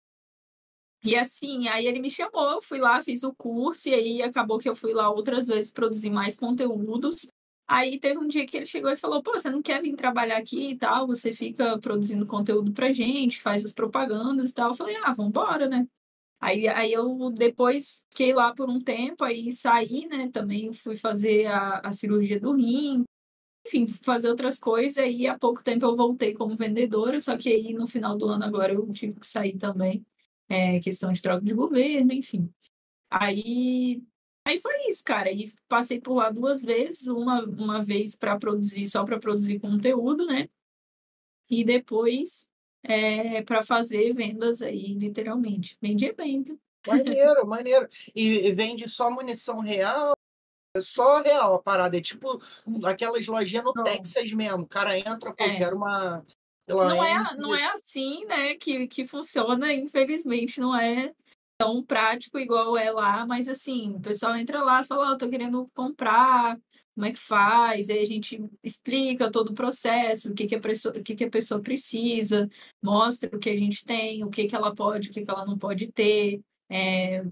E 1.06 1.18
assim, 1.18 1.68
aí 1.68 1.86
ele 1.86 2.00
me 2.00 2.10
chamou, 2.10 2.62
fui 2.62 2.80
lá, 2.80 3.02
fiz 3.02 3.24
o 3.24 3.36
curso, 3.36 3.90
e 3.90 3.94
aí 3.94 4.22
acabou 4.22 4.58
que 4.58 4.70
eu 4.70 4.74
fui 4.74 4.94
lá 4.94 5.10
outras 5.10 5.48
vezes 5.48 5.70
produzir 5.70 6.10
mais 6.10 6.38
conteúdos. 6.38 7.28
Aí 7.68 8.00
teve 8.00 8.20
um 8.20 8.28
dia 8.28 8.46
que 8.46 8.58
ele 8.58 8.66
chegou 8.66 8.92
e 8.92 8.98
falou: 8.98 9.24
pô, 9.24 9.34
você 9.34 9.50
não 9.50 9.62
quer 9.62 9.82
vir 9.82 9.96
trabalhar 9.96 10.38
aqui 10.38 10.72
e 10.72 10.78
tal? 10.78 11.08
Você 11.08 11.32
fica 11.34 11.80
produzindo 11.80 12.26
conteúdo 12.26 12.72
pra 12.74 12.92
gente, 12.92 13.42
faz 13.42 13.64
as 13.66 13.72
propagandas 13.72 14.50
e 14.52 14.54
tal. 14.54 14.70
Eu 14.72 14.76
falei: 14.76 14.96
ah, 14.98 15.14
vambora, 15.14 15.68
né? 15.68 15.88
Aí, 16.42 16.68
aí 16.68 16.92
eu 16.94 17.32
depois 17.32 18.06
fiquei 18.12 18.34
lá 18.34 18.54
por 18.54 18.70
um 18.70 18.82
tempo, 18.82 19.24
aí 19.24 19.52
saí, 19.52 20.08
né? 20.08 20.30
Também 20.32 20.74
fui 20.74 20.96
fazer 20.96 21.46
a, 21.48 21.80
a 21.80 21.94
cirurgia 21.94 22.40
do 22.40 22.54
rim, 22.54 23.06
enfim, 23.66 23.86
fazer 23.88 24.30
outras 24.30 24.60
coisas. 24.60 24.98
Aí 24.98 25.28
há 25.28 25.38
pouco 25.40 25.64
tempo 25.64 25.86
eu 25.86 25.96
voltei 25.96 26.34
como 26.34 26.56
vendedora, 26.58 27.20
só 27.20 27.38
que 27.38 27.50
aí 27.50 27.74
no 27.74 27.88
final 27.88 28.18
do 28.18 28.28
ano 28.28 28.44
agora 28.46 28.74
eu 28.74 28.90
tive 28.92 29.20
que 29.20 29.28
sair 29.28 29.58
também. 29.58 30.06
É, 30.50 30.80
questão 30.80 31.12
de 31.14 31.22
troca 31.22 31.44
de 31.44 31.54
governo, 31.54 32.14
enfim. 32.14 32.50
Aí 33.10 34.04
Aí 34.46 34.58
foi 34.60 34.88
isso, 34.90 35.04
cara. 35.04 35.32
E 35.32 35.52
passei 35.68 36.00
por 36.00 36.16
lá 36.16 36.30
duas 36.30 36.64
vezes, 36.64 37.08
uma, 37.08 37.44
uma 37.44 37.82
vez 37.82 38.16
para 38.16 38.38
produzir, 38.38 38.86
só 38.88 39.04
para 39.04 39.20
produzir 39.20 39.60
conteúdo, 39.60 40.26
né? 40.26 40.50
E 41.50 41.64
depois 41.64 42.50
é, 42.84 43.42
para 43.42 43.64
fazer 43.64 44.14
vendas 44.14 44.62
aí, 44.62 44.94
literalmente. 44.94 45.78
Vendia 45.82 46.14
bem, 46.14 46.44
viu? 46.44 46.60
Maneiro, 46.86 47.48
maneiro. 47.48 47.88
E, 48.14 48.52
vende 48.52 48.90
só 48.90 49.10
munição 49.10 49.60
real? 49.60 50.14
É 50.76 50.82
só 50.82 51.22
real 51.22 51.56
a 51.56 51.62
parada. 51.62 51.98
É 51.98 52.02
tipo 52.02 52.38
aquelas 52.86 53.26
lojinhas 53.26 53.64
no 53.64 53.74
Não. 53.74 53.84
Texas 53.84 54.34
mesmo. 54.34 54.64
O 54.64 54.68
cara 54.68 54.98
entra, 54.98 55.34
pô, 55.34 55.44
É. 55.44 55.56
quero 55.56 55.78
uma. 55.78 56.26
Não 56.68 57.04
é, 57.04 57.36
não 57.38 57.56
é 57.56 57.66
assim, 57.74 58.24
né, 58.26 58.56
que, 58.56 58.88
que 58.88 59.06
funciona, 59.06 59.74
infelizmente, 59.74 60.62
não 60.62 60.74
é 60.74 61.14
tão 61.64 61.82
prático 61.82 62.38
igual 62.38 62.78
é 62.78 62.92
lá, 62.92 63.26
mas 63.26 63.48
assim, 63.48 63.96
o 63.96 64.02
pessoal 64.02 64.36
entra 64.36 64.62
lá 64.62 64.82
e 64.82 64.84
fala, 64.84 65.14
ó, 65.14 65.18
tô 65.18 65.30
querendo 65.30 65.70
comprar, 65.74 66.60
como 66.94 67.06
é 67.06 67.12
que 67.12 67.20
faz? 67.20 67.90
Aí 67.90 68.00
a 68.00 68.06
gente 68.06 68.44
explica 68.62 69.32
todo 69.32 69.50
o 69.50 69.54
processo, 69.54 70.30
o 70.30 70.34
que, 70.34 70.46
que, 70.46 70.56
a, 70.56 70.60
pessoa, 70.60 70.98
o 70.98 71.02
que, 71.02 71.16
que 71.16 71.24
a 71.24 71.30
pessoa 71.30 71.62
precisa, 71.62 72.50
mostra 72.84 73.34
o 73.34 73.40
que 73.40 73.50
a 73.50 73.56
gente 73.56 73.86
tem, 73.86 74.24
o 74.26 74.30
que, 74.30 74.46
que 74.46 74.56
ela 74.56 74.76
pode, 74.76 75.10
o 75.10 75.12
que, 75.14 75.24
que 75.24 75.32
ela 75.32 75.46
não 75.46 75.58
pode 75.58 75.90
ter. 75.92 76.42
É, 76.70 77.24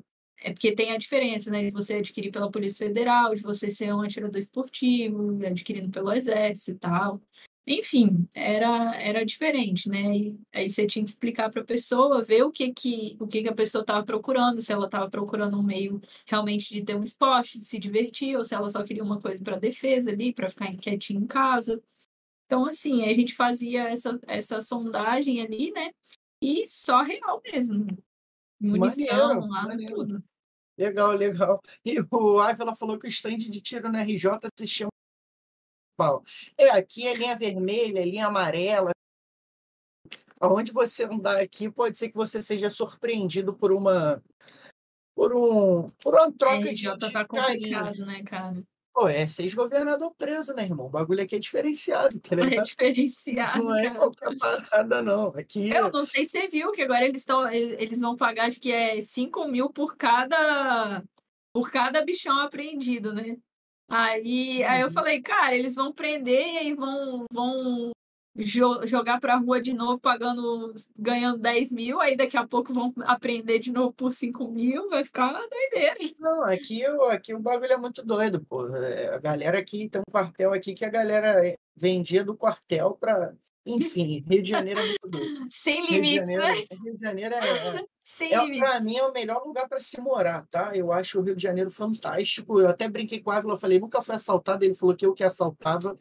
é 0.44 0.54
porque 0.54 0.74
tem 0.74 0.92
a 0.92 0.98
diferença, 0.98 1.52
né, 1.52 1.64
de 1.64 1.72
você 1.72 1.96
adquirir 1.96 2.32
pela 2.32 2.50
Polícia 2.50 2.88
Federal, 2.88 3.36
de 3.36 3.42
você 3.42 3.70
ser 3.70 3.94
um 3.94 4.02
atirador 4.02 4.40
esportivo, 4.40 5.46
adquirindo 5.46 5.92
pelo 5.92 6.14
Exército 6.14 6.72
e 6.72 6.80
tal. 6.80 7.22
Enfim, 7.68 8.28
era, 8.36 8.96
era 9.00 9.24
diferente, 9.26 9.88
né? 9.88 10.18
E 10.18 10.40
aí 10.54 10.70
você 10.70 10.88
tinha 10.88 11.06
que 11.06 11.12
explicar 11.12 11.50
para 11.50 11.62
a 11.62 11.66
pessoa, 11.66 12.24
ver 12.24 12.44
o 12.44 12.52
que 12.52 12.74
que, 12.74 13.16
o 13.20 13.28
que 13.28 13.44
que 13.44 13.50
a 13.50 13.54
pessoa 13.54 13.82
estava 13.82 14.04
procurando, 14.04 14.60
se 14.60 14.74
ela 14.74 14.86
estava 14.86 15.10
procurando 15.10 15.60
um 15.60 15.64
meio 15.64 16.02
realmente 16.26 16.74
de 16.74 16.84
ter 16.84 16.96
um 16.96 17.04
esporte, 17.04 17.60
de 17.60 17.66
se 17.66 17.78
divertir, 17.78 18.36
ou 18.36 18.44
se 18.44 18.56
ela 18.56 18.68
só 18.68 18.84
queria 18.84 19.04
uma 19.04 19.20
coisa 19.20 19.44
para 19.44 19.60
defesa 19.60 20.10
ali, 20.12 20.34
para 20.34 20.50
ficar 20.50 20.76
quietinha 20.76 21.20
em 21.20 21.28
casa. 21.28 21.82
Então, 22.46 22.66
assim, 22.66 23.06
a 23.06 23.14
gente 23.14 23.36
fazia 23.36 23.90
essa, 23.90 24.20
essa 24.28 24.60
sondagem 24.60 25.42
ali, 25.42 25.72
né? 25.72 25.92
E 26.42 26.66
só 26.66 27.04
real 27.04 27.42
mesmo. 27.52 27.86
Munição, 28.60 29.36
Maneiro, 29.36 29.52
lá, 29.52 29.64
maneiro. 29.64 29.94
tudo. 29.96 30.24
Legal, 30.78 31.12
legal. 31.12 31.56
E 31.86 32.00
o 32.12 32.40
Ávila 32.40 32.76
falou 32.76 32.98
que 32.98 33.06
o 33.06 33.10
stand 33.10 33.38
de 33.38 33.62
tiro 33.62 33.92
na 33.92 34.02
RJ 34.02 34.32
se 34.58 34.66
chama 34.66 34.92
pau. 35.96 36.24
É, 36.58 36.70
aqui 36.70 37.08
é 37.08 37.14
linha 37.14 37.36
vermelha, 37.36 38.00
é 38.00 38.06
linha 38.06 38.28
amarela. 38.28 38.92
Aonde 40.40 40.72
você 40.72 41.04
andar 41.06 41.40
aqui, 41.40 41.70
pode 41.70 41.98
ser 41.98 42.10
que 42.10 42.16
você 42.16 42.42
seja 42.42 42.70
surpreendido 42.70 43.56
por 43.56 43.72
uma 43.72 44.22
por 45.16 45.36
um 45.36 45.86
por 46.02 46.16
uma 46.16 46.32
troca 46.32 46.70
RJ 46.70 46.98
de, 46.98 47.06
de 47.08 47.12
tá 47.12 47.28
carinho. 47.28 48.06
né, 48.06 48.24
cara? 48.24 48.64
Pô, 48.94 49.08
é 49.08 49.26
seis 49.26 49.54
governador 49.54 50.14
preso, 50.18 50.54
né, 50.54 50.64
irmão? 50.64 50.88
O 50.88 50.90
bagulho 50.90 51.22
aqui 51.24 51.36
é 51.36 51.40
diferenciado, 51.40 52.20
tá 52.20 52.36
É 52.36 52.44
ligado? 52.44 52.66
diferenciado, 52.66 53.64
Não 53.64 53.76
é 53.78 53.84
cara. 53.84 54.00
qualquer 54.00 54.38
parada, 54.38 55.02
não. 55.02 55.28
Aqui 55.28 55.70
Eu 55.70 55.92
não 55.92 56.04
sei 56.04 56.26
se 56.26 56.32
você 56.32 56.48
viu 56.48 56.72
que 56.72 56.82
agora 56.82 57.06
eles 57.06 57.22
estão 57.22 57.48
eles 57.50 58.02
vão 58.02 58.18
pagar 58.18 58.48
acho 58.48 58.60
que 58.60 58.72
é 58.72 59.00
5 59.00 59.48
mil 59.48 59.70
por 59.70 59.96
cada 59.96 61.04
por 61.54 61.70
cada 61.70 62.04
bichão 62.04 62.38
apreendido, 62.40 63.14
né? 63.14 63.38
Aí, 63.94 64.64
aí 64.64 64.80
eu 64.82 64.88
Uhum. 64.88 64.94
falei, 64.94 65.22
cara, 65.22 65.54
eles 65.56 65.76
vão 65.76 65.92
prender 65.92 66.48
e 66.48 66.58
aí 66.60 66.74
vão, 66.74 67.26
vão 67.32 67.92
jo- 68.38 68.88
jogar 68.88 69.20
pra 69.20 69.36
rua 69.36 69.62
de 69.62 69.74
novo, 69.74 70.00
pagando, 70.00 70.74
ganhando 70.98 71.38
10 71.40 71.74
mil, 71.74 72.00
aí 72.00 72.16
daqui 72.16 72.38
a 72.38 72.48
pouco 72.48 72.74
vão 72.74 72.94
apreender 73.02 73.60
de 73.60 73.70
novo 73.72 73.92
por 73.92 74.14
5 74.14 74.48
mil, 74.50 74.88
vai 74.90 75.04
ficar 75.04 75.32
uma 75.32 75.46
doideira. 75.48 76.16
Não, 76.18 76.42
aqui, 76.44 76.88
o- 76.88 77.04
aqui 77.04 77.34
o 77.34 77.40
bagulho 77.40 77.74
é 77.74 77.78
muito 77.78 78.02
doido, 78.02 78.40
pô. 78.46 78.66
É, 78.76 79.14
A 79.14 79.20
galera 79.20 79.60
aqui 79.60 79.90
tem 79.90 80.00
um 80.02 80.12
quartel 80.12 80.54
aqui 80.54 80.74
que 80.74 80.86
a 80.86 80.90
galera 80.90 81.36
vendia 81.76 82.24
do 82.24 82.36
quartel 82.38 82.96
pra. 82.98 83.34
Enfim, 83.66 84.24
Rio 84.30 84.42
de 84.42 84.50
Janeiro 84.50 84.80
é 84.80 84.86
muito 84.86 85.08
doido. 85.08 85.46
Sem 85.50 85.86
limites, 85.88 86.28
né? 86.28 86.54
Rio 86.84 86.98
de 86.98 87.04
Janeiro 87.04 87.36
é, 87.36 87.40
Sem 88.04 88.34
é, 88.34 88.58
é, 88.58 88.60
pra 88.60 88.82
mim 88.82 88.98
é 88.98 89.04
o 89.06 89.14
melhor 89.14 89.42
lugar 89.46 89.70
pra 89.70 89.80
se 89.80 90.02
morar, 90.02 90.46
tá? 90.50 90.76
Eu 90.76 90.92
acho 90.92 91.20
o 91.20 91.24
Rio 91.24 91.36
de 91.36 91.44
Janeiro 91.44 91.70
fantástico. 91.70 92.60
Eu 92.60 92.68
até 92.68 92.90
brinquei 92.90 93.22
com 93.22 93.30
o 93.30 93.34
Ávila, 93.34 93.54
eu 93.54 93.58
falei, 93.60 93.80
nunca 93.80 94.02
fui 94.02 94.16
assaltado. 94.16 94.66
Ele 94.66 94.74
falou 94.74 94.96
que 94.96 95.06
eu 95.06 95.14
que 95.14 95.24
assaltava, 95.24 95.96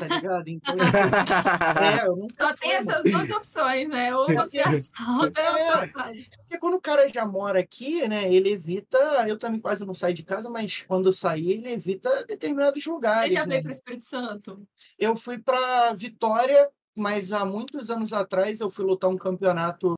tá 0.00 0.06
ligado? 0.16 0.48
Então, 0.48 0.74
é, 2.02 2.06
eu 2.06 2.16
nunca 2.16 2.48
Só 2.48 2.54
tem 2.54 2.72
essas 2.72 3.04
duas 3.04 3.30
opções, 3.30 3.88
né? 3.90 4.16
Ou 4.16 4.26
você 4.34 4.60
assalta 4.60 5.40
ou 5.40 5.46
É. 5.56 5.68
assaltado. 5.68 6.12
Porque 6.38 6.58
quando 6.58 6.74
o 6.74 6.80
cara 6.80 7.06
já 7.08 7.26
mora 7.26 7.60
aqui, 7.60 8.08
né, 8.08 8.32
ele 8.32 8.50
evita. 8.50 8.98
Eu 9.28 9.38
também 9.38 9.60
quase 9.60 9.84
não 9.84 9.94
saio 9.94 10.14
de 10.14 10.22
casa, 10.24 10.48
mas 10.48 10.84
quando 10.88 11.12
sair, 11.12 11.52
ele 11.52 11.70
evita 11.72 12.24
determinados 12.24 12.82
Você 12.82 12.90
lugares. 12.90 13.32
já 13.32 13.44
né? 13.44 13.50
veio 13.56 13.62
para 13.62 13.68
o 13.68 13.72
Espírito 13.72 14.04
Santo? 14.04 14.66
Eu 14.98 15.14
fui 15.14 15.38
para 15.38 15.92
Vitória, 15.94 16.68
mas 16.96 17.32
há 17.32 17.44
muitos 17.44 17.90
anos 17.90 18.12
atrás 18.12 18.60
eu 18.60 18.70
fui 18.70 18.84
lutar 18.84 19.10
um 19.10 19.16
campeonato. 19.16 19.94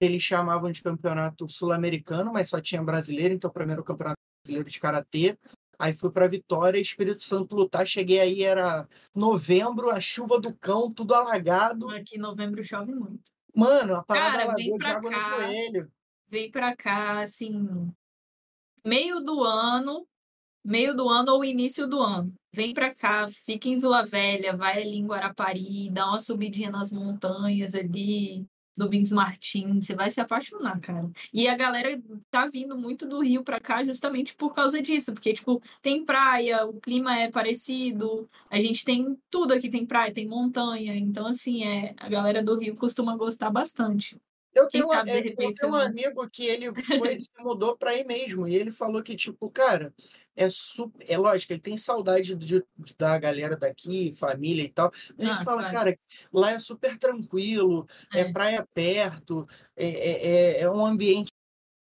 Eles 0.00 0.22
chamavam 0.22 0.70
de 0.70 0.82
campeonato 0.82 1.48
sul-americano, 1.48 2.32
mas 2.32 2.48
só 2.48 2.60
tinha 2.60 2.82
brasileiro, 2.82 3.32
então 3.32 3.50
primeiro 3.50 3.82
campeonato 3.82 4.18
brasileiro 4.44 4.70
de 4.70 4.78
karatê. 4.80 5.38
Aí 5.78 5.92
fui 5.92 6.10
para 6.10 6.28
Vitória, 6.28 6.80
Espírito 6.80 7.22
Santo 7.22 7.54
lutar. 7.54 7.86
Cheguei 7.86 8.20
aí, 8.20 8.42
era 8.42 8.88
novembro, 9.14 9.90
a 9.90 10.00
chuva 10.00 10.40
do 10.40 10.54
cão, 10.54 10.90
tudo 10.90 11.14
alagado. 11.14 11.88
Aqui 11.90 12.16
em 12.16 12.20
novembro 12.20 12.64
chove 12.64 12.94
muito. 12.94 13.30
Mano, 13.54 13.96
a 13.96 14.02
parada 14.02 14.38
Cara, 14.38 14.52
alagou 14.52 14.78
de 14.78 14.86
água 14.86 15.10
no 15.10 15.18
cá. 15.18 15.40
joelho. 15.40 15.92
Vem 16.28 16.50
pra 16.50 16.74
cá, 16.76 17.20
assim, 17.20 17.92
meio 18.84 19.20
do 19.20 19.42
ano, 19.42 20.06
meio 20.66 20.94
do 20.94 21.08
ano 21.08 21.32
ou 21.32 21.44
início 21.44 21.86
do 21.86 22.00
ano. 22.00 22.32
Vem 22.54 22.74
pra 22.74 22.94
cá, 22.94 23.28
fica 23.28 23.68
em 23.68 23.78
Vila 23.78 24.04
Velha, 24.04 24.56
vai 24.56 24.82
ali 24.82 24.98
em 24.98 25.06
Guarapari, 25.06 25.90
dá 25.90 26.08
uma 26.08 26.20
subidinha 26.20 26.70
nas 26.70 26.92
montanhas 26.92 27.74
ali, 27.74 28.46
do 28.76 28.88
Bins 28.88 29.10
Martins, 29.10 29.86
você 29.86 29.94
vai 29.94 30.10
se 30.10 30.20
apaixonar, 30.20 30.78
cara. 30.80 31.10
E 31.32 31.48
a 31.48 31.56
galera 31.56 31.90
tá 32.30 32.46
vindo 32.46 32.76
muito 32.76 33.08
do 33.08 33.20
Rio 33.20 33.42
pra 33.42 33.58
cá 33.58 33.82
justamente 33.82 34.34
por 34.36 34.52
causa 34.52 34.82
disso, 34.82 35.14
porque, 35.14 35.32
tipo, 35.32 35.62
tem 35.80 36.04
praia, 36.04 36.66
o 36.66 36.78
clima 36.80 37.18
é 37.18 37.30
parecido, 37.30 38.28
a 38.50 38.60
gente 38.60 38.84
tem 38.84 39.16
tudo 39.30 39.54
aqui, 39.54 39.70
tem 39.70 39.86
praia, 39.86 40.12
tem 40.12 40.28
montanha, 40.28 40.94
então, 40.94 41.26
assim, 41.26 41.64
é, 41.64 41.94
a 41.98 42.08
galera 42.08 42.42
do 42.42 42.58
Rio 42.58 42.76
costuma 42.76 43.16
gostar 43.16 43.50
bastante. 43.50 44.20
Eu 44.56 44.66
tenho, 44.68 44.86
sabe, 44.86 45.10
de 45.10 45.28
é, 45.28 45.32
eu 45.32 45.52
tenho 45.52 45.72
um 45.72 45.74
amigo 45.74 46.30
que 46.30 46.46
ele 46.46 46.72
foi, 46.74 47.20
se 47.20 47.28
mudou 47.40 47.76
para 47.76 47.90
aí 47.90 48.04
mesmo. 48.06 48.48
E 48.48 48.56
ele 48.56 48.70
falou 48.70 49.02
que, 49.02 49.14
tipo, 49.14 49.50
cara, 49.50 49.92
é 50.34 50.48
super. 50.48 51.04
É 51.08 51.18
lógico, 51.18 51.52
ele 51.52 51.60
tem 51.60 51.76
saudade 51.76 52.34
de, 52.34 52.64
da 52.98 53.18
galera 53.18 53.54
daqui, 53.54 54.12
família 54.12 54.64
e 54.64 54.68
tal. 54.70 54.90
Mas 55.18 55.28
ele 55.28 55.30
Ah, 55.30 55.44
fala, 55.44 55.58
claro. 55.58 55.74
cara, 55.74 55.98
lá 56.32 56.52
é 56.52 56.58
super 56.58 56.96
tranquilo, 56.96 57.84
é, 58.14 58.20
É. 58.22 58.32
praia 58.32 58.66
perto, 58.72 59.46
é, 59.76 59.86
é, 59.86 60.26
é- 60.26 60.60
é 60.62 60.70
um 60.70 60.86
ambiente, 60.86 61.30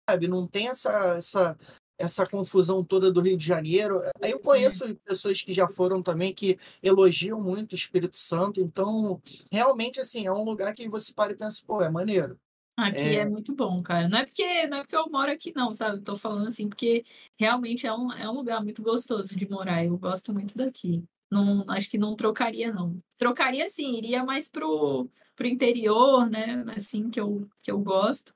sabe? 0.10 0.28
Não 0.28 0.48
tem 0.48 0.68
essa, 0.70 0.92
essa, 1.18 1.58
essa 1.98 2.28
confusão 2.28 2.84
toda 2.84 3.12
do 3.12 3.22
Rio 3.22 3.38
de 3.38 3.46
Janeiro. 3.48 4.02
Aí 4.22 4.32
eu 4.32 4.40
conheço 4.42 4.96
pessoas 5.06 5.42
que 5.42 5.54
já 5.54 5.68
foram 5.68 6.02
também 6.04 6.34
que 6.34 6.58
elogiam 6.84 7.40
muito 7.42 7.74
o 7.74 7.76
Espírito 7.76 8.18
Santo. 8.18 8.60
Então, 8.62 9.22
realmente, 9.52 10.00
assim, 10.02 10.28
é 10.28 10.32
um 10.32 10.44
lugar 10.44 10.74
que 10.74 10.90
você 10.90 11.14
para 11.14 11.32
e 11.34 11.38
pensa, 11.38 11.62
pô, 11.66 11.82
é 11.82 11.90
maneiro. 11.90 12.38
Aqui 12.78 13.00
É. 13.00 13.16
é 13.22 13.26
muito 13.26 13.56
bom, 13.56 13.82
cara. 13.82 14.08
Não 14.10 14.18
é 14.20 14.26
porque, 14.26 14.68
não 14.68 14.78
é 14.78 14.82
porque 14.82 14.96
eu 14.96 15.10
moro 15.10 15.32
aqui, 15.32 15.54
não, 15.56 15.74
sabe? 15.74 16.02
Tô 16.02 16.16
falando 16.16 16.48
assim, 16.48 16.68
porque 16.68 17.04
realmente 17.40 17.88
é 17.88 17.94
um, 17.94 18.12
é 18.12 18.30
um 18.30 18.34
lugar 18.34 18.62
muito 18.64 18.82
gostoso 18.84 19.36
de 19.36 19.50
morar. 19.50 19.84
Eu 19.86 19.98
gosto 19.98 20.34
muito 20.34 20.58
daqui. 20.58 21.04
Não, 21.32 21.66
acho 21.70 21.90
que 21.90 21.98
não 21.98 22.16
trocaria, 22.16 22.72
não. 22.74 23.00
Trocaria 23.18 23.68
sim, 23.70 23.98
iria 23.98 24.24
mais 24.24 24.50
pro, 24.50 25.08
pro 25.36 25.48
interior, 25.48 26.30
né? 26.30 26.64
Assim, 26.76 27.10
que 27.10 27.20
eu, 27.20 27.48
que 27.64 27.72
eu 27.72 27.80
gosto. 27.80 28.34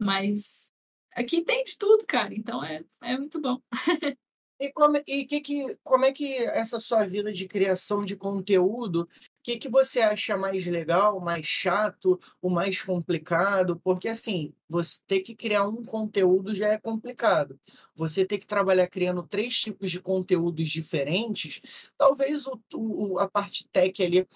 Mas 0.00 0.72
aqui 1.14 1.42
tem 1.42 1.64
de 1.64 1.78
tudo, 1.78 2.04
cara. 2.06 2.34
Então 2.34 2.62
é, 2.64 2.84
é 3.02 3.16
muito 3.18 3.40
bom. 3.40 3.60
E, 4.58 4.72
como, 4.72 4.96
e 5.06 5.26
que, 5.26 5.40
que, 5.42 5.78
como 5.84 6.06
é 6.06 6.12
que 6.12 6.34
essa 6.46 6.80
sua 6.80 7.06
vida 7.06 7.30
de 7.30 7.46
criação 7.46 8.04
de 8.06 8.16
conteúdo, 8.16 9.06
que, 9.46 9.58
que 9.58 9.68
você 9.68 10.00
acha 10.00 10.36
mais 10.36 10.66
legal, 10.66 11.20
mais 11.20 11.46
chato, 11.46 12.18
o 12.42 12.50
mais 12.50 12.82
complicado? 12.82 13.78
Porque, 13.84 14.08
assim, 14.08 14.52
você 14.68 15.00
ter 15.06 15.20
que 15.20 15.36
criar 15.36 15.68
um 15.68 15.84
conteúdo 15.84 16.52
já 16.52 16.68
é 16.72 16.78
complicado. 16.78 17.56
Você 17.94 18.24
ter 18.24 18.38
que 18.38 18.46
trabalhar 18.46 18.88
criando 18.88 19.22
três 19.22 19.56
tipos 19.60 19.88
de 19.92 20.00
conteúdos 20.02 20.68
diferentes, 20.68 21.92
talvez 21.96 22.44
o, 22.48 22.60
o- 22.74 23.18
a 23.20 23.30
parte 23.30 23.68
tech 23.68 24.02
ali 24.02 24.26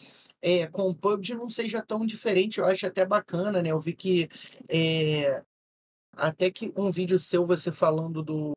é, 0.40 0.68
com 0.68 0.88
o 0.88 0.94
PUBG 0.94 1.34
não 1.34 1.48
seja 1.48 1.82
tão 1.82 2.06
diferente. 2.06 2.58
Eu 2.60 2.66
acho 2.66 2.86
até 2.86 3.04
bacana, 3.04 3.60
né? 3.60 3.72
Eu 3.72 3.80
vi 3.80 3.94
que 3.94 4.28
é, 4.68 5.42
até 6.12 6.50
que 6.52 6.72
um 6.76 6.90
vídeo 6.92 7.18
seu 7.18 7.44
você 7.44 7.72
falando 7.72 8.22
do 8.22 8.52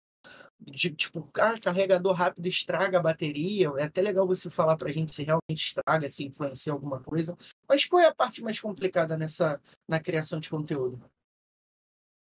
de 0.66 0.92
tipo, 0.94 1.30
ah, 1.40 1.56
carregador 1.62 2.14
rápido 2.14 2.48
estraga 2.48 3.00
a 3.00 3.02
bateria. 3.02 3.72
É 3.78 3.84
até 3.84 4.02
legal 4.02 4.26
você 4.28 4.50
falar 4.50 4.78
pra 4.78 4.92
gente 4.92 5.14
se 5.14 5.24
realmente 5.24 5.66
estraga, 5.68 6.10
se 6.10 6.24
influencia 6.26 6.72
alguma 6.74 7.02
coisa. 7.02 7.36
Mas 7.68 7.86
qual 7.86 8.02
é 8.02 8.08
a 8.08 8.16
parte 8.16 8.42
mais 8.42 8.60
complicada 8.60 9.18
nessa 9.18 9.60
na 9.88 10.00
criação 10.00 10.40
de 10.40 10.50
conteúdo? 10.50 11.02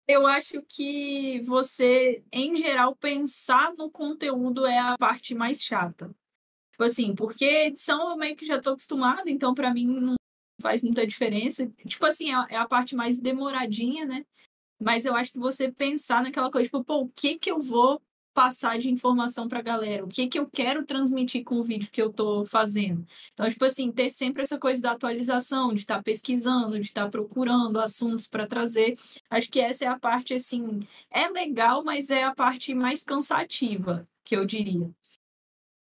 Eu 0.07 0.27
acho 0.27 0.61
que 0.67 1.39
você, 1.41 2.23
em 2.33 2.55
geral, 2.55 2.95
pensar 2.95 3.73
no 3.77 3.89
conteúdo 3.89 4.65
é 4.65 4.77
a 4.77 4.97
parte 4.97 5.33
mais 5.33 5.63
chata. 5.63 6.13
Tipo 6.71 6.83
assim, 6.83 7.15
porque 7.15 7.45
edição 7.45 8.09
eu 8.11 8.17
meio 8.17 8.35
que 8.35 8.45
já 8.45 8.59
tô 8.59 8.71
acostumada, 8.71 9.29
então 9.29 9.53
pra 9.53 9.73
mim 9.73 9.87
não 9.99 10.15
faz 10.61 10.81
muita 10.83 11.05
diferença. 11.05 11.67
Tipo 11.85 12.05
assim, 12.05 12.31
é 12.31 12.33
a- 12.35 12.47
é 12.49 12.55
a 12.57 12.67
parte 12.67 12.95
mais 12.95 13.17
demoradinha, 13.17 14.05
né? 14.05 14.25
Mas 14.81 15.05
eu 15.05 15.15
acho 15.15 15.31
que 15.31 15.39
você 15.39 15.71
pensar 15.71 16.23
naquela 16.23 16.51
coisa, 16.51 16.65
tipo, 16.65 16.83
pô, 16.83 17.01
o 17.03 17.09
que 17.09 17.37
que 17.37 17.51
eu 17.51 17.59
vou 17.59 18.01
passar 18.33 18.77
de 18.77 18.89
informação 18.89 19.47
pra 19.47 19.61
galera? 19.61 20.03
O 20.03 20.07
que 20.07 20.27
que 20.27 20.39
eu 20.39 20.49
quero 20.49 20.85
transmitir 20.85 21.43
com 21.43 21.55
o 21.55 21.63
vídeo 21.63 21.89
que 21.91 22.01
eu 22.01 22.11
tô 22.11 22.45
fazendo? 22.45 23.05
Então, 23.33 23.47
tipo 23.49 23.65
assim, 23.65 23.91
ter 23.91 24.09
sempre 24.09 24.43
essa 24.43 24.57
coisa 24.57 24.81
da 24.81 24.91
atualização, 24.91 25.73
de 25.73 25.81
estar 25.81 26.01
pesquisando, 26.03 26.79
de 26.79 26.85
estar 26.85 27.09
procurando 27.09 27.79
assuntos 27.79 28.27
para 28.27 28.47
trazer. 28.47 28.93
Acho 29.29 29.49
que 29.51 29.59
essa 29.59 29.85
é 29.85 29.87
a 29.87 29.99
parte, 29.99 30.33
assim, 30.33 30.79
é 31.09 31.27
legal, 31.29 31.83
mas 31.83 32.09
é 32.09 32.23
a 32.23 32.33
parte 32.33 32.73
mais 32.73 33.03
cansativa, 33.03 34.07
que 34.23 34.35
eu 34.35 34.45
diria. 34.45 34.89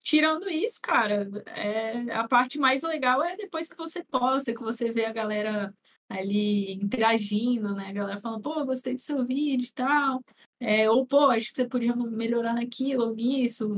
Tirando 0.05 0.51
isso, 0.51 0.81
cara, 0.83 1.27
é, 1.47 2.13
a 2.13 2.29
parte 2.29 2.59
mais 2.59 2.83
legal 2.83 3.23
é 3.25 3.37
depois 3.37 3.71
que 3.71 3.77
você 3.77 4.05
posta, 4.05 4.53
que 4.53 4.61
você 4.61 4.91
vê 4.91 5.07
a 5.07 5.13
galera 5.13 5.75
ali 6.11 6.75
interagindo, 6.75 7.75
né? 7.75 7.89
A 7.89 7.93
galera 7.93 8.21
falando, 8.21 8.43
pô, 8.43 8.65
gostei 8.67 8.95
do 8.95 9.01
seu 9.01 9.25
vídeo 9.25 9.67
e 9.67 9.73
tal. 9.73 10.23
É, 10.65 10.91
ou, 10.91 11.07
pô, 11.07 11.27
acho 11.31 11.51
que 11.51 11.57
você 11.57 11.69
podia 11.69 11.95
melhorar 11.95 12.55
naquilo 12.55 13.07
ou 13.09 13.15
nisso. 13.15 13.69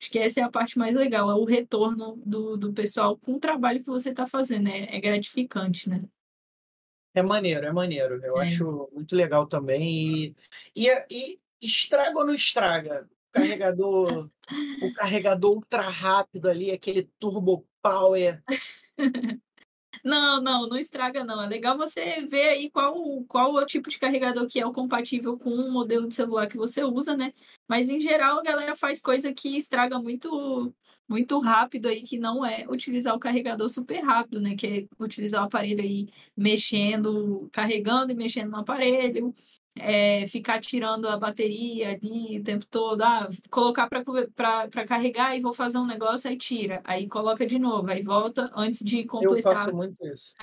Acho 0.00 0.10
que 0.10 0.18
essa 0.18 0.40
é 0.40 0.42
a 0.42 0.50
parte 0.50 0.78
mais 0.78 0.94
legal, 0.94 1.30
é 1.30 1.34
o 1.34 1.44
retorno 1.44 2.16
do, 2.24 2.56
do 2.56 2.72
pessoal 2.72 3.18
com 3.18 3.34
o 3.34 3.40
trabalho 3.40 3.80
que 3.80 3.90
você 3.90 4.10
está 4.10 4.26
fazendo, 4.26 4.64
né? 4.64 4.86
É 4.90 4.98
gratificante, 5.00 5.88
né? 5.90 6.02
É 7.14 7.22
maneiro, 7.22 7.66
é 7.66 7.72
maneiro. 7.72 8.24
Eu 8.24 8.40
É. 8.40 8.46
acho 8.46 8.88
muito 8.94 9.14
legal 9.14 9.46
também. 9.46 10.34
E, 10.74 10.86
e, 10.86 10.88
e 11.10 11.38
estraga 11.60 12.18
ou 12.18 12.24
não 12.26 12.34
estraga? 12.34 13.06
O 13.28 13.32
carregador, 13.32 14.30
o 14.82 14.94
carregador 14.94 15.50
ultra 15.54 15.82
rápido 15.82 16.48
ali, 16.48 16.70
aquele 16.70 17.02
turbo 17.18 17.66
power. 17.82 18.42
Não, 20.04 20.40
não, 20.40 20.66
não 20.68 20.76
estraga 20.78 21.24
não. 21.24 21.42
É 21.42 21.46
legal 21.46 21.76
você 21.76 22.24
ver 22.26 22.50
aí 22.50 22.70
qual, 22.70 22.94
qual 23.24 23.58
é 23.58 23.62
o 23.62 23.66
tipo 23.66 23.90
de 23.90 23.98
carregador 23.98 24.46
que 24.46 24.60
é 24.60 24.66
o 24.66 24.72
compatível 24.72 25.38
com 25.38 25.50
o 25.50 25.70
modelo 25.72 26.08
de 26.08 26.14
celular 26.14 26.46
que 26.48 26.56
você 26.56 26.82
usa, 26.84 27.16
né? 27.16 27.32
Mas 27.68 27.88
em 27.90 28.00
geral 28.00 28.38
a 28.38 28.42
galera 28.42 28.74
faz 28.74 29.00
coisa 29.00 29.32
que 29.32 29.56
estraga 29.56 29.98
muito 29.98 30.74
muito 31.10 31.40
rápido 31.40 31.88
aí, 31.88 32.02
que 32.02 32.16
não 32.18 32.46
é 32.46 32.64
utilizar 32.68 33.16
o 33.16 33.18
carregador 33.18 33.68
super 33.68 33.98
rápido, 34.00 34.40
né? 34.40 34.54
Que 34.54 34.66
é 34.66 35.04
utilizar 35.04 35.42
o 35.42 35.46
aparelho 35.46 35.82
aí 35.82 36.08
mexendo, 36.36 37.48
carregando 37.52 38.12
e 38.12 38.14
mexendo 38.14 38.52
no 38.52 38.58
aparelho, 38.58 39.34
é, 39.76 40.24
ficar 40.28 40.60
tirando 40.60 41.08
a 41.08 41.18
bateria 41.18 41.90
ali 41.90 42.38
o 42.38 42.44
tempo 42.44 42.64
todo, 42.70 43.02
ah, 43.02 43.28
colocar 43.50 43.88
para 43.88 44.84
carregar 44.86 45.36
e 45.36 45.40
vou 45.40 45.52
fazer 45.52 45.78
um 45.78 45.86
negócio, 45.86 46.30
aí 46.30 46.36
tira, 46.36 46.80
aí 46.84 47.08
coloca 47.08 47.44
de 47.44 47.58
novo, 47.58 47.90
aí 47.90 48.02
volta 48.02 48.48
antes 48.54 48.84
de 48.84 49.04
completar 49.04 49.66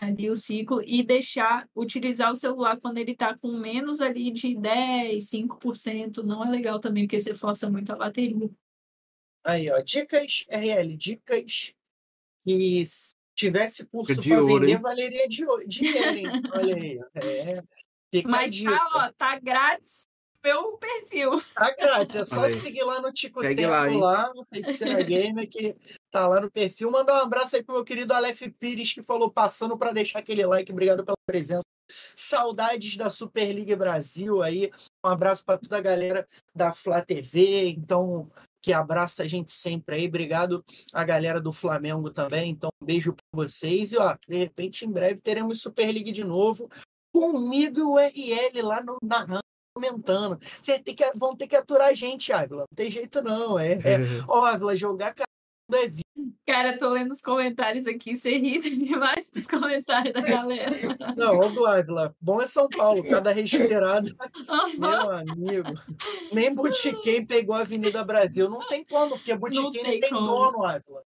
ali 0.02 0.30
o 0.30 0.35
ciclo 0.35 0.81
e 0.85 1.02
deixar 1.02 1.65
utilizar 1.73 2.31
o 2.31 2.35
celular 2.35 2.77
quando 2.77 2.98
ele 2.98 3.11
está 3.11 3.34
com 3.38 3.57
menos 3.57 4.02
ali 4.02 4.31
de 4.31 4.57
10, 4.57 5.30
5%, 5.30 6.23
não 6.23 6.44
é 6.44 6.49
legal 6.49 6.80
também, 6.80 7.06
porque 7.06 7.19
você 7.19 7.34
força 7.34 7.69
muito 7.69 7.94
a 7.94 7.95
bateria. 7.95 8.49
Aí, 9.47 9.71
ó, 9.71 9.79
dicas, 9.79 10.45
RL, 10.49 10.97
dicas 10.97 11.73
que 12.45 12.85
se 12.85 13.13
tivesse 13.33 13.85
curso 13.85 14.21
para 14.21 14.41
ouro, 14.41 14.59
vender, 14.59 14.73
hein? 14.73 14.81
valeria 14.81 15.29
de 15.29 15.45
dinheiro, 15.67 16.17
hein? 16.17 16.27
Olha 16.53 16.75
aí. 16.75 16.99
ó. 16.99 17.19
É, 17.19 17.63
fica 18.13 18.27
a 18.27 18.31
Mas 18.31 18.53
dica. 18.53 18.71
tá, 18.71 18.89
ó, 18.93 19.11
tá 19.13 19.39
grátis 19.39 20.07
meu 20.43 20.77
perfil. 20.77 21.41
Tá 21.53 21.75
grátis, 21.75 22.15
é 22.15 22.23
só 22.23 22.41
Olha 22.41 22.45
aí. 22.45 22.55
seguir 22.61 22.83
lá 22.83 23.01
no 23.01 23.11
Tico 23.11 23.41
lá, 23.41 23.89
hein? 23.89 23.99
lá, 23.99 24.31
no 24.33 24.45
Feiticeira 24.53 25.03
Gamer, 25.03 25.49
que 25.49 25.75
tá 26.11 26.27
lá 26.27 26.39
no 26.39 26.49
perfil. 26.49 26.89
Mandar 26.89 27.19
um 27.19 27.25
abraço 27.25 27.55
aí 27.55 27.63
pro 27.63 27.75
meu 27.75 27.83
querido 27.83 28.13
Aleph 28.13 28.41
Pires, 28.57 28.93
que 28.93 29.03
falou 29.03 29.31
passando 29.31 29.77
para 29.77 29.91
deixar 29.91 30.19
aquele 30.19 30.45
like. 30.45 30.71
Obrigado 30.71 31.03
pela 31.03 31.17
presença. 31.25 31.63
Saudades 31.89 32.95
da 32.95 33.09
Super 33.09 33.53
League 33.53 33.75
Brasil 33.75 34.41
aí. 34.41 34.71
Um 35.05 35.09
abraço 35.09 35.43
para 35.43 35.57
toda 35.57 35.77
a 35.77 35.81
galera 35.81 36.25
da 36.55 36.71
Flá 36.73 37.01
TV, 37.01 37.69
então 37.69 38.27
que 38.68 38.73
abraça 38.73 39.23
a 39.23 39.27
gente 39.27 39.49
sempre 39.49 39.95
aí. 39.95 40.07
Obrigado 40.07 40.61
a 40.94 41.02
galera 41.06 41.39
do 41.39 41.53
Flamengo 41.53 42.11
também. 42.11 42.49
Então, 42.49 42.69
um 42.81 42.85
beijo 42.85 43.14
para 43.14 43.45
vocês 43.45 43.94
e 43.94 43.98
ó, 43.98 44.14
de 44.27 44.35
repente 44.35 44.84
em 44.84 44.91
breve 44.91 45.22
teremos 45.22 45.61
Super 45.61 45.89
League 45.89 46.11
de 46.11 46.26
novo. 46.26 46.68
Comigo 47.14 47.80
e 47.80 47.84
o 47.84 47.98
RL 47.98 48.61
lá 48.61 48.84
no 48.84 48.98
narrando 49.02 49.39
comentando. 49.73 50.38
Você 50.41 50.80
tem 50.80 50.94
que, 50.94 51.10
vão 51.15 51.34
ter 51.34 51.48
que 51.48 51.56
aturar 51.56 51.88
a 51.88 51.94
gente, 51.94 52.34
Ávila. 52.34 52.61
Não 52.69 52.76
tem 52.76 52.91
jeito, 52.91 53.22
não. 53.22 53.57
É, 53.57 53.73
é, 53.73 53.99
ó, 54.27 54.44
Ávila, 54.44 54.76
jogar 54.76 55.14
caramba 55.14 55.85
é 55.85 55.88
vida. 55.88 56.06
Cara, 56.45 56.77
tô 56.77 56.89
lendo 56.89 57.11
os 57.11 57.21
comentários 57.21 57.85
aqui, 57.87 58.15
você 58.15 58.37
ri 58.37 58.57
demais 58.71 59.29
dos 59.29 59.47
comentários 59.47 60.13
da 60.13 60.21
galera. 60.21 60.75
Não, 61.15 61.53
do 61.53 61.65
Ávila. 61.65 62.15
Bom 62.19 62.41
é 62.41 62.47
São 62.47 62.67
Paulo, 62.69 63.03
cada 63.09 63.31
respirada. 63.31 64.09
Meu 64.77 65.11
amigo. 65.11 65.73
Nem 66.31 66.53
Butiquem 66.53 67.25
pegou 67.25 67.55
a 67.55 67.61
Avenida 67.61 68.03
Brasil. 68.03 68.49
Não 68.49 68.67
tem 68.67 68.83
como, 68.85 69.11
porque 69.11 69.35
Butiquem 69.35 69.83
não 69.83 69.89
tem 69.91 69.99
tem, 69.99 70.09
dono, 70.09 70.63
Ávila. 70.63 71.03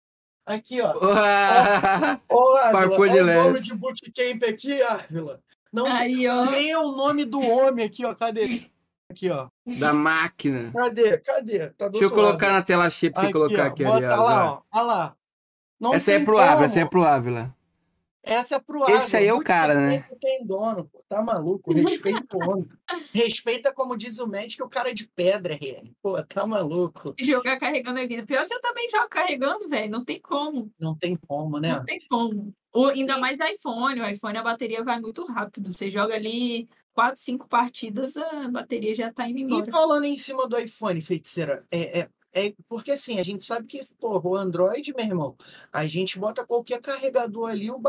Aqui, 0.46 0.80
ó. 0.80 0.94
Uá! 0.96 2.20
Ó, 2.28 2.56
Ávila, 2.56 2.88
de 2.88 2.94
o 2.94 3.26
dono 3.26 3.26
leve. 3.26 3.60
de 3.60 3.74
Bootcamp 3.74 4.42
aqui, 4.48 4.80
Ávila. 4.82 5.42
Não 5.72 5.86
Aí, 5.86 6.26
ó. 6.26 6.40
Lê 6.50 6.74
o 6.76 6.92
nome 6.92 7.24
do 7.24 7.40
homem 7.40 7.84
aqui, 7.84 8.04
ó. 8.06 8.14
Cadê? 8.14 8.70
Aqui, 9.10 9.30
ó. 9.30 9.48
da 9.78 9.92
máquina. 9.92 10.70
Cadê? 10.72 11.16
Cadê? 11.18 11.70
Tá 11.70 11.86
do 11.88 11.92
Deixa 11.92 12.04
eu 12.04 12.08
outro 12.10 12.22
lado. 12.22 12.28
colocar 12.38 12.52
na 12.52 12.62
tela 12.62 12.90
cheia 12.90 13.10
pra 13.10 13.22
você 13.22 13.26
Aqui, 13.28 13.32
colocar 13.32 13.62
ó, 13.64 13.66
aqui, 13.68 13.84
bota 13.84 13.96
Ariel. 13.96 14.22
lá, 14.22 14.52
ó. 14.52 14.62
Olha 14.78 14.84
lá. 14.86 15.16
Não 15.80 15.94
Essa 15.94 16.12
é 16.12 16.16
tem 16.16 16.24
pro 16.24 16.38
Ávila, 16.38 16.64
essa 16.66 16.80
é 16.80 16.84
pro 16.84 17.04
Ávila. 17.04 17.54
Essa 18.22 18.56
é 18.56 18.58
pro 18.58 18.82
Esse 18.90 19.16
Ávila. 19.16 19.18
aí 19.18 19.26
é 19.28 19.32
o 19.32 19.36
Muito 19.36 19.46
cara, 19.46 19.74
né? 19.80 20.04
Tem 20.20 20.46
dono, 20.46 20.84
pô. 20.84 21.02
Tá 21.08 21.22
maluco? 21.22 21.72
Respeita 21.72 22.36
o 22.36 22.50
homem. 22.50 22.68
Respeita, 23.14 23.72
como 23.72 23.96
diz 23.96 24.18
o 24.18 24.26
médico, 24.26 24.64
o 24.66 24.68
cara 24.68 24.92
de 24.92 25.06
pedra, 25.08 25.54
RL. 25.54 25.90
Pô, 26.02 26.22
tá 26.24 26.46
maluco. 26.46 27.14
Jogar 27.18 27.58
carregando 27.58 28.00
é 28.00 28.06
vida. 28.06 28.26
Pior 28.26 28.44
que 28.44 28.52
eu 28.52 28.60
também 28.60 28.90
jogo 28.90 29.08
carregando, 29.08 29.66
velho. 29.68 29.90
Não 29.90 30.04
tem 30.04 30.20
como. 30.20 30.70
Não 30.78 30.94
tem 30.94 31.16
como, 31.16 31.58
né? 31.58 31.72
Não 31.76 31.84
tem 31.84 31.98
como. 32.10 32.52
O, 32.74 32.86
ainda 32.88 33.16
mais 33.18 33.40
iPhone. 33.40 34.02
O 34.02 34.06
iPhone 34.10 34.36
a 34.36 34.42
bateria 34.42 34.84
vai 34.84 35.00
muito 35.00 35.24
rápido. 35.24 35.72
Você 35.72 35.88
joga 35.88 36.14
ali 36.14 36.68
quatro, 36.98 37.22
cinco 37.22 37.46
partidas, 37.46 38.16
a 38.16 38.48
bateria 38.48 38.92
já 38.92 39.12
tá 39.12 39.28
indo 39.28 39.38
embora. 39.38 39.64
E 39.64 39.70
falando 39.70 40.04
em 40.04 40.18
cima 40.18 40.48
do 40.48 40.58
iPhone, 40.58 41.00
feiticeira, 41.00 41.64
é, 41.70 42.00
é, 42.00 42.08
é 42.32 42.54
porque 42.68 42.90
assim, 42.90 43.20
a 43.20 43.22
gente 43.22 43.44
sabe 43.44 43.68
que, 43.68 43.78
porra, 44.00 44.28
o 44.28 44.34
Android, 44.34 44.92
meu 44.96 45.06
irmão, 45.06 45.36
a 45.72 45.86
gente 45.86 46.18
bota 46.18 46.44
qualquer 46.44 46.80
carregador 46.80 47.50
ali, 47.50 47.70
o 47.70 47.80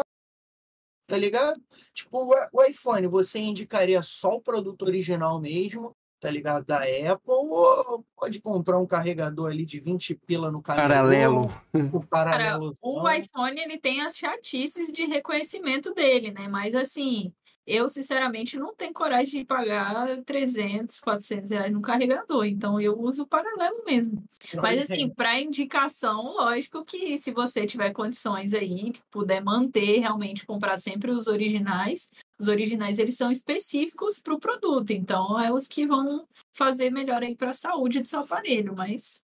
tá 1.07 1.18
ligado? 1.18 1.60
Tipo, 1.91 2.31
o, 2.53 2.64
iPhone, 2.64 3.07
você 3.07 3.40
indicaria 3.40 4.03
só 4.03 4.36
o 4.36 4.41
produto 4.41 4.84
original 4.84 5.41
mesmo, 5.41 5.95
tá 6.19 6.30
ligado? 6.30 6.64
Da 6.68 6.77
Apple, 6.77 7.34
ou 7.34 8.06
pode 8.15 8.40
comprar 8.40 8.77
um 8.77 8.86
carregador 8.86 9.49
ali 9.49 9.65
de 9.65 9.80
20 9.80 10.14
pila 10.27 10.52
no 10.52 10.61
camelô, 10.61 10.88
Paralelo. 10.88 11.41
o 11.73 11.99
Cara, 12.02 12.60
paralelo. 12.60 12.69
o 12.84 13.10
iPhone 13.10 13.60
ele 13.60 13.80
tem 13.80 14.02
as 14.02 14.15
chatices 14.15 14.94
de 14.94 15.06
reconhecimento 15.06 15.95
dele, 15.95 16.31
né? 16.31 16.48
Mas 16.48 16.76
assim, 16.76 17.34
eu 17.70 17.88
sinceramente 17.88 18.58
não 18.58 18.74
tenho 18.74 18.91
coragem 18.91 19.41
de 19.41 19.46
pagar 19.46 20.24
300, 20.24 21.00
400 21.00 21.52
reais 21.52 21.72
no 21.72 21.82
carregador. 21.82 22.46
Então 22.46 22.82
eu 22.82 23.00
uso 23.00 23.24
o 23.24 23.28
paralelo 23.28 23.84
mesmo. 23.86 24.24
Mas 24.56 24.82
assim, 24.82 25.08
para 25.08 25.40
indicação, 25.40 26.34
lógico 26.34 26.84
que 26.84 27.16
se 27.20 27.32
você 27.32 27.68
tiver 27.68 27.91
condições 27.91 28.56
aí, 28.56 28.91
que 28.91 29.02
puder 29.12 29.44
manter, 29.44 30.00
realmente 30.00 30.48
comprar 30.48 30.80
sempre 30.80 31.12
os 31.12 31.28
originais. 31.28 32.10
Os 32.40 32.48
originais 32.48 32.98
eles 32.98 33.16
são 33.16 33.30
específicos 33.30 34.20
para 34.20 34.34
o 34.34 34.40
produto, 34.40 34.91
então 34.91 35.40
é 35.40 35.54
os 35.54 35.68
que 35.68 35.86
vão 35.86 36.26
fazer 36.52 36.90
melhor 36.90 37.22
aí 37.22 37.36
para 37.36 37.52
a 37.52 37.54
saúde 37.54 38.00
do 38.00 38.08
seu 38.08 38.22
aparelho. 38.22 38.74
Mas 38.76 39.24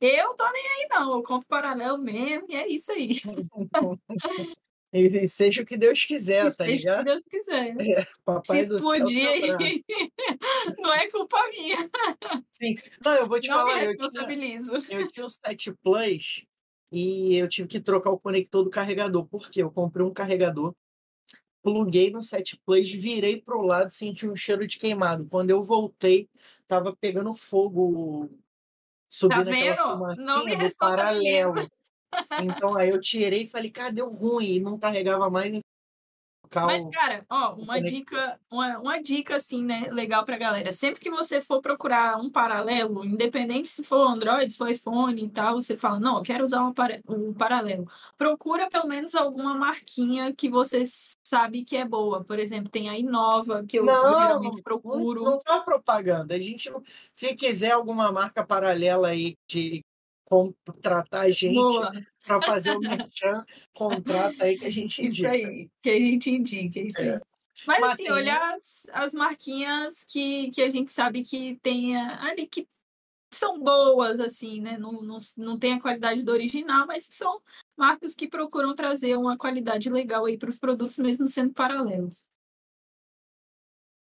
eu 0.00 0.34
tô 0.34 0.50
nem 0.50 0.66
aí 0.66 0.88
não, 0.90 1.12
eu 1.12 1.22
compro 1.22 1.46
paralelo 1.46 1.98
mesmo 1.98 2.46
e 2.48 2.54
é 2.54 2.68
isso 2.68 2.90
aí. 2.90 3.10
E, 4.92 5.06
e 5.22 5.26
seja 5.26 5.62
o 5.62 5.66
que 5.66 5.76
Deus 5.76 6.04
quiser, 6.04 6.54
tá 6.54 6.64
Seja 6.66 6.92
o 6.92 6.96
que 6.98 7.02
ligado? 7.02 7.04
Deus 7.04 7.22
quiser. 7.28 7.74
Papai 8.24 8.62
Se 8.62 8.68
do 8.68 8.76
explodir 8.76 9.26
aí, 9.28 9.82
não 10.78 10.92
é 10.92 11.08
culpa 11.10 11.38
minha. 11.50 11.76
Sim. 12.50 12.76
Não, 13.04 13.14
eu 13.14 13.26
vou 13.26 13.40
te 13.40 13.48
Não 13.48 13.64
me 13.64 13.70
falar, 13.70 13.84
eu 13.84 13.96
tinha, 13.96 14.02
responsabilizo. 14.02 14.72
eu 14.90 15.08
tinha 15.08 15.26
o 15.26 15.30
7 15.30 15.72
Plus 15.82 16.44
e 16.92 17.36
eu 17.36 17.48
tive 17.48 17.68
que 17.68 17.80
trocar 17.80 18.10
o 18.10 18.20
conector 18.20 18.62
do 18.64 18.70
carregador. 18.70 19.26
Por 19.26 19.50
quê? 19.50 19.62
Eu 19.62 19.70
comprei 19.70 20.04
um 20.04 20.12
carregador, 20.12 20.74
pluguei 21.62 22.10
no 22.10 22.22
7 22.22 22.60
Plus, 22.66 22.90
virei 22.90 23.40
pro 23.40 23.62
lado, 23.62 23.90
senti 23.90 24.28
um 24.28 24.36
cheiro 24.36 24.66
de 24.66 24.78
queimado. 24.78 25.26
Quando 25.30 25.50
eu 25.50 25.62
voltei, 25.62 26.28
tava 26.66 26.94
pegando 27.00 27.32
fogo, 27.34 28.30
subindo 29.08 29.44
Tá 29.46 29.50
vendo? 29.50 29.70
aquela 29.72 30.14
Não 30.16 30.44
me 30.44 30.50
fumacinha 30.52 30.68
do 30.68 30.76
paralelo. 30.76 31.54
Então 32.42 32.74
aí 32.76 32.90
eu 32.90 33.00
tirei 33.00 33.42
e 33.42 33.48
falei, 33.48 33.70
cara, 33.70 33.92
deu 33.92 34.10
ruim, 34.10 34.56
e 34.56 34.60
não 34.60 34.78
carregava 34.78 35.30
mais. 35.30 35.60
Mas, 36.54 36.84
o- 36.84 36.90
cara, 36.90 37.24
ó, 37.30 37.54
uma 37.54 37.80
dica, 37.80 38.38
uma, 38.50 38.78
uma 38.78 39.02
dica 39.02 39.36
assim, 39.36 39.64
né, 39.64 39.88
legal 39.90 40.22
pra 40.22 40.36
galera. 40.36 40.70
Sempre 40.70 41.00
que 41.00 41.10
você 41.10 41.40
for 41.40 41.62
procurar 41.62 42.18
um 42.18 42.30
paralelo, 42.30 43.02
independente 43.06 43.70
se 43.70 43.82
for 43.82 44.06
Android, 44.06 44.52
se 44.52 44.58
for 44.58 44.70
iPhone 44.70 45.18
e 45.18 45.30
tal, 45.30 45.54
você 45.54 45.78
fala, 45.78 45.98
não, 45.98 46.18
eu 46.18 46.22
quero 46.22 46.44
usar 46.44 46.62
um, 46.62 46.72
para- 46.74 47.00
um 47.08 47.32
paralelo. 47.32 47.88
Procura 48.18 48.68
pelo 48.68 48.86
menos 48.86 49.14
alguma 49.14 49.54
marquinha 49.54 50.34
que 50.34 50.50
você 50.50 50.82
sabe 51.26 51.64
que 51.64 51.74
é 51.74 51.86
boa. 51.86 52.22
Por 52.22 52.38
exemplo, 52.38 52.68
tem 52.70 52.90
a 52.90 52.98
Inova, 52.98 53.64
que 53.66 53.78
eu 53.78 53.86
Não, 53.86 54.14
geralmente 54.14 54.56
Não, 54.56 54.62
procuro. 54.62 55.24
não 55.24 55.40
faz 55.40 55.64
propaganda. 55.64 56.34
A 56.34 56.38
gente 56.38 56.68
não... 56.68 56.82
Se 57.16 57.34
quiser 57.34 57.70
alguma 57.70 58.12
marca 58.12 58.44
paralela 58.44 59.08
aí 59.08 59.36
de 59.48 59.82
contratar 60.24 61.22
a 61.22 61.30
gente 61.30 61.78
para 62.26 62.40
fazer 62.40 62.76
o 62.76 62.80
merchan, 62.80 63.44
contrata 63.72 64.44
aí 64.44 64.58
que 64.58 64.64
a 64.66 64.70
gente 64.70 65.02
isso 65.06 65.26
indica. 65.26 65.30
aí, 65.30 65.70
que 65.82 65.90
a 65.90 65.98
gente 65.98 66.30
indica, 66.30 66.80
isso 66.80 67.00
É. 67.00 67.14
aí. 67.14 67.20
Mas, 67.66 67.80
Mas 67.80 67.92
assim, 67.92 68.04
tem- 68.04 68.12
olhar 68.12 68.54
as, 68.54 68.86
as 68.92 69.14
marquinhas 69.14 70.04
que, 70.04 70.50
que 70.50 70.62
a 70.62 70.68
gente 70.68 70.90
sabe 70.90 71.22
que 71.24 71.56
tem 71.62 71.96
a- 71.96 72.24
ali 72.24 72.46
que 72.46 72.66
são 73.32 73.58
boas, 73.60 74.20
assim, 74.20 74.60
né? 74.60 74.76
Não, 74.76 75.00
não, 75.00 75.18
não 75.38 75.58
tem 75.58 75.74
a 75.74 75.80
qualidade 75.80 76.22
do 76.22 76.32
original, 76.32 76.86
mas 76.86 77.08
que 77.08 77.14
são 77.14 77.40
marcas 77.76 78.14
que 78.14 78.28
procuram 78.28 78.74
trazer 78.74 79.16
uma 79.16 79.38
qualidade 79.38 79.88
legal 79.88 80.24
aí 80.26 80.36
para 80.36 80.48
os 80.50 80.58
produtos, 80.58 80.98
mesmo 80.98 81.28
sendo 81.28 81.52
paralelos. 81.52 82.28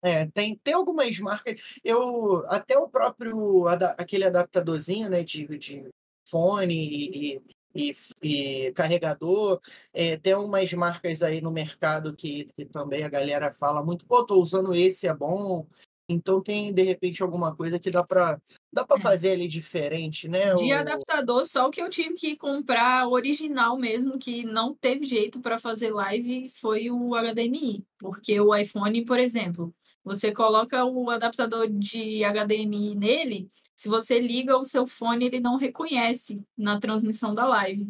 É, 0.01 0.25
tem, 0.31 0.57
tem 0.57 0.73
algumas 0.73 1.17
marcas. 1.19 1.79
Eu 1.83 2.45
até 2.47 2.77
o 2.77 2.89
próprio 2.89 3.65
aquele 3.97 4.25
adaptadorzinho, 4.25 5.09
né, 5.09 5.23
de, 5.23 5.47
de 5.57 5.89
fone 6.33 6.73
e, 6.73 7.41
e, 7.75 7.93
e 8.23 8.71
carregador. 8.73 9.59
É, 9.93 10.17
tem 10.17 10.33
umas 10.33 10.73
marcas 10.73 11.21
aí 11.21 11.41
no 11.41 11.51
mercado 11.51 12.15
que, 12.15 12.45
que 12.57 12.65
também 12.65 13.03
a 13.03 13.09
galera 13.09 13.53
fala 13.53 13.83
muito, 13.85 14.03
pô, 14.07 14.25
tô 14.25 14.41
usando 14.41 14.73
esse, 14.73 15.07
é 15.07 15.13
bom. 15.13 15.67
Então 16.09 16.41
tem, 16.41 16.73
de 16.73 16.81
repente, 16.83 17.21
alguma 17.23 17.55
coisa 17.55 17.79
que 17.79 17.89
dá 17.89 18.03
para 18.03 18.41
dá 18.73 18.85
para 18.85 18.97
É. 18.97 18.99
fazer 18.99 19.31
ali 19.31 19.47
diferente, 19.47 20.27
né? 20.27 20.53
De 20.55 20.73
O- 20.73 20.75
adaptador, 20.75 21.45
só 21.45 21.67
o 21.67 21.69
que 21.69 21.81
eu 21.81 21.89
tive 21.89 22.15
que 22.15 22.35
comprar 22.35 23.07
original 23.07 23.77
mesmo, 23.77 24.17
que 24.17 24.43
não 24.43 24.73
teve 24.75 25.05
jeito 25.05 25.39
para 25.39 25.57
fazer 25.57 25.91
live, 25.91 26.49
foi 26.49 26.89
o 26.89 27.15
HDMI. 27.15 27.85
Porque 27.97 28.39
o 28.39 28.53
iPhone, 28.53 29.05
por 29.05 29.19
exemplo, 29.19 29.73
você 30.03 30.31
coloca 30.31 30.83
o 30.85 31.09
adaptador 31.09 31.67
de 31.69 32.21
HDMI 32.23 32.95
nele, 32.95 33.47
se 33.75 33.87
você 33.89 34.19
liga 34.19 34.57
o 34.57 34.63
seu 34.63 34.85
fone, 34.85 35.25
ele 35.25 35.39
não 35.39 35.55
reconhece 35.57 36.41
na 36.57 36.79
transmissão 36.79 37.33
da 37.33 37.45
live. 37.47 37.89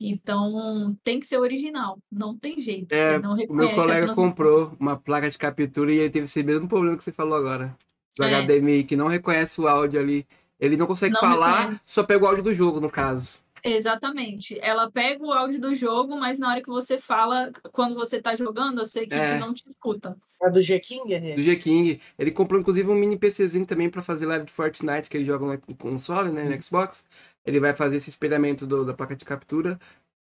Então, 0.00 0.96
tem 1.02 1.20
que 1.20 1.26
ser 1.26 1.38
original, 1.38 1.98
não 2.10 2.36
tem 2.36 2.58
jeito. 2.58 2.92
É, 2.92 3.14
ele 3.14 3.22
não 3.22 3.34
o 3.34 3.54
meu 3.54 3.74
colega 3.74 4.12
comprou 4.14 4.76
uma 4.78 4.96
placa 4.96 5.30
de 5.30 5.38
captura 5.38 5.92
e 5.92 5.98
ele 5.98 6.10
teve 6.10 6.24
esse 6.24 6.42
mesmo 6.42 6.68
problema 6.68 6.96
que 6.96 7.04
você 7.04 7.12
falou 7.12 7.38
agora. 7.38 7.76
Do 8.16 8.24
É. 8.24 8.42
HDMI, 8.42 8.84
que 8.84 8.96
não 8.96 9.08
reconhece 9.08 9.60
o 9.60 9.66
áudio 9.66 9.98
ali. 10.00 10.26
Ele 10.60 10.76
não 10.76 10.86
consegue 10.86 11.14
Não 11.14 11.20
falar, 11.20 11.58
reconhece. 11.58 11.80
só 11.84 12.02
pega 12.02 12.24
o 12.24 12.28
áudio 12.28 12.44
do 12.44 12.54
jogo, 12.54 12.80
no 12.80 12.90
caso. 12.90 13.44
Exatamente. 13.64 14.58
Ela 14.60 14.90
pega 14.90 15.24
o 15.24 15.32
áudio 15.32 15.58
do 15.60 15.74
jogo, 15.74 16.16
mas 16.18 16.38
na 16.38 16.50
hora 16.50 16.60
que 16.62 16.68
você 16.68 16.98
fala, 16.98 17.50
quando 17.72 17.94
você 17.94 18.20
tá 18.20 18.34
jogando, 18.36 18.80
a 18.80 18.84
sua 18.84 19.02
equipe 19.02 19.20
É. 19.20 19.38
não 19.38 19.54
te 19.54 19.64
escuta. 19.66 20.16
A 20.42 20.50
do 20.50 20.60
G-King? 20.60 21.14
é? 21.14 21.34
Do 21.34 21.40
G-King. 21.42 21.98
Ele 22.18 22.30
comprou, 22.30 22.60
inclusive, 22.60 22.88
um 22.90 22.94
mini 22.94 23.18
PCzinho 23.18 23.64
também 23.64 23.88
pra 23.88 24.02
fazer 24.02 24.26
live 24.26 24.44
de 24.44 24.52
Fortnite, 24.52 25.08
que 25.08 25.16
ele 25.16 25.24
joga 25.24 25.58
no 25.66 25.76
console, 25.76 26.30
né, 26.30 26.44
no 26.44 26.62
Xbox. 26.62 27.06
Ele 27.46 27.58
vai 27.58 27.74
fazer 27.74 27.96
esse 27.96 28.10
espelhamento 28.10 28.66
do- 28.66 28.84
da 28.84 28.92
placa 28.92 29.16
de 29.16 29.24
captura 29.24 29.78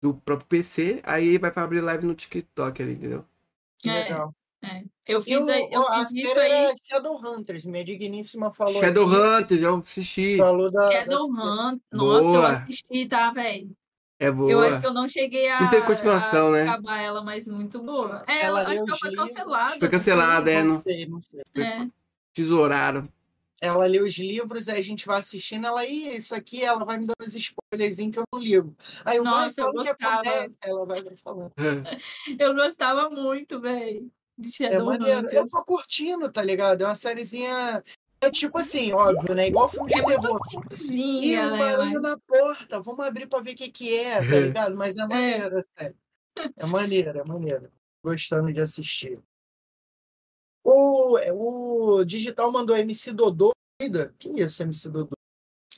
do 0.00 0.14
próprio 0.14 0.48
PC, 0.48 1.00
aí 1.04 1.36
vai 1.36 1.52
abrir 1.54 1.80
live 1.82 2.06
no 2.06 2.14
TikTok 2.14 2.82
ali, 2.82 2.92
entendeu? 2.92 3.24
Que 3.78 3.90
É. 3.90 4.04
legal. 4.04 4.34
Eu 5.06 5.18
E 5.18 5.22
fiz, 5.22 5.48
aí- 5.48 5.68
eu 5.72 5.80
a 5.88 5.98
fiz 6.00 6.12
isso 6.14 6.38
aí. 6.40 6.72
Shadowhunters, 6.84 7.64
minha 7.64 7.84
digníssima 7.84 8.50
falou 8.50 8.76
aqui, 8.76 8.80
Shadowhunter, 8.86 9.58
já 9.58 9.74
assisti. 9.74 10.36
falou 10.36 10.70
da, 10.70 10.84
da 10.86 10.92
Shadowhunt. 10.92 11.80
Nossa, 11.92 12.26
eu 12.26 12.32
Boa. 12.32 12.48
assisti, 12.48 13.06
tá, 13.06 13.30
velho? 13.32 13.70
É 14.20 14.30
boa. 14.30 14.50
Eu 14.50 14.60
acho 14.60 14.80
que 14.80 14.86
eu 14.86 14.92
não 14.92 15.06
cheguei 15.08 15.48
a, 15.48 15.60
Não 15.62 15.70
teve 15.70 15.86
continuação, 15.86 16.48
a 16.48 16.52
né? 16.52 16.62
acabar 16.68 17.00
ela, 17.00 17.22
mas 17.22 17.46
muito 17.46 17.80
boa. 17.80 18.24
É, 18.26 18.42
Ela 18.42 18.62
acho 18.66 18.84
que 18.84 18.90
ela 18.90 18.98
foi 18.98 19.14
cancelada. 19.14 19.78
Foi 19.78 19.88
cancelada, 19.88 20.50
é, 20.50 20.62
Não 20.62 20.74
não 20.74 20.82
sei, 20.82 21.06
não 21.06 21.20
sei. 21.22 21.40
É. 21.62 21.86
tesouraram. 22.34 23.08
Ela 23.60 23.86
lê 23.86 24.00
os 24.00 24.16
livros, 24.18 24.68
aí 24.68 24.78
a 24.78 24.82
gente 24.82 25.04
vai 25.06 25.18
assistindo, 25.18 25.66
ela, 25.66 25.84
Ih, 25.84 26.16
isso 26.16 26.32
aqui, 26.34 26.62
ela 26.62 26.84
vai 26.84 26.96
me 26.98 27.06
dando 27.06 27.26
os 27.26 27.34
spoilerzinhos 27.34 28.14
que 28.14 28.18
eu 28.20 28.24
não 28.32 28.40
ligo. 28.40 28.76
Aí 29.04 29.16
eu 29.16 29.24
Nossa, 29.24 29.60
eu 29.60 29.64
falando 29.66 29.78
o 29.78 29.82
que 29.82 29.88
gostava. 29.90 30.20
acontece, 30.20 30.54
ela 30.62 30.86
vai 30.86 31.02
falando. 31.24 31.52
Eu 32.38 32.54
gostava 32.54 33.10
muito, 33.10 33.60
velho. 33.60 34.08
De 34.38 34.64
É 34.64 34.78
maneiro. 34.80 35.28
Eu 35.32 35.46
tô 35.46 35.64
curtindo, 35.64 36.30
tá 36.30 36.42
ligado? 36.42 36.82
É 36.82 36.86
uma 36.86 36.94
sériezinha. 36.94 37.82
É 38.20 38.30
tipo 38.30 38.58
assim, 38.58 38.92
óbvio, 38.92 39.34
né? 39.34 39.48
Igual 39.48 39.68
filme 39.68 39.88
de 39.92 40.00
É 40.00 40.04
terror. 40.04 40.40
Ih, 40.50 40.68
Cozinha, 40.68 41.46
um 41.46 41.50
né? 41.50 41.58
barulho 41.58 42.00
na 42.00 42.18
porta, 42.18 42.80
vamos 42.80 43.06
abrir 43.06 43.26
pra 43.26 43.40
ver 43.40 43.52
o 43.52 43.56
que 43.56 43.70
que 43.70 43.96
é, 43.96 44.14
tá 44.16 44.20
ligado? 44.40 44.76
Mas 44.76 44.96
é 44.96 45.06
maneiro, 45.06 45.58
é 45.58 45.62
sério. 45.78 45.96
É 46.56 46.66
maneiro, 46.66 47.18
é 47.18 47.24
maneiro. 47.24 47.70
Gostando 48.02 48.52
de 48.52 48.60
assistir. 48.60 49.14
O, 50.64 51.18
o 51.98 52.04
Digital 52.04 52.52
mandou 52.52 52.76
MC 52.76 53.12
Dodô. 53.12 53.52
Que 54.18 54.28
isso, 54.40 54.62
MC 54.62 54.88
Dodô? 54.88 55.16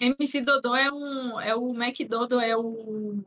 MC 0.00 0.40
Dodô 0.40 0.74
é 0.74 0.90
um. 0.90 1.40
É 1.40 1.54
o 1.54 1.72
Mac 1.74 1.96
Dodo, 2.08 2.40
é 2.40 2.56
o. 2.56 3.22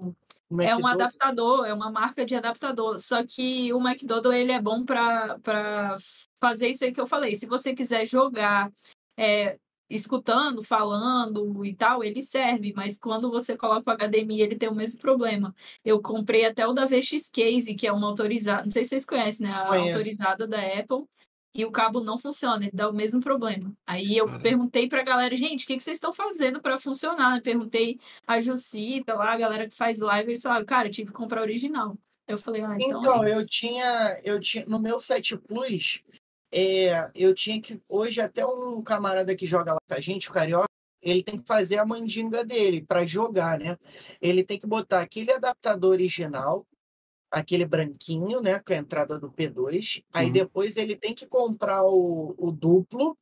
É 0.61 0.75
um 0.75 0.85
adaptador, 0.85 1.65
é 1.65 1.73
uma 1.73 1.91
marca 1.91 2.25
de 2.25 2.35
adaptador. 2.35 2.99
Só 2.99 3.23
que 3.25 3.73
o 3.73 3.79
McDonald's 3.79 4.33
ele 4.33 4.51
é 4.51 4.61
bom 4.61 4.85
para 4.85 5.95
fazer 6.39 6.69
isso 6.69 6.85
aí 6.85 6.91
que 6.91 7.01
eu 7.01 7.07
falei. 7.07 7.35
Se 7.35 7.47
você 7.47 7.73
quiser 7.73 8.05
jogar 8.05 8.71
é, 9.17 9.57
escutando, 9.89 10.61
falando 10.61 11.65
e 11.65 11.75
tal, 11.75 12.03
ele 12.03 12.21
serve. 12.21 12.73
Mas 12.75 12.99
quando 12.99 13.29
você 13.29 13.57
coloca 13.57 13.91
o 13.91 13.95
HDMI, 13.95 14.41
ele 14.41 14.55
tem 14.55 14.69
o 14.69 14.75
mesmo 14.75 14.99
problema. 14.99 15.53
Eu 15.83 16.01
comprei 16.01 16.45
até 16.45 16.67
o 16.67 16.73
da 16.73 16.85
VX 16.85 17.29
Case, 17.31 17.75
que 17.75 17.87
é 17.87 17.91
uma 17.91 18.07
autorizada. 18.07 18.63
Não 18.63 18.71
sei 18.71 18.83
se 18.83 18.91
vocês 18.91 19.05
conhecem, 19.05 19.47
né? 19.47 19.53
A 19.53 19.67
Conheço. 19.67 19.87
autorizada 19.87 20.47
da 20.47 20.59
Apple. 20.59 21.05
E 21.55 21.63
o 21.63 21.71
cabo 21.71 22.01
não 22.01 22.17
funciona, 22.17 22.63
ele 22.63 22.71
dá 22.73 22.89
o 22.89 22.93
mesmo 22.93 23.21
problema. 23.21 23.75
Aí 23.85 24.17
eu 24.17 24.25
Caramba. 24.25 24.43
perguntei 24.43 24.89
pra 24.89 25.03
galera, 25.03 25.35
gente, 25.35 25.65
o 25.65 25.67
que, 25.67 25.77
que 25.77 25.83
vocês 25.83 25.97
estão 25.97 26.11
fazendo 26.11 26.59
para 26.59 26.79
funcionar? 26.79 27.41
Perguntei 27.41 27.99
a 28.25 28.39
Jucita 28.39 29.13
lá, 29.13 29.33
a 29.33 29.37
galera 29.37 29.67
que 29.67 29.75
faz 29.75 29.99
live, 29.99 30.31
eles 30.31 30.41
falaram, 30.41 30.65
cara, 30.65 30.87
eu 30.87 30.91
tive 30.91 31.11
que 31.11 31.17
comprar 31.17 31.41
original. 31.41 31.95
Eu 32.27 32.37
falei, 32.37 32.63
ah, 32.63 32.75
então. 32.79 32.99
Então, 32.99 33.23
é 33.23 33.33
eu 33.33 33.45
tinha, 33.45 34.21
eu 34.23 34.39
tinha 34.39 34.65
no 34.65 34.79
meu 34.79 34.99
7 34.99 35.37
Plus, 35.37 36.01
é, 36.53 37.11
eu 37.13 37.33
tinha 37.33 37.61
que 37.61 37.81
hoje 37.89 38.21
até 38.21 38.45
um 38.45 38.81
camarada 38.81 39.35
que 39.35 39.45
joga 39.45 39.73
lá 39.73 39.79
com 39.87 39.95
a 39.95 39.99
gente, 39.99 40.29
o 40.29 40.33
carioca, 40.33 40.67
ele 41.01 41.21
tem 41.21 41.39
que 41.39 41.47
fazer 41.47 41.77
a 41.77 41.85
mandinga 41.85 42.45
dele 42.45 42.81
para 42.81 43.05
jogar, 43.05 43.59
né? 43.59 43.77
Ele 44.21 44.43
tem 44.43 44.57
que 44.57 44.65
botar 44.65 45.01
aquele 45.01 45.31
adaptador 45.31 45.91
original, 45.91 46.65
aquele 47.33 47.65
branquinho, 47.65 48.41
né, 48.41 48.59
com 48.59 48.73
a 48.73 48.77
entrada 48.77 49.19
do 49.19 49.29
P2. 49.31 50.03
Aí 50.13 50.27
Uhum. 50.27 50.31
depois 50.33 50.77
ele 50.77 50.95
tem 50.95 51.13
que 51.15 51.25
comprar 51.25 51.83
o, 51.83 52.35
o 52.37 52.51
duplo 52.51 53.17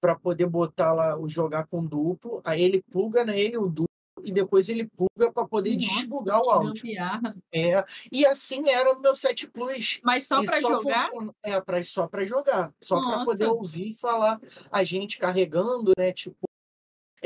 para 0.00 0.14
poder 0.14 0.46
botar 0.46 0.92
lá 0.92 1.18
o 1.18 1.28
jogar 1.28 1.66
com 1.66 1.84
duplo. 1.84 2.42
Aí 2.44 2.62
ele 2.62 2.82
pluga 2.90 3.24
nele 3.24 3.56
o 3.56 3.66
duplo 3.66 3.88
e 4.22 4.30
depois 4.30 4.68
ele 4.68 4.86
pluga 4.96 5.32
para 5.32 5.46
poder 5.48 5.74
Nossa, 5.74 5.86
desbugar 6.00 6.40
o 6.42 6.50
áudio. 6.50 6.74
gambiarra. 6.74 7.34
É, 7.52 7.82
e 8.12 8.26
assim 8.26 8.68
era 8.68 8.92
no 8.94 9.00
meu 9.00 9.16
7 9.16 9.48
Plus. 9.48 10.00
Mas 10.04 10.26
só 10.28 10.44
para 10.44 10.60
jogar? 10.60 10.98
funciona- 11.06 11.32
É, 11.42 11.60
pra, 11.60 11.82
só 11.82 12.06
para 12.06 12.24
jogar. 12.26 12.72
Só 12.82 13.00
para 13.00 13.24
poder 13.24 13.46
ouvir 13.46 13.88
e 13.90 13.94
falar 13.94 14.38
a 14.70 14.84
gente 14.84 15.18
carregando, 15.18 15.92
né? 15.98 16.12
Tipo. 16.12 16.36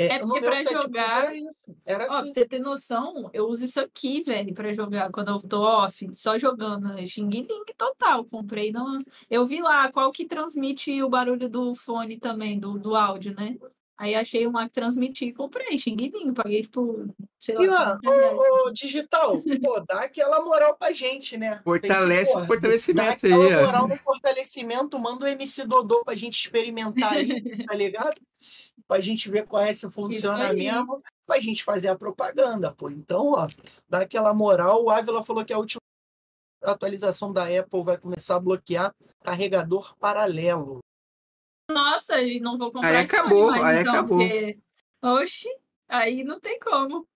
É 0.01 0.19
no 0.19 0.29
porque 0.29 0.41
meu 0.41 0.51
pra 0.51 0.57
7 0.59 0.69
Plus 0.73 0.83
jogar- 0.85 1.25
Era 1.25 1.35
isso. 1.35 1.57
Era 1.85 2.05
Ó, 2.05 2.07
pra 2.07 2.19
assim. 2.21 2.33
você 2.35 2.47
ter 2.47 2.59
noção, 2.61 3.31
eu 3.33 3.47
uso 3.47 3.65
isso 3.65 3.81
aqui, 3.81 4.23
velho, 4.23 4.55
pra 4.55 4.73
jogar 4.73 5.11
quando 5.11 5.29
eu 5.31 5.41
tô 5.41 5.63
off, 5.63 6.09
só 6.13 6.37
jogando. 6.39 6.99
É 6.99 7.07
Xing 7.07 7.29
Ling 7.29 7.47
total. 7.77 8.25
Comprei. 8.25 8.71
Não... 8.73 8.99
Eu 9.31 9.45
vi 9.45 9.61
lá 9.61 9.91
qual 9.91 10.11
que 10.13 10.27
transmite 10.27 11.03
o 11.03 11.09
barulho 11.09 11.49
do 11.49 11.75
fone 11.75 12.19
também, 12.19 12.59
do, 12.59 12.79
do 12.79 12.95
áudio, 12.95 13.35
né? 13.35 13.57
Aí 14.01 14.15
achei 14.15 14.47
uma 14.47 14.67
que 14.69 14.75
transmitia 14.75 15.29
e 15.29 15.35
comprei. 15.35 15.77
Xing 15.77 15.97
Ling, 15.97 16.33
paguei 16.33 16.65
por, 16.69 17.09
sei 17.37 17.57
lá, 17.57 17.65
E 17.65 17.69
ó, 17.69 17.99
40 17.99 18.11
reais. 18.11 18.35
ô, 18.35 18.69
ô, 18.69 18.71
digital, 18.73 19.37
pô, 19.61 19.85
dá 19.89 20.03
aquela 20.03 20.45
moral 20.45 20.77
pra 20.77 20.93
gente, 20.93 21.37
né? 21.37 21.57
Que, 21.59 21.65
Fortalece 21.65 22.37
o 22.37 22.47
fortalecimento 22.47 23.03
Dá 23.29 23.35
aí, 23.37 23.43
aquela 23.43 23.61
ó. 23.63 23.67
moral 23.67 23.89
no 23.89 23.97
fortalecimento, 23.97 24.97
manda 25.01 25.25
o 25.25 25.29
MC 25.29 25.65
Dodô 25.67 26.05
pra 26.05 26.15
gente 26.15 26.35
experimentar 26.39 27.13
aí, 27.15 27.65
tá 27.67 27.75
ligado? 27.75 28.15
Pra 28.87 29.01
gente 29.01 29.29
ver 29.31 29.47
qual 29.47 29.63
é 29.63 29.73
se 29.75 29.91
funciona 29.91 30.49
aí. 30.49 30.57
mesmo, 30.57 31.03
pra 31.27 31.41
gente 31.41 31.65
fazer 31.65 31.89
a 31.89 31.97
propaganda, 31.99 32.75
pô. 32.75 32.89
Então, 32.91 33.33
ó, 33.33 33.47
dá 33.89 34.01
aquela 34.03 34.33
moral. 34.33 34.85
O 34.85 34.91
Ávila 34.91 35.23
falou 35.25 35.45
que 35.45 35.53
a 35.53 35.59
última 35.59 35.81
atualização 36.63 37.33
da 37.33 37.45
Apple 37.45 37.83
vai 37.83 37.99
começar 37.99 38.37
a 38.37 38.41
bloquear 38.41 38.95
carregador 39.23 39.97
paralelo. 39.99 40.79
Nossa, 41.71 42.21
e 42.21 42.41
não 42.41 42.57
vou 42.57 42.73
comprar 42.73 42.89
Aí 42.89 43.05
acabou, 43.05 43.51
mais, 43.51 43.65
aí 43.67 43.81
então, 43.81 43.93
acabou. 43.93 44.19
porque... 44.19 44.59
Oxi, 45.03 45.49
aí 45.89 46.25
não 46.25 46.41
tem 46.41 46.59
como. 46.59 47.07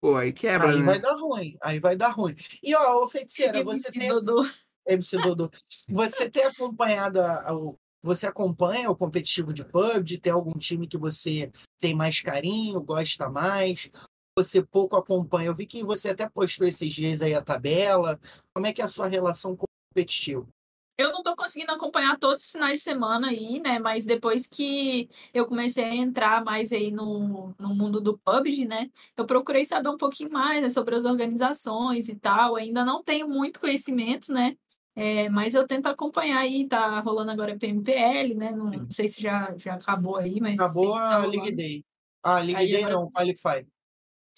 Pô, 0.00 0.16
aí 0.16 0.32
quebra, 0.32 0.70
Aí 0.70 0.78
né? 0.78 0.84
vai 0.84 0.98
dar 0.98 1.14
ruim, 1.16 1.56
aí 1.60 1.78
vai 1.78 1.96
dar 1.96 2.08
ruim. 2.10 2.34
E 2.62 2.74
ó, 2.74 3.02
ô 3.04 3.08
feiticeira, 3.08 3.62
você 3.62 3.88
MC 3.88 3.98
tem 3.98 4.08
Dodô. 4.08 4.48
MC 4.86 5.16
Dodô. 5.18 5.50
Você 5.88 6.30
tem 6.30 6.44
acompanhado 6.44 7.20
a- 7.20 7.48
a- 7.50 7.54
o. 7.54 7.76
Você 8.02 8.26
acompanha 8.26 8.90
o 8.90 8.96
competitivo 8.96 9.52
de 9.52 9.64
PUBG? 9.64 10.18
Tem 10.18 10.32
algum 10.32 10.56
time 10.58 10.86
que 10.86 10.96
você 10.96 11.50
tem 11.78 11.94
mais 11.94 12.20
carinho, 12.20 12.80
gosta 12.82 13.28
mais? 13.28 13.90
Você 14.36 14.62
pouco 14.62 14.96
acompanha? 14.96 15.48
Eu 15.48 15.54
vi 15.54 15.66
que 15.66 15.82
você 15.82 16.10
até 16.10 16.28
postou 16.28 16.66
esses 16.66 16.92
dias 16.92 17.20
aí 17.22 17.34
a 17.34 17.42
tabela. 17.42 18.18
Como 18.54 18.66
é 18.66 18.72
que 18.72 18.80
é 18.80 18.84
a 18.84 18.88
sua 18.88 19.08
relação 19.08 19.56
com 19.56 19.64
o 19.64 19.92
competitivo? 19.92 20.48
Eu 20.96 21.12
não 21.12 21.22
tô 21.22 21.34
conseguindo 21.36 21.70
acompanhar 21.70 22.18
todos 22.18 22.44
os 22.44 22.50
finais 22.50 22.78
de 22.78 22.82
semana 22.82 23.28
aí, 23.28 23.60
né? 23.60 23.78
Mas 23.78 24.04
depois 24.04 24.48
que 24.48 25.08
eu 25.32 25.46
comecei 25.46 25.84
a 25.84 25.94
entrar 25.94 26.44
mais 26.44 26.72
aí 26.72 26.90
no, 26.90 27.54
no 27.58 27.74
mundo 27.74 28.00
do 28.00 28.18
PUBG, 28.18 28.64
né? 28.64 28.90
Eu 29.16 29.24
procurei 29.24 29.64
saber 29.64 29.90
um 29.90 29.96
pouquinho 29.96 30.32
mais 30.32 30.60
né, 30.62 30.68
sobre 30.68 30.96
as 30.96 31.04
organizações 31.04 32.08
e 32.08 32.16
tal. 32.16 32.56
Ainda 32.56 32.84
não 32.84 33.02
tenho 33.02 33.28
muito 33.28 33.60
conhecimento, 33.60 34.32
né? 34.32 34.56
É, 35.00 35.28
mas 35.28 35.54
eu 35.54 35.64
tento 35.64 35.86
acompanhar 35.86 36.38
aí, 36.38 36.66
tá 36.66 36.98
rolando 36.98 37.30
agora 37.30 37.56
PMPL, 37.56 38.34
né? 38.34 38.50
Não, 38.50 38.64
não 38.66 38.90
sei 38.90 39.06
se 39.06 39.22
já, 39.22 39.54
já 39.56 39.74
acabou 39.74 40.16
aí, 40.16 40.40
mas. 40.40 40.58
Acabou 40.58 40.92
tá 40.92 41.22
a. 41.22 41.26
League 41.26 41.54
Day. 41.54 41.84
Ah, 42.20 42.40
League 42.40 42.56
Aí 42.56 42.68
Day 42.68 42.82
agora- 42.82 42.94
não, 42.94 43.10
Qualify. 43.12 43.64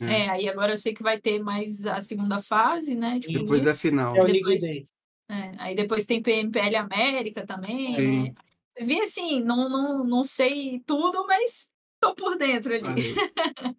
É, 0.02 0.28
aí 0.28 0.48
agora 0.50 0.74
eu 0.74 0.76
sei 0.76 0.92
que 0.92 1.02
vai 1.02 1.18
ter 1.18 1.42
mais 1.42 1.86
a 1.86 2.02
segunda 2.02 2.38
fase, 2.42 2.94
né? 2.94 3.18
Tipo 3.20 3.38
Depois 3.38 3.62
da 3.62 3.70
isso. 3.70 3.80
final. 3.80 4.14
É 4.14 4.20
o 4.20 4.24
League 4.24 4.58
Day. 4.58 4.82
É, 5.30 5.52
aí 5.58 5.74
depois 5.74 6.04
tem 6.04 6.22
PMPL 6.22 6.76
América 6.76 7.46
também, 7.46 7.94
Sim. 7.96 8.22
né? 8.24 8.34
Vi 8.82 9.00
assim, 9.00 9.42
não, 9.42 9.68
não, 9.68 10.04
não 10.04 10.22
sei 10.24 10.82
tudo, 10.86 11.26
mas 11.26 11.70
tô 12.00 12.14
por 12.14 12.36
dentro 12.36 12.74
ali. 12.74 12.84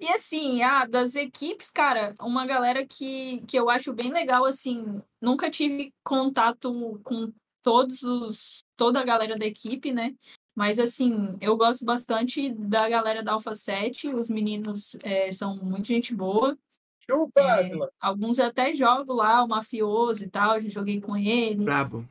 e 0.00 0.08
assim, 0.08 0.62
ah, 0.62 0.84
das 0.84 1.14
equipes, 1.14 1.70
cara, 1.70 2.14
uma 2.20 2.44
galera 2.44 2.84
que, 2.84 3.42
que 3.46 3.56
eu 3.56 3.70
acho 3.70 3.92
bem 3.92 4.10
legal, 4.10 4.44
assim, 4.44 5.00
nunca 5.20 5.50
tive 5.50 5.94
contato 6.02 7.00
com 7.04 7.32
todos 7.62 8.02
os 8.02 8.60
toda 8.76 9.00
a 9.00 9.04
galera 9.04 9.36
da 9.36 9.46
equipe, 9.46 9.92
né? 9.92 10.14
Mas 10.54 10.78
assim, 10.78 11.38
eu 11.40 11.56
gosto 11.56 11.84
bastante 11.84 12.50
da 12.52 12.88
galera 12.88 13.22
da 13.22 13.32
Alpha 13.32 13.54
7, 13.54 14.08
os 14.08 14.28
meninos 14.28 14.96
é, 15.02 15.30
são 15.30 15.56
muito 15.56 15.86
gente 15.86 16.14
boa. 16.14 16.58
Chupa, 17.08 17.40
É, 17.40 17.70
alguns 18.00 18.38
eu 18.38 18.46
até 18.46 18.72
jogo 18.72 19.12
lá, 19.12 19.42
o 19.44 19.48
Mafioso 19.48 20.24
e 20.24 20.28
tal, 20.28 20.58
já 20.58 20.68
joguei 20.68 21.00
com 21.00 21.16
ele. 21.16 21.64
Brabo. 21.64 22.08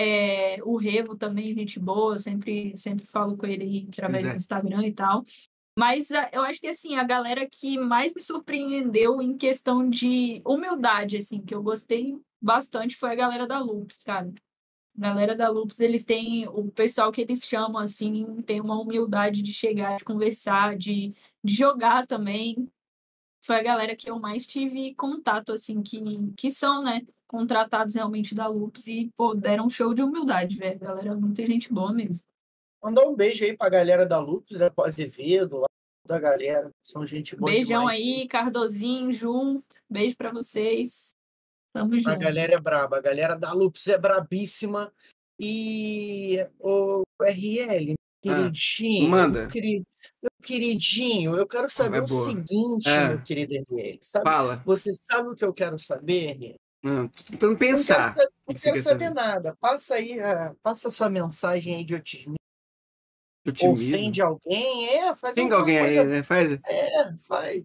É, 0.00 0.62
o 0.62 0.76
Revo 0.76 1.16
também, 1.16 1.52
gente 1.52 1.80
boa, 1.80 2.14
eu 2.14 2.18
sempre, 2.20 2.72
sempre 2.76 3.04
falo 3.04 3.36
com 3.36 3.44
ele 3.44 3.88
através 3.92 4.28
é. 4.28 4.30
do 4.30 4.36
Instagram 4.36 4.86
e 4.86 4.92
tal. 4.92 5.24
Mas 5.76 6.12
ah, 6.12 6.30
eu 6.32 6.42
acho 6.42 6.60
que 6.60 6.68
assim, 6.68 6.94
a 6.94 7.02
galera 7.02 7.48
que 7.50 7.76
mais 7.76 8.14
me 8.14 8.22
surpreendeu 8.22 9.20
em 9.20 9.36
questão 9.36 9.90
de 9.90 10.40
humildade, 10.46 11.16
assim, 11.16 11.40
que 11.40 11.52
eu 11.52 11.60
gostei 11.60 12.16
bastante 12.40 12.94
foi 12.94 13.10
a 13.10 13.16
galera 13.16 13.44
da 13.44 13.58
Loops, 13.58 14.04
cara. 14.04 14.32
A 14.96 15.00
galera 15.00 15.34
da 15.34 15.48
Loops, 15.48 15.80
eles 15.80 16.04
têm 16.04 16.46
o 16.46 16.70
pessoal 16.70 17.10
que 17.10 17.20
eles 17.20 17.44
chamam 17.44 17.78
assim, 17.78 18.36
tem 18.46 18.60
uma 18.60 18.80
humildade 18.80 19.42
de 19.42 19.52
chegar, 19.52 19.96
de 19.96 20.04
conversar, 20.04 20.76
de, 20.76 21.12
de 21.42 21.54
jogar 21.54 22.06
também. 22.06 22.70
Foi 23.40 23.56
a 23.56 23.62
galera 23.62 23.96
que 23.96 24.08
eu 24.08 24.20
mais 24.20 24.46
tive 24.46 24.94
contato, 24.94 25.50
assim, 25.50 25.82
que, 25.82 26.00
que 26.36 26.50
são, 26.50 26.84
né? 26.84 27.02
Contratados 27.28 27.94
realmente 27.94 28.34
da 28.34 28.46
Loops 28.48 28.86
e, 28.88 29.10
pô, 29.16 29.34
deram 29.34 29.66
um 29.66 29.70
show 29.70 29.94
de 29.94 30.02
humildade, 30.02 30.56
velho. 30.56 30.78
Galera, 30.80 31.14
muita 31.14 31.44
gente 31.46 31.72
boa 31.72 31.92
mesmo. 31.92 32.26
Mandar 32.82 33.04
um 33.06 33.14
beijo 33.14 33.44
aí 33.44 33.56
pra 33.56 33.68
galera 33.68 34.06
da 34.06 34.18
Lupus, 34.18 34.56
né? 34.58 34.70
Pro 34.70 34.84
Azevedo, 34.86 35.58
lá, 35.58 35.66
da 36.06 36.18
galera. 36.18 36.70
São 36.82 37.04
gente 37.06 37.36
boa 37.36 37.50
Beijão 37.50 37.80
demais. 37.80 37.98
aí, 38.00 38.26
Cardozinho, 38.28 39.12
Ju. 39.12 39.60
Beijo 39.90 40.16
pra 40.16 40.32
vocês. 40.32 41.14
Tamo 41.74 41.94
A 41.94 41.98
junto. 41.98 42.18
galera 42.18 42.54
é 42.54 42.60
braba. 42.60 42.96
A 42.96 43.00
galera 43.00 43.34
da 43.36 43.52
Lupus 43.52 43.86
é 43.88 43.98
brabíssima. 43.98 44.92
E 45.40 46.44
o 46.58 47.02
RL, 47.22 47.94
queridinho. 48.22 49.06
Ah, 49.06 49.10
manda. 49.10 49.46
Meu, 49.54 49.62
meu 50.22 50.30
queridinho, 50.42 51.36
eu 51.36 51.46
quero 51.46 51.68
saber 51.70 51.98
é 51.98 52.02
o 52.02 52.08
seguinte, 52.08 52.88
É. 52.88 53.08
meu 53.08 53.22
querido 53.22 53.54
RL. 53.70 53.98
Sabe, 54.00 54.24
Fala. 54.24 54.62
você 54.64 54.92
sabe 54.92 55.28
o 55.28 55.34
que 55.36 55.44
eu 55.44 55.52
quero 55.52 55.78
saber, 55.78 56.32
RL? 56.38 56.54
Hum, 56.84 57.08
tô 57.08 57.22
tentando 57.24 57.50
Não 57.52 57.58
quero, 57.58 57.76
pensar. 57.76 58.14
sa- 58.16 58.22
não 58.22 58.28
O 58.46 58.54
que 58.54 58.58
você 58.60 58.62
quero 58.64 58.76
quer 58.76 58.82
saber 58.82 59.04
saber? 59.08 59.14
nada. 59.14 59.56
Passa 59.60 59.94
aí, 59.94 60.20
a- 60.20 60.54
passa 60.62 60.88
a 60.88 60.90
sua 60.90 61.08
mensagem 61.10 61.74
aí 61.76 61.84
de 61.84 61.94
otimismo. 61.94 62.34
Otimismo. 63.46 63.94
Ofende 63.96 64.20
alguém, 64.20 64.88
é, 64.98 65.14
faz 65.16 65.36
alguma 65.38 65.56
alguém 65.56 65.78
aí, 65.78 65.94
coisa. 65.96 66.04
né? 66.04 66.22
Faz. 66.22 66.52
É, 66.64 67.16
faz. 67.26 67.62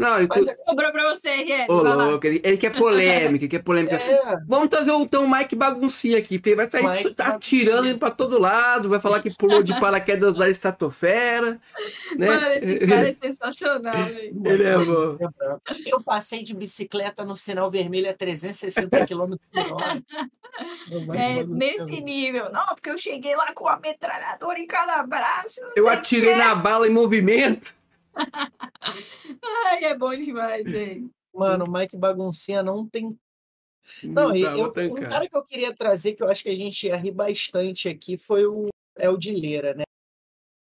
Não, 0.00 0.18
eu 0.18 0.26
faz 0.28 0.46
Sobrou 0.66 0.90
pra 0.92 1.14
você, 1.14 1.28
RL. 1.28 1.66
Ô, 1.68 1.82
louco, 1.82 2.26
ele, 2.26 2.40
ele 2.42 2.56
quer 2.56 2.74
polêmica, 2.74 3.44
ele 3.44 3.48
quer 3.48 3.62
polêmica. 3.62 3.96
é, 4.00 4.40
Vamos 4.48 4.70
trazer 4.70 4.92
então 4.92 5.24
o 5.24 5.30
Mike 5.30 5.54
Baguncinha 5.54 6.16
aqui, 6.16 6.38
porque 6.38 6.50
ele 6.50 6.56
vai 6.56 6.70
sair 6.70 6.88
Mike 6.88 7.14
tá 7.14 7.34
atirando 7.34 7.86
indo 7.86 7.98
pra 7.98 8.10
todo 8.10 8.38
lado, 8.38 8.88
vai 8.88 8.98
falar 8.98 9.20
que 9.20 9.30
pulou 9.36 9.62
de 9.62 9.78
paraquedas 9.78 10.34
da 10.34 10.48
estratosfera, 10.48 11.60
né? 12.16 12.26
Mano, 12.26 12.46
esse 12.46 12.78
cara 12.78 13.08
é 13.08 13.12
sensacional, 13.12 13.92
velho. 14.06 14.42
Ele 14.46 14.64
é 14.64 14.76
Mas 14.76 14.86
bom. 14.86 15.16
é 15.20 15.28
brabo. 15.36 15.62
Eu 15.86 16.02
passei 16.02 16.42
de 16.42 16.54
bicicleta 16.54 17.22
no 17.24 17.36
sinal 17.36 17.70
vermelho 17.70 18.08
a 18.08 18.14
360 18.14 19.06
km 19.06 19.34
por 19.52 19.72
hora. 19.72 20.02
É, 21.14 21.44
nesse 21.44 22.00
nível. 22.00 22.50
Não, 22.50 22.66
porque 22.74 22.88
eu 22.88 22.98
cheguei 22.98 23.36
lá 23.36 23.52
com 23.52 23.68
a 23.68 23.78
metralhadora 23.78 24.58
em 24.58 24.66
cada 24.66 25.06
braço. 25.06 25.60
Eu 25.76 25.84
o 25.84 25.88
atirei 25.88 26.34
na 26.36 26.54
bala 26.54 26.86
em 26.86 26.90
movimento. 26.90 27.79
Ai, 29.66 29.84
é 29.84 29.96
bom 29.96 30.14
demais, 30.14 30.64
velho. 30.64 31.10
Mano, 31.34 31.64
o 31.66 31.70
Mike 31.70 31.96
Baguncinha 31.96 32.62
não 32.62 32.86
tem. 32.86 33.18
Não, 34.04 34.34
e 34.34 34.42
Tá, 34.42 34.54
vou 34.54 34.72
eu, 34.76 34.92
um 34.92 35.08
cara 35.08 35.28
que 35.28 35.36
eu 35.36 35.44
queria 35.44 35.74
trazer, 35.74 36.14
que 36.14 36.22
eu 36.22 36.28
acho 36.28 36.42
que 36.42 36.50
a 36.50 36.56
gente 36.56 36.86
ia 36.86 36.96
rir 36.96 37.12
bastante 37.12 37.88
aqui, 37.88 38.16
foi 38.16 38.44
o, 38.46 38.68
é 38.98 39.08
o 39.08 39.16
Dileira, 39.16 39.74
né? 39.74 39.84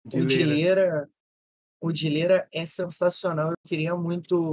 O 0.06 0.08
Dileira. 0.08 0.28
Dileira, 0.28 1.10
o 1.80 1.92
Dileira 1.92 2.48
é 2.52 2.66
sensacional. 2.66 3.50
Eu 3.50 3.56
queria 3.66 3.94
muito. 3.94 4.52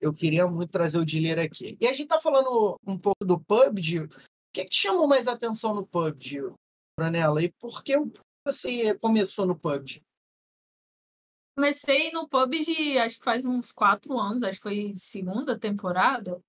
Eu 0.00 0.12
queria 0.12 0.46
muito 0.46 0.70
trazer 0.70 0.98
o 0.98 1.04
Dileira 1.04 1.42
aqui. 1.42 1.76
E 1.80 1.86
a 1.86 1.92
gente 1.92 2.08
tá 2.08 2.20
falando 2.20 2.78
um 2.86 2.98
pouco 2.98 3.24
do 3.24 3.40
PUBG. 3.40 4.00
O 4.00 4.08
que, 4.52 4.64
que 4.64 4.70
te 4.70 4.82
chamou 4.82 5.08
mais 5.08 5.26
atenção 5.26 5.74
no 5.74 5.86
PUBG, 5.86 6.52
Branella? 6.98 7.42
E 7.42 7.50
por 7.58 7.82
que 7.82 7.94
você 8.46 8.94
começou 8.98 9.46
no 9.46 9.58
PUBG? 9.58 10.02
Comecei 11.56 12.10
no 12.10 12.28
PUBG, 12.28 12.98
acho 12.98 13.18
que 13.18 13.24
faz 13.24 13.44
uns 13.44 13.70
quatro 13.70 14.18
anos, 14.18 14.42
acho 14.42 14.56
que 14.56 14.62
foi 14.62 14.92
segunda 14.94 15.58
temporada. 15.58 16.42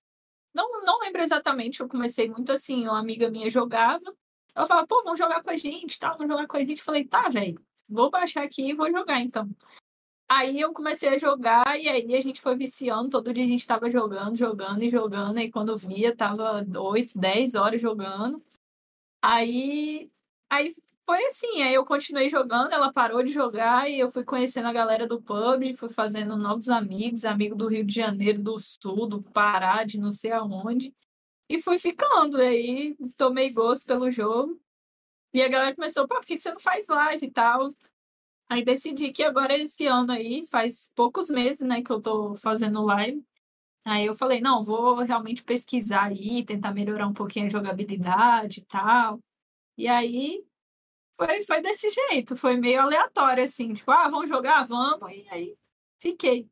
Não, 0.53 0.83
não 0.83 0.99
lembro 0.99 1.21
exatamente, 1.21 1.81
eu 1.81 1.87
comecei 1.87 2.29
muito 2.29 2.51
assim, 2.51 2.83
uma 2.87 2.99
amiga 2.99 3.29
minha 3.29 3.49
jogava, 3.49 4.15
ela 4.55 4.65
falava, 4.65 4.87
pô, 4.87 5.03
vamos 5.03 5.19
jogar 5.19 5.43
com 5.43 5.49
a 5.49 5.57
gente, 5.57 5.99
tá? 5.99 6.11
Vamos 6.13 6.27
jogar 6.27 6.47
com 6.47 6.55
a 6.55 6.63
gente. 6.63 6.81
Falei, 6.81 7.05
tá, 7.05 7.27
velho, 7.27 7.61
vou 7.89 8.09
baixar 8.09 8.43
aqui 8.43 8.69
e 8.69 8.73
vou 8.73 8.89
jogar 8.89 9.19
então. 9.19 9.49
Aí 10.27 10.59
eu 10.59 10.73
comecei 10.73 11.09
a 11.09 11.17
jogar 11.17 11.79
e 11.79 11.87
aí 11.87 12.15
a 12.15 12.21
gente 12.21 12.41
foi 12.41 12.57
viciando, 12.57 13.09
todo 13.09 13.33
dia 13.33 13.43
a 13.43 13.47
gente 13.47 13.67
tava 13.67 13.89
jogando, 13.89 14.35
jogando 14.35 14.81
e 14.81 14.89
jogando, 14.89 15.37
aí 15.37 15.51
quando 15.51 15.77
via, 15.77 16.15
tava 16.15 16.65
8, 16.75 17.19
10 17.19 17.55
horas 17.55 17.81
jogando. 17.81 18.35
Aí, 19.21 20.07
aí 20.49 20.73
foi 21.05 21.23
assim, 21.27 21.61
aí 21.61 21.73
eu 21.73 21.85
continuei 21.85 22.29
jogando, 22.29 22.73
ela 22.73 22.91
parou 22.91 23.23
de 23.23 23.31
jogar 23.31 23.89
e 23.89 23.99
eu 23.99 24.09
fui 24.11 24.23
conhecendo 24.23 24.67
a 24.67 24.73
galera 24.73 25.07
do 25.07 25.21
PUBG, 25.21 25.75
fui 25.75 25.89
fazendo 25.89 26.35
novos 26.35 26.67
amigos, 26.69 27.25
amigo 27.25 27.55
do 27.55 27.67
Rio 27.67 27.85
de 27.85 27.93
Janeiro, 27.93 28.41
do 28.41 28.57
Sul, 28.57 29.07
do 29.07 29.21
Pará, 29.21 29.83
de 29.83 29.99
não 29.99 30.11
sei 30.11 30.31
aonde. 30.31 30.93
E 31.49 31.61
fui 31.61 31.77
ficando, 31.77 32.37
aí 32.37 32.95
tomei 33.17 33.51
gosto 33.53 33.85
pelo 33.87 34.11
jogo. 34.11 34.59
E 35.33 35.41
a 35.43 35.49
galera 35.49 35.75
começou, 35.75 36.07
pô, 36.07 36.15
por 36.15 36.25
que 36.25 36.37
você 36.37 36.51
não 36.51 36.59
faz 36.59 36.87
live 36.87 37.27
e 37.27 37.31
tal? 37.31 37.67
Aí 38.49 38.63
decidi 38.63 39.11
que 39.11 39.23
agora 39.23 39.57
esse 39.57 39.87
ano 39.87 40.11
aí, 40.11 40.43
faz 40.49 40.91
poucos 40.95 41.29
meses, 41.29 41.61
né, 41.61 41.81
que 41.83 41.91
eu 41.91 42.01
tô 42.01 42.35
fazendo 42.35 42.83
live. 42.83 43.23
Aí 43.85 44.05
eu 44.05 44.15
falei, 44.15 44.41
não, 44.41 44.63
vou 44.63 44.97
realmente 45.03 45.43
pesquisar 45.43 46.05
aí, 46.05 46.43
tentar 46.45 46.73
melhorar 46.73 47.07
um 47.07 47.13
pouquinho 47.13 47.45
a 47.47 47.49
jogabilidade 47.49 48.61
e 48.61 48.65
tal. 48.65 49.19
E 49.77 49.87
aí 49.87 50.45
foi, 51.17 51.43
foi 51.43 51.61
desse 51.61 51.89
jeito, 51.89 52.35
foi 52.35 52.57
meio 52.57 52.81
aleatório, 52.81 53.43
assim, 53.43 53.73
tipo, 53.73 53.91
ah, 53.91 54.09
vamos 54.09 54.29
jogar? 54.29 54.65
Vamos, 54.65 55.11
e 55.11 55.25
aí 55.29 55.57
fiquei. 56.01 56.47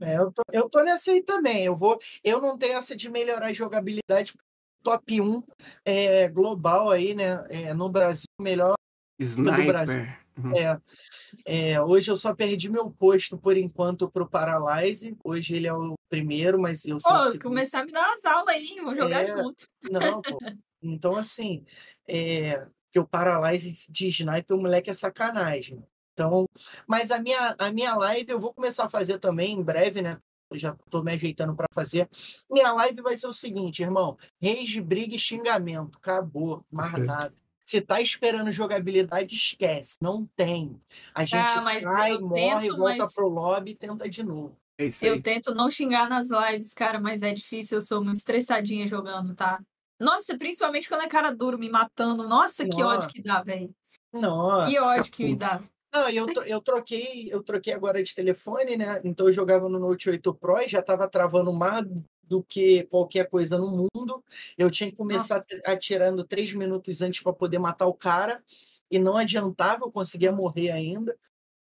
É, 0.00 0.16
eu, 0.16 0.32
tô, 0.32 0.42
eu 0.52 0.68
tô 0.68 0.82
nessa 0.82 1.12
aí 1.12 1.22
também. 1.22 1.64
Eu 1.64 1.76
vou. 1.76 1.98
Eu 2.24 2.40
não 2.40 2.58
tenho 2.58 2.76
essa 2.76 2.96
de 2.96 3.08
melhorar 3.10 3.46
a 3.46 3.52
jogabilidade. 3.52 4.34
Top 4.82 5.20
1 5.20 5.42
é, 5.84 6.28
global 6.28 6.90
aí, 6.90 7.14
né? 7.14 7.46
É, 7.48 7.72
no 7.72 7.88
Brasil, 7.88 8.26
o 8.36 8.42
melhor. 8.42 8.74
Brasil. 9.16 10.02
Sniper. 10.02 10.22
Uhum. 10.36 10.52
É, 10.56 11.72
é, 11.72 11.80
hoje 11.80 12.10
eu 12.10 12.16
só 12.16 12.34
perdi 12.34 12.70
meu 12.70 12.90
posto 12.90 13.38
por 13.38 13.56
enquanto 13.56 14.10
pro 14.10 14.28
Paralyze. 14.28 15.16
Hoje 15.22 15.54
ele 15.54 15.66
é 15.66 15.74
o 15.74 15.94
primeiro, 16.08 16.58
mas 16.60 16.84
eu 16.84 16.98
sou 16.98 17.32
Pô, 17.32 17.38
começar 17.38 17.80
a 17.80 17.84
me 17.84 17.92
dar 17.92 18.08
umas 18.08 18.24
aulas 18.24 18.48
aí, 18.48 18.74
vamos 18.76 18.96
jogar 18.96 19.22
É. 19.22 19.26
junto. 19.26 19.66
Não, 19.90 20.22
pô. 20.22 20.38
Então, 20.82 21.16
assim, 21.16 21.62
é, 22.08 22.66
que 22.92 22.98
o 23.00 23.06
Paralyze 23.06 23.90
de 23.90 24.08
sniper, 24.08 24.56
o 24.56 24.60
moleque 24.60 24.90
é 24.90 24.94
sacanagem. 24.94 25.82
Então, 26.12 26.44
mas 26.86 27.10
a 27.10 27.18
minha, 27.20 27.56
a 27.58 27.72
minha 27.72 27.94
live 27.96 28.30
eu 28.30 28.38
vou 28.38 28.52
começar 28.52 28.84
a 28.84 28.88
fazer 28.88 29.18
também 29.18 29.54
em 29.54 29.62
breve, 29.62 30.02
né? 30.02 30.18
Eu 30.50 30.58
já 30.58 30.76
tô 30.90 31.02
me 31.02 31.10
ajeitando 31.12 31.54
para 31.56 31.66
fazer. 31.72 32.06
Minha 32.50 32.70
live 32.72 33.00
vai 33.00 33.16
ser 33.16 33.26
o 33.26 33.32
seguinte, 33.32 33.80
irmão: 33.82 34.16
rage, 34.42 34.80
briga 34.82 35.16
e 35.16 35.18
xingamento. 35.18 35.96
Acabou, 35.96 36.62
mais 36.70 37.06
nada. 37.06 37.32
Se 37.64 37.80
tá 37.80 38.00
esperando 38.02 38.52
jogabilidade, 38.52 39.34
esquece. 39.34 39.96
Não 40.02 40.28
tem. 40.36 40.78
A 41.14 41.24
gente 41.24 41.38
Ah, 41.40 41.80
cai, 41.80 42.18
morre, 42.18 42.66
tento, 42.68 42.76
volta 42.76 42.96
mas- 43.04 43.14
pro 43.14 43.28
lobby 43.28 43.70
e 43.70 43.74
tenta 43.76 44.06
de 44.10 44.22
novo. 44.22 44.54
É. 44.78 44.90
Eu 45.00 45.22
tento 45.22 45.54
não 45.54 45.70
xingar 45.70 46.08
nas 46.10 46.28
lives, 46.28 46.74
cara, 46.74 47.00
mas 47.00 47.22
é 47.22 47.32
difícil, 47.32 47.78
eu 47.78 47.80
sou 47.82 48.02
muito 48.04 48.18
estressadinha 48.18 48.86
jogando, 48.88 49.34
tá? 49.34 49.62
Nossa, 50.02 50.36
principalmente 50.36 50.88
quando 50.88 51.02
é 51.02 51.08
cara 51.08 51.30
duro 51.34 51.58
me 51.58 51.68
matando. 51.68 52.28
Nossa, 52.28 52.64
que 52.64 52.82
ódio 52.82 52.96
Nossa. 52.96 53.08
que 53.08 53.22
dá, 53.22 53.42
velho. 53.42 53.74
Nossa. 54.12 54.70
Que 54.70 54.78
ódio 54.78 55.12
que 55.12 55.24
me 55.24 55.36
dá. 55.36 55.60
Não, 55.94 56.08
eu, 56.08 56.26
eu 56.46 56.60
troquei, 56.60 57.28
eu 57.30 57.42
troquei 57.42 57.72
agora 57.74 58.02
de 58.02 58.14
telefone, 58.14 58.76
né? 58.76 59.00
Então 59.04 59.26
eu 59.26 59.32
jogava 59.32 59.68
no 59.68 59.78
Note 59.78 60.08
8 60.08 60.34
Pro 60.34 60.58
e 60.60 60.68
já 60.68 60.80
estava 60.80 61.06
travando 61.06 61.52
mais 61.52 61.86
do 62.22 62.42
que 62.42 62.84
qualquer 62.84 63.28
coisa 63.28 63.58
no 63.58 63.70
mundo. 63.94 64.24
Eu 64.56 64.70
tinha 64.70 64.90
que 64.90 64.96
começar 64.96 65.36
at- 65.36 65.60
atirando 65.66 66.24
três 66.24 66.52
minutos 66.54 67.02
antes 67.02 67.22
para 67.22 67.32
poder 67.34 67.58
matar 67.58 67.86
o 67.86 67.94
cara 67.94 68.42
e 68.90 68.98
não 68.98 69.16
adiantava, 69.16 69.84
eu 69.84 69.92
conseguia 69.92 70.32
morrer 70.32 70.70
ainda. 70.70 71.14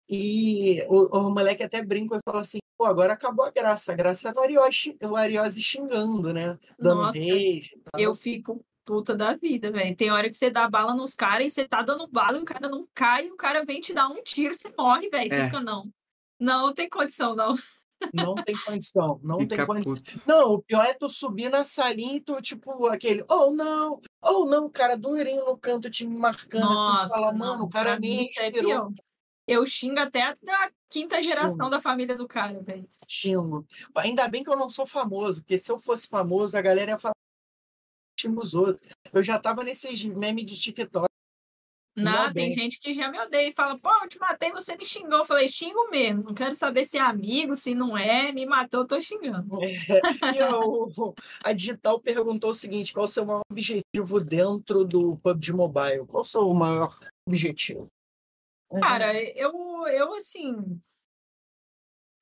E 0.09 0.83
o, 0.89 1.19
o 1.19 1.31
moleque 1.31 1.63
até 1.63 1.85
brinca 1.85 2.17
e 2.17 2.21
fala 2.25 2.43
assim: 2.43 2.59
pô, 2.77 2.85
agora 2.87 3.13
acabou 3.13 3.45
a 3.45 3.51
graça. 3.51 3.93
A 3.93 3.97
graça 3.97 4.29
é 4.29 4.33
o 4.33 4.41
Ariose, 4.41 4.97
o 5.03 5.17
Ariose 5.17 5.61
xingando, 5.63 6.33
né? 6.33 6.59
Dando 6.79 7.03
Nossa, 7.03 7.19
e 7.19 7.63
tal. 7.85 8.01
Eu 8.01 8.13
fico 8.13 8.65
puta 8.85 9.15
da 9.15 9.37
vida, 9.37 9.71
velho. 9.71 9.97
Tem 9.97 10.11
hora 10.11 10.29
que 10.29 10.37
você 10.37 10.51
dá 10.51 10.69
bala 10.69 10.95
nos 10.95 11.15
caras 11.15 11.47
e 11.47 11.51
você 11.51 11.69
tá 11.69 11.83
dando 11.83 12.09
bala 12.09 12.39
e 12.39 12.43
o 12.43 12.45
cara 12.45 12.69
não 12.69 12.87
cai, 12.95 13.29
o 13.31 13.37
cara 13.37 13.65
vem 13.65 13.81
te 13.81 13.95
dar 13.95 14.09
um 14.09 14.23
tiro, 14.23 14.53
você 14.53 14.73
morre, 14.77 15.09
velho. 15.09 15.29
Você 15.29 15.37
É. 15.37 15.45
fica, 15.45 15.61
não. 15.61 15.89
Não 16.39 16.75
tem 16.75 16.89
condição, 16.89 17.37
não. 17.37 17.55
Não 18.13 18.35
tem 18.35 18.57
condição, 18.57 19.21
não 19.23 19.39
tem 19.39 19.49
Fica 19.51 19.67
condição. 19.67 19.95
puto. 19.95 20.21
Não, 20.27 20.55
o 20.55 20.63
pior 20.63 20.85
é 20.85 20.93
tu 20.93 21.09
subir 21.09 21.49
na 21.49 21.65
salinha 21.65 22.17
e 22.17 22.21
tu, 22.21 22.43
tipo, 22.43 22.87
aquele, 22.89 23.25
oh 23.31 23.53
não, 23.53 24.01
oh 24.21 24.45
não, 24.47 24.69
cara, 24.69 24.97
durinho 24.97 25.45
no 25.47 25.57
canto 25.57 25.89
te 25.89 26.05
marcando 26.07 26.65
Nossa, 26.65 27.05
assim, 27.05 27.15
fala, 27.15 27.33
mano, 27.33 27.65
o 27.65 27.69
cara 27.69 27.99
nem 28.01 28.27
é 28.41 28.51
pior. 28.51 28.91
Eu 29.53 29.67
xingo 29.67 30.01
até 30.01 30.23
a 30.23 30.35
quinta 30.91 31.23
geração 31.23 31.57
Xingo. 31.67 31.71
da 31.71 31.81
família 31.81 32.17
do 32.17 32.27
cara, 32.27 32.61
velho. 32.63 32.87
Xingo. 33.09 33.67
Ainda 33.97 34.29
bem 34.29 34.43
que 34.43 34.51
eu 34.51 34.57
não 34.57 34.69
sou 34.69 34.87
famoso, 34.87 35.41
porque 35.43 35.59
se 35.59 35.71
eu 35.71 35.79
fosse 35.79 36.07
famoso, 36.09 36.57
a 36.57 36.61
galera 36.63 36.93
ia 36.93 36.99
falar 36.99 37.13
os 38.37 38.55
outros. 38.55 38.89
Eu 39.13 39.23
já 39.23 39.39
tava 39.39 39.65
nesses 39.65 40.05
memes 40.05 40.45
de 40.47 40.57
TikTok. 40.59 41.07
Não, 41.95 42.33
tem 42.33 42.47
bem. 42.47 42.53
gente 42.55 42.81
que 42.81 42.91
já 42.93 43.11
me 43.11 43.19
odeia 43.19 43.49
e 43.51 43.53
fala, 43.53 43.79
pô, 43.79 43.91
eu 44.03 44.09
te 44.09 44.19
matei, 44.19 44.51
você 44.51 44.75
me 44.77 44.87
xingou. 44.87 45.19
Eu 45.19 45.25
falei, 45.25 45.47
xingo 45.47 45.91
mesmo. 45.91 46.23
Não 46.23 46.33
quero 46.35 46.55
saber 46.55 46.87
se 46.87 46.97
é 46.97 47.01
amigo, 47.03 47.55
se 47.55 47.75
não 47.75 47.97
é. 47.99 48.33
Me 48.33 48.47
matou, 48.47 48.81
eu 48.81 48.87
tô 48.87 48.99
xingando. 48.99 49.59
E 49.63 50.43
o- 50.43 51.15
a 51.45 51.53
Digital 51.53 52.01
perguntou 52.01 52.51
o 52.51 52.55
seguinte: 52.55 52.95
qual 52.95 53.05
o 53.05 53.09
seu 53.09 53.27
maior 53.27 53.43
objetivo 53.51 54.21
dentro 54.21 54.85
do 54.85 55.19
PUBG 55.19 55.53
Mobile? 55.53 56.07
Qual 56.07 56.23
o 56.23 56.25
seu 56.25 56.49
maior 56.55 56.91
objetivo? 57.29 57.87
Cara, 58.81 59.13
eu, 59.37 59.53
eu 59.89 60.15
assim. 60.15 60.81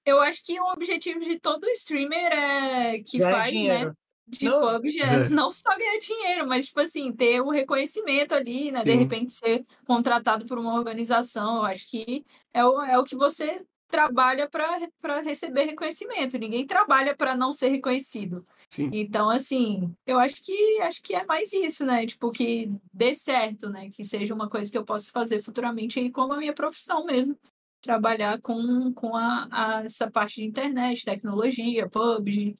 Eu 0.04 0.20
acho 0.20 0.44
que 0.44 0.58
o 0.58 0.72
objetivo 0.72 1.20
de 1.20 1.38
todo 1.38 1.68
streamer 1.70 2.32
é 2.32 3.00
que 3.00 3.18
Ganhar 3.18 3.36
faz, 3.36 3.52
né? 3.52 3.58
dinheiro. 3.58 3.96
De 4.26 4.44
Não. 4.44 4.60
PUBG 4.60 5.02
é 5.02 5.28
não 5.30 5.50
só 5.50 5.76
ganhar 5.76 5.98
dinheiro, 5.98 6.46
mas, 6.46 6.66
tipo 6.66 6.80
assim, 6.80 7.12
ter 7.12 7.40
o 7.40 7.50
reconhecimento 7.50 8.32
ali, 8.32 8.70
né? 8.70 8.84
De 8.84 8.92
Sim. 8.92 8.98
repente 8.98 9.32
ser 9.32 9.66
contratado 9.84 10.46
por 10.46 10.56
uma 10.56 10.74
organização. 10.74 11.56
Eu 11.56 11.62
acho 11.64 11.90
que 11.90 12.24
é 12.54 12.64
o, 12.64 12.80
é 12.80 12.96
o 12.96 13.04
que 13.04 13.16
você 13.16 13.64
trabalha 13.90 14.48
para 14.48 15.20
receber 15.20 15.64
reconhecimento. 15.64 16.38
Ninguém 16.38 16.66
trabalha 16.66 17.14
para 17.16 17.36
não 17.36 17.52
ser 17.52 17.68
reconhecido. 17.68 18.46
Sim. 18.70 18.90
Então, 18.92 19.28
assim, 19.28 19.94
eu 20.06 20.18
acho 20.18 20.42
que 20.42 20.80
acho 20.82 21.02
que 21.02 21.14
é 21.14 21.24
mais 21.26 21.52
isso, 21.52 21.84
né? 21.84 22.06
Tipo, 22.06 22.30
que 22.30 22.68
dê 22.92 23.14
certo, 23.14 23.68
né? 23.68 23.90
Que 23.90 24.04
seja 24.04 24.34
uma 24.34 24.48
coisa 24.48 24.70
que 24.70 24.78
eu 24.78 24.84
possa 24.84 25.10
fazer 25.10 25.42
futuramente 25.42 25.98
aí 25.98 26.10
como 26.10 26.32
a 26.32 26.38
minha 26.38 26.54
profissão 26.54 27.04
mesmo. 27.04 27.36
Trabalhar 27.82 28.40
com, 28.40 28.92
com 28.92 29.16
a, 29.16 29.48
a- 29.50 29.82
essa 29.84 30.10
parte 30.10 30.36
de 30.36 30.46
internet, 30.46 31.04
tecnologia, 31.04 31.88
PUBG, 31.88 32.56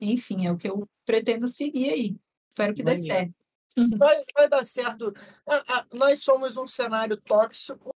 enfim, 0.00 0.46
é 0.46 0.52
o 0.52 0.56
que 0.58 0.68
eu 0.68 0.88
pretendo 1.06 1.46
seguir 1.48 1.90
aí. 1.90 2.16
Espero 2.50 2.74
que 2.74 2.82
dê 2.82 2.94
Maneiro. 2.94 3.06
certo. 3.06 3.36
Vai, 3.98 4.22
vai 4.36 4.48
dar 4.48 4.64
certo. 4.64 5.12
Ah, 5.46 5.64
ah, 5.68 5.86
nós 5.92 6.22
somos 6.22 6.56
um 6.56 6.66
cenário 6.66 7.16
tóxico, 7.16 7.93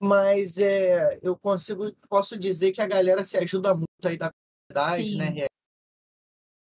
mas 0.00 0.58
é, 0.58 1.18
eu 1.22 1.36
consigo, 1.36 1.92
posso 2.08 2.38
dizer 2.38 2.72
que 2.72 2.80
a 2.80 2.86
galera 2.86 3.24
se 3.24 3.36
ajuda 3.36 3.74
muito 3.74 3.88
aí 4.04 4.16
da 4.16 4.30
comunidade, 4.70 5.10
Sim. 5.10 5.16
né? 5.16 5.46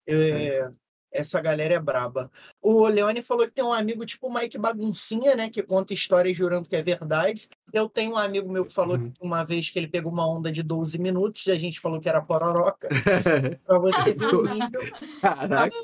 É, 0.10 0.70
essa 1.12 1.42
galera 1.42 1.74
é 1.74 1.80
braba. 1.80 2.30
O 2.62 2.88
Leone 2.88 3.22
falou 3.22 3.46
que 3.46 3.52
tem 3.52 3.64
um 3.64 3.74
amigo 3.74 4.06
tipo 4.06 4.28
o 4.28 4.34
Mike 4.34 4.58
Baguncinha, 4.58 5.36
né? 5.36 5.50
Que 5.50 5.64
conta 5.64 5.94
histórias 5.94 6.36
jurando 6.38 6.68
que 6.68 6.76
é 6.76 6.82
verdade. 6.82 7.48
Eu 7.74 7.90
tenho 7.90 8.14
um 8.14 8.18
amigo 8.18 8.52
meu 8.52 8.66
que 8.66 8.74
falou 8.74 8.98
Uhum. 8.98 9.12
que 9.12 9.20
uma 9.22 9.44
vez 9.44 9.70
que 9.70 9.80
ele 9.80 9.88
pegou 9.88 10.12
uma 10.12 10.28
onda 10.28 10.52
de 10.52 10.64
12 10.64 10.98
minutos 11.00 11.46
e 11.48 11.52
a 11.52 11.60
gente 11.60 11.80
falou 11.80 12.00
que 12.00 12.10
era 12.10 12.22
pororoca. 12.22 12.88
Pra 13.66 13.80
você 13.80 14.14
ver 14.14 14.36
o 14.36 14.44
nível. 14.44 14.82
Caraca. 15.22 15.76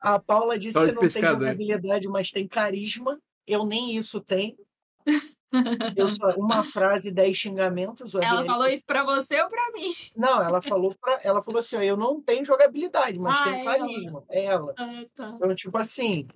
A 0.00 0.18
Paula 0.20 0.58
disse 0.58 0.74
Só 0.74 0.86
que 0.86 0.92
não 0.92 1.08
tem 1.08 1.22
jogabilidade, 1.22 2.08
mas 2.08 2.30
tem 2.30 2.46
carisma. 2.46 3.18
Eu 3.46 3.64
nem 3.64 3.96
isso 3.96 4.20
tenho. 4.20 4.56
Eu 5.96 6.06
só 6.08 6.30
uma 6.36 6.62
frase, 6.62 7.10
dez 7.10 7.36
xingamentos. 7.36 8.14
Ela 8.14 8.44
falou 8.44 8.66
isso 8.66 8.84
pra 8.84 9.04
você 9.04 9.40
ou 9.40 9.48
pra 9.48 9.72
mim? 9.72 9.92
Não, 10.16 10.42
ela 10.42 10.60
falou 10.60 10.94
pra... 11.00 11.18
ela 11.22 11.42
falou 11.42 11.60
assim: 11.60 11.76
ó, 11.76 11.82
eu 11.82 11.96
não 11.96 12.20
tenho 12.20 12.44
jogabilidade, 12.44 13.18
mas 13.18 13.40
Ah, 13.40 13.44
tenho 13.44 13.56
é 13.56 13.60
ela. 13.60 13.78
carisma. 13.78 14.24
É 14.30 14.44
ela. 14.44 14.74
Ah, 14.76 15.04
tá. 15.14 15.32
Então, 15.36 15.54
tipo 15.54 15.78
assim, 15.78 16.26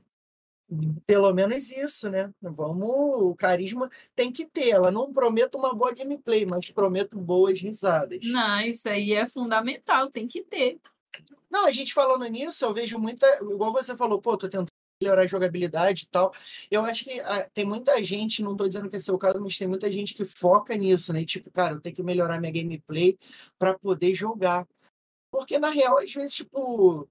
pelo 1.05 1.33
menos 1.35 1.71
isso, 1.73 2.09
né? 2.09 2.33
Vamos, 2.41 2.89
o 3.27 3.35
carisma 3.35 3.89
tem 4.15 4.31
que 4.33 4.47
ter. 4.47 4.71
Ela 4.71 4.91
não 4.91 5.13
promete 5.13 5.57
uma 5.57 5.75
boa 5.75 5.93
gameplay, 5.93 6.47
mas 6.47 6.71
prometo 6.71 7.19
boas 7.19 7.61
risadas. 7.61 8.21
Não, 8.23 8.61
isso 8.61 8.89
aí 8.89 9.13
é 9.13 9.27
fundamental, 9.27 10.09
tem 10.11 10.27
que 10.29 10.43
ter. 10.43 10.79
Não, 11.51 11.67
a 11.67 11.73
gente 11.73 11.93
falando 11.93 12.25
nisso, 12.27 12.65
eu 12.65 12.73
vejo 12.73 12.97
muita. 12.99 13.27
Igual 13.43 13.73
você 13.73 13.97
falou, 13.97 14.21
pô, 14.21 14.37
tô 14.37 14.49
tentando 14.49 14.70
melhorar 15.01 15.23
a 15.23 15.27
jogabilidade 15.27 16.05
e 16.05 16.07
tal. 16.09 16.33
Eu 16.71 16.85
acho 16.85 17.05
que 17.05 17.21
ah, 17.21 17.49
tem 17.55 17.65
muita 17.65 18.03
gente, 18.05 18.43
não 18.43 18.57
tô 18.57 18.67
dizendo 18.69 18.89
que 18.89 18.97
é 18.97 18.99
seu 18.99 19.19
caso, 19.19 19.41
mas 19.41 19.57
tem 19.57 19.67
muita 19.69 19.91
gente 19.91 20.15
que 20.15 20.25
foca 20.25 20.77
nisso, 20.77 21.13
né? 21.13 21.25
Tipo, 21.25 21.51
cara, 21.51 21.75
eu 21.75 21.81
tenho 21.81 21.97
que 21.97 22.03
melhorar 22.03 22.41
minha 22.41 22.53
gameplay 22.53 23.19
para 23.59 23.79
poder 23.79 24.15
jogar. 24.15 24.67
Porque, 25.31 25.59
na 25.59 25.71
real, 25.71 25.99
às 25.99 26.13
vezes, 26.13 26.35
tipo. 26.35 27.09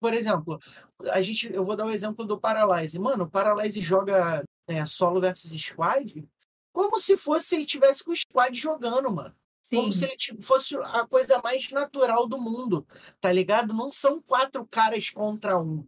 Por 0.00 0.12
exemplo, 0.12 0.58
a 1.12 1.22
gente, 1.22 1.50
eu 1.54 1.64
vou 1.64 1.74
dar 1.74 1.86
o 1.86 1.90
exemplo 1.90 2.26
do 2.26 2.38
Paralyze. 2.38 2.98
Mano, 2.98 3.24
o 3.24 3.30
Paralyze 3.30 3.80
joga 3.80 4.44
é, 4.68 4.84
solo 4.84 5.18
versus 5.18 5.50
squad 5.58 6.28
como 6.74 6.98
se 6.98 7.16
fosse 7.16 7.54
ele 7.54 7.64
tivesse 7.64 8.02
com 8.02 8.10
o 8.10 8.16
squad 8.16 8.52
jogando, 8.58 9.10
mano. 9.14 9.34
Sim. 9.62 9.76
Como 9.76 9.92
se 9.92 10.04
ele 10.04 10.42
fosse 10.42 10.76
a 10.76 11.06
coisa 11.06 11.40
mais 11.40 11.70
natural 11.70 12.26
do 12.26 12.38
mundo, 12.38 12.84
tá 13.20 13.32
ligado? 13.32 13.72
Não 13.72 13.90
são 13.90 14.20
quatro 14.20 14.66
caras 14.66 15.08
contra 15.08 15.58
um, 15.58 15.86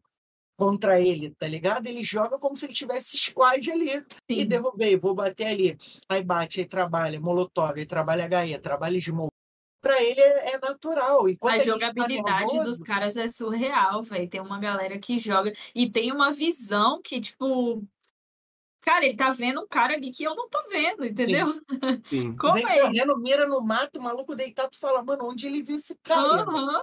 contra 0.56 1.00
ele, 1.00 1.34
tá 1.38 1.46
ligado? 1.46 1.86
Ele 1.86 2.02
joga 2.02 2.38
como 2.38 2.56
se 2.56 2.66
ele 2.66 2.72
tivesse 2.72 3.16
squad 3.18 3.70
ali. 3.70 4.04
E 4.28 4.40
Sim. 4.40 4.46
derrubei, 4.46 4.96
vou 4.96 5.14
bater 5.14 5.46
ali. 5.48 5.76
Aí 6.08 6.24
bate, 6.24 6.60
aí 6.60 6.66
trabalha, 6.66 7.20
molotov, 7.20 7.78
aí 7.78 7.86
trabalha 7.86 8.26
HE, 8.44 8.58
trabalha 8.58 9.00
smoke. 9.00 9.30
Pra 9.82 10.02
ele 10.02 10.20
é, 10.20 10.54
é 10.54 10.58
natural. 10.58 11.28
Enquanto 11.28 11.52
A 11.52 11.54
a, 11.54 11.58
tá 11.58 11.64
jogabilidade 11.64 12.46
dos 12.46 12.54
nervoso, 12.54 12.84
caras 12.84 13.16
é 13.16 13.28
surreal, 13.30 14.02
velho. 14.02 14.28
Tem 14.28 14.40
uma 14.40 14.58
galera 14.58 14.98
que 14.98 15.18
joga 15.18 15.52
e 15.74 15.88
tem 15.90 16.10
uma 16.10 16.32
visão 16.32 17.00
que, 17.02 17.20
tipo. 17.20 17.84
Cara, 18.80 19.04
ele 19.04 19.16
tá 19.16 19.30
vendo 19.30 19.60
um 19.60 19.66
cara 19.66 19.94
ali 19.94 20.12
que 20.12 20.22
eu 20.22 20.34
não 20.34 20.48
tô 20.48 20.62
vendo, 20.70 21.04
entendeu? 21.04 21.46
Sim. 22.08 22.34
Como 22.38 22.54
vem 22.54 22.64
é 22.64 22.80
correndo, 22.80 23.18
mira 23.18 23.46
no 23.48 23.60
mato, 23.60 23.98
o 23.98 24.02
maluco 24.02 24.34
deitado, 24.34 24.76
fala, 24.76 25.04
mano, 25.04 25.28
onde 25.28 25.46
ele 25.46 25.62
viu 25.62 25.76
esse 25.76 25.96
cara? 26.02 26.40
irmão?" 26.40 26.80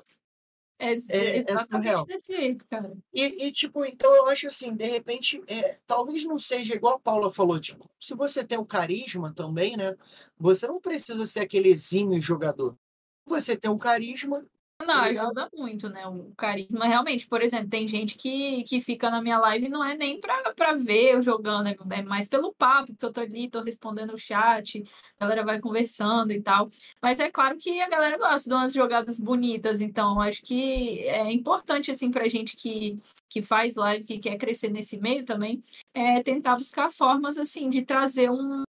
É, 0.84 0.94
É- 1.18 1.36
é 1.36 1.38
exatamente 1.38 1.70
surreal. 1.70 2.06
desse 2.06 2.36
jeito, 2.36 2.66
cara. 2.68 2.92
E, 3.14 3.46
e, 3.46 3.52
tipo, 3.52 3.86
então 3.86 4.14
eu 4.16 4.28
acho 4.28 4.48
assim, 4.48 4.76
de 4.76 4.86
repente, 4.86 5.42
é, 5.48 5.78
talvez 5.88 6.24
não 6.26 6.38
seja 6.38 6.74
igual 6.76 6.96
a 6.96 7.00
Paula 7.00 7.32
falou, 7.32 7.60
tipo, 7.60 7.90
se 8.00 8.14
você 8.14 8.44
tem 8.44 8.58
o 8.58 8.66
carisma 8.66 9.34
também, 9.34 9.78
né? 9.78 9.96
Você 10.38 10.68
não 10.68 10.80
precisa 10.82 11.26
ser 11.26 11.40
aquele 11.42 11.70
exímio 11.70 12.20
jogador. 12.20 12.78
Você 13.26 13.56
tem 13.56 13.72
um 13.72 13.78
carisma, 13.78 14.46
Não, 14.86 14.94
Tá 14.94 15.04
ajuda 15.04 15.50
muito, 15.54 15.90
né? 15.90 16.06
O 16.08 16.34
carisma, 16.36 16.86
realmente. 16.86 17.28
Por 17.28 17.42
exemplo, 17.42 17.70
tem 17.70 17.88
gente 17.88 18.16
que, 18.18 18.64
que 18.64 18.80
fica 18.80 19.10
na 19.10 19.22
minha 19.22 19.40
live 19.40 19.66
e 19.66 19.70
não 19.70 19.84
é 19.84 19.96
nem 19.96 20.20
pra, 20.20 20.54
pra 20.54 20.74
ver 20.74 21.16
eu 21.16 21.22
jogando, 21.22 21.68
é 21.68 21.76
é 21.92 22.02
mais 22.02 22.28
pelo 22.28 22.54
papo, 22.54 22.88
porque 22.94 23.06
eu 23.06 23.14
tô 23.14 23.22
ali, 23.22 23.50
tô 23.50 23.62
respondendo 23.62 24.14
o 24.14 24.18
chat, 24.18 24.84
a 25.20 25.26
galera 25.26 25.44
vai 25.46 25.60
conversando 25.60 26.32
e 26.32 26.42
tal. 26.42 26.68
Mas 27.02 27.20
é 27.20 27.30
claro 27.32 27.58
que 27.58 27.82
a 27.82 27.90
galera 27.90 28.18
gosta 28.18 28.50
de 28.50 28.56
umas 28.56 28.74
jogadas 28.74 29.20
bonitas, 29.20 29.82
então 29.82 30.20
acho 30.22 30.42
que 30.44 31.00
é 31.08 31.32
importante, 31.32 31.92
assim, 31.92 32.10
pra 32.12 32.28
gente 32.28 32.56
que, 32.56 32.96
que 33.30 33.42
faz 33.42 33.76
live, 33.76 34.06
que 34.06 34.20
quer 34.20 34.38
crescer 34.38 34.70
nesse 34.70 34.98
meio 34.98 35.24
também, 35.26 35.60
é 35.94 36.22
tentar 36.24 36.56
buscar 36.56 36.90
formas, 36.90 37.38
assim, 37.38 37.70
de 37.70 37.84
trazer 37.84 38.30
um, 38.30 38.64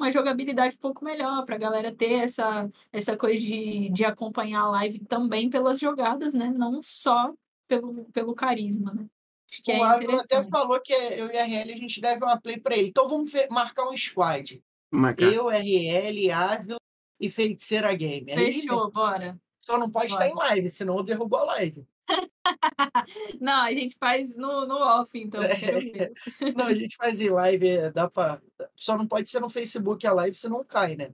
uma 0.00 0.10
jogabilidade 0.10 0.74
um 0.76 0.78
pouco 0.78 1.04
melhor, 1.04 1.44
pra 1.44 1.58
galera 1.58 1.94
ter 1.94 2.14
essa 2.14 2.68
essa 2.90 3.16
coisa 3.16 3.38
de, 3.38 3.90
de 3.90 4.04
acompanhar 4.04 4.62
a 4.62 4.70
live 4.70 5.00
também 5.00 5.50
pelas 5.50 5.78
jogadas, 5.78 6.32
né? 6.32 6.50
Não 6.56 6.80
só 6.82 7.32
pelo, 7.68 8.04
pelo 8.06 8.34
carisma, 8.34 8.92
né? 8.94 9.06
Acho 9.50 9.62
que 9.62 9.72
é 9.72 9.78
o 9.78 9.84
Ávila 9.84 10.20
até 10.20 10.42
falou 10.44 10.80
que 10.80 10.92
eu 10.92 11.30
e 11.30 11.36
a 11.36 11.44
RL 11.44 11.72
a 11.72 11.76
gente 11.76 12.00
deve 12.00 12.24
uma 12.24 12.40
play 12.40 12.58
pra 12.58 12.76
ele. 12.76 12.88
Então 12.88 13.08
vamos 13.08 13.30
ver- 13.30 13.48
marcar 13.50 13.88
um 13.88 13.96
squad. 13.96 14.62
Marcar. 14.90 15.26
Eu, 15.26 15.48
RL, 15.48 16.30
Ávila 16.30 16.76
e 17.20 17.30
Feiticeira 17.30 17.92
Game. 17.94 18.32
Aí, 18.32 18.52
Fechou, 18.52 18.90
bora. 18.90 19.38
Só 19.60 19.78
não 19.78 19.90
pode 19.90 20.06
estar 20.12 20.26
em 20.26 20.34
live, 20.34 20.68
senão 20.68 20.96
eu 20.96 21.02
derrubo 21.02 21.36
a 21.36 21.44
live. 21.44 21.86
Não, 23.40 23.62
a 23.62 23.72
gente 23.74 23.96
faz 23.98 24.36
no, 24.36 24.66
no 24.66 24.76
off, 24.76 25.18
então. 25.18 25.40
Quero 25.58 25.80
ver. 25.80 26.12
Não, 26.56 26.66
a 26.66 26.74
gente 26.74 26.96
faz 26.96 27.20
em 27.20 27.28
live, 27.30 27.68
é, 27.68 27.90
dá 27.90 28.08
pra. 28.08 28.40
Só 28.76 28.96
não 28.96 29.06
pode 29.06 29.28
ser 29.28 29.40
no 29.40 29.48
Facebook 29.48 30.06
a 30.06 30.12
live, 30.12 30.36
senão 30.36 30.64
cai, 30.64 30.96
né? 30.96 31.12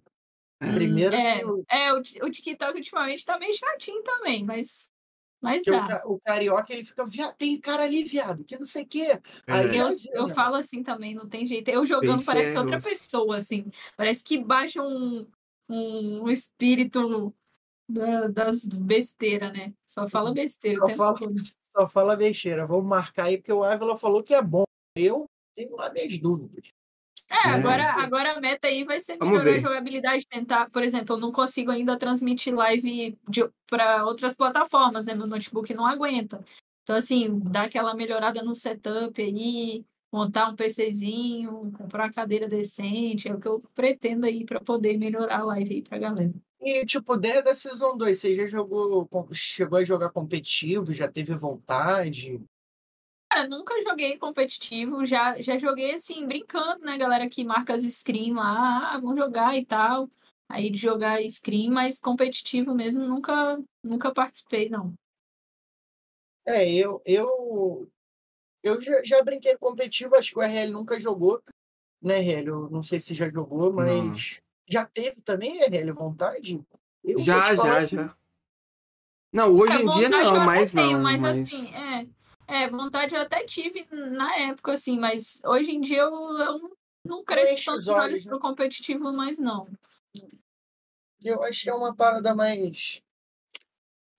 É. 0.61 0.73
Primeiro 0.73 1.15
É, 1.15 1.39
que 1.39 1.45
o- 1.45 1.65
é 1.71 1.93
o, 1.93 1.99
o 1.99 2.31
TikTok 2.31 2.79
ultimamente 2.79 3.25
tá 3.25 3.39
meio 3.39 3.55
chatinho 3.55 4.03
também, 4.03 4.43
mas, 4.47 4.91
mas 5.41 5.63
o, 5.67 5.71
dá. 5.71 5.87
ca- 5.87 6.03
o 6.07 6.19
carioca 6.21 6.73
ele 6.73 6.85
fica, 6.85 7.05
viado, 7.05 7.37
tem 7.37 7.61
cara 7.61 7.85
ali, 7.85 8.05
viado, 8.05 8.43
que 8.45 8.57
não 8.57 8.65
sei 8.65 8.85
o 8.85 8.87
quê. 8.87 9.21
Aí 9.47 9.69
Verdade. 9.69 10.09
Eu, 10.13 10.23
eu 10.23 10.29
falo 10.29 10.57
assim 10.57 10.83
também, 10.83 11.15
não 11.15 11.29
tem 11.29 11.47
jeito. 11.47 11.69
Eu 11.69 11.85
jogando 11.85 12.25
parece 12.25 12.57
é 12.57 12.61
outra 12.61 12.79
pessoa, 12.81 13.37
assim. 13.37 13.67
Parece 13.97 14.25
que 14.25 14.39
baixa 14.43 14.83
um, 14.83 15.27
um, 15.69 16.23
um 16.25 16.29
espírito 16.31 17.35
da- 17.89 18.29
das 18.29 18.65
besteiras, 18.65 19.53
né? 19.53 19.73
Só 19.87 20.07
fala 20.09 20.33
besteira 20.33 20.81
Só 20.81 20.89
fala-. 20.91 21.19
Só 21.61 21.89
fala 21.89 22.17
besteira. 22.17 22.67
Vamos 22.67 22.87
marcar 22.89 23.25
aí, 23.27 23.37
porque 23.37 23.53
o 23.53 23.63
Ávila 23.63 23.97
falou 23.97 24.23
que 24.23 24.35
é 24.35 24.43
bom. 24.43 24.65
Eu 24.97 25.27
tenho 25.55 25.77
lá 25.77 25.93
minhas 25.93 26.19
dúvidas. 26.19 26.71
É, 27.29 27.49
É. 27.49 27.51
agora, 27.53 27.93
agora 28.03 28.33
a 28.33 28.41
meta 28.41 28.69
aí 28.69 28.85
vai 28.85 29.01
ser 29.01 29.19
melhorar 29.19 29.55
a 29.57 29.59
jogabilidade, 29.59 30.27
tentar, 30.29 30.71
por 30.71 30.83
exemplo, 30.83 31.17
eu 31.17 31.21
não 31.21 31.33
consigo 31.33 31.71
ainda 31.73 31.99
transmitir 31.99 32.55
live 32.55 33.19
para 33.69 34.05
outras 34.07 34.37
plataformas, 34.37 35.07
né? 35.07 35.15
Meu 35.15 35.27
notebook 35.27 35.75
não 35.75 35.87
aguenta. 35.87 36.43
Então, 36.83 36.95
assim, 36.97 37.39
dar 37.41 37.65
aquela 37.65 37.95
melhorada 37.95 38.43
no 38.45 38.55
setup 38.55 39.21
aí, 39.21 39.85
montar 40.13 40.49
um 40.49 40.55
PCzinho, 40.55 41.73
comprar 41.77 42.05
uma 42.05 42.13
cadeira 42.13 42.47
decente, 42.49 43.29
é 43.29 43.35
o 43.35 43.41
que 43.41 43.49
eu 43.49 43.61
pretendo 43.75 44.25
aí 44.27 44.45
para 44.45 44.61
poder 44.61 44.97
melhorar 44.97 45.41
a 45.41 45.45
live 45.45 45.75
aí 45.75 45.83
pra 45.83 45.99
galera. 45.99 46.33
E, 46.67 46.85
tipo, 46.85 47.17
desde 47.17 47.49
a 47.49 47.55
Season 47.55 47.97
2, 47.97 48.19
você 48.19 48.35
já 48.35 48.45
jogou, 48.49 49.09
chegou 49.33 49.79
a 49.79 49.85
jogar 49.85 50.11
competitivo, 50.11 50.93
já 50.93 51.07
teve 51.07 51.33
vontade? 51.33 52.43
Cara, 53.31 53.49
nunca 53.49 53.81
joguei 53.83 54.19
competitivo, 54.19 55.05
já, 55.05 55.41
já 55.41 55.57
joguei 55.59 55.95
assim, 55.95 56.27
brincando, 56.27 56.85
né? 56.85 56.99
Galera 56.99 57.29
que 57.29 57.45
marca 57.45 57.73
as 57.73 57.85
screen 57.85 58.35
lá, 58.35 58.95
ah, 58.95 58.99
vamos 58.99 59.17
jogar 59.17 59.57
e 59.57 59.65
tal. 59.65 60.11
Aí 60.49 60.69
de 60.69 60.77
jogar 60.77 61.23
screen, 61.29 61.71
mas 61.71 62.01
competitivo 62.01 62.75
mesmo 62.75 63.07
nunca, 63.07 63.63
nunca 63.81 64.13
participei, 64.13 64.69
não. 64.69 64.93
É, 66.45 66.69
eu, 66.69 67.01
eu, 67.05 67.89
eu 68.61 68.81
já, 68.81 69.05
já 69.05 69.23
brinquei 69.23 69.57
competitivo, 69.57 70.17
acho 70.17 70.33
que 70.33 70.39
o 70.41 70.43
RL 70.43 70.73
nunca 70.73 70.99
jogou, 70.99 71.41
né, 72.03 72.19
RL? 72.19 72.49
Eu 72.49 72.71
não 72.71 72.83
sei 72.83 72.99
se 72.99 73.15
já 73.15 73.31
jogou, 73.31 73.73
mas 73.73 74.43
já 74.69 74.85
teve 74.85 75.21
também, 75.23 75.59
RL, 75.63 75.93
vontade? 75.93 76.61
Eu 77.05 77.19
Já, 77.21 77.55
já, 77.55 77.87
já. 77.87 78.17
Não, 79.33 79.55
hoje 79.55 79.77
É, 79.77 79.83
em 79.83 79.89
dia 79.91 80.09
não, 80.09 80.45
mas 80.45 80.73
tenho, 80.73 80.93
não. 80.93 81.03
mas, 81.03 81.21
mas- 81.21 81.41
assim, 81.43 81.69
é, 81.75 82.07
é, 82.49 82.69
vontade 82.69 83.15
eu 83.15 83.21
até 83.21 83.45
tive 83.45 83.87
na 83.93 84.35
época, 84.39 84.73
assim, 84.73 84.99
mas 84.99 85.41
hoje 85.45 85.73
em 85.73 85.81
dia 85.81 85.99
eu, 86.01 86.11
eu 86.39 86.59
não, 86.59 86.71
não 87.05 87.25
cresço 87.25 87.55
enche 87.55 87.65
tanto 87.67 87.77
os 87.79 87.87
os 87.87 87.95
olhos 87.95 88.05
olhos, 88.05 88.25
né? 88.25 88.31
pro 88.31 88.41
competitivo, 88.41 89.13
mas 89.13 89.39
não. 89.39 89.63
Eu 91.25 91.43
acho 91.43 91.63
que 91.65 91.71
é 91.71 91.75
uma 91.75 91.95
parada 91.95 92.35
mais. 92.35 93.03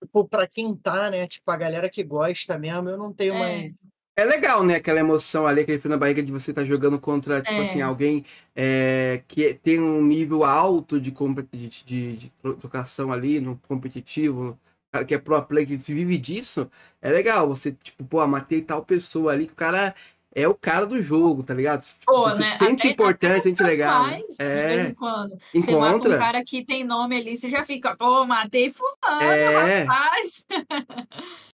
Tipo, 0.02 0.28
pra 0.28 0.48
quem 0.48 0.76
tá, 0.76 1.10
né? 1.10 1.28
Tipo, 1.28 1.49
a 1.52 1.57
galera 1.57 1.90
que 1.90 2.03
gosta 2.03 2.57
mesmo, 2.57 2.90
eu 2.90 2.98
não 2.98 3.14
tenho 3.14 3.34
É. 3.36 3.40
mais. 3.40 3.74
É 4.19 4.26
legal, 4.26 4.64
né? 4.64 4.76
Aquela 4.77 4.99
emoção 4.99 5.45
ali, 5.45 5.61
aquele 5.61 5.77
frio 5.77 5.91
na 5.91 5.98
barriga 5.98 6.23
de 6.23 6.31
você 6.31 6.49
estar 6.49 6.65
jogando 6.65 6.99
contra, 6.99 7.39
tipo 7.39 7.53
É. 7.56 7.61
assim, 7.61 7.81
alguém 7.84 8.26
é, 8.56 9.22
que 9.27 9.53
tem 9.53 9.80
um 9.80 10.02
nível 10.03 10.44
alto 10.44 10.99
de, 10.99 11.11
de, 11.11 11.84
de, 11.85 12.18
de 12.18 12.30
tro- 12.41 12.56
trocação 12.56 13.11
ali 13.11 13.39
no 13.39 13.57
competitivo, 13.68 14.57
cara 14.91 15.06
que 15.06 15.14
é 15.14 15.19
pro 15.19 15.39
play, 15.44 15.68
que 15.68 15.77
se 15.77 15.94
vive 15.94 16.18
disso. 16.18 16.68
É 16.99 17.11
legal 17.11 17.48
você, 17.48 17.72
tipo, 17.73 18.03
pô, 18.06 18.26
matei 18.26 18.60
tal 18.64 18.84
pessoa 18.84 19.34
ali, 19.34 19.45
que 19.45 19.53
o 19.53 19.56
cara 19.56 19.94
é 20.34 20.48
o 20.48 20.56
cara 20.56 20.88
do 20.88 20.99
jogo, 20.99 21.44
tá 21.44 21.53
ligado? 21.53 21.84
Tipo, 21.84 22.06
Pô, 22.11 22.22
você 22.22 22.41
né? 22.41 22.49
se 22.53 22.57
sente 22.57 22.81
até- 22.88 22.94
importante, 22.94 23.44
se 23.44 23.49
sente 23.49 23.61
legal. 23.61 24.07
né? 24.07 24.14
casuais, 24.14 24.38
De 24.39 24.45
vez 24.68 24.85
em 24.85 24.89
É, 24.89 24.94
quando. 24.95 25.38
Você 25.53 25.76
mata 25.76 25.94
um 25.94 25.98
encontra. 25.98 26.18
cara 26.18 26.44
que 26.44 26.65
tem 26.65 26.84
nome 26.84 27.18
ali, 27.18 27.38
você 27.38 27.52
já 27.52 27.64
fica, 27.64 27.95
pô, 27.95 28.26
matei 28.26 28.72
fulano, 28.72 29.22
É, 29.22 29.84
rapaz. 29.84 30.44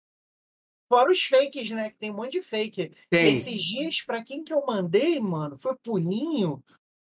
Fora 0.89 1.11
os 1.13 1.23
fakes, 1.23 1.71
né? 1.71 1.91
Que 1.91 1.97
tem 1.99 2.11
um 2.11 2.15
monte 2.17 2.33
de 2.33 2.43
fake. 2.43 2.93
tem. 3.11 3.33
Esses 3.35 3.63
dias, 3.63 4.03
pra 4.03 4.23
quem 4.23 4.43
que 4.43 4.53
eu 4.53 4.65
mandei, 4.67 5.21
mano? 5.21 5.59
Foi 5.59 5.77
Puninho? 5.77 6.63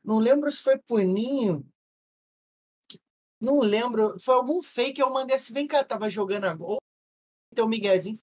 Não 0.03 0.17
lembro 0.17 0.51
se 0.51 0.63
foi 0.63 0.77
Puninho. 0.79 1.65
Não 3.39 3.59
lembro. 3.59 4.19
Foi 4.19 4.35
algum 4.35 4.61
fake 4.61 4.99
eu 4.99 5.11
mandei 5.11 5.35
assim, 5.35 5.53
vem 5.53 5.67
cá, 5.67 5.83
tava 5.83 6.09
jogando 6.09 6.45
agora. 6.45 6.79
Então 7.51 7.65
o 7.65 7.69
Miguezinho 7.69 8.17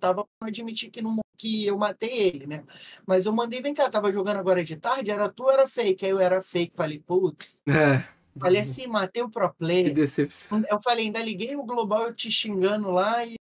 tava 0.00 0.24
pra 0.38 0.48
admitir 0.48 0.90
que, 0.90 1.02
não, 1.02 1.18
que 1.36 1.66
eu 1.66 1.76
matei 1.76 2.10
ele, 2.10 2.46
né? 2.46 2.64
Mas 3.06 3.26
eu 3.26 3.32
mandei, 3.32 3.60
vem 3.60 3.74
cá, 3.74 3.90
tava 3.90 4.10
jogando 4.10 4.38
agora 4.38 4.64
de 4.64 4.76
tarde, 4.76 5.10
era 5.10 5.30
tu 5.30 5.44
ou 5.44 5.50
era 5.50 5.66
fake? 5.68 6.04
Aí 6.04 6.10
eu 6.10 6.20
era 6.20 6.40
fake, 6.40 6.74
falei, 6.76 6.98
putz. 6.98 7.60
É, 7.68 8.06
Falei 8.38 8.62
assim, 8.62 8.86
matei 8.86 9.22
o 9.22 9.28
pro 9.28 9.50
que 9.50 9.58
player. 9.58 9.94
decepção. 9.94 10.62
Eu 10.70 10.80
falei, 10.80 11.06
ainda 11.06 11.22
liguei 11.22 11.54
o 11.54 11.64
Global 11.64 12.04
eu 12.04 12.14
te 12.14 12.30
xingando 12.30 12.90
lá 12.90 13.24
e. 13.26 13.34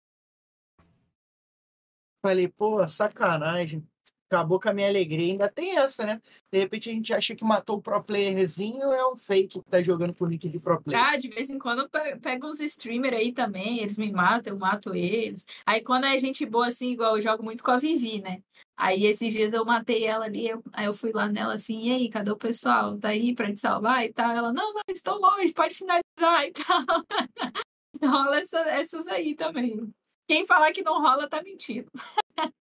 Falei, 2.21 2.47
pô, 2.47 2.87
sacanagem. 2.87 3.85
Acabou 4.29 4.61
com 4.61 4.69
a 4.69 4.73
minha 4.73 4.87
alegria. 4.87 5.33
Ainda 5.33 5.49
tem 5.51 5.77
essa, 5.77 6.05
né? 6.05 6.21
De 6.53 6.57
repente 6.59 6.89
a 6.89 6.93
gente 6.93 7.13
acha 7.13 7.35
que 7.35 7.43
matou 7.43 7.77
o 7.77 7.81
pro 7.81 8.01
playerzinho, 8.01 8.89
é 8.93 9.05
um 9.11 9.17
fake 9.17 9.59
que 9.59 9.69
tá 9.69 9.81
jogando 9.83 10.15
o 10.17 10.25
nick 10.25 10.47
de 10.47 10.57
pro 10.57 10.81
player. 10.81 11.03
Ah, 11.03 11.17
de 11.17 11.27
vez 11.27 11.49
em 11.49 11.59
quando 11.59 11.79
eu 11.81 11.89
pe- 11.89 12.15
pego 12.17 12.47
uns 12.47 12.61
streamers 12.61 13.17
aí 13.17 13.33
também, 13.33 13.79
eles 13.79 13.97
me 13.97 14.09
matam, 14.09 14.53
eu 14.53 14.59
mato 14.59 14.95
eles. 14.95 15.45
Aí 15.65 15.81
quando 15.83 16.05
é 16.05 16.17
gente 16.17 16.45
boa 16.45 16.67
assim, 16.67 16.91
igual 16.91 17.17
eu 17.17 17.21
jogo 17.21 17.43
muito 17.43 17.61
com 17.61 17.71
a 17.71 17.77
Vivi, 17.77 18.21
né? 18.21 18.41
Aí 18.77 19.05
esses 19.05 19.33
dias 19.33 19.51
eu 19.51 19.65
matei 19.65 20.05
ela 20.05 20.23
ali, 20.25 20.47
eu- 20.47 20.63
aí 20.71 20.85
eu 20.85 20.93
fui 20.93 21.11
lá 21.11 21.27
nela 21.27 21.55
assim, 21.55 21.77
e 21.89 21.91
aí, 21.91 22.09
cadê 22.09 22.31
o 22.31 22.37
pessoal? 22.37 22.97
Tá 22.97 23.09
aí 23.09 23.35
pra 23.35 23.51
te 23.51 23.59
salvar 23.59 24.05
e 24.05 24.13
tal? 24.13 24.31
Ela, 24.31 24.53
não, 24.53 24.73
não, 24.73 24.81
estou 24.87 25.19
longe, 25.19 25.51
pode 25.53 25.75
finalizar 25.75 26.45
e 26.47 26.51
tal. 26.53 26.85
Rola 28.01 28.39
essa- 28.39 28.69
essas 28.69 29.07
aí 29.09 29.35
também. 29.35 29.93
Quem 30.31 30.45
falar 30.45 30.71
que 30.71 30.81
não 30.81 31.01
rola 31.01 31.27
tá 31.27 31.43
mentindo. 31.43 31.91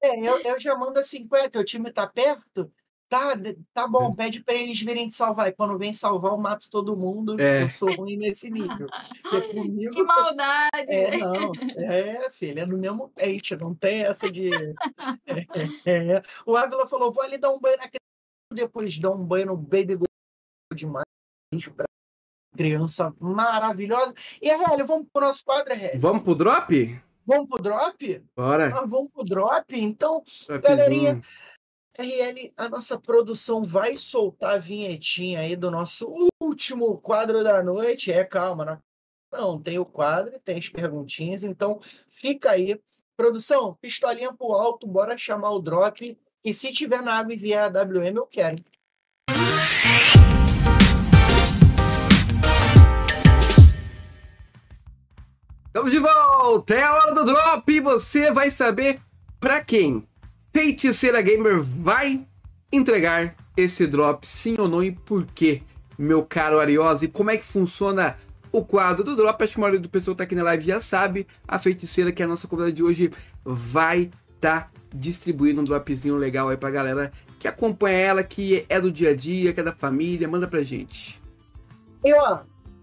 É, 0.03 0.29
eu, 0.29 0.41
eu 0.41 0.59
já 0.59 0.77
mando 0.77 0.99
a 0.99 1.03
50, 1.05 1.61
o 1.61 1.65
time 1.65 1.93
tá 1.93 2.05
perto. 2.05 2.69
Tá, 3.09 3.33
tá 3.73 3.87
bom, 3.87 4.13
pede 4.13 4.43
pra 4.43 4.55
eles 4.55 4.81
virem 4.81 5.09
te 5.09 5.15
salvar. 5.15 5.47
E 5.47 5.53
quando 5.53 5.79
vem 5.79 5.95
salvar, 5.95 6.33
eu 6.33 6.39
mato 6.39 6.69
todo 6.69 6.97
mundo. 6.97 7.41
É. 7.41 7.63
Eu 7.63 7.69
sou 7.69 7.89
ruim 7.95 8.17
nesse 8.17 8.51
nível. 8.51 8.89
Porque 9.23 9.55
comigo. 9.55 9.95
Que 9.95 10.03
maldade! 10.03 10.89
É, 10.89 11.17
não. 11.19 11.53
É, 11.77 12.29
filha, 12.31 12.63
é 12.63 12.67
no 12.67 12.77
mesmo 12.77 13.09
peito, 13.11 13.57
não 13.57 13.73
tem 13.73 14.03
essa 14.03 14.29
de. 14.31 14.51
É, 15.87 16.17
é. 16.17 16.23
O 16.45 16.57
Ávila 16.57 16.89
falou: 16.89 17.13
vou 17.13 17.23
ali 17.23 17.39
dar 17.39 17.53
um 17.53 17.61
banho 17.61 17.77
na 17.77 17.89
criança, 17.89 18.53
depois 18.53 18.99
dar 18.99 19.13
um 19.13 19.25
banho 19.25 19.47
no 19.47 19.57
Baby 19.57 19.95
Go 19.95 20.07
demais. 20.75 21.05
Criança 22.57 23.15
maravilhosa. 23.21 24.13
E 24.43 24.51
a 24.51 24.73
Hélio, 24.73 24.87
vamos 24.87 25.07
pro 25.13 25.25
nosso 25.25 25.45
quadro, 25.45 25.73
Hélio? 25.73 26.01
Vamos 26.01 26.23
pro 26.23 26.35
drop? 26.35 27.01
Vamos 27.27 27.49
pro 27.49 27.63
drop? 27.63 28.25
Bora. 28.37 28.73
Ah, 28.75 28.87
vamos 28.87 29.11
pro 29.13 29.25
drop? 29.25 29.79
Então, 29.79 30.23
galerinha, 30.63 31.21
RL, 31.99 32.53
a 32.57 32.69
nossa 32.69 32.99
produção 32.99 33.63
vai 33.63 33.97
soltar 33.97 34.55
a 34.55 34.59
vinhetinha 34.59 35.41
aí 35.41 35.57
do 35.57 35.71
nosso 35.71 36.13
último 36.41 36.99
quadro 36.99 37.45
da 37.45 37.63
noite. 37.63 38.11
É, 38.13 38.25
calma, 38.25 38.65
não, 38.65 38.83
não 39.33 39.61
tem 39.61 39.79
o 39.79 39.85
quadro 39.85 40.39
tem 40.41 40.59
as 40.59 40.69
perguntinhas, 40.69 41.43
então 41.43 41.79
fica 42.09 42.51
aí. 42.51 42.81
Produção, 43.17 43.77
pistolinha 43.83 44.33
pro 44.33 44.53
alto, 44.53 44.87
bora 44.87 45.19
chamar 45.19 45.51
o 45.51 45.61
drop. 45.61 46.19
E 46.43 46.55
se 46.55 46.73
tiver 46.73 47.03
na 47.03 47.19
água 47.19 47.35
e 47.35 47.37
vier 47.37 47.63
a 47.63 47.69
WM, 47.69 48.17
eu 48.17 48.27
quero. 48.27 48.57
Estamos 55.71 55.93
de 55.93 56.01
volta! 56.01 56.75
É 56.75 56.83
a 56.83 56.95
hora 56.95 57.15
do 57.15 57.25
drop 57.25 57.73
e 57.73 57.79
você 57.79 58.33
vai 58.33 58.51
saber 58.51 58.99
pra 59.39 59.63
quem 59.63 60.03
Feiticeira 60.53 61.23
Gamer 61.23 61.63
vai 61.63 62.27
entregar 62.73 63.37
esse 63.57 63.87
drop, 63.87 64.27
sim 64.27 64.57
ou 64.59 64.67
não, 64.67 64.83
e 64.83 64.91
por 64.91 65.25
quê, 65.27 65.63
meu 65.97 66.25
caro 66.25 66.59
Ariose. 66.59 67.07
Como 67.07 67.31
é 67.31 67.37
que 67.37 67.45
funciona 67.45 68.17
o 68.51 68.65
quadro 68.65 69.05
do 69.05 69.15
drop? 69.15 69.45
Acho 69.45 69.55
que 69.55 69.61
a 69.61 69.63
maioria 69.63 69.79
do 69.79 69.89
pessoal 69.89 70.17
que 70.17 70.19
tá 70.19 70.25
aqui 70.25 70.35
na 70.35 70.43
live 70.43 70.67
já 70.67 70.81
sabe. 70.81 71.25
A 71.47 71.57
feiticeira, 71.57 72.11
que 72.11 72.21
é 72.21 72.25
a 72.25 72.29
nossa 72.29 72.49
convidada 72.49 72.73
de 72.73 72.83
hoje, 72.83 73.13
vai 73.45 74.11
estar 74.35 74.73
distribuindo 74.93 75.61
um 75.61 75.65
dropzinho 75.65 76.17
legal 76.17 76.49
aí 76.49 76.57
pra 76.57 76.73
galera 76.73 77.13
que 77.39 77.47
acompanha 77.47 77.97
ela, 77.97 78.25
que 78.25 78.67
é 78.69 78.81
do 78.81 78.91
dia 78.91 79.11
a 79.11 79.15
dia, 79.15 79.53
que 79.53 79.61
é 79.61 79.63
da 79.63 79.73
família. 79.73 80.27
Manda 80.27 80.49
pra 80.49 80.65
gente. 80.65 81.23
E 82.05 82.13
ó, 82.13 82.41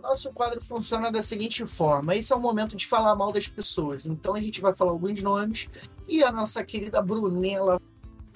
nosso 0.07 0.31
quadro 0.31 0.61
funciona 0.63 1.11
da 1.11 1.21
seguinte 1.21 1.65
forma: 1.65 2.15
esse 2.15 2.31
é 2.31 2.35
o 2.35 2.39
momento 2.39 2.75
de 2.77 2.87
falar 2.87 3.15
mal 3.15 3.31
das 3.31 3.47
pessoas. 3.47 4.05
Então 4.05 4.35
a 4.35 4.39
gente 4.39 4.61
vai 4.61 4.73
falar 4.73 4.91
alguns 4.91 5.21
nomes 5.21 5.69
e 6.07 6.23
a 6.23 6.31
nossa 6.31 6.63
querida 6.63 7.01
Brunella 7.01 7.79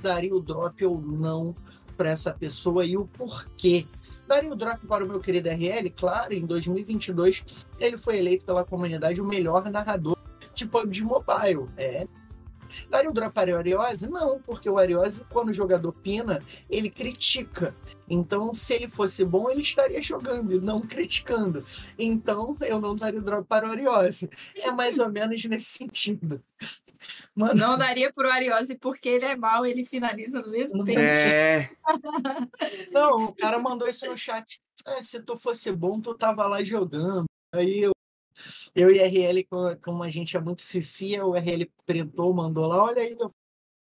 daria 0.02 0.35
o 0.35 0.41
drop 0.41 0.85
ou 0.85 0.99
não 1.02 1.56
para 1.95 2.10
essa 2.10 2.34
pessoa 2.34 2.85
e 2.85 2.98
o 2.98 3.06
porquê. 3.06 3.88
Daria 4.27 4.52
o 4.52 4.56
drop 4.56 4.85
para 4.85 5.06
o 5.06 5.07
meu 5.07 5.19
querido 5.19 5.49
RL, 5.49 5.89
claro, 5.91 6.34
em 6.34 6.45
2022 6.45 7.65
ele 7.80 7.98
foi 7.98 8.18
eleito 8.18 8.45
pela 8.45 8.65
comunidade 8.65 9.22
o 9.22 9.26
melhor 9.26 9.69
narrador 9.69 10.18
de 10.53 10.65
PUBG 10.65 11.03
Mobile. 11.03 11.68
É. 11.77 12.06
Daria 12.89 13.10
o 13.10 13.14
drop 13.14 13.34
para 13.34 13.52
o 13.53 13.57
Ariose? 13.57 14.10
Não, 14.10 14.39
porque 14.41 14.69
o 14.69 14.77
Ariose, 14.77 15.23
quando 15.30 15.49
o 15.49 15.53
jogador 15.53 15.91
pina, 15.93 16.43
ele 16.69 16.89
critica. 16.89 17.76
Então, 18.10 18.53
se 18.53 18.73
ele 18.73 18.88
fosse 18.89 19.23
bom, 19.26 19.49
ele 19.49 19.61
estaria 19.61 20.02
jogando 20.02 20.53
e 20.53 20.60
não 20.60 20.77
criticando. 20.77 21.64
Então, 21.98 22.56
eu 22.61 22.80
não 22.80 22.95
daria 22.95 23.19
o 23.19 23.23
drop 23.23 23.48
para 23.48 23.68
o 23.68 23.72
Ariose. 23.72 24.30
É 24.56 24.72
mais 24.72 24.99
ou 24.99 25.11
menos 25.11 25.43
nesse 25.45 25.77
sentido. 25.77 26.41
Mano, 27.35 27.56
Não 27.56 27.77
daria 27.77 28.11
pro 28.14 28.30
Ariose 28.30 28.77
porque 28.77 29.10
ele 29.10 29.26
é 29.26 29.35
mal, 29.35 29.65
ele 29.65 29.84
finaliza 29.85 30.41
no 30.41 30.49
mesmo 30.52 30.84
tempo. 30.85 30.99
É. 30.99 31.69
não, 32.91 33.26
o 33.26 33.35
cara 33.35 33.60
mandou 33.60 33.88
isso 33.88 34.06
no 34.06 34.18
chat. 34.18 34.61
"Ah, 34.85 35.02
se 35.02 35.22
tu 35.22 35.38
fosse 35.38 35.72
bom, 35.72 35.99
tu 36.02 36.14
tava 36.15 36.45
lá 36.48 36.64
jogando. 36.64 37.26
Aí 37.53 37.80
eu, 37.80 37.91
eu 38.76 38.90
e 38.91 38.99
RL, 38.99 39.48
como- 39.82 40.03
a 40.03 40.10
gente 40.10 40.36
é 40.38 40.41
muito 40.41 40.64
fifia, 40.64 41.26
o 41.26 41.36
RL 41.36 41.70
printou, 41.86 42.34
mandou 42.34 42.68
lá, 42.68 42.84
olha 42.84 43.02
aí, 43.02 43.16
eu 43.20 43.30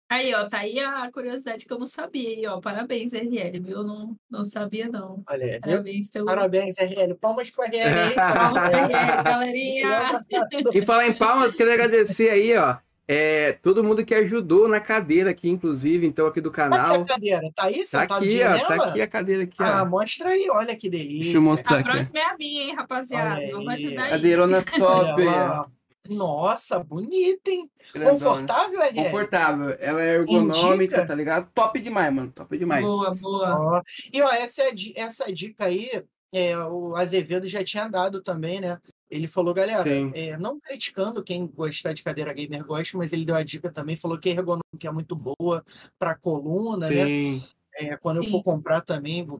Aí, 0.09 0.31
ó, 0.35 0.45
tá 0.45 0.59
aí 0.59 0.77
a 0.79 1.09
curiosidade 1.11 1.65
que 1.65 1.73
eu 1.73 1.79
não 1.79 1.87
sabia 1.87 2.29
aí, 2.29 2.45
ó. 2.45 2.59
Parabéns, 2.61 3.13
RL, 3.13 3.59
viu? 3.59 3.77
Eu 3.77 3.83
não, 3.83 4.15
não 4.29 4.45
sabia, 4.45 4.87
não. 4.87 5.23
Olha? 5.27 5.59
Parabéns 5.59 6.07
pelo. 6.11 6.25
Parabéns, 6.27 6.77
RL. 6.77 7.15
Palmas 7.15 7.49
pra 7.49 7.65
RL. 7.65 8.13
Palmas 8.13 8.69
pra 8.69 8.87
RL, 8.87 9.23
galerinha. 9.23 10.25
E 10.71 10.81
falar 10.83 11.07
em 11.07 11.13
palmas, 11.13 11.55
queria 11.55 11.73
agradecer 11.73 12.29
aí, 12.29 12.55
ó. 12.55 12.77
É, 13.07 13.51
todo 13.61 13.83
mundo 13.83 14.05
que 14.05 14.15
ajudou 14.15 14.67
na 14.67 14.79
cadeira 14.79 15.31
aqui, 15.31 15.49
inclusive, 15.49 16.07
então, 16.07 16.25
aqui 16.25 16.39
do 16.39 16.49
a 16.49 16.53
canal. 16.53 17.05
cadeira? 17.05 17.41
Tá 17.53 17.65
aí? 17.65 17.83
Tá 17.89 18.01
aqui, 18.03 18.41
ó. 18.41 18.49
nela? 18.49 18.65
Tá 18.65 18.75
aqui 18.75 19.01
a 19.01 19.07
cadeira 19.07 19.43
aqui, 19.43 19.57
Ah, 19.59 19.83
ó. 19.83 19.85
mostra 19.85 20.29
aí, 20.29 20.47
olha 20.49 20.75
que 20.75 20.89
delícia. 20.89 21.23
Deixa 21.23 21.37
eu 21.37 21.41
mostrar 21.41 21.75
A 21.77 21.79
aqui. 21.81 21.89
próxima 21.91 22.19
é 22.19 22.23
a 22.23 22.37
minha, 22.37 22.63
hein, 22.63 22.75
rapaziada? 22.75 23.41
Olha 23.41 23.51
Vamos 23.51 23.67
aí. 23.73 23.85
ajudar 23.85 24.03
aí. 24.03 24.09
Cadeirona 24.11 24.61
top. 24.79 25.23
Lá. 25.23 25.67
Nossa, 26.09 26.83
bonita, 26.83 27.49
hein? 27.49 27.69
grandona. 27.93 28.13
Confortável, 28.19 28.79
RL? 28.81 28.95
Confortável. 29.03 29.77
Ela 29.79 30.03
é 30.03 30.15
ergonômica, 30.15 30.83
Indica? 30.95 31.07
tá 31.07 31.15
ligado? 31.15 31.49
Top 31.53 31.79
demais, 31.79 32.13
mano. 32.13 32.31
Top 32.33 32.57
demais. 32.57 32.85
Boa, 32.85 33.11
boa. 33.15 33.55
Ó, 33.77 33.81
E 34.13 34.21
ó, 34.21 34.29
essa, 34.31 34.63
é 34.63 34.67
a 34.67 35.03
essa 35.05 35.31
dica 35.31 35.65
aí, 35.65 35.89
é, 36.33 36.57
o 36.57 36.95
Azevedo 36.95 37.47
já 37.47 37.63
tinha 37.63 37.87
dado 37.87 38.21
também, 38.21 38.59
né? 38.59 38.77
Ele 39.13 39.27
falou, 39.27 39.53
galera, 39.53 39.83
é, 40.15 40.37
não 40.39 40.59
criticando 40.59 41.23
quem 41.23 41.45
gostar 41.45 41.93
de 41.93 42.01
cadeira 42.01 42.33
gamer 42.33 42.65
gosta, 42.65 42.97
mas 42.97 43.13
ele 43.13 43.25
deu 43.25 43.35
a 43.35 43.43
dica 43.43 43.71
também, 43.71 43.95
falou 43.95 44.17
que 44.17 44.29
a 44.29 44.31
ergonômica 44.31 44.87
é 44.87 44.91
muito 44.91 45.15
boa 45.15 45.63
para 45.99 46.15
coluna, 46.15 46.89
né? 46.89 47.05
Sim. 47.05 47.43
É, 47.77 47.95
quando 47.97 48.17
eu 48.17 48.23
Sim. 48.23 48.31
for 48.31 48.43
comprar 48.43 48.81
também, 48.81 49.23
vou- 49.23 49.39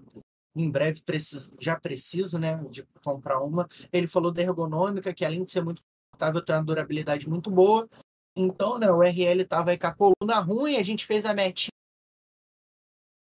em 0.55 0.69
breve 0.69 1.01
preciso, 1.01 1.51
já 1.59 1.79
preciso, 1.79 2.37
né, 2.37 2.63
de 2.69 2.85
comprar 3.03 3.41
uma. 3.41 3.67
Ele 3.91 4.05
falou 4.05 4.31
da 4.31 4.43
ergonômica, 4.43 5.11
que 5.11 5.25
além 5.25 5.43
de 5.43 5.51
ser 5.51 5.63
muito 5.63 5.81
confortável, 6.11 6.45
tem 6.45 6.55
uma 6.55 6.63
durabilidade 6.63 7.27
muito 7.27 7.49
boa. 7.49 7.89
Então, 8.37 8.77
né, 8.77 8.91
o 8.91 9.01
RL 9.01 9.43
tava 9.45 9.71
aí 9.71 9.77
com 9.79 9.87
a 9.87 9.95
coluna 9.95 10.39
ruim, 10.39 10.75
a 10.75 10.83
gente 10.83 11.03
fez 11.03 11.25
a 11.25 11.33
metinha. 11.33 11.73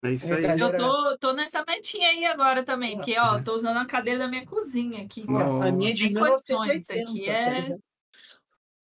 É 0.03 0.11
isso 0.11 0.31
É, 0.34 0.35
aí. 0.35 0.41
galera. 0.41 0.77
Eu 0.77 0.80
tô, 0.80 1.17
tô 1.17 1.34
nessa 1.34 1.63
metinha 1.65 2.09
aí 2.09 2.25
agora 2.25 2.63
também, 2.63 2.97
porque, 2.97 3.17
ó, 3.17 3.41
tô 3.41 3.55
usando 3.55 3.77
a 3.77 3.85
cadeira 3.85 4.19
da 4.19 4.27
minha 4.27 4.45
cozinha 4.45 5.03
aqui. 5.03 5.25
Nossa. 5.30 5.67
A 5.67 5.71
minha 5.71 5.91
é 5.91 5.93
de 5.93 6.03
Sem 6.07 6.13
condições, 6.13 6.88
1980. 6.88 6.93
isso 6.93 7.09
aqui 7.11 7.25
tá 7.25 7.31
é 7.31 7.77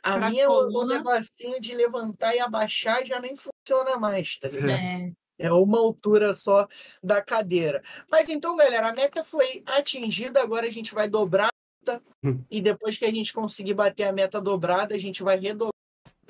a 0.02 0.14
pra 0.18 0.30
minha, 0.30 0.50
o- 0.50 0.70
o 0.82 0.86
negocinho 0.86 1.60
de 1.60 1.76
levantar 1.76 2.34
e 2.34 2.40
abaixar 2.40 3.06
já 3.06 3.20
nem 3.20 3.36
funciona 3.36 3.98
mais, 3.98 4.38
tá 4.38 4.48
ligado? 4.48 4.70
É, 4.72 5.12
É 5.42 5.52
uma 5.54 5.78
altura 5.80 6.34
só 6.34 6.68
da 7.04 7.22
cadeira. 7.22 7.82
Mas 8.12 8.28
então, 8.30 8.56
galera, 8.58 8.90
a 8.90 8.94
meta 8.94 9.24
foi 9.24 9.62
atingida, 9.66 10.42
agora 10.42 10.68
a 10.68 10.72
gente 10.72 10.94
vai 10.94 11.08
dobrar 11.10 11.48
a 11.48 11.92
meta, 11.94 12.04
Hum. 12.24 12.44
e 12.52 12.62
depois 12.62 12.98
que 12.98 13.06
a 13.06 13.12
gente 13.12 13.32
conseguir 13.34 13.74
bater 13.74 14.04
a 14.04 14.12
meta 14.12 14.42
dobrada, 14.42 14.96
a 14.96 14.98
gente 14.98 15.24
vai 15.24 15.38
redobrar 15.38 15.72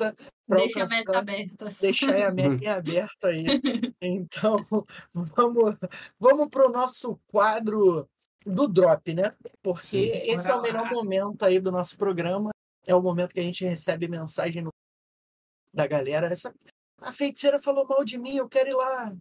a 0.06 0.12
meta 0.12 0.16
pra 0.48 0.58
deixa 0.58 0.80
a 0.80 0.84
alcançar- 0.84 0.98
meta 1.06 1.20
aberta. 1.20 1.76
deixar 1.82 2.28
a 2.28 2.32
meta 2.34 2.64
em 2.64 2.68
aberto 2.68 3.24
aí. 3.26 3.46
Então, 4.02 4.58
vamos, 5.14 5.80
vamos 6.20 6.50
para 6.50 6.68
o 6.68 6.72
nosso 6.72 7.20
quadro 7.32 8.08
do 8.46 8.68
drop, 8.68 9.14
né? 9.14 9.32
Porque 9.62 9.84
Sim. 9.86 10.32
esse 10.32 10.50
é 10.50 10.56
o 10.56 10.62
melhor 10.62 10.90
momento 10.92 11.44
aí 11.44 11.60
do 11.60 11.72
nosso 11.72 11.98
programa. 11.98 12.50
É 12.88 12.96
o 12.96 13.02
momento 13.02 13.34
que 13.34 13.40
a 13.40 13.44
gente 13.44 13.64
recebe 13.66 14.08
mensagem 14.08 14.62
no- 14.64 14.74
da 15.74 15.86
galera. 15.86 16.28
Essa, 16.28 16.54
a 17.02 17.12
feiticeira 17.12 17.62
falou 17.62 17.86
mal 17.88 18.04
de 18.04 18.18
mim, 18.18 18.36
eu 18.38 18.48
quero 18.50 18.70
ir 18.70 18.74
lá 18.74 19.14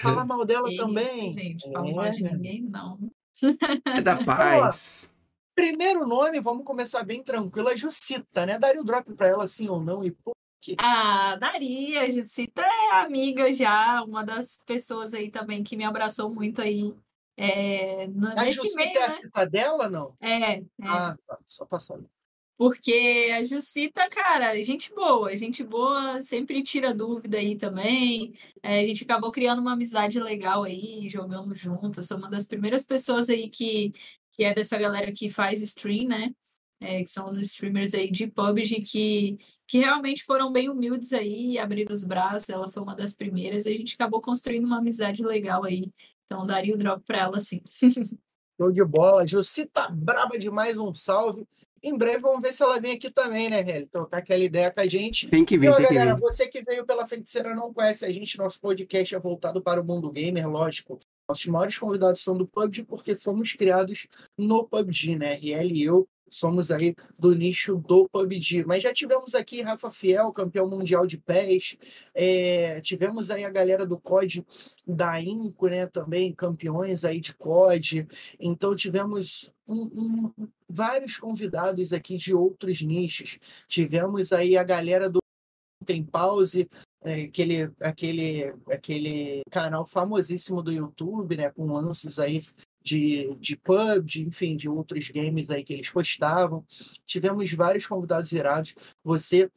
falar 0.00 0.24
mal 0.26 0.44
dela 0.44 0.68
Que 0.68 0.76
também. 0.76 1.30
Isso, 1.30 1.38
gente, 1.38 1.72
fala 1.72 1.90
mal 1.92 2.10
de 2.10 2.26
É. 2.26 2.32
ninguém, 2.32 2.62
não. 2.62 2.98
É 3.96 4.00
da 4.02 4.22
paz. 4.24 5.10
Primeiro 5.58 6.06
nome, 6.06 6.38
vamos 6.38 6.64
começar 6.64 7.02
bem 7.02 7.20
tranquilo, 7.20 7.66
a 7.68 7.74
Jucita, 7.74 8.46
né? 8.46 8.60
Daria 8.60 8.80
o 8.80 8.84
drop 8.84 9.12
para 9.16 9.26
ela, 9.26 9.48
sim 9.48 9.68
ou 9.68 9.80
não? 9.82 10.04
E 10.04 10.12
pô, 10.12 10.30
Ah, 10.78 11.34
daria. 11.34 12.02
A 12.02 12.10
Jucita 12.10 12.62
é 12.62 13.00
amiga 13.00 13.50
já, 13.50 14.00
uma 14.04 14.22
das 14.24 14.60
pessoas 14.64 15.12
aí 15.12 15.32
também 15.32 15.64
que 15.64 15.76
me 15.76 15.82
abraçou 15.82 16.32
muito 16.32 16.62
aí 16.62 16.94
é, 17.36 18.06
no- 18.06 18.28
a 18.38 18.48
Jucita 18.48 18.84
meio, 18.84 18.98
é 18.98 19.02
a 19.02 19.08
né? 19.08 19.14
citadela, 19.14 19.90
não? 19.90 20.14
É, 20.20 20.52
é. 20.58 20.62
Ah, 20.82 21.16
tá. 21.26 21.38
Só 21.44 21.64
passando. 21.66 22.08
Porque 22.56 23.30
a 23.36 23.42
Jucita, 23.42 24.08
cara, 24.08 24.56
é 24.56 24.62
gente 24.62 24.92
boa, 24.94 25.36
gente 25.36 25.64
boa, 25.64 26.22
sempre 26.22 26.62
tira 26.62 26.94
dúvida 26.94 27.38
aí 27.38 27.56
também. 27.56 28.32
É, 28.62 28.78
a 28.80 28.84
gente 28.84 29.02
acabou 29.02 29.32
criando 29.32 29.60
uma 29.60 29.72
amizade 29.72 30.20
legal 30.20 30.62
aí, 30.62 31.08
jogando 31.08 31.52
juntas. 31.54 32.06
Sou 32.06 32.16
uma 32.16 32.30
das 32.30 32.46
primeiras 32.46 32.84
pessoas 32.84 33.28
aí 33.28 33.48
que, 33.48 33.92
que 34.38 34.44
é 34.44 34.54
dessa 34.54 34.78
galera 34.78 35.10
que 35.10 35.28
faz 35.28 35.60
stream, 35.60 36.06
né? 36.08 36.30
É, 36.80 37.02
que 37.02 37.10
são 37.10 37.26
os 37.28 37.36
streamers 37.38 37.92
aí 37.92 38.08
de 38.08 38.28
PUBG 38.28 38.82
que, 38.82 39.36
que 39.66 39.78
realmente 39.78 40.22
foram 40.22 40.52
bem 40.52 40.68
humildes 40.68 41.12
aí 41.12 41.54
e 41.54 41.58
abriram 41.58 41.92
os 41.92 42.04
braços. 42.04 42.48
Ela 42.48 42.68
foi 42.68 42.80
uma 42.80 42.94
das 42.94 43.14
primeiras 43.14 43.66
e 43.66 43.70
a 43.70 43.76
gente 43.76 43.96
acabou 43.96 44.20
construindo 44.20 44.64
uma 44.64 44.78
amizade 44.78 45.24
legal 45.24 45.64
aí. 45.64 45.90
Então 46.24 46.46
daria 46.46 46.72
o 46.72 46.78
drop 46.78 47.02
pra 47.04 47.18
ela, 47.22 47.40
sim. 47.40 47.60
Show 48.60 48.70
de 48.70 48.84
bola. 48.84 49.26
Jucita 49.26 49.88
braba 49.90 50.38
demais, 50.38 50.78
um 50.78 50.94
salve. 50.94 51.44
Em 51.82 51.96
breve 51.98 52.20
vamos 52.20 52.40
ver 52.42 52.52
se 52.52 52.62
ela 52.62 52.78
vem 52.80 52.92
aqui 52.92 53.10
também, 53.10 53.50
né, 53.50 53.60
Heli? 53.60 53.86
Trocar 53.86 54.18
aquela 54.18 54.42
ideia 54.42 54.70
com 54.70 54.80
a 54.80 54.86
gente. 54.86 55.26
Tem 55.28 55.44
que 55.44 55.56
E, 55.56 55.58
vir, 55.58 55.70
ó, 55.70 55.76
tem 55.76 55.86
que 55.86 55.94
galera, 55.94 56.14
vir. 56.14 56.20
você 56.20 56.46
que 56.46 56.62
veio 56.62 56.86
pela 56.86 57.06
feiticeira 57.08 57.56
não 57.56 57.74
conhece 57.74 58.04
a 58.04 58.12
gente, 58.12 58.38
nosso 58.38 58.60
podcast 58.60 59.12
é 59.16 59.18
voltado 59.18 59.60
para 59.60 59.80
o 59.80 59.84
mundo 59.84 60.10
gamer, 60.12 60.48
lógico. 60.48 60.96
Nossos 61.28 61.46
maiores 61.46 61.76
convidados 61.76 62.22
são 62.22 62.36
do 62.36 62.46
PUBG 62.46 62.84
porque 62.84 63.14
fomos 63.14 63.52
criados 63.52 64.06
no 64.36 64.64
PUBG, 64.64 65.16
né? 65.16 65.34
RL 65.34 65.74
e 65.74 65.82
eu 65.82 66.08
somos 66.30 66.70
aí 66.70 66.94
do 67.18 67.34
nicho 67.34 67.76
do 67.76 68.08
PUBG. 68.08 68.64
Mas 68.66 68.82
já 68.82 68.92
tivemos 68.92 69.34
aqui 69.34 69.60
Rafa 69.60 69.90
Fiel, 69.90 70.32
campeão 70.32 70.68
mundial 70.68 71.06
de 71.06 71.18
PES. 71.18 71.76
É, 72.14 72.80
tivemos 72.80 73.30
aí 73.30 73.44
a 73.44 73.50
galera 73.50 73.86
do 73.86 73.98
COD 73.98 74.44
da 74.86 75.20
Inco, 75.20 75.68
né? 75.68 75.86
Também 75.86 76.34
campeões 76.34 77.04
aí 77.04 77.20
de 77.20 77.34
COD. 77.34 78.06
Então 78.40 78.74
tivemos 78.74 79.52
um- 79.68 80.32
um- 80.38 80.48
vários 80.68 81.18
convidados 81.18 81.92
aqui 81.92 82.16
de 82.16 82.34
outros 82.34 82.80
nichos. 82.82 83.38
Tivemos 83.66 84.32
aí 84.32 84.56
a 84.56 84.62
galera 84.64 85.10
do 85.10 85.18
Tem 85.84 86.04
Pause, 86.04 86.68
aquele, 87.02 87.72
aquele, 87.80 88.54
aquele 88.70 89.42
canal 89.50 89.86
famosíssimo 89.86 90.62
do 90.62 90.72
YouTube, 90.72 91.36
né? 91.36 91.50
Com 91.50 91.66
lances 91.66 92.18
aí 92.18 92.40
de, 92.82 93.34
de 93.36 93.56
PUBG, 93.56 94.22
enfim, 94.22 94.56
de 94.56 94.68
outros 94.68 95.10
games 95.10 95.48
aí 95.50 95.62
que 95.62 95.72
eles 95.72 95.90
postavam. 95.90 96.64
Tivemos 97.06 97.52
vários 97.52 97.86
convidados 97.86 98.32
irados. 98.32 98.74
Você 99.04 99.50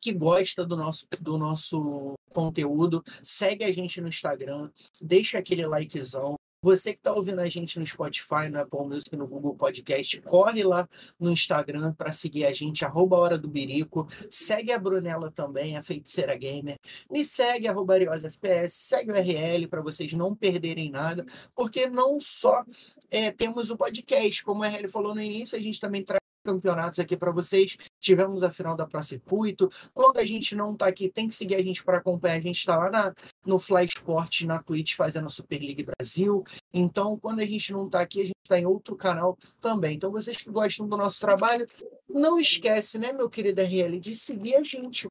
que 0.00 0.12
gosta 0.12 0.64
do 0.64 0.76
nosso, 0.76 1.06
do 1.20 1.36
nosso 1.36 2.14
conteúdo, 2.32 3.02
segue 3.24 3.64
a 3.64 3.72
gente 3.72 4.00
no 4.00 4.08
Instagram, 4.08 4.70
deixa 5.00 5.38
aquele 5.38 5.66
likezão. 5.66 6.37
Você 6.68 6.92
que 6.92 7.00
está 7.00 7.14
ouvindo 7.14 7.40
a 7.40 7.48
gente 7.48 7.78
no 7.78 7.86
Spotify, 7.86 8.50
no 8.50 8.60
Apple 8.60 8.86
Music, 8.86 9.16
no 9.16 9.26
Google 9.26 9.54
Podcast, 9.54 10.20
corre 10.20 10.62
lá 10.62 10.86
no 11.18 11.32
Instagram 11.32 11.94
para 11.94 12.12
seguir 12.12 12.44
a 12.44 12.52
gente, 12.52 12.84
arroba 12.84 13.16
Hora 13.16 13.38
do 13.38 13.48
Birico. 13.48 14.06
Segue 14.30 14.70
a 14.70 14.78
Brunella 14.78 15.30
também, 15.30 15.78
a 15.78 15.82
Feiticeira 15.82 16.36
Gamer. 16.36 16.76
Me 17.10 17.24
segue, 17.24 17.68
arroba 17.68 17.96
FPS. 17.96 18.74
Segue 18.74 19.10
o 19.10 19.14
RL 19.14 19.66
para 19.66 19.80
vocês 19.80 20.12
não 20.12 20.34
perderem 20.34 20.90
nada, 20.90 21.24
porque 21.56 21.86
não 21.86 22.20
só 22.20 22.62
é, 23.10 23.30
temos 23.30 23.70
o 23.70 23.76
podcast, 23.78 24.44
como 24.44 24.60
o 24.60 24.66
RL 24.66 24.88
falou 24.88 25.14
no 25.14 25.22
início, 25.22 25.56
a 25.56 25.62
gente 25.62 25.80
também 25.80 26.04
traz 26.04 26.27
campeonatos 26.48 26.98
aqui 26.98 27.16
para 27.16 27.30
vocês. 27.30 27.76
Tivemos 28.00 28.42
a 28.42 28.50
final 28.50 28.74
da 28.74 28.86
Pra 28.86 29.02
Circuito. 29.02 29.68
Quando 29.92 30.18
a 30.18 30.24
gente 30.24 30.54
não 30.54 30.74
tá 30.74 30.86
aqui, 30.86 31.10
tem 31.10 31.28
que 31.28 31.34
seguir 31.34 31.56
a 31.56 31.62
gente 31.62 31.84
para 31.84 31.98
acompanhar. 31.98 32.36
A 32.36 32.40
gente 32.40 32.56
está 32.58 32.76
lá 32.76 32.90
na, 32.90 33.14
no 33.44 33.58
Fly 33.58 33.84
Sport, 33.86 34.42
na 34.42 34.62
Twitch, 34.62 34.94
fazendo 34.94 35.26
a 35.26 35.30
Super 35.30 35.60
League 35.60 35.84
Brasil. 35.84 36.42
Então, 36.72 37.18
quando 37.18 37.40
a 37.40 37.46
gente 37.46 37.72
não 37.72 37.88
tá 37.88 38.00
aqui, 38.00 38.22
a 38.22 38.24
gente 38.24 38.36
está 38.42 38.58
em 38.58 38.64
outro 38.66 38.96
canal 38.96 39.36
também. 39.60 39.94
Então, 39.96 40.10
vocês 40.10 40.36
que 40.38 40.50
gostam 40.50 40.88
do 40.88 40.96
nosso 40.96 41.20
trabalho, 41.20 41.66
não 42.08 42.40
esquece, 42.40 42.98
né, 42.98 43.12
meu 43.12 43.28
querido 43.28 43.60
RL, 43.60 44.00
de 44.00 44.14
seguir 44.14 44.56
a 44.56 44.62
gente. 44.62 45.06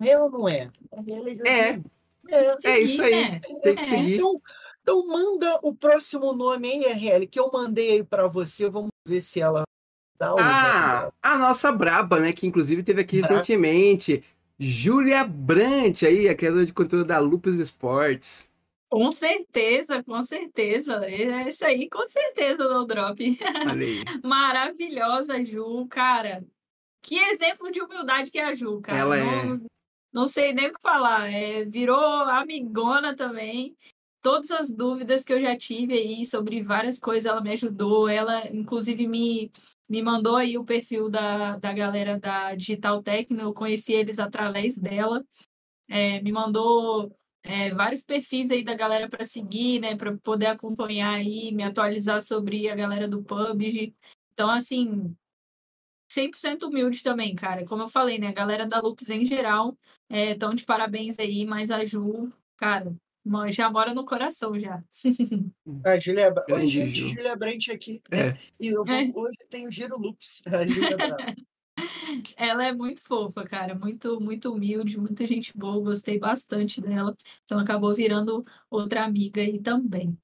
É 0.00 0.18
ou 0.18 0.30
não 0.30 0.48
é? 0.48 0.68
RL 0.92 1.40
É, 1.46 1.70
é. 1.70 2.50
é 2.64 2.78
isso 2.80 3.02
aí. 3.02 3.10
né? 3.30 3.40
Tem 3.62 3.74
que 3.74 3.82
É, 3.82 3.84
seguir. 3.84 4.14
Então, 4.16 4.40
então 4.84 5.06
manda 5.06 5.58
o 5.62 5.74
próximo 5.74 6.34
nome 6.34 6.68
aí, 6.68 6.84
RL, 6.92 7.26
que 7.26 7.40
eu 7.40 7.50
mandei 7.50 7.92
aí 7.92 8.04
para 8.04 8.26
você. 8.26 8.68
Vamos 8.68 8.90
ver 9.08 9.22
se 9.22 9.40
ela 9.40 9.64
dá 10.18 10.34
Ah, 10.38 11.10
a 11.22 11.38
nossa 11.38 11.72
braba, 11.72 12.20
né? 12.20 12.34
Que 12.34 12.46
inclusive 12.46 12.82
teve 12.82 13.00
aqui 13.00 13.20
Braba. 13.20 13.32
recentemente. 13.32 14.22
Júlia 14.58 15.24
Brant 15.24 16.02
aí, 16.02 16.28
a 16.28 16.34
criadora 16.34 16.66
de 16.66 16.72
conteúdo 16.74 17.06
da 17.08 17.18
Lupus 17.18 17.58
Sports. 17.58 18.50
Com 18.90 19.10
certeza, 19.10 20.04
com 20.04 20.22
certeza. 20.22 21.00
Esse 21.10 21.64
aí, 21.64 21.88
com 21.88 22.06
certeza, 22.06 22.68
no 22.68 22.86
drop. 22.86 23.38
Maravilhosa, 24.22 25.42
Ju, 25.42 25.86
cara. 25.88 26.44
Que 27.02 27.16
exemplo 27.16 27.72
de 27.72 27.80
humildade 27.82 28.30
que 28.30 28.38
é 28.38 28.44
a 28.44 28.54
Ju, 28.54 28.80
cara. 28.82 28.98
Ela 28.98 29.16
não, 29.16 29.54
é. 29.54 29.58
não 30.12 30.26
sei 30.26 30.52
nem 30.52 30.68
o 30.68 30.72
que 30.74 30.80
falar. 30.82 31.32
É, 31.32 31.64
virou 31.64 31.98
amigona 31.98 33.16
também. 33.16 33.74
Todas 34.24 34.50
as 34.50 34.70
dúvidas 34.70 35.22
que 35.22 35.34
eu 35.34 35.40
já 35.40 35.54
tive 35.54 35.92
aí 35.92 36.24
sobre 36.24 36.62
várias 36.62 36.98
coisas, 36.98 37.26
ela 37.26 37.42
me 37.42 37.52
ajudou. 37.52 38.08
Ela, 38.08 38.48
inclusive, 38.50 39.06
me, 39.06 39.50
me 39.86 40.00
mandou 40.00 40.36
aí 40.36 40.56
o 40.56 40.64
perfil 40.64 41.10
da, 41.10 41.58
da 41.58 41.74
galera 41.74 42.18
da 42.18 42.54
Digital 42.54 43.02
Tecno, 43.02 43.42
eu 43.42 43.52
conheci 43.52 43.92
eles 43.92 44.18
através 44.18 44.78
dela. 44.78 45.22
É, 45.90 46.22
me 46.22 46.32
mandou 46.32 47.14
é, 47.42 47.68
vários 47.68 48.02
perfis 48.02 48.50
aí 48.50 48.64
da 48.64 48.74
galera 48.74 49.10
para 49.10 49.26
seguir, 49.26 49.80
né, 49.80 49.94
para 49.94 50.16
poder 50.16 50.46
acompanhar 50.46 51.16
aí, 51.16 51.52
me 51.52 51.62
atualizar 51.62 52.22
sobre 52.22 52.70
a 52.70 52.74
galera 52.74 53.06
do 53.06 53.22
PUBG. 53.22 53.94
Então, 54.32 54.48
assim, 54.48 55.14
100% 56.10 56.62
humilde 56.62 57.02
também, 57.02 57.34
cara. 57.34 57.62
Como 57.66 57.82
eu 57.82 57.88
falei, 57.88 58.18
né, 58.18 58.28
a 58.28 58.32
galera 58.32 58.66
da 58.66 58.80
Lux 58.80 59.10
em 59.10 59.26
geral 59.26 59.76
estão 60.08 60.52
é, 60.52 60.54
de 60.54 60.64
parabéns 60.64 61.18
aí, 61.18 61.44
mas 61.44 61.70
a 61.70 61.84
Ju, 61.84 62.30
cara, 62.56 62.96
já 63.50 63.70
mora 63.70 63.94
no 63.94 64.04
coração 64.04 64.58
já. 64.58 64.82
A 65.84 65.98
Julia, 65.98 66.34
Oi, 66.50 66.68
gente, 66.68 67.06
Julia 67.06 67.36
Brant 67.36 67.68
aqui. 67.70 68.02
É. 68.10 68.34
E 68.60 68.68
eu 68.68 68.84
vou, 68.84 68.94
é. 68.94 69.10
hoje 69.14 69.38
tenho 69.48 69.70
Giro 69.70 69.98
Lux. 69.98 70.42
A 70.52 70.66
Julia 70.66 70.96
ela 72.36 72.66
é 72.66 72.72
muito 72.72 73.02
fofa, 73.02 73.44
cara, 73.44 73.74
muito 73.74 74.20
muito 74.20 74.52
humilde, 74.52 74.98
muita 74.98 75.26
gente 75.26 75.56
boa, 75.56 75.82
gostei 75.82 76.18
bastante 76.18 76.80
dela. 76.80 77.14
Então 77.44 77.58
acabou 77.58 77.92
virando 77.92 78.42
outra 78.70 79.04
amiga 79.04 79.40
aí 79.40 79.58
também. 79.60 80.16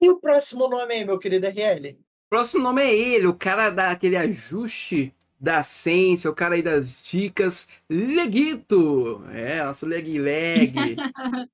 E 0.00 0.08
o 0.08 0.18
próximo 0.18 0.68
nome 0.68 0.94
aí, 0.94 1.04
meu 1.04 1.18
querido 1.18 1.46
RL? 1.46 1.90
O 1.92 2.28
próximo 2.28 2.62
nome 2.62 2.82
é 2.82 2.94
ele, 2.94 3.26
o 3.26 3.34
cara 3.34 3.70
daquele 3.70 4.16
ajuste 4.16 5.14
da 5.44 5.62
ciência, 5.62 6.30
o 6.30 6.34
cara 6.34 6.54
aí 6.54 6.62
das 6.62 7.02
dicas, 7.02 7.68
Leguito. 7.88 9.22
É, 9.30 9.62
nosso 9.62 9.84
leg 9.84 10.18
leg. 10.18 10.72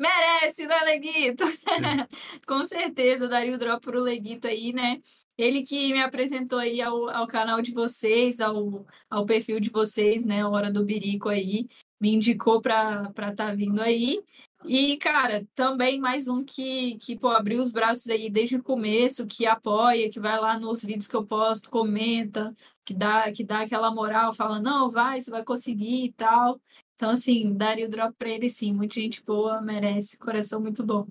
Merece, 0.00 0.66
né, 0.66 0.80
Leguito? 0.86 1.44
Com 2.48 2.66
certeza, 2.66 3.28
daria 3.28 3.54
o 3.54 3.58
drop 3.58 3.82
pro 3.82 4.00
Leguito 4.00 4.48
aí, 4.48 4.72
né? 4.72 4.98
Ele 5.36 5.60
que 5.62 5.92
me 5.92 6.00
apresentou 6.00 6.58
aí 6.58 6.80
ao, 6.80 7.10
ao 7.10 7.26
canal 7.26 7.60
de 7.60 7.72
vocês, 7.74 8.40
ao, 8.40 8.86
ao 9.10 9.26
perfil 9.26 9.60
de 9.60 9.68
vocês, 9.68 10.24
né? 10.24 10.42
Hora 10.46 10.70
do 10.70 10.82
Birico 10.82 11.28
aí, 11.28 11.66
me 12.00 12.14
indicou 12.14 12.62
para 12.62 13.10
estar 13.10 13.34
tá 13.34 13.54
vindo 13.54 13.82
aí. 13.82 14.22
E, 14.66 14.96
cara, 14.96 15.46
também 15.54 16.00
mais 16.00 16.26
um 16.26 16.42
que, 16.42 16.96
que 16.96 17.18
pô, 17.18 17.28
abriu 17.28 17.60
os 17.60 17.70
braços 17.70 18.08
aí 18.08 18.30
desde 18.30 18.56
o 18.56 18.62
começo, 18.62 19.26
que 19.26 19.46
apoia, 19.46 20.08
que 20.08 20.18
vai 20.18 20.40
lá 20.40 20.58
nos 20.58 20.82
vídeos 20.82 21.06
que 21.06 21.14
eu 21.14 21.26
posto, 21.26 21.70
comenta, 21.70 22.54
que 22.82 22.94
dá, 22.94 23.30
que 23.30 23.44
dá 23.44 23.60
aquela 23.60 23.90
moral, 23.90 24.32
fala, 24.32 24.58
não, 24.58 24.90
vai, 24.90 25.20
você 25.20 25.30
vai 25.30 25.44
conseguir 25.44 26.06
e 26.06 26.12
tal. 26.12 26.58
Então, 26.94 27.10
assim, 27.10 27.52
daria 27.54 27.86
o 27.86 27.90
drop 27.90 28.14
pra 28.16 28.30
ele 28.30 28.48
sim, 28.48 28.72
muita 28.72 28.98
gente 28.98 29.22
boa, 29.22 29.60
merece, 29.60 30.18
coração 30.18 30.60
muito 30.60 30.84
bom. 30.84 31.06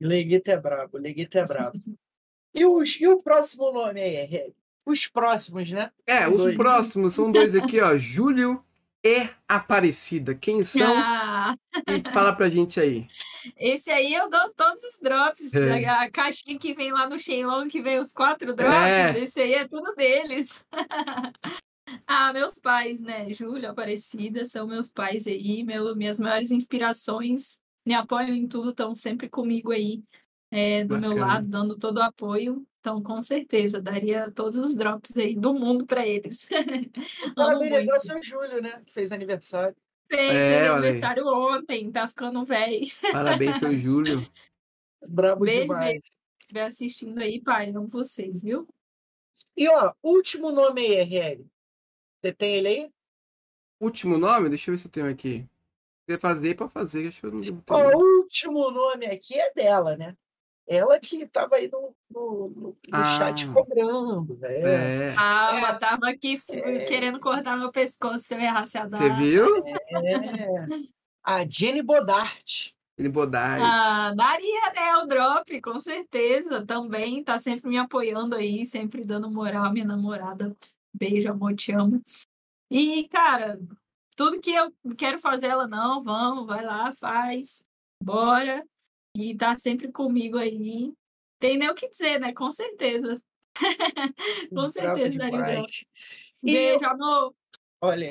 Leguito 0.00 0.50
é 0.50 0.58
brabo, 0.58 0.98
Leguito 0.98 1.38
é 1.38 1.46
brabo. 1.46 1.72
e, 2.52 2.66
os, 2.66 3.00
e 3.00 3.06
o 3.06 3.22
próximo 3.22 3.72
nome 3.72 4.00
aí, 4.00 4.52
Os 4.84 5.06
próximos, 5.06 5.70
né? 5.70 5.92
É, 6.04 6.28
os 6.28 6.42
dois. 6.42 6.56
próximos 6.56 7.14
são 7.14 7.30
dois 7.30 7.54
aqui, 7.54 7.80
ó. 7.80 7.96
Júlio 7.96 8.64
e 9.08 9.30
Aparecida. 9.48 10.34
Quem 10.34 10.62
são? 10.62 10.94
Ah. 10.94 11.56
E 11.86 12.10
fala 12.12 12.34
pra 12.34 12.50
gente 12.50 12.78
aí. 12.78 13.06
Esse 13.56 13.90
aí 13.90 14.12
eu 14.12 14.28
dou 14.28 14.52
todos 14.54 14.82
os 14.82 14.98
drops. 15.00 15.54
É. 15.54 15.86
A 15.86 16.10
caixinha 16.10 16.58
que 16.58 16.74
vem 16.74 16.92
lá 16.92 17.08
no 17.08 17.18
Shenlong, 17.18 17.68
que 17.68 17.80
vem 17.80 17.98
os 17.98 18.12
quatro 18.12 18.54
drops, 18.54 18.74
é. 18.74 19.18
esse 19.18 19.40
aí 19.40 19.54
é 19.54 19.66
tudo 19.66 19.94
deles. 19.94 20.66
ah, 22.06 22.32
meus 22.34 22.58
pais, 22.58 23.00
né? 23.00 23.32
Júlia, 23.32 23.70
Aparecida, 23.70 24.44
são 24.44 24.66
meus 24.66 24.90
pais 24.90 25.26
aí, 25.26 25.64
meu, 25.64 25.96
minhas 25.96 26.18
maiores 26.18 26.50
inspirações. 26.50 27.58
Me 27.86 27.94
apoiam 27.94 28.34
em 28.34 28.46
tudo, 28.46 28.68
estão 28.68 28.94
sempre 28.94 29.30
comigo 29.30 29.72
aí, 29.72 30.02
é, 30.50 30.82
do 30.84 30.94
Bacana. 30.94 31.14
meu 31.14 31.18
lado, 31.18 31.46
dando 31.46 31.78
todo 31.78 31.98
o 31.98 32.02
apoio. 32.02 32.66
Então, 32.80 33.02
com 33.02 33.22
certeza, 33.22 33.80
daria 33.80 34.30
todos 34.30 34.60
os 34.60 34.74
drops 34.74 35.16
aí 35.16 35.34
do 35.34 35.52
mundo 35.52 35.84
para 35.86 36.06
eles. 36.06 36.48
Parabenizar 37.36 37.96
o 37.96 38.00
seu 38.00 38.22
Júlio, 38.22 38.62
né? 38.62 38.82
Que 38.86 38.92
fez 38.92 39.12
aniversário. 39.12 39.76
Fez, 40.10 40.32
é, 40.32 40.68
aniversário 40.68 41.26
ontem, 41.26 41.90
tá 41.90 42.08
ficando 42.08 42.44
velho. 42.44 42.86
Parabéns, 43.12 43.58
seu 43.58 43.78
Júlio. 43.78 44.24
Brabo 45.10 45.44
Beijo, 45.44 45.62
demais. 45.62 46.00
Se 46.00 46.40
estiver 46.40 46.64
assistindo 46.64 47.18
aí, 47.18 47.42
pai, 47.42 47.70
amo 47.70 47.86
vocês, 47.86 48.42
viu? 48.42 48.66
E 49.56 49.68
ó, 49.68 49.92
último 50.02 50.50
nome 50.50 50.80
aí, 50.80 51.02
RL. 51.02 51.46
Você 52.20 52.32
tem 52.32 52.54
ele 52.54 52.68
aí? 52.68 52.90
Último 53.80 54.16
nome? 54.16 54.48
Deixa 54.48 54.70
eu 54.70 54.74
ver 54.74 54.80
se 54.80 54.86
eu 54.86 54.90
tenho 54.90 55.10
aqui. 55.10 55.46
Se 56.08 56.18
fazer, 56.18 56.56
para 56.56 56.68
fazer. 56.68 57.02
Deixa 57.02 57.26
eu 57.26 57.32
não 57.32 57.64
ó, 57.68 57.90
O 57.94 58.22
último 58.22 58.70
nome 58.70 59.06
aqui 59.06 59.38
é 59.38 59.52
dela, 59.52 59.96
né? 59.96 60.16
Ela 60.68 61.00
que 61.00 61.22
estava 61.22 61.56
aí 61.56 61.70
no, 61.72 61.94
no, 62.10 62.48
no, 62.48 62.68
no 62.68 62.76
ah, 62.92 63.04
chat 63.04 63.46
cobrando, 63.48 64.36
né? 64.38 65.08
É. 65.08 65.14
Ah, 65.16 65.50
é, 65.52 65.58
ela 65.58 65.74
tava 65.78 66.10
aqui 66.10 66.36
é, 66.50 66.84
querendo 66.84 67.18
cortar 67.18 67.56
meu 67.56 67.72
pescoço 67.72 68.20
se 68.20 68.34
eu 68.34 68.40
errasse 68.40 68.76
a 68.76 68.86
data. 68.86 69.02
Você 69.02 69.14
viu? 69.14 69.46
É. 69.56 70.66
A 71.24 71.44
Jenny 71.48 71.82
Bodart. 71.82 72.72
Jenny 72.98 73.08
Bodart. 73.08 73.62
Ah, 73.64 74.12
daria, 74.14 74.72
né? 74.74 74.96
O 75.02 75.06
drop, 75.06 75.60
com 75.60 75.80
certeza. 75.80 76.66
Também 76.66 77.24
tá 77.24 77.40
sempre 77.40 77.68
me 77.68 77.78
apoiando 77.78 78.36
aí, 78.36 78.66
sempre 78.66 79.04
dando 79.04 79.30
moral. 79.30 79.72
Minha 79.72 79.86
namorada, 79.86 80.54
beijo, 80.94 81.30
amor, 81.30 81.54
te 81.54 81.72
amo. 81.72 82.02
E, 82.70 83.08
cara, 83.08 83.58
tudo 84.14 84.40
que 84.40 84.52
eu 84.52 84.70
quero 84.96 85.18
fazer, 85.18 85.46
ela 85.46 85.66
não, 85.66 86.02
vamos, 86.02 86.46
vai 86.46 86.62
lá, 86.64 86.92
faz, 86.92 87.64
bora. 88.02 88.62
E 89.14 89.36
tá 89.36 89.56
sempre 89.58 89.90
comigo 89.90 90.38
aí. 90.38 90.92
Tem 91.38 91.56
nem 91.56 91.68
o 91.68 91.74
que 91.74 91.88
dizer, 91.88 92.20
né? 92.20 92.32
Com 92.32 92.50
certeza. 92.50 93.20
Com 94.54 94.70
certeza, 94.70 95.18
Dario. 95.18 95.64
Beijo, 96.42 96.84
eu... 96.84 96.90
amor. 96.90 97.34
Olha 97.80 98.10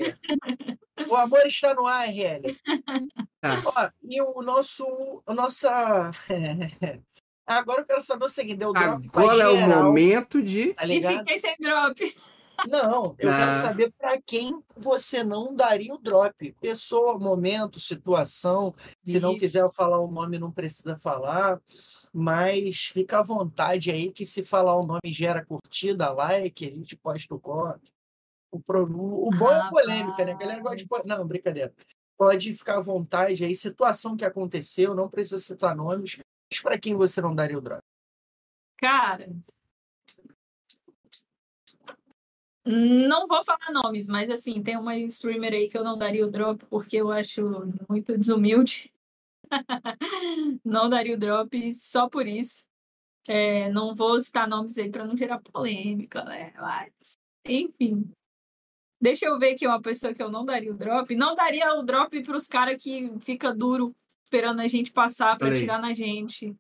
o 1.06 1.16
amor 1.16 1.46
está 1.46 1.74
no 1.74 1.86
ar, 1.86 2.08
RL. 2.08 2.44
Ah. 3.44 3.62
Ó, 3.66 3.90
e 4.10 4.22
o 4.22 4.42
nosso. 4.42 4.86
O 5.26 5.34
nossa. 5.34 6.12
Agora 7.46 7.82
eu 7.82 7.86
quero 7.86 8.02
saber 8.02 8.26
o 8.26 8.30
seguinte: 8.30 8.58
deu 8.58 8.74
drop 8.74 9.08
Agora 9.08 9.44
é 9.44 9.48
o 9.48 9.70
momento 9.70 10.42
de. 10.42 10.74
Tá 10.74 10.88
e 10.88 11.02
fiquei 11.02 11.40
sem 11.40 11.56
drop. 11.60 12.16
Não, 12.66 13.16
eu 13.20 13.32
ah. 13.32 13.38
quero 13.38 13.54
saber 13.54 13.94
para 13.98 14.20
quem 14.22 14.64
você 14.76 15.24
não 15.24 15.56
daria 15.56 15.94
o 15.94 15.98
drop. 15.98 16.52
Pessoa, 16.60 17.20
momento, 17.20 17.80
situação. 17.80 18.74
Se 18.78 18.96
Isso. 19.06 19.20
não 19.20 19.36
quiser 19.36 19.70
falar 19.74 20.00
o 20.00 20.10
nome, 20.10 20.40
não 20.40 20.52
precisa 20.52 20.98
falar. 20.98 21.62
Mas 22.14 22.86
fica 22.86 23.20
à 23.20 23.24
vontade 23.24 23.92
aí 23.92 24.12
que 24.12 24.26
se 24.26 24.42
falar 24.42 24.76
o 24.76 24.86
nome 24.86 25.02
gera 25.06 25.46
curtida, 25.46 26.12
like, 26.12 26.66
a 26.66 26.74
gente 26.74 26.96
posta 26.96 27.36
o 27.36 27.40
corte. 27.40 27.92
O, 28.52 28.60
pro... 28.60 28.84
o 28.84 29.30
bom 29.38 29.50
ah, 29.50 29.68
é 29.68 29.70
polêmica, 29.70 30.26
né? 30.26 30.32
A 30.32 30.38
galera 30.38 30.62
gosta 30.62 30.78
de. 30.78 31.08
Não, 31.08 31.28
brincadeira. 31.28 31.74
Pode 32.18 32.54
ficar 32.54 32.78
à 32.78 32.82
vontade 32.82 33.44
aí, 33.44 33.54
situação 33.54 34.18
que 34.18 34.26
aconteceu, 34.26 34.96
não 34.96 35.10
precisa 35.10 35.38
citar 35.38 35.76
nomes. 35.76 36.18
Mas 36.52 36.62
para 36.62 36.80
quem 36.80 36.96
você 36.96 37.22
não 37.22 37.36
daria 37.36 37.58
o 37.58 37.62
drop? 37.62 37.82
Cara, 38.78 39.30
Não 42.68 43.26
vou 43.26 43.42
falar 43.46 43.72
nomes, 43.72 44.08
mas 44.08 44.30
assim, 44.30 44.62
tem 44.62 44.78
uma 44.78 44.98
streamer 44.98 45.54
aí 45.54 45.70
que 45.70 45.78
eu 45.78 45.84
não 45.84 45.98
daria 45.98 46.26
o 46.26 46.30
drop 46.30 46.66
porque 46.70 46.98
eu 46.98 47.10
acho 47.10 47.42
muito 47.88 48.18
desumilde. 48.18 48.92
não 50.66 50.90
daria 50.90 51.16
o 51.16 51.18
drop 51.18 51.74
só 51.74 52.10
por 52.10 52.28
isso. 52.28 52.68
É, 53.30 53.70
não 53.72 53.96
vou 53.96 54.20
citar 54.20 54.48
nomes 54.48 54.78
aí 54.78 54.92
para 54.92 55.06
não 55.06 55.16
gerar 55.16 55.40
polêmica, 55.40 56.24
né? 56.26 56.54
Mas, 56.58 57.18
enfim. 57.46 58.12
Deixa 59.00 59.28
eu 59.28 59.40
ver 59.40 59.54
aqui 59.54 59.66
uma 59.66 59.82
pessoa 59.82 60.14
que 60.14 60.22
eu 60.22 60.30
não 60.30 60.44
daria 60.44 60.72
o 60.72 60.78
drop. 60.78 61.16
Não 61.16 61.36
daria 61.36 61.74
o 61.76 61.84
drop 61.84 62.22
para 62.22 62.36
os 62.36 62.48
caras 62.48 62.82
que 62.82 63.12
fica 63.22 63.54
duro 63.54 63.96
esperando 64.26 64.60
a 64.60 64.68
gente 64.68 64.92
passar 64.92 65.38
para 65.38 65.54
tirar 65.54 65.80
na 65.80 65.94
gente. 65.94 66.54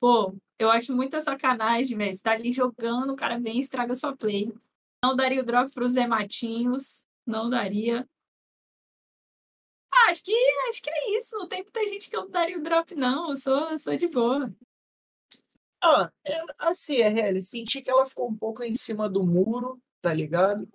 Pô, 0.00 0.34
eu 0.58 0.70
acho 0.70 0.94
muita 0.94 1.20
sacanagem, 1.20 1.96
velho. 1.96 2.12
Você 2.12 2.22
tá 2.22 2.32
ali 2.32 2.50
jogando, 2.50 3.12
o 3.12 3.16
cara 3.16 3.38
vem 3.38 3.58
e 3.58 3.60
estraga 3.60 3.94
sua 3.94 4.16
play. 4.16 4.44
Não 5.04 5.14
daria 5.14 5.38
o 5.38 5.44
drop 5.44 5.70
para 5.70 5.84
os 5.84 5.94
Matinhos. 5.94 7.04
Não 7.26 7.50
daria. 7.50 8.08
Ah, 9.92 10.08
acho 10.08 10.24
que, 10.24 10.32
acho 10.70 10.82
que 10.82 10.88
é 10.88 11.18
isso. 11.18 11.36
Não 11.36 11.46
tem 11.46 11.62
muita 11.62 11.86
gente 11.86 12.08
que 12.08 12.16
eu 12.16 12.22
não 12.22 12.30
daria 12.30 12.56
o 12.56 12.62
drop, 12.62 12.94
não. 12.94 13.28
Eu 13.28 13.36
sou, 13.36 13.70
eu 13.70 13.78
sou 13.78 13.94
de 13.94 14.10
boa. 14.10 14.50
Ah, 15.82 16.10
é, 16.24 16.40
assim, 16.58 17.02
a 17.02 17.10
Helly, 17.10 17.42
senti 17.42 17.82
que 17.82 17.90
ela 17.90 18.06
ficou 18.06 18.30
um 18.30 18.34
pouco 18.34 18.64
em 18.64 18.74
cima 18.74 19.06
do 19.06 19.22
muro, 19.22 19.78
tá 20.00 20.14
ligado? 20.14 20.66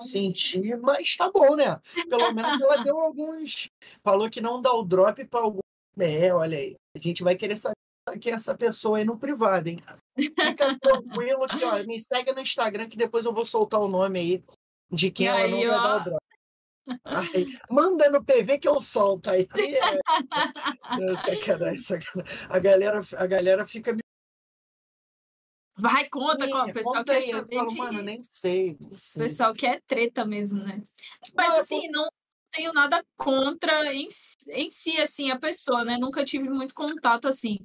Senti, 0.00 0.74
mas 0.78 1.16
tá 1.16 1.30
bom, 1.30 1.54
né? 1.54 1.80
Pelo 2.10 2.32
menos 2.32 2.60
ela 2.60 2.82
deu 2.82 2.98
alguns. 2.98 3.70
Falou 4.02 4.28
que 4.28 4.40
não 4.40 4.60
dá 4.60 4.72
o 4.72 4.82
drop 4.82 5.24
para 5.26 5.40
algum. 5.40 5.60
É, 5.96 6.34
olha 6.34 6.58
aí. 6.58 6.74
A 6.96 6.98
gente 6.98 7.22
vai 7.22 7.36
querer 7.36 7.56
saber 7.56 7.76
que 8.20 8.28
essa 8.28 8.56
pessoa 8.56 8.98
aí 8.98 9.04
no 9.04 9.16
privado, 9.16 9.68
hein? 9.68 9.78
Fica 10.18 10.78
tranquilo 10.78 11.46
que, 11.48 11.64
ó, 11.64 11.84
me 11.84 12.00
segue 12.00 12.32
no 12.32 12.40
Instagram 12.40 12.88
que 12.88 12.96
depois 12.96 13.24
eu 13.24 13.32
vou 13.32 13.44
soltar 13.44 13.80
o 13.80 13.88
nome 13.88 14.18
aí 14.18 14.44
de 14.90 15.10
quem 15.10 15.26
e 15.26 15.28
ela 15.28 15.38
aí, 15.40 15.50
não 15.50 15.58
vai 15.58 15.78
ó... 15.78 15.82
dar 15.82 15.96
o 15.96 16.04
drop. 16.04 16.28
Ai, 17.04 17.46
manda 17.70 18.10
no 18.10 18.24
PV 18.24 18.58
que 18.58 18.68
eu 18.68 18.80
solto. 18.80 19.28
Aí 19.28 19.46
é, 19.54 21.10
é, 21.10 21.14
sacanagem, 21.16 21.76
sacanagem. 21.76 22.46
A 22.48 22.58
galera, 22.58 23.02
a 23.16 23.26
galera 23.26 23.66
fica 23.66 23.92
me. 23.92 24.00
Vai, 25.76 26.08
conta, 26.08 26.46
Ih, 26.46 26.50
conta. 26.50 26.70
O 26.70 26.72
pessoal 26.72 26.94
conta 26.94 27.12
quer 27.12 27.18
aí. 27.18 27.30
Eu 27.30 27.38
saber 27.38 27.56
falo, 27.56 27.68
de- 27.68 27.78
mano, 27.78 28.02
nem 28.02 28.24
sei. 28.24 28.76
Nem 28.80 28.88
O 28.88 29.18
pessoal 29.18 29.52
quer 29.52 29.82
treta 29.86 30.24
mesmo, 30.24 30.62
né? 30.64 30.82
Mas 31.36 31.48
Não, 31.48 31.56
é 31.56 31.60
assim, 31.60 31.88
não 31.88 32.08
tenho 32.50 32.72
nada 32.72 33.04
contra 33.16 33.94
em, 33.94 34.08
em 34.48 34.70
si, 34.70 34.98
assim, 35.00 35.30
a 35.30 35.38
pessoa, 35.38 35.84
né? 35.84 35.98
Nunca 35.98 36.24
tive 36.24 36.48
muito 36.48 36.74
contato 36.74 37.28
assim. 37.28 37.58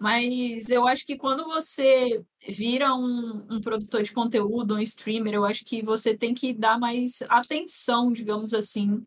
Mas 0.00 0.70
eu 0.70 0.86
acho 0.86 1.04
que 1.04 1.16
quando 1.16 1.44
você 1.44 2.24
vira 2.46 2.94
um, 2.94 3.46
um 3.50 3.60
produtor 3.60 4.02
de 4.02 4.12
conteúdo, 4.12 4.76
um 4.76 4.80
streamer, 4.80 5.34
eu 5.34 5.44
acho 5.44 5.64
que 5.64 5.82
você 5.82 6.14
tem 6.14 6.32
que 6.32 6.54
dar 6.54 6.78
mais 6.78 7.20
atenção, 7.28 8.12
digamos 8.12 8.54
assim, 8.54 9.04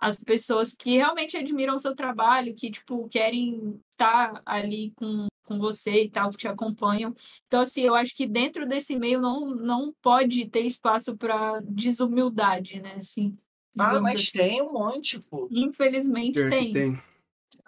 às 0.00 0.16
pessoas 0.16 0.74
que 0.74 0.96
realmente 0.96 1.36
admiram 1.36 1.76
o 1.76 1.78
seu 1.78 1.94
trabalho, 1.94 2.56
que, 2.56 2.72
tipo, 2.72 3.08
querem 3.08 3.80
estar 3.88 4.42
ali 4.44 4.92
com, 4.96 5.28
com 5.44 5.60
você 5.60 6.04
e 6.04 6.10
tal, 6.10 6.30
que 6.30 6.38
te 6.38 6.48
acompanham. 6.48 7.14
Então, 7.46 7.60
assim, 7.60 7.82
eu 7.82 7.94
acho 7.94 8.16
que 8.16 8.26
dentro 8.26 8.66
desse 8.66 8.96
meio 8.96 9.20
não, 9.20 9.54
não 9.54 9.94
pode 10.02 10.48
ter 10.48 10.66
espaço 10.66 11.16
para 11.16 11.60
desumildade, 11.60 12.80
né? 12.80 12.96
Assim, 12.96 13.36
Ah, 13.78 14.00
mas 14.00 14.22
assim. 14.22 14.38
tem 14.38 14.60
um 14.60 14.72
monte, 14.72 15.20
pô. 15.30 15.46
Infelizmente 15.52 16.48
tem. 16.50 16.72
tem. 16.72 17.02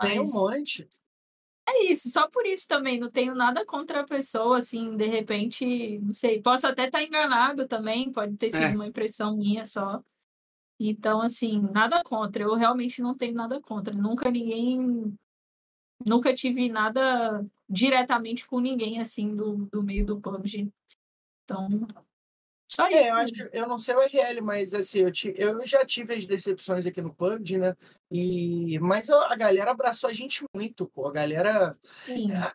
Tem 0.00 0.18
um 0.18 0.28
monte. 0.28 0.88
É 1.66 1.84
isso, 1.90 2.10
só 2.10 2.28
por 2.28 2.46
isso 2.46 2.68
também. 2.68 2.98
Não 2.98 3.10
tenho 3.10 3.34
nada 3.34 3.64
contra 3.64 4.00
a 4.00 4.04
pessoa, 4.04 4.58
assim, 4.58 4.96
de 4.96 5.06
repente, 5.06 5.98
não 6.00 6.12
sei. 6.12 6.40
Posso 6.42 6.66
até 6.66 6.84
estar 6.86 7.02
enganado 7.02 7.66
também, 7.66 8.12
pode 8.12 8.36
ter 8.36 8.50
sido 8.50 8.64
É. 8.64 8.74
uma 8.74 8.86
impressão 8.86 9.36
minha 9.36 9.64
só. 9.64 10.02
Então, 10.78 11.22
assim, 11.22 11.60
nada 11.72 12.02
contra. 12.04 12.42
Eu 12.42 12.54
realmente 12.54 13.00
não 13.00 13.16
tenho 13.16 13.34
nada 13.34 13.60
contra. 13.60 13.94
Nunca 13.94 14.30
ninguém. 14.30 15.16
Nunca 16.06 16.34
tive 16.34 16.68
nada 16.68 17.42
diretamente 17.68 18.46
com 18.46 18.60
ninguém, 18.60 19.00
assim, 19.00 19.34
do, 19.34 19.66
do 19.72 19.82
meio 19.82 20.04
do 20.04 20.20
PUBG. 20.20 20.70
Então, 21.44 21.68
só 22.68 22.88
isso. 22.88 22.96
É, 22.98 23.10
eu, 23.10 23.14
acho, 23.16 23.32
eu 23.52 23.68
não 23.68 23.78
sei 23.78 23.94
o 23.94 24.00
RL, 24.00 24.40
mas 24.42 24.74
assim, 24.74 24.98
eu, 25.00 25.12
ti- 25.12 25.34
eu 25.36 25.64
já 25.66 25.84
tive 25.84 26.14
as 26.14 26.26
decepções 26.26 26.86
aqui 26.86 27.00
no 27.00 27.14
PUBG, 27.14 27.58
né? 27.58 27.74
E, 28.10 28.78
mas 28.80 29.10
a 29.10 29.34
galera 29.34 29.72
abraçou 29.72 30.08
a 30.08 30.12
gente 30.12 30.44
muito, 30.54 30.86
pô. 30.86 31.08
A 31.08 31.12
galera. 31.12 31.72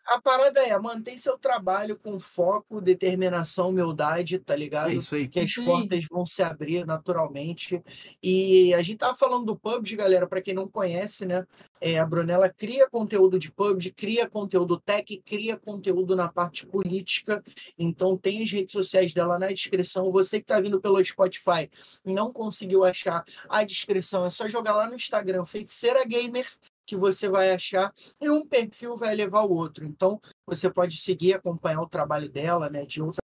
A, 0.08 0.14
a 0.16 0.20
parada 0.22 0.60
é, 0.60 0.78
mantém 0.78 1.18
seu 1.18 1.38
trabalho 1.38 1.98
com 1.98 2.18
foco, 2.18 2.80
determinação, 2.80 3.68
humildade, 3.68 4.38
tá 4.38 4.54
É 4.54 4.56
ligado? 4.56 4.92
isso 4.92 5.14
aí. 5.14 5.28
que 5.28 5.38
as 5.40 5.52
Sim. 5.52 5.64
portas 5.64 6.04
vão 6.10 6.24
se 6.26 6.42
abrir 6.42 6.86
naturalmente. 6.86 7.80
E 8.22 8.72
a 8.74 8.82
gente 8.82 8.98
tava 8.98 9.14
falando 9.14 9.46
do 9.46 9.56
PUBG, 9.58 9.96
galera, 9.96 10.26
para 10.26 10.40
quem 10.42 10.54
não 10.54 10.68
conhece, 10.68 11.24
né? 11.26 11.46
É, 11.80 11.98
a 11.98 12.06
Brunella 12.06 12.48
cria 12.48 12.88
conteúdo 12.90 13.38
de 13.38 13.52
PUBG, 13.52 13.92
cria 13.92 14.28
conteúdo 14.28 14.78
tech, 14.80 15.22
cria 15.24 15.56
conteúdo 15.58 16.16
na 16.16 16.28
parte 16.28 16.66
política. 16.66 17.42
Então 17.78 18.16
tem 18.16 18.42
as 18.42 18.50
redes 18.50 18.72
sociais 18.72 19.12
dela 19.12 19.38
na 19.38 19.48
descrição. 19.48 19.99
Você 20.12 20.40
que 20.40 20.46
tá 20.46 20.60
vindo 20.60 20.80
pelo 20.80 21.04
Spotify 21.04 21.68
e 22.04 22.12
não 22.12 22.32
conseguiu 22.32 22.84
achar 22.84 23.24
a 23.48 23.64
descrição, 23.64 24.24
é 24.24 24.30
só 24.30 24.48
jogar 24.48 24.74
lá 24.74 24.86
no 24.86 24.94
Instagram, 24.94 25.44
Feiticeira 25.44 26.04
Gamer, 26.04 26.46
que 26.86 26.96
você 26.96 27.28
vai 27.28 27.52
achar, 27.52 27.92
e 28.20 28.30
um 28.30 28.46
perfil 28.46 28.96
vai 28.96 29.14
levar 29.14 29.42
o 29.42 29.52
outro. 29.52 29.84
Então, 29.84 30.20
você 30.46 30.70
pode 30.70 30.96
seguir, 30.96 31.34
acompanhar 31.34 31.80
o 31.80 31.88
trabalho 31.88 32.28
dela, 32.28 32.68
né? 32.70 32.84
De 32.84 33.02
outra 33.02 33.20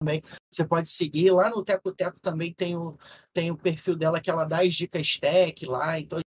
também. 0.00 0.22
Você 0.50 0.64
pode 0.64 0.90
seguir. 0.90 1.30
Lá 1.30 1.50
no 1.50 1.62
Teco 1.62 1.92
Teco 1.92 2.18
também 2.20 2.52
tem 2.52 2.76
o, 2.76 2.96
tem 3.32 3.50
o 3.50 3.56
perfil 3.56 3.94
dela 3.94 4.20
que 4.20 4.30
ela 4.30 4.44
dá 4.44 4.60
as 4.60 4.74
dicas 4.74 5.18
tech 5.18 5.66
lá. 5.66 6.00
Então, 6.00 6.18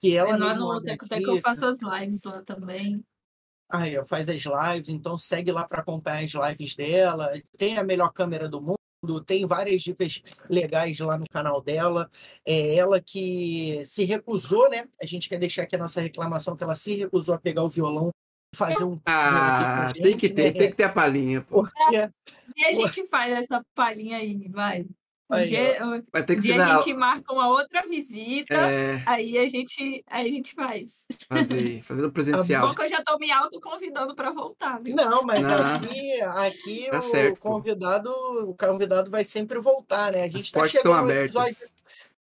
que 0.00 0.16
ela 0.16 0.30
Lá 0.30 0.38
mesma 0.38 0.74
no 0.74 0.80
Teco 0.80 1.08
Teco 1.08 1.30
eu 1.30 1.40
faço 1.40 1.68
as 1.68 1.78
lives 1.80 2.22
lá 2.24 2.42
também. 2.42 2.94
Aí, 3.68 4.02
faz 4.04 4.28
as 4.28 4.42
lives, 4.44 4.88
então 4.88 5.18
segue 5.18 5.50
lá 5.50 5.66
para 5.66 5.80
acompanhar 5.80 6.24
as 6.24 6.32
lives 6.32 6.74
dela. 6.74 7.32
Tem 7.58 7.78
a 7.78 7.82
melhor 7.84 8.12
câmera 8.12 8.48
do 8.48 8.60
mundo, 8.62 9.24
tem 9.24 9.44
várias 9.46 9.82
dicas 9.82 10.22
legais 10.48 10.98
lá 11.00 11.18
no 11.18 11.26
canal 11.28 11.60
dela. 11.60 12.08
É 12.44 12.76
ela 12.76 13.00
que 13.00 13.82
se 13.84 14.04
recusou, 14.04 14.70
né? 14.70 14.84
A 15.00 15.06
gente 15.06 15.28
quer 15.28 15.38
deixar 15.38 15.62
aqui 15.62 15.74
a 15.76 15.80
nossa 15.80 16.00
reclamação 16.00 16.56
que 16.56 16.64
ela 16.64 16.74
se 16.74 16.94
recusou 16.94 17.34
a 17.34 17.38
pegar 17.38 17.64
o 17.64 17.68
violão 17.68 18.10
e 18.54 18.56
fazer 18.56 18.84
um 18.84 19.00
Ah, 19.04 19.86
a 19.88 19.92
tem 19.92 20.16
que 20.16 20.26
gente, 20.26 20.30
ter, 20.30 20.44
né? 20.44 20.52
tem 20.52 20.70
que 20.70 20.76
ter 20.76 20.84
a 20.84 20.92
palhinha, 20.92 21.42
pô. 21.42 21.62
porque 21.62 22.10
E 22.56 22.64
a 22.64 22.72
gente 22.72 23.06
faz 23.08 23.32
essa 23.32 23.64
palhinha 23.74 24.18
aí, 24.18 24.48
vai. 24.48 24.86
Um 25.28 25.44
dia, 25.44 25.78
Vai 26.12 26.24
ter 26.24 26.34
um 26.34 26.36
que 26.36 26.42
dia 26.42 26.64
a 26.64 26.78
gente 26.78 26.94
marca 26.94 27.32
uma 27.32 27.48
outra 27.50 27.82
visita, 27.82 28.54
É, 28.54 29.02
aí 29.06 29.36
a 29.38 29.46
gente, 29.48 30.04
aí 30.08 30.28
a 30.28 30.30
gente 30.32 30.54
faz. 30.54 31.04
fazer, 31.28 31.82
fazendo 31.82 32.06
Bom 32.06 32.12
presencial. 32.12 32.74
que 32.74 32.82
eu 32.82 32.88
já 32.88 33.02
tô 33.02 33.18
me 33.18 33.30
autoconvidando 33.32 34.14
para 34.14 34.30
voltar, 34.30 34.80
viu? 34.80 34.94
Não, 34.94 35.22
mas 35.24 35.42
Não. 35.42 35.74
aqui, 35.76 36.20
aqui 36.22 36.88
Tá 36.90 36.98
o 36.98 37.02
certo. 37.02 37.40
convidado, 37.40 38.08
o 38.48 38.54
convidado 38.54 39.10
vai 39.10 39.24
sempre 39.24 39.58
voltar, 39.58 40.12
né? 40.12 40.22
A 40.22 40.24
As 40.26 40.32
gente 40.32 40.52
tá 40.52 40.64
estão 40.64 40.82
chegando 40.82 41.06
no 41.06 41.10
episódio. 41.12 41.56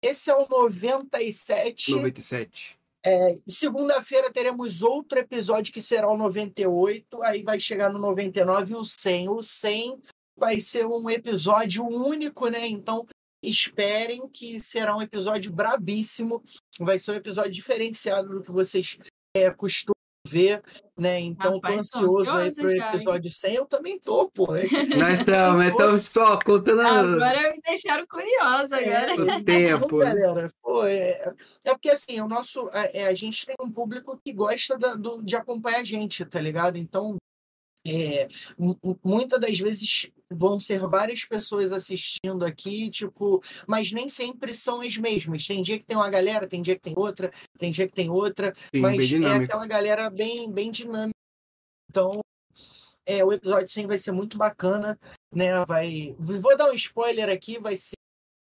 Esse 0.03 0.31
é 0.31 0.35
o 0.35 0.49
97. 0.49 1.93
97. 1.95 2.79
É, 3.05 3.35
e 3.47 3.53
Segunda-feira 3.53 4.33
teremos 4.33 4.83
outro 4.83 5.19
episódio 5.19 5.73
que 5.73 5.81
será 5.83 6.09
o 6.11 6.17
98. 6.17 7.23
Aí 7.23 7.43
vai 7.43 7.61
chegar 7.61 7.93
no 7.93 7.99
99 7.99 8.73
e 8.73 8.77
o 8.77 8.85
100. 8.85 9.29
O 9.29 9.43
100 9.43 10.01
vai 10.39 10.61
ser 10.61 10.87
um 10.87 11.11
episódio 11.11 11.85
único, 11.85 12.49
né? 12.49 12.67
Então 12.67 13.05
esperem 13.43 14.29
que 14.29 14.61
será 14.61 14.97
um 14.97 15.03
episódio 15.03 15.53
brabíssimo. 15.53 16.43
Vai 16.81 16.99
ser 16.99 17.13
um 17.13 17.15
episódio 17.15 17.53
diferenciado 17.53 18.29
do 18.29 18.43
que 18.43 18.51
vocês 18.51 18.99
é, 19.37 19.51
costumam 19.51 19.93
ver, 20.27 20.63
né? 20.99 21.21
Então 21.21 21.55
Rapaz, 21.55 21.89
tô 21.89 21.99
ansioso 22.01 22.31
aí 22.33 22.55
pro 22.55 22.75
já, 22.75 22.89
episódio 22.89 23.31
100. 23.31 23.55
Eu 23.55 23.67
também 23.67 23.99
tô, 23.99 24.31
pô. 24.31 24.47
É 24.57 24.97
Nós 24.97 25.19
estamos, 25.21 25.65
estamos 25.67 26.05
só 26.05 26.39
contando 26.39 26.81
Agora 26.83 27.51
me 27.53 27.61
deixaram 27.65 28.07
curiosa 28.07 28.77
agora. 28.77 28.91
É, 28.91 29.15
o 29.39 29.45
tempo. 29.45 29.87
Então, 29.87 29.99
galera, 29.99 30.49
pô, 30.63 30.85
é, 30.85 31.35
é 31.65 31.71
porque 31.73 31.91
assim, 31.91 32.21
o 32.21 32.29
nosso. 32.29 32.69
É, 32.73 33.07
a 33.07 33.15
gente 33.15 33.47
tem 33.47 33.57
um 33.61 33.71
público 33.71 34.21
que 34.23 34.33
gosta 34.33 34.77
da- 34.77 34.95
do- 34.95 35.23
de 35.23 35.35
acompanhar 35.35 35.81
a 35.81 35.85
gente, 35.85 36.25
tá 36.25 36.41
ligado? 36.41 36.77
Então, 36.77 37.17
é, 37.87 38.29
mu- 38.59 38.79
mu- 38.83 38.99
muitas 39.05 39.41
das 39.41 39.59
vezes 39.59 40.11
vão 40.31 40.61
ser 40.61 40.81
várias 40.81 41.25
pessoas 41.25 41.73
assistindo 41.73 42.45
aqui, 42.45 42.91
tipo, 42.91 43.43
mas 43.67 43.93
nem 43.93 44.09
sempre 44.09 44.55
são 44.55 44.81
as 44.81 44.97
mesmas. 44.97 45.47
Tem 45.47 45.63
dia 45.63 45.79
que 45.79 45.87
tem 45.87 45.97
uma 45.97 46.11
galera, 46.11 46.47
tem 46.47 46.61
dia 46.63 46.75
que 46.75 46.83
tem 46.83 46.95
outra, 46.97 47.31
tem 47.59 47.71
dia 47.71 47.87
que 47.87 47.95
tem 47.95 48.11
outra, 48.11 48.53
Sim, 48.55 48.81
mas 48.81 49.13
é 49.13 49.35
aquela 49.45 49.67
galera 49.67 50.11
bem, 50.11 50.51
bem 50.53 50.71
dinâmica. 50.71 51.15
Então, 51.91 52.21
é, 53.07 53.25
o 53.25 53.33
episódio 53.33 53.69
100 53.69 53.87
vai 53.87 53.97
ser 53.97 54.13
muito 54.13 54.37
bacana, 54.37 54.99
né? 55.35 55.65
Vai, 55.67 56.15
vou 56.19 56.57
dar 56.57 56.69
um 56.71 56.75
spoiler 56.75 57.31
aqui, 57.31 57.59
vai 57.59 57.77
ser 57.77 57.95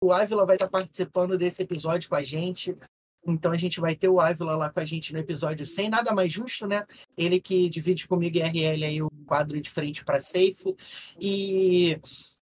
o 0.03 0.13
Ávila 0.13 0.47
vai 0.47 0.57
estar 0.57 0.69
participando 0.69 1.37
desse 1.37 1.63
episódio 1.63 2.09
com 2.09 2.15
a 2.15 2.23
gente. 2.23 2.75
Então 3.27 3.53
a 3.53 3.57
gente 3.57 3.81
vai 3.81 3.95
ter 3.95 4.09
o 4.09 4.19
Ávila 4.19 4.57
lá 4.57 4.71
com 4.71 4.81
a 4.81 4.85
gente 4.85 5.13
no 5.13 5.19
episódio 5.19 5.67
100, 5.67 5.91
nada 5.91 6.15
mais 6.15 6.33
justo, 6.33 6.67
né? 6.67 6.87
Ele 7.17 7.41
que 7.41 7.69
divide 7.69 8.09
comigo 8.09 8.37
e 8.37 8.41
RL 8.41 8.85
aí 8.85 9.03
o 9.03 9.11
quadro 9.27 9.61
de 9.61 9.69
frente 9.69 10.05
para 10.05 10.21
safe. 10.21 10.75
E 11.21 12.01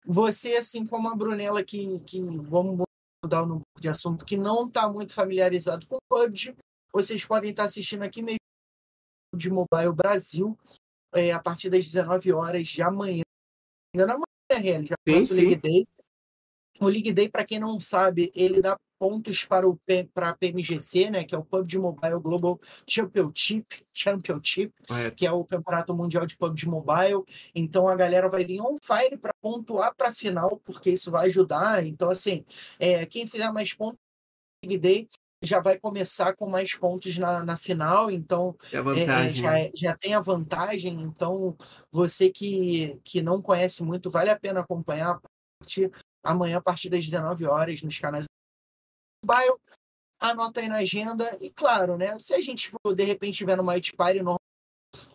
você, 0.06 0.54
assim 0.54 0.86
como 0.86 1.10
a 1.10 1.16
Brunella, 1.16 1.64
que, 1.64 2.00
que 2.02 2.20
vamos 2.40 2.84
mudar 3.24 3.44
um 3.44 3.60
pouco 3.60 3.82
de 3.82 3.88
assunto, 3.88 4.26
que 4.26 4.38
não 4.38 4.68
está 4.68 4.90
muito 4.90 5.14
familiarizado 5.14 5.86
com 5.88 5.98
o 5.98 6.00
PUBG, 6.10 6.56
vocês 6.94 7.26
podem 7.26 7.52
estar 7.52 7.66
assistindo 7.66 8.04
aqui 8.04 8.22
mesmo 8.22 8.38
de 9.36 9.50
Mobile 9.50 9.94
Brasil, 9.96 10.58
é, 11.14 11.32
a 11.32 11.40
partir 11.42 11.70
das 11.70 11.86
19 11.86 12.34
horas 12.34 12.68
de 12.68 12.82
amanhã. 12.82 13.24
Ainda 13.94 14.14
amanhã, 14.14 14.24
né, 14.52 14.58
RL? 14.58 14.88
Já 14.88 14.96
Sim, 15.22 15.34
o. 15.34 15.36
League 15.36 15.56
Day. 15.58 15.88
O 16.80 16.88
League 16.88 17.12
Day, 17.12 17.30
para 17.30 17.44
quem 17.46 17.60
não 17.60 17.80
sabe, 17.80 18.32
ele 18.34 18.62
dá 18.62 18.78
pontos 19.00 19.44
para 19.46 19.68
o 19.68 19.80
para 20.14 20.30
a 20.30 20.36
PMGC, 20.38 21.10
né, 21.10 21.24
que 21.24 21.34
é 21.34 21.38
o 21.38 21.44
PUBG 21.44 21.80
Mobile 21.80 22.20
Global 22.20 22.60
Championship, 22.88 23.66
Championship, 23.92 24.72
Correto. 24.88 25.16
que 25.16 25.26
é 25.26 25.32
o 25.32 25.44
Campeonato 25.44 25.94
Mundial 25.96 26.26
de 26.26 26.38
PUBG 26.38 26.68
Mobile. 26.68 27.24
Então 27.56 27.88
a 27.88 27.96
galera 27.96 28.30
vai 28.30 28.46
vir 28.46 28.62
on 28.62 28.76
fire 28.84 29.18
para 29.18 29.34
pontuar 29.42 29.94
para 29.96 30.10
a 30.10 30.14
final, 30.14 30.58
porque 30.64 30.92
isso 30.92 31.10
vai 31.10 31.28
ajudar. 31.28 31.84
Então 31.84 32.12
assim, 32.12 32.46
é, 32.80 33.06
quem 33.08 33.26
fizer 33.26 33.52
mais 33.52 33.74
pontos 33.74 33.98
no 34.64 34.70
League 34.70 34.82
Day 34.82 35.10
já 35.44 35.60
vai 35.60 35.80
começar 35.80 36.36
com 36.36 36.48
mais 36.48 36.76
pontos 36.76 37.18
na, 37.18 37.44
na 37.44 37.56
final. 37.56 38.12
Então 38.12 38.56
É 38.72 38.78
é, 38.78 39.04
é, 39.30 39.34
já, 39.34 39.52
né? 39.52 39.66
é- 39.66 39.72
já 39.74 39.98
tem 39.98 40.14
a 40.14 40.22
vantagem, 40.22 40.94
então 41.02 41.58
você 41.92 42.30
que, 42.30 43.00
que 43.04 43.22
não 43.24 43.42
conhece 43.42 43.84
muito, 43.84 44.12
vale 44.12 44.30
a 44.30 44.40
pena 44.40 44.60
acompanhar 44.60 45.16
a 45.16 45.22
partir, 45.60 45.90
amanhã 46.24 46.58
a 46.58 46.62
partir 46.62 46.90
das 46.90 47.04
19 47.06 47.46
horas 47.46 47.82
nos 47.82 47.98
canais 48.00 48.26
do 48.26 49.28
Mobile. 49.28 49.58
Anota 50.20 50.62
aí 50.62 50.68
na 50.68 50.78
agenda 50.78 51.38
e 51.42 51.50
claro, 51.52 51.98
né? 51.98 52.18
Se 52.20 52.34
a 52.34 52.42
gente 52.42 52.70
for 52.70 52.96
de 52.96 53.04
repente 53.04 53.38
tiver 53.38 53.58
no 53.58 53.64
Might 53.64 53.96
Party, 53.96 54.22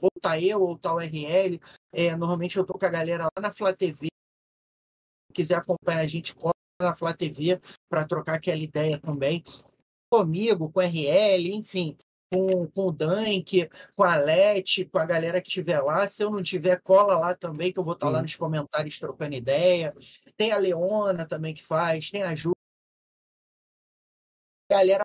ou 0.00 0.10
tá 0.20 0.40
eu, 0.40 0.60
ou 0.60 0.76
tá 0.76 0.92
o 0.92 0.98
RL, 0.98 1.60
é, 1.92 2.16
normalmente 2.16 2.56
eu 2.56 2.66
tô 2.66 2.76
com 2.76 2.86
a 2.86 2.90
galera 2.90 3.24
lá 3.24 3.42
na 3.42 3.52
Flá 3.52 3.72
TV. 3.72 4.06
Se 4.06 5.32
quiser 5.32 5.56
acompanhar 5.56 6.00
a 6.00 6.06
gente, 6.06 6.34
cola 6.34 6.52
na 6.80 6.94
Flá 6.94 7.14
TV 7.14 7.60
para 7.88 8.06
trocar 8.06 8.34
aquela 8.34 8.58
ideia 8.58 8.98
também. 8.98 9.44
Comigo, 10.10 10.70
com 10.70 10.80
RL, 10.80 11.54
enfim, 11.54 11.96
com, 12.36 12.66
com 12.66 12.88
o 12.88 12.92
Dank, 12.92 13.68
com 13.94 14.04
a 14.04 14.16
Leti, 14.16 14.84
com 14.84 14.98
a 14.98 15.06
galera 15.06 15.40
que 15.40 15.48
estiver 15.48 15.80
lá. 15.80 16.06
Se 16.06 16.22
eu 16.22 16.30
não 16.30 16.42
tiver, 16.42 16.80
cola 16.82 17.18
lá 17.18 17.34
também, 17.34 17.72
que 17.72 17.78
eu 17.78 17.84
vou 17.84 17.94
estar 17.94 18.06
tá 18.06 18.12
lá 18.12 18.22
nos 18.22 18.36
comentários 18.36 18.98
trocando 18.98 19.34
ideia. 19.34 19.94
Tem 20.36 20.52
a 20.52 20.58
Leona 20.58 21.26
também 21.26 21.54
que 21.54 21.62
faz, 21.62 22.10
tem 22.10 22.22
a 22.22 22.34
Ju. 22.34 22.52
Galera 24.70 25.04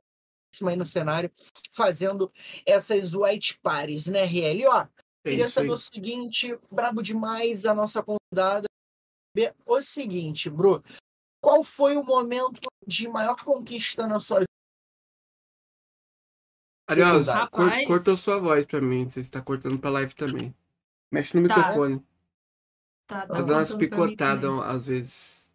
aí 0.65 0.75
no 0.75 0.85
cenário 0.85 1.31
fazendo 1.71 2.31
essas 2.65 3.13
white 3.13 3.57
parties, 3.63 4.07
né, 4.07 4.23
RL? 4.25 4.67
Ó, 4.67 4.81
é 4.81 4.89
queria 5.29 5.47
saber 5.47 5.71
o 5.71 5.77
seguinte, 5.77 6.55
brabo 6.69 7.01
demais 7.01 7.65
a 7.65 7.73
nossa 7.73 8.03
convidada. 8.03 8.67
O 9.65 9.81
seguinte, 9.81 10.49
Bru, 10.49 10.83
qual 11.41 11.63
foi 11.63 11.95
o 11.95 12.03
momento 12.03 12.59
de 12.85 13.07
maior 13.07 13.41
conquista 13.43 14.05
na 14.05 14.19
sua 14.19 14.39
vida? 14.39 14.50
Aliás, 16.91 17.27
cor, 17.49 17.71
cortou 17.87 18.15
sua 18.15 18.39
voz 18.39 18.65
pra 18.65 18.81
mim. 18.81 19.09
Você 19.09 19.19
está 19.19 19.41
cortando 19.41 19.79
pra 19.79 19.89
live 19.89 20.13
também. 20.13 20.55
Mexe 21.11 21.37
no 21.37 21.47
tá. 21.47 21.57
microfone. 21.57 21.99
Tá, 23.07 23.21
tá. 23.21 23.27
Tá 23.27 23.41
dando 23.41 23.53
umas 23.53 23.75
picotadas 23.75 24.59
às 24.63 24.87
vezes. 24.87 25.53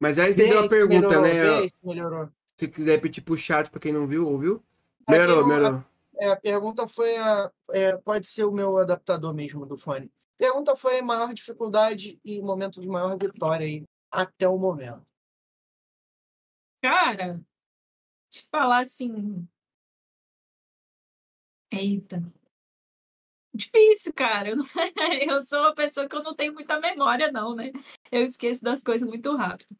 Mas 0.00 0.18
aí 0.18 0.34
tem 0.34 0.52
uma 0.52 0.68
pergunta, 0.68 1.20
melhorou, 1.20 1.62
né? 1.62 1.68
melhorou. 1.82 2.28
Se 2.56 2.68
quiser 2.68 3.00
pedir 3.00 3.22
pro 3.22 3.36
chat 3.36 3.70
pra 3.70 3.80
quem 3.80 3.92
não 3.92 4.06
viu, 4.06 4.28
ouviu? 4.28 4.62
Melhorou, 5.08 5.40
não, 5.40 5.48
melhorou. 5.48 5.78
A, 5.78 6.24
é, 6.24 6.30
a 6.32 6.36
pergunta 6.36 6.86
foi 6.86 7.16
a, 7.16 7.50
é, 7.70 7.96
pode 7.96 8.26
ser 8.26 8.44
o 8.44 8.52
meu 8.52 8.76
adaptador 8.78 9.34
mesmo 9.34 9.66
do 9.66 9.76
fone. 9.76 10.10
Pergunta 10.36 10.76
foi 10.76 11.00
maior 11.00 11.32
dificuldade 11.32 12.20
e 12.24 12.42
momento 12.42 12.80
de 12.80 12.88
maior 12.88 13.16
vitória 13.16 13.66
aí, 13.66 13.84
até 14.10 14.48
o 14.48 14.58
momento. 14.58 15.04
Cara, 16.82 17.40
te 18.28 18.46
falar 18.50 18.80
assim, 18.80 19.48
Eita. 21.70 22.22
Difícil, 23.54 24.12
cara. 24.14 24.50
Eu, 25.28 25.42
sou 25.44 25.60
uma 25.60 25.74
pessoa 25.74 26.08
que 26.08 26.16
eu 26.16 26.22
não 26.22 26.34
tenho 26.34 26.52
muita 26.52 26.80
memória, 26.80 27.30
não, 27.30 27.54
né? 27.54 27.70
Eu 28.10 28.24
esqueço 28.24 28.64
das 28.64 28.82
coisas 28.82 29.08
muito 29.08 29.34
rápido. 29.36 29.76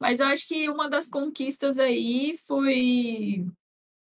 Mas 0.00 0.20
eu 0.20 0.26
acho 0.26 0.46
que 0.46 0.68
uma 0.68 0.88
das 0.88 1.08
conquistas 1.08 1.78
aí 1.78 2.36
foi 2.46 3.46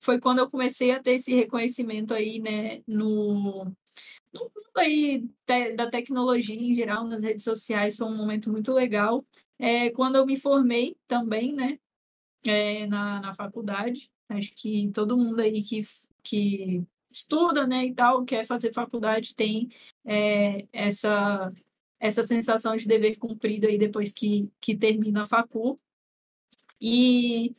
foi 0.00 0.20
quando 0.20 0.38
eu 0.38 0.50
comecei 0.50 0.90
a 0.92 1.02
ter 1.02 1.12
esse 1.12 1.34
reconhecimento 1.34 2.14
aí, 2.14 2.38
né, 2.38 2.82
no, 2.86 3.64
no 3.64 4.44
mundo 4.44 4.70
aí 4.76 5.28
te, 5.44 5.72
da 5.74 5.90
tecnologia 5.90 6.56
em 6.56 6.74
geral, 6.74 7.06
nas 7.06 7.22
redes 7.22 7.44
sociais, 7.44 7.96
foi 7.96 8.06
um 8.06 8.16
momento 8.16 8.50
muito 8.50 8.72
legal. 8.72 9.24
É, 9.58 9.90
quando 9.90 10.16
eu 10.16 10.24
me 10.26 10.38
formei 10.38 10.96
também, 11.08 11.52
né, 11.54 11.78
é, 12.46 12.86
na, 12.86 13.20
na 13.20 13.34
faculdade, 13.34 14.10
acho 14.28 14.52
que 14.54 14.90
todo 14.92 15.18
mundo 15.18 15.40
aí 15.40 15.62
que, 15.62 15.80
que 16.22 16.86
estuda, 17.10 17.66
né, 17.66 17.86
e 17.86 17.94
tal, 17.94 18.24
quer 18.24 18.44
fazer 18.44 18.72
faculdade, 18.72 19.34
tem 19.34 19.68
é, 20.04 20.66
essa 20.72 21.48
essa 22.00 22.22
sensação 22.22 22.76
de 22.76 22.86
dever 22.86 23.16
cumprido 23.18 23.66
aí 23.66 23.76
depois 23.76 24.12
que, 24.12 24.48
que 24.60 24.76
termina 24.76 25.22
a 25.22 25.26
facul. 25.26 25.80
E, 26.80 27.52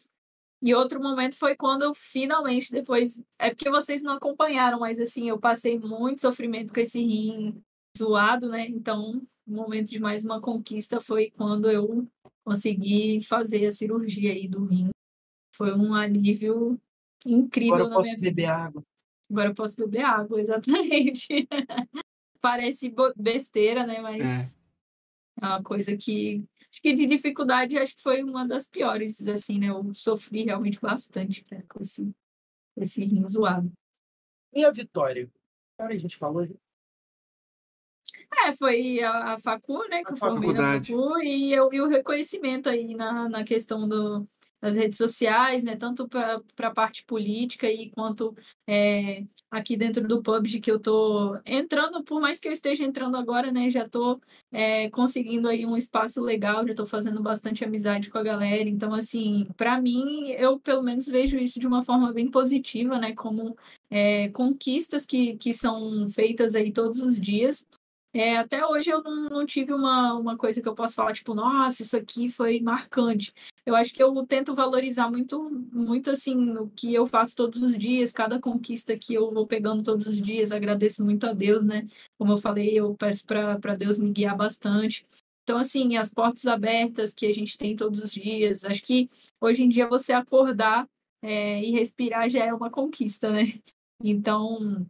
e 0.62 0.74
outro 0.74 1.02
momento 1.02 1.38
foi 1.38 1.56
quando 1.56 1.84
eu 1.84 1.94
finalmente, 1.94 2.72
depois, 2.72 3.22
é 3.38 3.50
porque 3.50 3.70
vocês 3.70 4.02
não 4.02 4.14
acompanharam, 4.14 4.80
mas 4.80 5.00
assim, 5.00 5.28
eu 5.28 5.38
passei 5.38 5.78
muito 5.78 6.22
sofrimento 6.22 6.74
com 6.74 6.80
esse 6.80 7.02
rim 7.02 7.62
zoado, 7.98 8.48
né, 8.48 8.66
então 8.70 9.22
o 9.46 9.52
momento 9.52 9.90
de 9.90 10.00
mais 10.00 10.24
uma 10.24 10.40
conquista 10.40 11.02
foi 11.02 11.32
quando 11.32 11.70
eu 11.70 12.08
consegui 12.46 13.22
fazer 13.24 13.66
a 13.66 13.72
cirurgia 13.72 14.32
aí 14.32 14.48
do 14.48 14.64
rim. 14.64 14.90
Foi 15.56 15.76
um 15.76 15.94
alívio 15.94 16.80
incrível 17.26 17.76
Agora 17.76 17.90
eu 17.90 17.96
posso 17.96 18.20
beber 18.20 18.46
água. 18.46 18.84
Agora 19.30 19.50
eu 19.50 19.56
posso 19.56 19.78
beber 19.78 20.04
água, 20.04 20.40
exatamente. 20.42 21.48
Parece 22.42 22.94
besteira, 23.16 23.86
né? 23.86 24.00
Mas 24.02 24.56
é. 25.42 25.46
é 25.46 25.46
uma 25.46 25.64
coisa 25.64 25.96
que. 25.96 26.44
Acho 26.72 26.82
que 26.84 26.94
de 26.94 27.08
dificuldade, 27.08 27.80
acho 27.80 27.96
que 27.96 28.04
foi 28.04 28.22
uma 28.22 28.48
das 28.48 28.70
piores, 28.70 29.28
assim, 29.28 29.58
né? 29.58 29.70
Eu 29.70 29.92
sofri 29.94 30.44
realmente 30.44 30.80
bastante 30.80 31.44
né? 31.52 31.64
com 31.68 31.82
esse, 31.82 32.12
esse 32.78 33.04
rim 33.04 33.28
zoado. 33.28 33.72
E 34.54 34.64
a 34.64 34.72
Vitória? 34.72 35.30
Agora 35.78 35.94
a 35.94 36.00
gente 36.00 36.16
falou. 36.16 36.48
É, 38.46 38.54
foi 38.54 39.02
a, 39.02 39.34
a 39.34 39.40
Facu, 39.40 39.80
né? 39.90 40.04
Que 40.04 40.12
a 40.12 40.14
eu 40.14 40.18
formei 40.18 40.54
na 40.54 40.74
Facu, 40.74 41.20
e, 41.24 41.52
eu, 41.52 41.74
e 41.74 41.82
o 41.82 41.88
reconhecimento 41.88 42.70
aí 42.70 42.94
na, 42.94 43.28
na 43.28 43.44
questão 43.44 43.88
do, 43.88 44.28
nas 44.62 44.76
redes 44.76 44.98
sociais, 44.98 45.64
né, 45.64 45.76
tanto 45.76 46.08
para 46.08 46.42
a 46.60 46.72
parte 46.72 47.04
política 47.06 47.70
e 47.70 47.90
quanto 47.90 48.36
é, 48.68 49.24
aqui 49.50 49.78
dentro 49.78 50.08
do 50.08 50.22
PUBG 50.22 50.60
que 50.60 50.72
eu 50.72 50.78
estou 50.78 51.40
entrando, 51.46 52.04
por 52.04 52.20
mais 52.20 52.40
que 52.40 52.48
eu 52.48 52.52
esteja 52.52 52.84
entrando 52.84 53.16
agora, 53.18 53.52
né, 53.52 53.70
já 53.70 53.84
estou 53.84 54.20
é, 54.52 54.90
conseguindo 54.90 55.48
aí 55.48 55.66
um 55.66 55.78
espaço 55.78 56.22
legal, 56.22 56.66
já 56.66 56.72
estou 56.72 56.86
fazendo 56.86 57.22
bastante 57.22 57.64
amizade 57.64 58.10
com 58.10 58.18
a 58.18 58.24
galera, 58.24 58.68
então 58.68 58.94
assim, 58.94 59.48
para 59.56 59.80
mim, 59.82 60.30
eu 60.32 60.60
pelo 60.60 60.84
menos 60.84 61.08
vejo 61.08 61.38
isso 61.38 61.60
de 61.60 61.68
uma 61.68 61.84
forma 61.84 62.12
bem 62.12 62.30
positiva, 62.30 63.00
né, 63.00 63.14
como 63.14 63.56
é, 63.90 64.30
conquistas 64.30 65.06
que, 65.06 65.38
que 65.38 65.54
são 65.54 66.08
feitas 66.08 66.56
aí 66.56 66.72
todos 66.72 67.02
os 67.02 67.20
dias, 67.20 67.66
é, 68.14 68.38
até 68.38 68.66
hoje 68.66 68.90
eu 68.90 69.04
não, 69.04 69.30
não, 69.30 69.46
tive 69.46 69.72
uma, 69.72 70.14
uma 70.16 70.36
coisa 70.36 70.62
que 70.62 70.68
eu 70.68 70.74
posso 70.74 70.96
falar, 70.96 71.14
tipo, 71.14 71.36
nossa, 71.36 71.84
isso 71.84 71.96
aqui 71.96 72.28
foi 72.28 72.60
marcante. 72.60 73.32
Eu 73.66 73.76
acho 73.76 73.94
que 73.94 74.02
eu 74.02 74.26
tento 74.26 74.56
valorizar 74.56 75.12
muito, 75.12 75.50
muito 75.72 76.10
assim, 76.10 76.58
o 76.58 76.68
que 76.70 76.92
eu 76.94 77.06
faço 77.06 77.36
todos 77.36 77.62
os 77.62 77.78
dias, 77.78 78.12
cada 78.12 78.40
conquista 78.40 78.98
que 78.98 79.14
eu 79.14 79.32
vou 79.32 79.46
pegando 79.46 79.84
todos 79.84 80.08
os 80.08 80.20
dias, 80.20 80.52
agradeço 80.52 81.06
muito 81.06 81.28
a 81.28 81.34
Deus, 81.34 81.64
né? 81.64 81.88
Como 82.18 82.34
eu 82.34 82.38
falei, 82.38 82.80
eu 82.80 82.96
peço 82.96 83.28
para 83.28 83.76
Deus 83.78 84.00
me 84.00 84.12
guiar 84.12 84.36
bastante. 84.36 85.06
Então, 85.44 85.60
assim, 85.60 85.96
as 85.98 86.12
portas 86.12 86.48
abertas 86.48 87.14
que 87.14 87.28
a 87.28 87.34
gente 87.34 87.58
tem 87.58 87.76
todos 87.76 88.02
os 88.02 88.12
dias, 88.12 88.66
acho 88.66 88.84
que 88.84 89.08
hoje 89.40 89.64
em 89.64 89.70
dia 89.70 89.88
você 89.88 90.14
acordar 90.14 90.88
é, 91.22 91.64
e 91.64 91.72
respirar 91.72 92.30
já 92.30 92.46
é 92.46 92.54
uma 92.54 92.72
conquista, 92.72 93.30
né? 93.30 93.54
Então, 94.02 94.86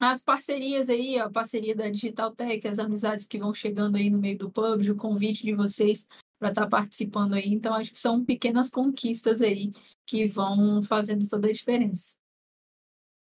as 0.00 0.22
parcerias 0.22 0.88
aí, 0.88 1.18
a 1.18 1.28
parceria 1.28 1.74
da 1.74 1.88
Digital 1.88 2.34
Tech, 2.34 2.66
as 2.68 2.78
amizades 2.78 3.26
que 3.26 3.38
vão 3.38 3.52
chegando 3.52 3.96
aí 3.96 4.10
no 4.10 4.18
meio 4.18 4.38
do 4.38 4.50
PUBG, 4.50 4.92
o 4.92 4.96
convite 4.96 5.42
de 5.42 5.54
vocês 5.54 6.06
para 6.38 6.50
estar 6.50 6.62
tá 6.62 6.68
participando 6.68 7.34
aí. 7.34 7.48
Então, 7.48 7.74
acho 7.74 7.90
que 7.90 7.98
são 7.98 8.24
pequenas 8.24 8.70
conquistas 8.70 9.42
aí 9.42 9.70
que 10.06 10.26
vão 10.26 10.82
fazendo 10.82 11.28
toda 11.28 11.48
a 11.48 11.52
diferença. 11.52 12.16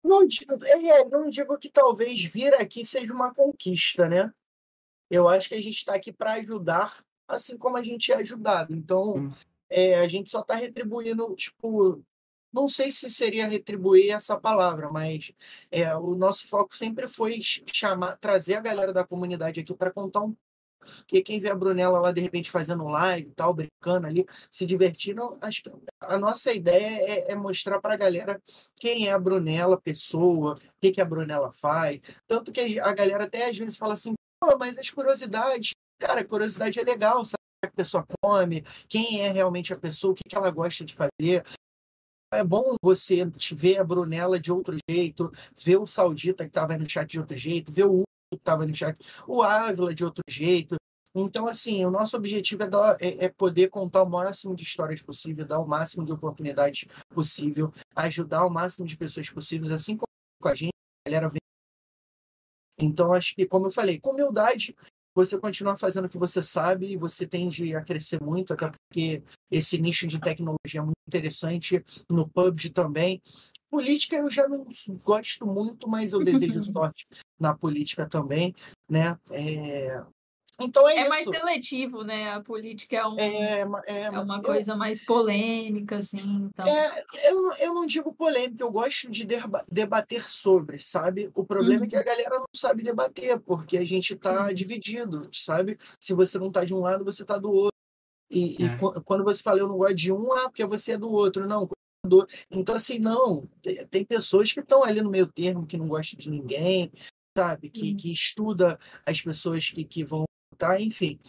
Não 0.03 0.25
digo, 0.25 0.63
é, 0.65 1.05
não 1.05 1.29
digo 1.29 1.57
que 1.57 1.69
talvez 1.69 2.23
vir 2.23 2.53
aqui 2.53 2.85
seja 2.85 3.13
uma 3.13 3.33
conquista, 3.33 4.09
né? 4.09 4.31
Eu 5.09 5.27
acho 5.27 5.49
que 5.49 5.55
a 5.55 5.61
gente 5.61 5.77
está 5.77 5.95
aqui 5.95 6.11
para 6.11 6.33
ajudar, 6.33 7.03
assim 7.27 7.57
como 7.57 7.77
a 7.77 7.83
gente 7.83 8.11
é 8.11 8.15
ajudado. 8.15 8.75
Então, 8.75 9.15
hum. 9.15 9.29
é, 9.69 9.99
a 9.99 10.07
gente 10.07 10.29
só 10.29 10.41
está 10.41 10.55
retribuindo, 10.55 11.35
tipo, 11.35 12.03
não 12.53 12.67
sei 12.67 12.91
se 12.91 13.09
seria 13.09 13.47
retribuir 13.47 14.11
essa 14.11 14.39
palavra, 14.39 14.89
mas 14.91 15.31
é, 15.71 15.95
o 15.95 16.15
nosso 16.15 16.47
foco 16.47 16.75
sempre 16.75 17.07
foi 17.07 17.39
chamar, 17.73 18.17
trazer 18.17 18.55
a 18.55 18.61
galera 18.61 18.93
da 18.93 19.05
comunidade 19.05 19.59
aqui 19.59 19.73
para 19.73 19.91
contar 19.91 20.21
um 20.21 20.35
porque 20.79 21.21
quem 21.21 21.39
vê 21.39 21.49
a 21.49 21.55
Brunella 21.55 21.99
lá 21.99 22.11
de 22.11 22.21
repente 22.21 22.49
fazendo 22.49 22.85
live 22.85 23.31
tal, 23.35 23.53
brincando 23.53 24.07
ali, 24.07 24.25
se 24.49 24.65
divertindo, 24.65 25.37
acho 25.41 25.63
que 25.63 25.69
a 25.99 26.17
nossa 26.17 26.53
ideia 26.53 27.27
é, 27.27 27.31
é 27.31 27.35
mostrar 27.35 27.81
para 27.81 27.93
a 27.93 27.97
galera 27.97 28.41
quem 28.79 29.07
é 29.07 29.11
a 29.11 29.19
Brunella, 29.19 29.79
pessoa, 29.79 30.53
o 30.53 30.79
que, 30.81 30.91
que 30.91 31.01
a 31.01 31.05
Brunella 31.05 31.51
faz. 31.51 31.99
Tanto 32.27 32.51
que 32.51 32.79
a 32.79 32.93
galera 32.93 33.25
até 33.25 33.49
às 33.49 33.57
vezes 33.57 33.77
fala 33.77 33.93
assim, 33.93 34.13
Pô, 34.39 34.57
mas 34.57 34.77
as 34.77 34.89
curiosidades, 34.89 35.71
cara, 35.99 36.23
curiosidade 36.23 36.79
é 36.79 36.83
legal, 36.83 37.25
sabe? 37.25 37.39
a 37.61 37.69
pessoa 37.69 38.05
come, 38.21 38.63
quem 38.87 39.21
é 39.21 39.31
realmente 39.31 39.73
a 39.73 39.77
pessoa, 39.77 40.13
o 40.13 40.15
que, 40.15 40.23
que 40.23 40.35
ela 40.35 40.49
gosta 40.49 40.85
de 40.85 40.95
fazer 40.95 41.43
é 42.31 42.43
bom 42.43 42.75
você 42.81 43.25
ver 43.53 43.77
a 43.77 43.83
Brunella 43.83 44.39
de 44.39 44.51
outro 44.51 44.77
jeito, 44.89 45.31
ver 45.55 45.77
o 45.77 45.85
Saudita 45.85 46.43
que 46.43 46.49
estava 46.49 46.77
no 46.77 46.89
chat 46.89 47.09
de 47.09 47.19
outro 47.19 47.35
jeito, 47.35 47.71
ver 47.71 47.85
o 47.85 47.93
Hugo 47.93 48.03
que 48.31 48.37
estava 48.37 48.65
no 48.65 48.75
chat, 48.75 48.97
o 49.27 49.41
Ávila 49.41 49.93
de 49.93 50.03
outro 50.03 50.23
jeito. 50.29 50.75
Então, 51.15 51.47
assim, 51.47 51.83
o 51.85 51.89
nosso 51.89 52.15
objetivo 52.15 52.63
é, 52.63 52.69
dar, 52.69 52.97
é, 53.01 53.25
é, 53.25 53.29
poder 53.29 53.69
contar 53.69 54.03
o 54.03 54.09
máximo 54.09 54.55
de 54.55 54.63
histórias 54.63 55.01
possível, 55.01 55.45
dar 55.45 55.59
o 55.59 55.67
máximo 55.67 56.05
de 56.05 56.11
oportunidades 56.11 56.85
possível, 57.09 57.71
ajudar 57.95 58.45
o 58.45 58.49
máximo 58.49 58.85
de 58.85 58.95
pessoas 58.95 59.29
possíveis, 59.29 59.71
assim 59.71 59.97
como 59.97 60.07
com 60.39 60.47
a 60.47 60.55
gente, 60.55 60.71
a 61.05 61.09
galera 61.09 61.29
vem. 61.29 61.39
Então, 62.79 63.11
acho 63.11 63.35
que, 63.35 63.47
como 63.47 63.67
eu 63.67 63.71
falei, 63.71 63.99
com 63.99 64.11
humildade, 64.11 64.75
você 65.15 65.37
continua 65.37 65.75
fazendo 65.75 66.05
o 66.05 66.09
que 66.09 66.17
você 66.17 66.43
sabe 66.43 66.91
e 66.91 66.97
você 66.97 67.25
tende 67.25 67.75
a 67.75 67.83
crescer 67.83 68.21
muito, 68.21 68.53
até 68.53 68.69
porque 68.69 69.23
esse 69.51 69.77
nicho 69.79 70.07
de 70.07 70.19
tecnologia 70.19 70.79
é 70.79 70.81
muito 70.81 70.95
interessante 71.07 71.83
no 72.09 72.27
PUBG 72.27 72.69
também. 72.69 73.21
Política 73.69 74.15
eu 74.15 74.29
já 74.29 74.47
não 74.47 74.65
gosto 75.03 75.45
muito, 75.45 75.87
mas 75.87 76.13
eu 76.13 76.23
desejo 76.23 76.61
sorte 76.71 77.05
na 77.39 77.55
política 77.55 78.07
também, 78.07 78.53
né? 78.89 79.17
É... 79.31 80.03
Então 80.61 80.87
é, 80.89 80.95
É 80.97 81.01
isso. 81.01 81.09
mais 81.09 81.25
seletivo, 81.25 82.03
né? 82.03 82.31
A 82.33 82.41
política 82.41 82.97
é, 82.97 83.07
um, 83.07 83.17
é, 83.17 83.59
É, 83.87 84.01
é, 84.03 84.09
uma 84.09 84.37
eu- 84.37 84.43
coisa 84.43 84.75
mais 84.75 85.05
polêmica, 85.05 85.97
assim. 85.97 86.19
Então... 86.51 86.67
É, 86.67 87.05
eu, 87.29 87.41
não- 87.41 87.57
eu 87.57 87.73
não 87.73 87.85
digo 87.85 88.13
polêmica, 88.13 88.61
eu 88.61 88.71
gosto 88.71 89.09
de 89.09 89.25
debater 89.71 90.21
sobre, 90.27 90.77
sabe? 90.79 91.31
O 91.33 91.45
problema 91.45 91.85
é 91.85 91.87
que 91.87 91.95
a 91.95 92.03
galera 92.03 92.39
não 92.39 92.47
sabe 92.53 92.83
debater, 92.83 93.39
porque 93.39 93.77
a 93.77 93.85
gente 93.85 94.15
tá 94.17 94.49
Sim. 94.49 94.55
dividido, 94.55 95.29
sabe? 95.31 95.77
Se 95.99 96.13
você 96.13 96.37
não 96.37 96.51
tá 96.51 96.65
de 96.65 96.73
um 96.73 96.79
lado, 96.81 97.05
você 97.05 97.23
tá 97.23 97.37
do 97.37 97.49
outro. 97.51 97.69
E, 98.29 98.61
e 98.61 98.65
É. 98.65 98.77
qu- 98.77 99.01
quando 99.03 99.23
você 99.23 99.41
fala 99.41 99.59
eu 99.59 99.67
não 99.67 99.77
gosto 99.77 99.95
de 99.95 100.11
um, 100.11 100.31
ah, 100.33 100.43
porque 100.49 100.65
você 100.65 100.93
é 100.93 100.97
do 100.97 101.11
outro. 101.11 101.47
Não, 101.47 101.67
do 102.05 102.17
outro. 102.17 102.37
Então, 102.51 102.75
assim, 102.75 102.99
não. 102.99 103.47
Tem, 103.89 104.05
pessoas 104.05 104.51
que 104.53 104.59
estão 104.59 104.83
ali 104.83 105.01
no 105.01 105.09
meio 105.09 105.27
termo, 105.27 105.65
que 105.65 105.77
não 105.77 105.87
gostam 105.87 106.17
de 106.19 106.29
ninguém, 106.29 106.91
sabe? 107.37 107.69
Que, 107.69 107.91
Uhum. 107.91 107.97
que 107.97 108.11
estuda 108.11 108.77
as 109.05 109.21
pessoas 109.21 109.69
que, 109.69 109.83
que 109.83 110.03
vão 110.03 110.23
votar, 110.53 110.79
enfim. 110.79 111.19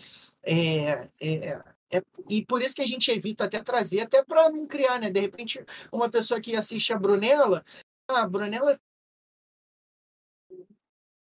É, 0.42 1.06
é, 1.20 1.62
é, 1.92 2.02
e 2.28 2.44
por 2.46 2.62
isso 2.62 2.74
que 2.74 2.82
a 2.82 2.86
gente 2.86 3.10
evita 3.10 3.44
até 3.44 3.62
trazer, 3.62 4.00
até 4.02 4.22
para 4.24 4.50
não 4.50 4.66
criar, 4.66 4.98
né? 4.98 5.10
De 5.10 5.20
repente, 5.20 5.62
uma 5.92 6.08
pessoa 6.08 6.40
que 6.40 6.54
assiste 6.56 6.92
a 6.92 6.98
Brunella, 6.98 7.64
ah, 8.10 8.22
a 8.22 8.28
Brunella. 8.28 8.78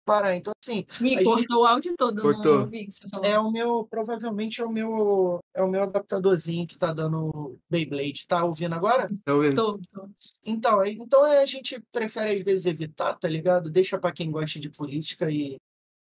Parar. 0.05 0.35
Então, 0.35 0.51
assim, 0.61 0.85
Me 0.99 1.15
a 1.15 1.17
gente- 1.19 1.23
cortou 1.23 1.61
o 1.61 1.65
áudio 1.65 1.93
todo, 1.97 2.21
Cortou. 2.21 2.55
não 2.55 2.61
ouvi 2.61 2.83
o 2.83 2.85
que 2.87 2.91
você 2.91 3.07
falou. 3.07 3.25
é 3.25 3.39
o 3.39 3.51
meu, 3.51 3.87
provavelmente 3.89 4.59
é 4.61 4.65
o 4.65 4.69
meu, 4.71 5.39
é 5.55 5.63
o 5.63 5.67
meu 5.69 5.83
adaptadorzinho 5.83 6.67
que 6.67 6.77
tá 6.77 6.91
dando 6.93 7.57
Beyblade. 7.69 8.25
Tá 8.27 8.43
ouvindo 8.43 8.73
agora? 8.75 9.07
Tá 9.23 9.33
ouvindo? 9.33 9.55
Tô, 9.55 9.79
tô. 9.93 10.09
Então, 10.45 10.85
então 10.85 11.25
é, 11.25 11.41
a 11.41 11.45
gente 11.45 11.81
prefere 11.91 12.37
às 12.37 12.43
vezes 12.43 12.65
evitar, 12.65 13.13
tá 13.13 13.27
ligado? 13.29 13.69
Deixa 13.69 13.97
para 13.97 14.11
quem 14.11 14.29
gosta 14.29 14.59
de 14.59 14.69
política 14.69 15.31
e 15.31 15.57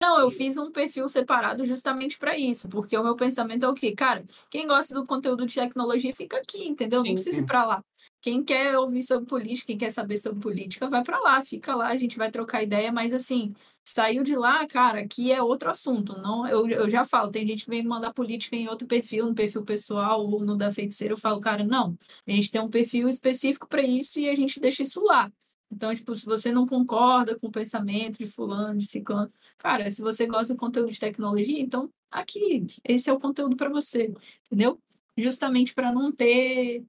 Não, 0.01 0.21
eu 0.21 0.31
fiz 0.31 0.59
um 0.59 0.71
perfil 0.71 1.09
separado 1.09 1.65
justamente 1.65 2.19
para 2.19 2.37
isso, 2.37 2.69
porque 2.69 2.97
o 2.97 3.03
meu 3.03 3.17
pensamento 3.17 3.65
é 3.65 3.69
o 3.69 3.75
quê? 3.75 3.95
Cara, 3.95 4.23
quem 4.51 4.67
gosta 4.67 4.95
do 4.95 5.07
conteúdo 5.07 5.47
de 5.47 5.55
tecnologia 5.55 6.13
fica 6.15 6.37
aqui, 6.37 6.67
entendeu? 6.69 7.03
Não 7.03 7.13
precisa 7.15 7.41
ir 7.41 7.45
para 7.45 7.65
lá. 7.65 7.85
Quem 8.21 8.45
quer 8.45 8.77
ouvir 8.79 9.03
sobre 9.03 9.25
política, 9.27 9.69
quem 9.69 9.79
quer 9.79 9.91
saber 9.91 10.19
sobre 10.19 10.41
política, 10.41 10.89
vai 10.89 11.03
para 11.03 11.19
lá, 11.21 11.41
fica 11.43 11.75
lá, 11.75 11.89
a 11.89 11.97
gente 11.97 12.19
vai 12.19 12.31
trocar 12.31 12.63
ideia, 12.63 12.93
mas 12.93 13.15
assim, 13.15 13.55
saiu 13.83 14.23
de 14.23 14.37
lá, 14.37 14.67
cara, 14.67 15.01
aqui 15.01 15.33
é 15.33 15.43
outro 15.43 15.71
assunto. 15.71 16.19
Não, 16.19 16.47
eu, 16.47 16.69
eu 16.69 16.91
já 16.91 17.05
falo, 17.05 17.31
tem 17.31 17.47
gente 17.47 17.65
que 17.65 17.71
vem 17.71 17.83
mandar 17.83 18.13
política 18.13 18.57
em 18.57 18.69
outro 18.69 18.87
perfil, 18.87 19.27
no 19.27 19.35
perfil 19.35 19.65
pessoal 19.65 20.21
ou 20.27 20.45
no 20.45 20.57
da 20.57 20.71
feiticeira, 20.71 21.15
eu 21.15 21.19
falo, 21.19 21.41
cara, 21.41 21.65
não, 21.65 21.97
a 22.27 22.31
gente 22.31 22.51
tem 22.51 22.61
um 22.61 22.69
perfil 22.69 23.09
específico 23.09 23.67
para 23.69 23.83
isso 23.83 24.21
e 24.21 24.29
a 24.29 24.35
gente 24.35 24.61
deixa 24.61 24.83
isso 24.83 25.03
lá. 25.03 25.31
Então, 25.71 25.95
tipo, 25.95 26.15
se 26.15 26.25
você 26.25 26.53
não 26.53 26.67
concorda 26.67 27.37
com 27.39 27.49
o 27.49 27.53
pensamento 27.53 28.19
de 28.19 28.27
fulano, 28.27 28.79
de 28.79 28.87
ciclano, 28.87 29.33
cara, 29.59 29.91
se 29.91 30.03
você 30.03 30.27
gosta 30.27 30.55
do 30.55 30.61
conteúdo 30.61 30.91
de 30.91 31.01
tecnologia, 31.01 31.61
então 31.61 31.91
aqui, 32.11 32.67
esse 32.85 33.11
é 33.11 33.13
o 33.13 33.19
conteúdo 33.19 33.57
para 33.57 33.69
você, 33.69 34.13
entendeu? 34.47 34.81
Justamente 35.17 35.75
para 35.75 35.93
não 35.93 36.13
ter 36.13 36.85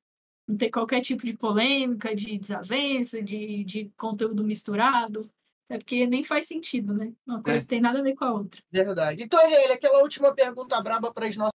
não 0.48 0.56
ter 0.56 0.70
qualquer 0.70 1.02
tipo 1.02 1.26
de 1.26 1.36
polêmica, 1.36 2.16
de 2.16 2.38
desavença, 2.38 3.22
de, 3.22 3.64
de 3.64 3.92
conteúdo 3.98 4.44
misturado. 4.44 5.28
É 5.68 5.80
porque 5.80 6.06
nem 6.06 6.24
faz 6.24 6.48
sentido, 6.48 6.94
né? 6.94 7.12
Uma 7.26 7.42
coisa 7.42 7.66
É. 7.66 7.68
tem 7.68 7.82
nada 7.82 8.00
a 8.00 8.04
ver 8.04 8.14
com 8.14 8.26
a 8.26 8.34
outra. 8.34 8.62
Verdade. 8.72 9.24
Então, 9.24 9.40
Ariel, 9.40 9.74
aquela 9.74 10.04
última 10.04 10.36
pergunta 10.36 10.80
braba 10.82 11.12
para 11.12 11.26
as 11.26 11.36
nossas 11.36 11.52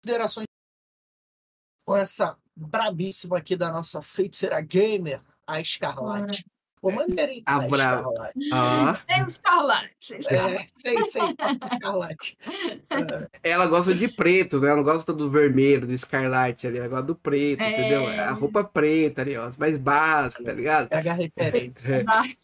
considerações 0.00 0.46
com 1.84 1.96
essa 1.96 2.38
brabíssima 2.54 3.38
aqui 3.38 3.56
da 3.56 3.72
nossa 3.72 4.00
feiticeira 4.00 4.60
gamer, 4.60 5.20
a 5.46 5.60
Escarlate. 5.60 6.44
Maneiro, 6.82 7.32
hein? 7.32 7.42
A 7.46 7.56
A 7.56 7.68
braba. 7.68 7.98
Escarlate. 8.00 8.48
Ah, 8.52 8.92
Sem 8.92 9.26
Escarlate. 9.26 10.14
É, 10.14 10.18
sei, 10.20 11.04
sei, 11.04 11.22
Escarlate. 11.72 12.38
ela 13.42 13.66
gosta 13.66 13.94
de 13.94 14.08
preto, 14.08 14.60
né? 14.60 14.68
Ela 14.68 14.76
não 14.76 14.84
gosta 14.84 15.12
do 15.12 15.30
vermelho, 15.30 15.86
do 15.86 15.92
escarlate 15.92 16.66
ali. 16.66 16.78
Ela 16.78 16.88
gosta 16.88 17.04
do 17.06 17.14
preto, 17.16 17.60
É. 17.62 17.70
entendeu? 17.72 18.08
É 18.08 18.20
a 18.20 18.32
roupa 18.32 18.62
preta 18.64 19.22
ali, 19.22 19.36
ó. 19.36 19.46
as 19.46 19.56
Mais 19.56 19.76
básica, 19.76 20.44
tá 20.44 20.52
ligado? 20.52 20.88
Pega 20.88 21.10
a 21.12 21.14
referência. 21.14 22.04
Dark. 22.04 22.36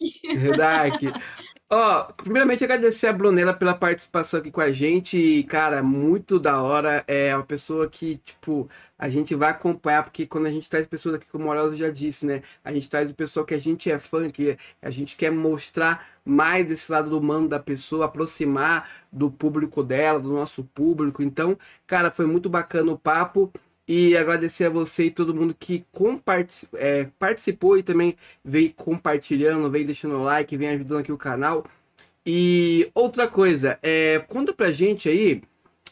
Dark. 0.57 1.01
Ó, 1.77 2.05
primeiramente 2.13 2.63
agradecer 2.63 3.09
a 3.09 3.13
Brunella 3.13 3.53
pela 3.53 3.75
participação 3.75 4.39
aqui 4.39 4.49
com 4.49 4.61
a 4.61 4.71
gente. 4.71 5.19
E, 5.19 5.43
Cara, 5.43 5.83
muito 5.83 6.39
da 6.39 6.63
hora. 6.63 7.03
É 7.09 7.35
uma 7.35 7.45
pessoa 7.45 7.89
que, 7.89 8.19
tipo, 8.19 8.69
a 8.97 9.09
gente 9.09 9.35
vai 9.35 9.51
acompanhar, 9.51 10.05
porque 10.05 10.25
quando 10.25 10.47
a 10.47 10.51
gente 10.51 10.71
traz 10.71 10.87
pessoas 10.87 11.17
aqui, 11.17 11.27
como 11.27 11.43
o 11.43 11.47
Morales 11.49 11.77
já 11.77 11.91
disse, 11.91 12.27
né? 12.27 12.43
A 12.65 12.73
gente 12.73 12.89
traz 12.89 13.11
o 13.11 13.15
pessoal 13.15 13.45
que 13.45 13.55
a 13.55 13.59
gente 13.59 13.91
é 13.91 13.99
fã, 13.99 14.31
que 14.31 14.57
a 14.81 14.89
gente 14.89 15.17
quer 15.17 15.33
mostrar 15.33 16.07
mais 16.25 16.65
desse 16.65 16.93
lado 16.93 17.11
do 17.11 17.19
humano 17.19 17.49
da 17.49 17.59
pessoa, 17.59 18.05
aproximar 18.05 18.89
do 19.11 19.29
público 19.29 19.83
dela, 19.83 20.21
do 20.21 20.33
nosso 20.33 20.63
público. 20.63 21.25
Então, 21.25 21.59
cara, 21.89 22.13
foi 22.13 22.27
muito 22.27 22.49
bacana 22.49 22.93
o 22.93 22.99
papo. 22.99 23.53
E 23.87 24.17
agradecer 24.17 24.65
a 24.65 24.71
você 24.71 25.05
e 25.05 25.11
todo 25.11 25.35
mundo 25.35 25.55
que 25.59 25.85
comparti- 25.93 26.69
é, 26.75 27.09
participou 27.19 27.77
e 27.77 27.83
também 27.83 28.17
veio 28.43 28.73
compartilhando, 28.75 29.71
veio 29.71 29.85
deixando 29.87 30.23
like, 30.23 30.57
vem 30.57 30.69
ajudando 30.71 31.01
aqui 31.01 31.13
o 31.13 31.19
canal. 31.19 31.65
E 32.27 32.91
outra 32.95 33.29
coisa, 33.29 33.79
é, 33.83 34.19
conta 34.29 34.53
pra 34.53 34.73
gente 34.73 35.09
aí, 35.09 35.43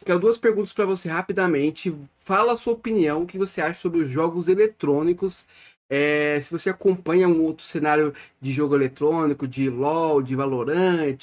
quero 0.05 0.19
duas 0.19 0.39
perguntas 0.39 0.73
pra 0.73 0.87
você 0.87 1.09
rapidamente. 1.09 1.95
Fala 2.15 2.53
a 2.55 2.57
sua 2.57 2.73
opinião, 2.75 3.23
o 3.23 3.27
que 3.27 3.39
você 3.39 3.61
acha 3.61 3.81
sobre 3.81 4.01
os 4.01 4.09
jogos 4.11 4.49
eletrônicos. 4.49 5.47
É, 5.91 6.41
se 6.41 6.51
você 6.51 6.71
acompanha 6.71 7.29
um 7.29 7.43
outro 7.43 7.67
cenário 7.67 8.15
de 8.41 8.51
jogo 8.51 8.75
eletrônico, 8.75 9.47
de 9.47 9.69
LoL, 9.69 10.23
de 10.23 10.35
Valorant, 10.35 11.19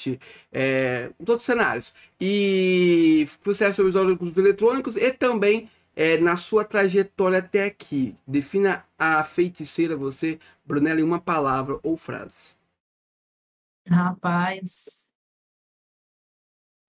é, 0.52 1.10
outros 1.18 1.44
cenários. 1.44 1.92
E 2.20 3.26
o 3.26 3.38
que 3.40 3.46
você 3.46 3.64
acha 3.64 3.74
sobre 3.74 3.88
os 3.88 3.94
jogos 3.94 4.36
eletrônicos 4.36 4.96
e 4.96 5.10
também 5.10 5.68
é, 6.00 6.16
na 6.16 6.34
sua 6.38 6.64
trajetória 6.64 7.40
até 7.40 7.64
aqui. 7.64 8.16
Defina 8.26 8.86
a 8.98 9.22
feiticeira, 9.22 9.94
você, 9.94 10.40
Brunella, 10.64 10.98
em 10.98 11.02
uma 11.02 11.20
palavra 11.20 11.78
ou 11.82 11.94
frase. 11.94 12.56
Rapaz. 13.86 15.12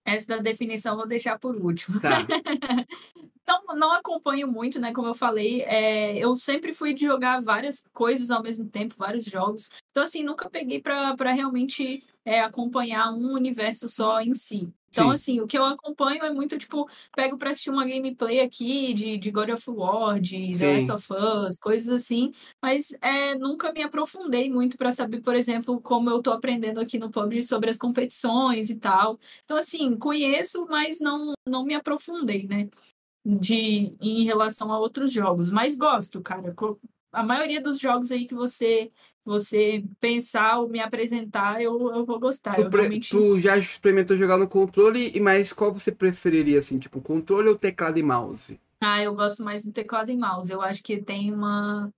Essa 0.05 0.37
da 0.37 0.37
definição 0.37 0.95
vou 0.95 1.05
deixar 1.05 1.37
por 1.37 1.57
último. 1.57 1.99
Tá. 1.99 2.19
Não, 3.45 3.75
não 3.75 3.91
acompanho 3.91 4.47
muito, 4.47 4.79
né? 4.79 4.93
Como 4.93 5.09
eu 5.09 5.13
falei, 5.13 5.61
é, 5.63 6.17
eu 6.17 6.33
sempre 6.35 6.71
fui 6.71 6.93
de 6.93 7.03
jogar 7.03 7.41
várias 7.41 7.83
coisas 7.91 8.31
ao 8.31 8.41
mesmo 8.41 8.69
tempo, 8.69 8.95
vários 8.95 9.25
jogos. 9.25 9.69
Então, 9.89 10.03
assim, 10.03 10.23
nunca 10.23 10.49
peguei 10.49 10.79
para 10.79 11.33
realmente 11.33 12.05
é, 12.23 12.39
acompanhar 12.39 13.11
um 13.11 13.33
universo 13.33 13.89
só 13.89 14.21
em 14.21 14.33
si. 14.35 14.71
Então, 14.91 15.07
Sim. 15.07 15.13
assim, 15.13 15.39
o 15.39 15.47
que 15.47 15.57
eu 15.57 15.63
acompanho 15.63 16.23
é 16.25 16.33
muito, 16.33 16.57
tipo, 16.57 16.87
pego 17.15 17.37
para 17.37 17.51
assistir 17.51 17.69
uma 17.69 17.85
gameplay 17.85 18.41
aqui 18.41 18.93
de, 18.93 19.17
de 19.17 19.31
God 19.31 19.49
of 19.49 19.71
War, 19.71 20.19
de 20.19 20.57
The. 20.57 20.73
Last 20.73 20.91
of 20.91 21.13
Us, 21.13 21.57
coisas 21.57 21.89
assim, 21.89 22.29
mas 22.61 22.93
é, 23.01 23.35
nunca 23.35 23.71
me 23.71 23.81
aprofundei 23.81 24.51
muito 24.51 24.77
para 24.77 24.91
saber, 24.91 25.21
por 25.21 25.33
exemplo, 25.33 25.79
como 25.81 26.09
eu 26.09 26.21
tô 26.21 26.31
aprendendo 26.31 26.81
aqui 26.81 26.99
no 26.99 27.09
PUBG 27.09 27.43
sobre 27.43 27.69
as 27.69 27.77
competições 27.77 28.69
e 28.69 28.75
tal. 28.75 29.17
Então, 29.45 29.55
assim, 29.55 29.95
conheço, 29.95 30.65
mas 30.69 30.99
não, 30.99 31.33
não 31.47 31.63
me 31.63 31.73
aprofundei, 31.73 32.45
né? 32.45 32.69
De, 33.25 33.95
em 34.01 34.25
relação 34.25 34.73
a 34.73 34.79
outros 34.79 35.13
jogos. 35.13 35.51
Mas 35.51 35.75
gosto, 35.75 36.21
cara. 36.21 36.53
A 37.13 37.23
maioria 37.23 37.61
dos 37.61 37.79
jogos 37.79 38.11
aí 38.11 38.25
que 38.25 38.33
você 38.33 38.91
você 39.23 39.83
pensar 39.99 40.59
ou 40.59 40.69
me 40.69 40.79
apresentar, 40.79 41.61
eu, 41.61 41.73
eu 41.93 42.05
vou 42.05 42.19
gostar. 42.19 42.55
Tu, 42.55 42.61
Eu 42.61 42.69
realmente. 42.69 43.09
tu 43.09 43.39
já 43.39 43.57
experimentou 43.57 44.17
jogar 44.17 44.37
no 44.37 44.47
controle, 44.47 45.11
e 45.13 45.19
mas 45.19 45.53
qual 45.53 45.71
você 45.73 45.91
preferiria, 45.91 46.59
assim, 46.59 46.79
tipo, 46.79 47.01
controle 47.01 47.49
ou 47.49 47.55
teclado 47.55 47.97
e 47.99 48.03
mouse? 48.03 48.59
Ah, 48.79 49.01
eu 49.01 49.13
gosto 49.13 49.43
mais 49.43 49.63
do 49.63 49.71
teclado 49.71 50.11
e 50.11 50.17
mouse. 50.17 50.51
Eu 50.51 50.61
acho 50.61 50.81
que 50.83 51.01
tem 51.01 51.31
uma. 51.33 51.91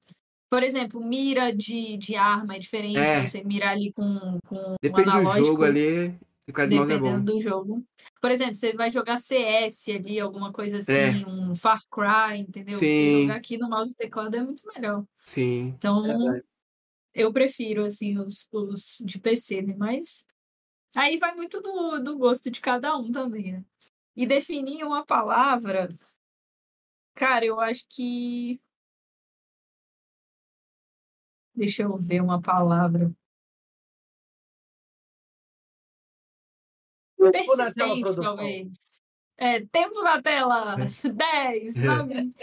Por 0.49 0.61
exemplo, 0.61 1.01
mira 1.01 1.51
de, 1.55 1.97
de 1.97 2.15
arma 2.15 2.55
é 2.55 2.59
diferente. 2.59 2.99
É. 2.99 3.25
Você 3.25 3.43
mirar 3.43 3.71
ali 3.71 3.91
com, 3.93 4.37
com 4.47 4.55
um 4.55 4.75
Depende 4.81 5.05
do 5.05 5.11
analógico. 5.17 5.45
jogo 5.47 5.63
ali, 5.63 6.13
teclado 6.45 6.75
mouse 6.75 6.91
é 6.91 6.97
bom. 6.97 7.03
Dependendo 7.05 7.33
do 7.33 7.39
jogo. 7.39 7.83
Por 8.21 8.29
exemplo, 8.29 8.53
você 8.55 8.73
vai 8.73 8.91
jogar 8.91 9.17
CS 9.17 9.89
ali, 9.89 10.19
alguma 10.19 10.51
coisa 10.51 10.77
assim, 10.79 10.91
É. 10.93 11.25
um 11.27 11.55
Far 11.55 11.81
Cry, 11.89 12.41
entendeu? 12.41 12.77
Você 12.77 12.91
Sim. 12.91 13.21
jogar 13.21 13.35
aqui 13.35 13.57
no 13.57 13.69
mouse 13.69 13.93
e 13.93 13.95
teclado 13.95 14.35
é 14.35 14.43
muito 14.43 14.61
melhor. 14.75 15.03
Sim. 15.25 15.73
Então, 15.77 16.03
Verdade. 16.03 16.43
Eu 17.13 17.31
prefiro, 17.31 17.85
assim, 17.85 18.17
os, 18.17 18.47
os 18.51 19.03
de 19.05 19.19
PC, 19.19 19.61
né? 19.61 19.75
Mas 19.77 20.25
aí 20.95 21.17
vai 21.17 21.35
muito 21.35 21.61
do, 21.61 21.99
do 21.99 22.17
gosto 22.17 22.49
de 22.49 22.59
cada 22.59 22.97
um 22.97 23.11
também, 23.11 23.53
né? 23.53 23.65
E 24.15 24.27
definir 24.27 24.83
uma 24.83 25.05
palavra, 25.05 25.89
cara, 27.15 27.45
eu 27.45 27.59
acho 27.59 27.85
que. 27.89 28.61
Deixa 31.55 31.83
eu 31.83 31.95
ver 31.97 32.21
uma 32.21 32.41
palavra. 32.41 33.11
Persistente, 37.17 38.15
talvez. 38.15 39.02
É, 39.37 39.61
tempo 39.61 40.01
na 40.03 40.21
tela. 40.21 40.75
10, 41.03 41.75
9. 41.75 42.33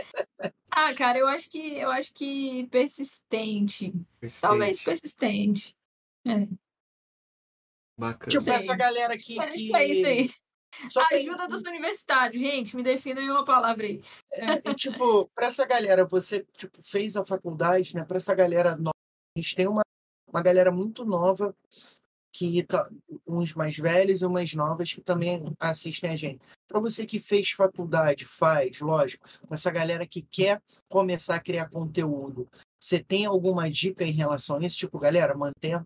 Ah, 0.70 0.94
cara, 0.94 1.18
eu 1.18 1.26
acho 1.26 1.50
que 1.50 1.76
eu 1.78 1.90
acho 1.90 2.12
que 2.12 2.66
persistente. 2.68 3.92
Talvez 4.40 4.80
Persistente. 4.80 4.84
persistente. 4.84 5.76
É. 6.26 6.48
Bacana. 7.98 8.30
Tipo, 8.30 8.50
essa 8.50 8.76
galera 8.76 9.16
que. 9.18 9.36
Mas 9.36 9.54
que... 9.54 9.76
é 9.76 9.86
isso 9.86 10.06
aí. 10.06 10.28
Só 10.88 11.04
Ajuda 11.12 11.48
dos 11.48 11.62
universitários, 11.62 12.40
gente, 12.40 12.76
me 12.76 12.82
defina 12.82 13.20
em 13.20 13.28
uma 13.28 13.44
palavra 13.44 13.86
aí. 13.86 14.00
É, 14.32 14.70
e, 14.70 14.74
tipo, 14.74 15.28
para 15.34 15.46
essa 15.46 15.66
galera, 15.66 16.06
você 16.06 16.46
tipo, 16.56 16.80
fez 16.82 17.16
a 17.16 17.24
faculdade, 17.24 17.94
né? 17.94 18.04
Para 18.04 18.16
essa 18.16 18.34
galera 18.34 18.76
nova, 18.76 18.94
a 19.36 19.40
gente 19.40 19.56
tem 19.56 19.66
uma, 19.66 19.82
uma 20.28 20.42
galera 20.42 20.70
muito 20.70 21.04
nova 21.04 21.54
que 22.48 22.62
tá, 22.62 22.88
uns 23.26 23.54
mais 23.54 23.76
velhos 23.76 24.22
e 24.22 24.24
umas 24.24 24.54
novas 24.54 24.92
que 24.94 25.02
também 25.02 25.44
assistem 25.60 26.10
a 26.10 26.16
gente. 26.16 26.40
Para 26.66 26.80
você 26.80 27.04
que 27.04 27.18
fez 27.18 27.50
faculdade, 27.50 28.24
faz, 28.24 28.80
lógico, 28.80 29.28
essa 29.50 29.70
galera 29.70 30.06
que 30.06 30.22
quer 30.22 30.62
começar 30.88 31.34
a 31.34 31.40
criar 31.40 31.68
conteúdo, 31.68 32.48
você 32.80 32.98
tem 32.98 33.26
alguma 33.26 33.68
dica 33.70 34.04
em 34.04 34.12
relação 34.12 34.56
a 34.56 34.60
isso? 34.60 34.78
Tipo, 34.78 34.98
galera, 34.98 35.36
mantenha, 35.36 35.84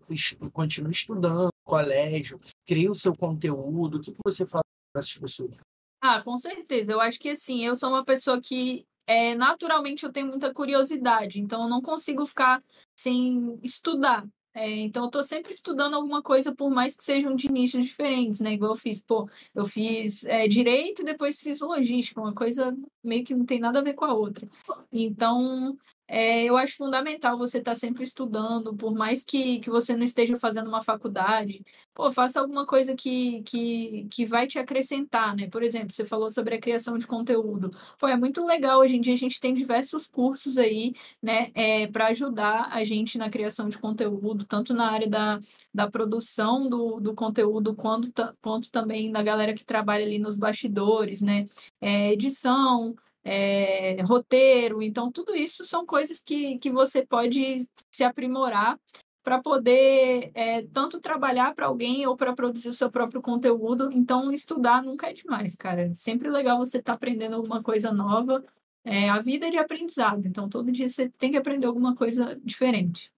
continue 0.53 0.91
estudando, 0.91 1.49
colégio, 1.65 2.39
crie 2.65 2.89
o 2.89 2.95
seu 2.95 3.13
conteúdo. 3.13 3.97
O 3.97 3.99
que, 3.99 4.13
que 4.13 4.19
você 4.25 4.45
fala 4.45 4.63
para 4.93 5.01
essas 5.01 5.17
pessoas? 5.17 5.57
Ah, 6.01 6.21
com 6.21 6.37
certeza. 6.37 6.93
Eu 6.93 7.01
acho 7.01 7.19
que 7.19 7.29
assim, 7.31 7.65
eu 7.65 7.75
sou 7.75 7.89
uma 7.89 8.05
pessoa 8.05 8.39
que 8.39 8.85
é, 9.05 9.35
naturalmente 9.35 10.05
eu 10.05 10.11
tenho 10.11 10.27
muita 10.27 10.53
curiosidade, 10.53 11.41
então 11.41 11.63
eu 11.63 11.69
não 11.69 11.81
consigo 11.81 12.25
ficar 12.25 12.63
sem 12.97 13.59
estudar. 13.61 14.25
É, 14.55 14.69
então 14.69 15.03
eu 15.03 15.11
tô 15.11 15.21
sempre 15.21 15.51
estudando 15.51 15.95
alguma 15.95 16.23
coisa, 16.23 16.55
por 16.55 16.71
mais 16.71 16.95
que 16.95 17.03
sejam 17.03 17.35
de 17.35 17.51
nichos 17.51 17.83
diferentes, 17.83 18.39
né? 18.39 18.53
Igual 18.53 18.71
eu 18.71 18.75
fiz, 18.77 19.03
pô, 19.03 19.29
eu 19.53 19.65
fiz 19.65 20.23
é, 20.23 20.47
direito 20.47 21.01
e 21.01 21.05
depois 21.05 21.41
fiz 21.41 21.59
logística, 21.59 22.21
uma 22.21 22.33
coisa 22.33 22.73
meio 23.03 23.25
que 23.25 23.35
não 23.35 23.45
tem 23.45 23.59
nada 23.59 23.79
a 23.79 23.83
ver 23.83 23.93
com 23.95 24.05
a 24.05 24.13
outra. 24.13 24.47
Então, 24.93 25.77
é, 26.07 26.43
eu 26.43 26.55
acho 26.55 26.77
fundamental 26.77 27.37
você 27.37 27.57
estar 27.57 27.75
sempre 27.75 28.03
estudando, 28.03 28.75
por 28.75 28.93
mais 28.93 29.23
que, 29.23 29.59
que 29.59 29.69
você 29.69 29.95
não 29.95 30.03
esteja 30.03 30.35
fazendo 30.37 30.67
uma 30.67 30.81
faculdade, 30.81 31.63
pô, 31.93 32.11
faça 32.11 32.39
alguma 32.39 32.65
coisa 32.65 32.95
que, 32.95 33.41
que, 33.43 34.07
que 34.11 34.25
vai 34.25 34.45
te 34.47 34.59
acrescentar, 34.59 35.35
né? 35.35 35.47
Por 35.49 35.63
exemplo, 35.63 35.91
você 35.91 36.05
falou 36.05 36.29
sobre 36.29 36.55
a 36.55 36.59
criação 36.59 36.97
de 36.97 37.07
conteúdo. 37.07 37.71
Pô, 37.97 38.07
é 38.07 38.15
muito 38.15 38.45
legal, 38.45 38.79
hoje 38.79 38.97
em 38.97 39.01
dia 39.01 39.13
a 39.13 39.17
gente 39.17 39.39
tem 39.39 39.53
diversos 39.53 40.05
cursos 40.07 40.57
aí, 40.57 40.93
né, 41.21 41.51
é, 41.55 41.87
para 41.87 42.07
ajudar 42.07 42.69
a 42.71 42.83
gente 42.83 43.17
na 43.17 43.29
criação 43.29 43.67
de 43.67 43.77
conteúdo, 43.77 44.45
tanto 44.45 44.73
na 44.73 44.91
área 44.91 45.09
da, 45.09 45.39
da 45.73 45.89
produção 45.89 46.69
do, 46.69 46.99
do 46.99 47.13
conteúdo, 47.15 47.75
quanto, 47.75 48.11
quanto 48.41 48.71
também 48.71 49.11
da 49.11 49.23
galera 49.23 49.53
que 49.53 49.65
trabalha 49.65 50.05
ali 50.05 50.19
nos 50.19 50.37
bastidores, 50.37 51.21
né? 51.21 51.45
É, 51.81 52.11
edição, 52.13 52.95
é, 53.25 54.01
roteiro, 54.03 54.83
então 54.83 55.11
tudo 55.11 55.35
isso 55.35 55.65
são 55.65 55.85
coisas 55.85 56.21
que, 56.21 56.59
que 56.59 56.69
você 56.69 57.03
pode 57.03 57.67
se 57.91 58.03
aprimorar 58.03 58.79
para 59.25 59.41
poder 59.41 60.31
é, 60.35 60.61
tanto 60.67 61.01
trabalhar 61.01 61.55
para 61.55 61.65
alguém 61.65 62.05
ou 62.05 62.15
para 62.15 62.35
produzir 62.35 62.69
o 62.69 62.73
seu 62.73 62.91
próprio 62.91 63.23
conteúdo. 63.23 63.89
Então, 63.91 64.31
estudar 64.31 64.83
nunca 64.83 65.09
é 65.09 65.13
demais, 65.13 65.55
cara. 65.55 65.91
Sempre 65.95 66.29
legal 66.29 66.59
você 66.59 66.77
estar 66.77 66.93
aprendendo 66.93 67.35
alguma 67.35 67.59
coisa 67.59 67.91
nova. 67.91 68.43
É, 68.83 69.09
a 69.09 69.19
vida 69.19 69.47
é 69.47 69.49
de 69.49 69.57
aprendizado, 69.57 70.27
então 70.27 70.47
todo 70.47 70.71
dia 70.71 70.87
você 70.87 71.09
tem 71.09 71.31
que 71.31 71.37
aprender 71.37 71.65
alguma 71.65 71.95
coisa 71.95 72.39
diferente. 72.43 73.11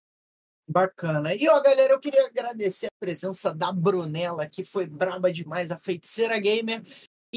Bacana. 0.65 1.35
E, 1.35 1.49
ó, 1.49 1.61
galera, 1.61 1.91
eu 1.91 1.99
queria 1.99 2.25
agradecer 2.25 2.85
a 2.85 2.99
presença 3.01 3.53
da 3.53 3.73
Brunella, 3.73 4.47
que 4.47 4.63
foi 4.63 4.85
braba 4.85 5.29
demais, 5.29 5.71
a 5.71 5.77
feiticeira 5.77 6.39
gamer, 6.39 6.81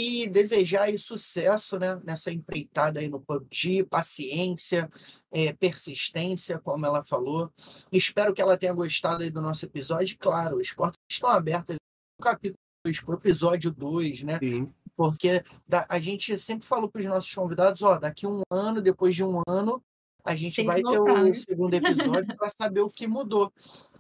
e 0.00 0.28
desejar 0.28 0.82
aí 0.84 0.98
sucesso, 0.98 1.78
né, 1.78 2.00
nessa 2.04 2.32
empreitada 2.32 3.00
aí 3.00 3.08
no 3.08 3.20
PUBG, 3.20 3.84
paciência, 3.84 4.88
eh, 5.32 5.52
persistência, 5.54 6.58
como 6.58 6.86
ela 6.86 7.02
falou. 7.02 7.50
Espero 7.92 8.32
que 8.34 8.40
ela 8.42 8.56
tenha 8.56 8.72
gostado 8.72 9.22
aí 9.22 9.30
do 9.30 9.40
nosso 9.40 9.64
episódio. 9.64 10.16
Claro, 10.18 10.58
as 10.60 10.72
portas 10.72 10.96
estão 11.10 11.30
abertas 11.30 11.76
no 12.18 12.24
capítulo 12.24 12.58
2, 12.84 13.00
pro 13.02 13.14
episódio 13.14 13.70
2, 13.72 14.22
né? 14.22 14.38
Sim. 14.42 14.72
porque 14.96 15.42
da- 15.66 15.86
a 15.88 15.98
gente 15.98 16.36
sempre 16.36 16.66
falou 16.66 16.90
para 16.90 17.00
os 17.00 17.06
nossos 17.06 17.34
convidados, 17.34 17.80
ó, 17.80 17.98
daqui 17.98 18.26
um 18.26 18.42
ano, 18.50 18.82
depois 18.82 19.14
de 19.14 19.24
um 19.24 19.40
ano, 19.48 19.82
a 20.22 20.36
gente 20.36 20.56
Tem 20.56 20.66
vai 20.66 20.82
ter 20.82 20.98
o 20.98 21.24
né? 21.24 21.32
segundo 21.32 21.72
episódio 21.72 22.36
para 22.36 22.50
saber 22.60 22.82
o 22.82 22.90
que 22.90 23.06
mudou, 23.06 23.50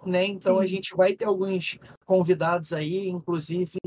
né? 0.04 0.26
Então 0.26 0.58
a 0.58 0.62
Sim. 0.62 0.74
gente 0.76 0.94
vai 0.94 1.14
ter 1.14 1.24
alguns 1.24 1.78
convidados 2.04 2.74
aí, 2.74 3.08
inclusive 3.08 3.78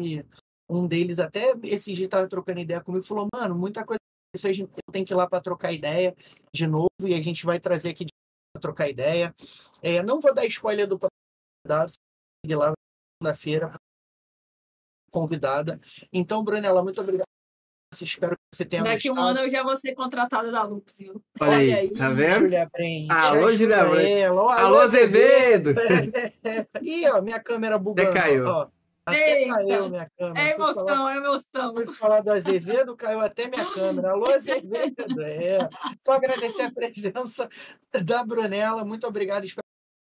um 0.73 0.87
deles 0.87 1.19
até 1.19 1.53
esses 1.63 1.95
dias 1.95 2.07
estava 2.07 2.27
trocando 2.27 2.59
ideia 2.59 2.81
comigo, 2.81 3.03
falou, 3.03 3.27
mano, 3.33 3.55
muita 3.55 3.83
coisa 3.85 3.99
isso 4.35 4.47
a 4.47 4.51
gente 4.51 4.71
tem 4.91 5.05
que 5.05 5.13
ir 5.13 5.15
lá 5.15 5.29
para 5.29 5.41
trocar 5.41 5.71
ideia 5.71 6.15
de 6.51 6.65
novo 6.65 6.89
e 7.03 7.13
a 7.13 7.21
gente 7.21 7.45
vai 7.45 7.59
trazer 7.59 7.89
aqui 7.89 8.05
para 8.51 8.61
trocar 8.61 8.89
ideia. 8.89 9.33
É, 9.81 10.01
não 10.01 10.19
vou 10.19 10.33
dar 10.33 10.45
spoiler 10.47 10.87
do 10.87 10.97
convidado, 10.97 11.91
segue 12.43 12.55
lá 12.55 12.73
segunda-feira 13.21 13.75
convidada. 15.11 15.79
Então, 16.11 16.43
Brunella, 16.43 16.81
muito 16.81 16.99
obrigado. 16.99 17.27
Espero 18.01 18.31
que 18.35 18.55
você 18.55 18.65
tenha 18.65 18.83
Daqui 18.83 19.11
um 19.11 19.13
gostado. 19.13 19.37
ano 19.37 19.45
eu 19.45 19.49
já 19.51 19.61
vou 19.61 19.77
ser 19.77 19.93
contratada 19.93 20.51
da 20.51 20.63
Lupus, 20.63 20.97
viu? 20.97 21.21
Olha 21.39 21.77
aí, 21.77 21.93
tá 21.93 22.09
vendo? 22.09 22.39
Júlia 22.39 22.67
Brent. 22.73 23.11
Alô, 23.11 23.45
ajuda 23.45 23.51
Júlia 23.51 23.85
Brent. 23.85 24.23
Alô, 24.25 24.79
Azevedo! 24.79 25.75
Ih, 26.81 27.07
ó, 27.09 27.21
minha 27.21 27.39
câmera 27.39 27.77
bugando. 27.77 28.11
caiu. 28.11 28.45
Ó, 28.47 28.67
até 29.05 29.41
Eita. 29.41 29.53
caiu 29.53 29.89
minha 29.89 30.05
câmera. 30.17 30.47
É 30.47 30.55
Fui 30.55 30.65
falar- 30.65 30.71
emoção, 30.81 31.09
é 31.09 31.17
emoção. 31.17 31.73
Fui 31.73 31.95
falar 31.95 32.21
do 32.21 32.31
Azevedo, 32.31 32.95
caiu 32.95 33.19
até 33.19 33.49
minha 33.49 33.71
câmera. 33.73 34.11
Alô, 34.11 34.31
Azevedo. 34.31 34.95
É. 35.23 35.57
Então, 35.91 36.13
agradecer 36.13 36.63
a 36.63 36.71
presença 36.71 37.47
da 38.03 38.23
Brunella. 38.23 38.85
Muito 38.85 39.05
obrigado, 39.07 39.43
espero 39.45 39.63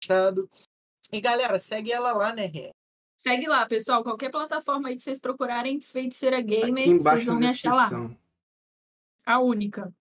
gostado. 0.01 0.49
E, 1.13 1.19
galera, 1.21 1.59
segue 1.59 1.91
ela 1.91 2.11
lá, 2.13 2.33
né, 2.33 2.45
Rê? 2.45 2.71
Segue 3.17 3.47
lá, 3.47 3.65
pessoal. 3.67 4.03
Qualquer 4.03 4.31
plataforma 4.31 4.89
aí 4.89 4.95
que 4.95 5.03
vocês 5.03 5.19
procurarem, 5.19 5.79
Feiticeira 5.79 6.41
Gamer, 6.41 6.97
vocês 6.99 7.25
vão 7.25 7.35
me 7.37 7.47
achar 7.47 7.73
lá. 7.73 7.89
A 9.25 9.39
única. 9.39 9.93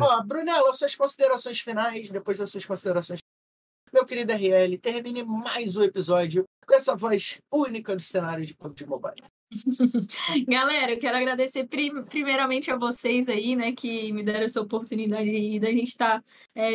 Ó, 0.00 0.22
Brunella, 0.24 0.72
suas 0.72 0.94
considerações 0.94 1.58
finais, 1.60 2.08
depois 2.10 2.38
das 2.38 2.50
suas 2.50 2.64
considerações. 2.64 3.18
Meu 3.92 4.04
querido 4.04 4.32
RL, 4.32 4.76
termine 4.78 5.22
mais 5.22 5.76
um 5.76 5.82
episódio 5.82 6.44
com 6.66 6.74
essa 6.74 6.94
voz 6.94 7.40
única 7.50 7.96
do 7.96 8.02
cenário 8.02 8.44
de 8.44 8.54
PUBG 8.54 8.86
Mobile. 8.86 9.22
Galera, 10.46 10.92
eu 10.92 10.98
quero 10.98 11.16
agradecer 11.16 11.66
prim- 11.66 12.04
primeiramente 12.04 12.70
a 12.70 12.76
vocês 12.76 13.30
aí, 13.30 13.56
né, 13.56 13.72
que 13.72 14.12
me 14.12 14.22
deram 14.22 14.44
essa 14.44 14.60
oportunidade 14.60 15.30
aí 15.30 15.58
da 15.58 15.68
gente 15.68 15.88
estar 15.88 16.22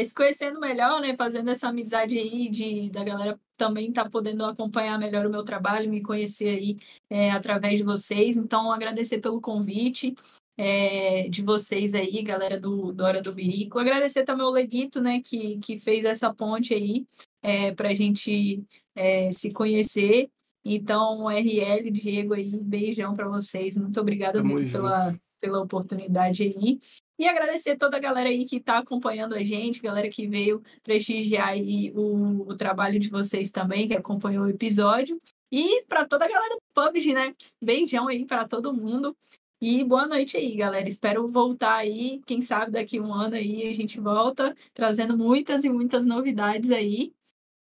se 0.03 0.14
conhecendo 0.15 0.60
melhor, 0.60 0.99
né, 1.02 1.15
fazendo 1.15 1.52
essa 1.52 1.68
amizade 1.68 2.18
aí 2.18 2.49
de 2.49 2.90
da 2.90 3.03
galera 3.03 3.40
também 3.56 3.90
estar 3.90 4.10
podendo 4.10 4.44
acompanhar 4.44 4.98
melhor 4.98 5.27
o 5.27 5.30
meu 5.30 5.44
trabalho, 5.44 5.90
me 5.90 6.02
conhecer 6.02 6.49
aí 6.49 6.77
é, 7.10 7.30
através 7.30 7.77
de 7.77 7.85
vocês. 7.85 8.35
Então, 8.35 8.72
agradecer 8.72 9.19
pelo 9.19 9.40
convite 9.40 10.15
é, 10.58 11.28
de 11.30 11.42
vocês 11.42 11.94
aí, 11.94 12.22
galera 12.22 12.60
do, 12.60 12.92
do 12.92 13.04
Hora 13.04 13.22
do 13.22 13.34
Birico. 13.34 13.80
Agradecer 13.80 14.24
também 14.24 14.46
o 14.46 14.52
Leguito, 14.52 15.02
né, 15.02 15.22
que, 15.24 15.58
que 15.58 15.78
fez 15.78 16.06
essa 16.06 16.34
ponte 16.34 16.74
aí 16.74 17.06
é, 17.42 17.74
para 17.74 17.90
a 17.90 17.96
gente 17.96 18.64
é, 18.96 19.32
se 19.32 19.52
conhecer. 19.52 20.30
Então, 20.66 21.24
RL, 21.30 21.92
Diego 21.92 22.34
aí, 22.34 22.46
beijão 22.66 23.14
para 23.14 23.28
vocês. 23.28 23.78
Muito 23.78 24.00
obrigada 24.00 24.40
Tamo 24.40 24.54
mesmo 24.54 24.72
pela, 24.72 25.14
pela 25.42 25.62
oportunidade 25.62 26.44
aí. 26.44 26.80
E 27.20 27.28
agradecer 27.28 27.76
toda 27.76 27.98
a 27.98 28.00
galera 28.00 28.30
aí 28.30 28.46
que 28.46 28.58
está 28.58 28.78
acompanhando 28.78 29.36
a 29.36 29.44
gente, 29.44 29.82
galera 29.82 30.10
que 30.10 30.28
veio 30.28 30.64
prestigiar 30.82 31.50
aí 31.50 31.92
o, 31.94 32.50
o 32.50 32.56
trabalho 32.56 33.00
de 33.00 33.10
vocês 33.10 33.52
também, 33.52 33.88
que 33.88 33.94
acompanhou 33.94 34.46
o 34.46 34.50
episódio. 34.50 35.20
E 35.52 35.86
para 35.86 36.08
toda 36.08 36.26
a 36.26 36.28
galera 36.28 36.56
do 36.56 36.62
PUBG, 36.74 37.14
né? 37.14 37.34
Beijão 37.62 38.08
aí 38.08 38.26
para 38.26 38.48
todo 38.48 38.74
mundo. 38.74 39.16
E 39.65 39.81
boa 39.81 40.06
noite 40.06 40.35
aí, 40.35 40.57
galera. 40.57 40.90
Espero 40.90 41.26
voltar 41.26 41.76
aí. 41.77 42.22
Quem 42.26 42.41
sabe 42.41 42.73
daqui 42.73 42.99
um 42.99 43.14
ano 43.14 43.35
aí 43.35 43.69
a 43.69 43.73
gente 43.73 43.98
volta 43.98 44.53
trazendo 44.73 45.18
muitas 45.18 45.64
e 45.64 45.69
muitas 45.69 46.06
novidades 46.06 46.69
aí. 46.69 47.14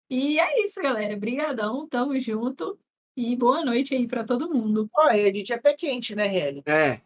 E 0.07 0.39
é 0.39 0.63
isso, 0.63 0.79
galera. 0.79 1.17
Brigadão, 1.17 1.87
tamo 1.87 2.19
junto. 2.19 2.77
E 3.15 3.35
boa 3.35 3.65
noite 3.65 3.95
aí 3.95 4.07
para 4.07 4.23
todo 4.23 4.53
mundo. 4.53 4.87
E 5.11 5.21
a 5.21 5.33
gente 5.33 5.51
é 5.51 5.57
pé 5.57 5.73
quente, 5.73 6.13
né, 6.13 6.27
RL? 6.27 6.61
É, 6.67 7.01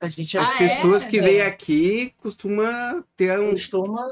A 0.00 0.08
gente 0.08 0.34
é 0.34 0.40
as 0.40 0.50
Ah, 0.50 0.54
é? 0.54 0.58
pessoas 0.60 1.04
que 1.04 1.18
É. 1.18 1.22
vêm 1.22 1.40
aqui 1.42 2.14
costumam 2.16 3.04
ter 3.18 3.38
um, 3.38 3.50
costuma. 3.50 4.02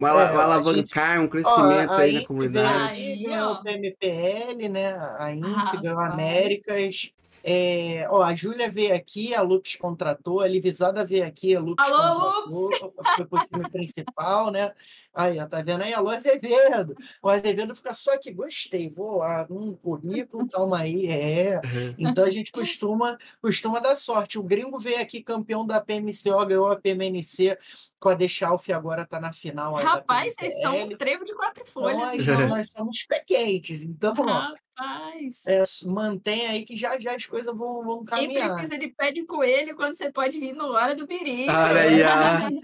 uma, 0.00 0.08
É, 0.08 0.30
uma 0.32 0.42
alavancar, 0.44 1.20
um 1.20 1.28
crescimento 1.28 1.90
Ó, 1.92 1.96
aí 1.96 2.12
na 2.14 2.24
comunidade. 2.26 2.94
Aí, 2.94 3.26
ó. 3.38 3.52
o 3.52 3.62
PMPL, 3.62 4.68
né? 4.70 4.94
A 5.18 5.30
INF 5.34 5.76
ganhou 5.82 5.98
a 5.98 6.04
Rapaz. 6.08 6.22
Américas. 6.22 7.12
É, 7.48 8.08
ó, 8.10 8.24
a 8.24 8.34
Júlia 8.34 8.68
veio 8.68 8.92
aqui, 8.92 9.32
a 9.32 9.40
Lupes 9.40 9.76
contratou, 9.76 10.40
a 10.40 10.48
Livisada 10.48 11.04
veio 11.04 11.24
aqui, 11.24 11.54
a 11.54 11.60
Lupes 11.60 11.86
Alô, 11.86 12.42
contratou, 12.42 12.70
foi 13.16 13.24
pro 13.24 13.46
time 13.46 13.70
principal, 13.70 14.50
né? 14.50 14.72
Aí, 15.14 15.38
ó, 15.38 15.46
tá 15.46 15.62
vendo 15.62 15.82
aí? 15.82 15.94
Alô, 15.94 16.10
Azevedo. 16.10 16.96
O 17.22 17.28
Azevedo 17.28 17.76
fica 17.76 17.94
só 17.94 18.14
aqui, 18.14 18.32
gostei, 18.32 18.90
vou 18.90 19.18
lá, 19.18 19.46
um 19.48 19.76
currículo, 19.76 20.48
calma 20.48 20.80
aí, 20.80 21.06
é. 21.06 21.60
Uhum. 21.64 21.94
Então 21.98 22.24
a 22.24 22.30
gente 22.30 22.50
costuma, 22.50 23.16
costuma 23.40 23.78
dar 23.78 23.94
sorte. 23.94 24.40
O 24.40 24.42
gringo 24.42 24.76
veio 24.76 25.00
aqui 25.00 25.22
campeão 25.22 25.64
da 25.64 25.80
PMCO, 25.80 26.46
ganhou 26.46 26.72
a 26.72 26.76
PMNC 26.76 27.56
com 28.00 28.08
a 28.08 28.14
Dechalf 28.14 28.70
agora 28.70 29.06
tá 29.06 29.20
na 29.20 29.32
final. 29.32 29.74
Rapaz, 29.74 30.34
vocês 30.34 30.60
são 30.60 30.76
um 30.76 30.96
trevo 30.96 31.24
de 31.24 31.32
quatro 31.34 31.64
folhas. 31.64 31.96
nós, 31.96 32.22
então. 32.26 32.48
nós 32.48 32.68
somos 32.76 33.04
pé 33.04 33.22
quentes. 33.24 33.84
Então, 33.84 34.14
ó, 34.18 34.52
Rapaz. 34.76 35.42
É, 35.46 35.62
mantém 35.86 36.46
aí 36.46 36.64
que 36.64 36.76
já 36.76 36.98
já 37.00 37.14
as 37.14 37.24
coisas 37.26 37.54
vão, 37.56 37.82
vão 37.82 38.04
Quem 38.04 38.28
caminhar. 38.28 38.54
precisa 38.54 38.78
de 38.78 38.88
pé 38.88 39.10
de 39.10 39.24
coelho 39.24 39.74
quando 39.74 39.96
você 39.96 40.12
pode 40.12 40.38
vir 40.38 40.54
no 40.54 40.72
hora 40.72 40.94
do 40.94 41.06
biri? 41.06 41.48
Olha 41.48 41.80
aí, 41.80 42.02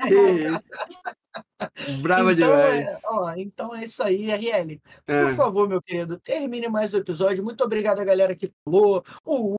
que 0.09 0.15
isso. 0.47 2.03
Brava 2.03 2.33
então, 2.33 2.47
demais. 2.49 2.81
é, 2.81 2.99
ó, 3.05 3.33
então 3.37 3.75
é 3.75 3.85
isso 3.85 4.03
aí, 4.03 4.31
RL. 4.31 4.81
É. 5.07 5.25
Por 5.25 5.33
favor, 5.35 5.69
meu 5.69 5.81
querido, 5.81 6.19
termine 6.19 6.69
mais 6.69 6.93
o 6.93 6.99
episódio. 6.99 7.43
Muito 7.43 7.65
obrigado 7.65 8.01
a 8.01 8.05
galera 8.05 8.37
que 8.37 8.53
falou, 8.65 9.03
o 9.25 9.57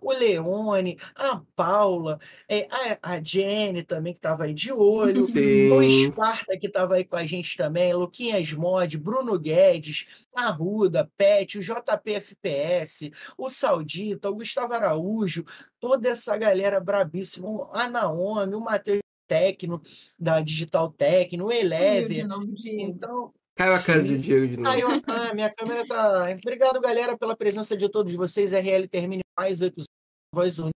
o 0.00 0.12
Leone, 0.12 0.96
a 1.16 1.42
Paula, 1.56 2.18
é, 2.48 2.68
a, 2.70 3.14
a 3.14 3.22
Jenny 3.22 3.82
também, 3.82 4.12
que 4.12 4.18
estava 4.18 4.44
aí 4.44 4.54
de 4.54 4.72
olho, 4.72 5.24
Sim. 5.24 5.70
o 5.70 5.82
Esparta, 5.82 6.56
que 6.56 6.68
estava 6.68 6.94
aí 6.94 7.04
com 7.04 7.16
a 7.16 7.24
gente 7.26 7.56
também, 7.56 7.92
Luquinhas 7.92 8.52
Mod, 8.52 8.96
Bruno 8.96 9.36
Guedes, 9.38 10.26
a 10.34 10.50
Ruda, 10.50 11.10
Pet, 11.16 11.58
o 11.58 11.62
JPFPS, 11.62 13.10
o 13.36 13.50
Saudita, 13.50 14.30
o 14.30 14.34
Gustavo 14.36 14.72
Araújo, 14.72 15.44
toda 15.80 16.08
essa 16.08 16.36
galera 16.36 16.78
brabíssima, 16.78 17.68
a 17.72 17.88
Naomi, 17.88 18.54
o 18.54 18.60
Matheus 18.60 19.00
Tecno, 19.26 19.82
da 20.18 20.40
Digital 20.40 20.90
Tecno, 20.90 21.46
o 21.46 21.52
Elever. 21.52 22.26
Então, 22.64 23.32
Caiu 23.60 23.74
a 23.74 23.78
cara 23.78 24.02
do 24.02 24.16
Diego 24.16 24.48
de 24.48 24.56
novo. 24.56 25.02
Ó, 25.06 25.12
ah, 25.12 25.34
minha 25.34 25.50
câmera 25.50 25.86
tá. 25.86 26.30
Obrigado, 26.42 26.80
galera, 26.80 27.18
pela 27.18 27.36
presença 27.36 27.76
de 27.76 27.90
todos 27.90 28.14
vocês. 28.14 28.52
RL 28.52 28.88
termine 28.88 29.20
mais 29.38 29.60
o 29.60 29.66
episódio 29.66 29.92
Voz 30.34 30.58
Unida 30.58 30.70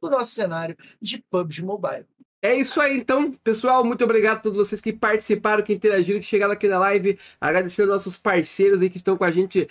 do 0.00 0.08
nosso 0.08 0.32
cenário 0.32 0.76
de 1.00 1.20
PUBG 1.28 1.62
Mobile. 1.62 2.06
É 2.40 2.54
isso 2.54 2.80
aí, 2.80 2.96
então, 2.96 3.32
pessoal. 3.32 3.84
Muito 3.84 4.04
obrigado 4.04 4.36
a 4.36 4.40
todos 4.40 4.56
vocês 4.56 4.80
que 4.80 4.92
participaram, 4.92 5.64
que 5.64 5.72
interagiram, 5.72 6.20
que 6.20 6.26
chegaram 6.26 6.52
aqui 6.52 6.68
na 6.68 6.78
live. 6.78 7.18
Agradecer 7.40 7.82
aos 7.82 7.90
nossos 7.90 8.16
parceiros 8.16 8.82
aí 8.82 8.88
que 8.88 8.98
estão 8.98 9.16
com 9.16 9.24
a 9.24 9.30
gente 9.32 9.68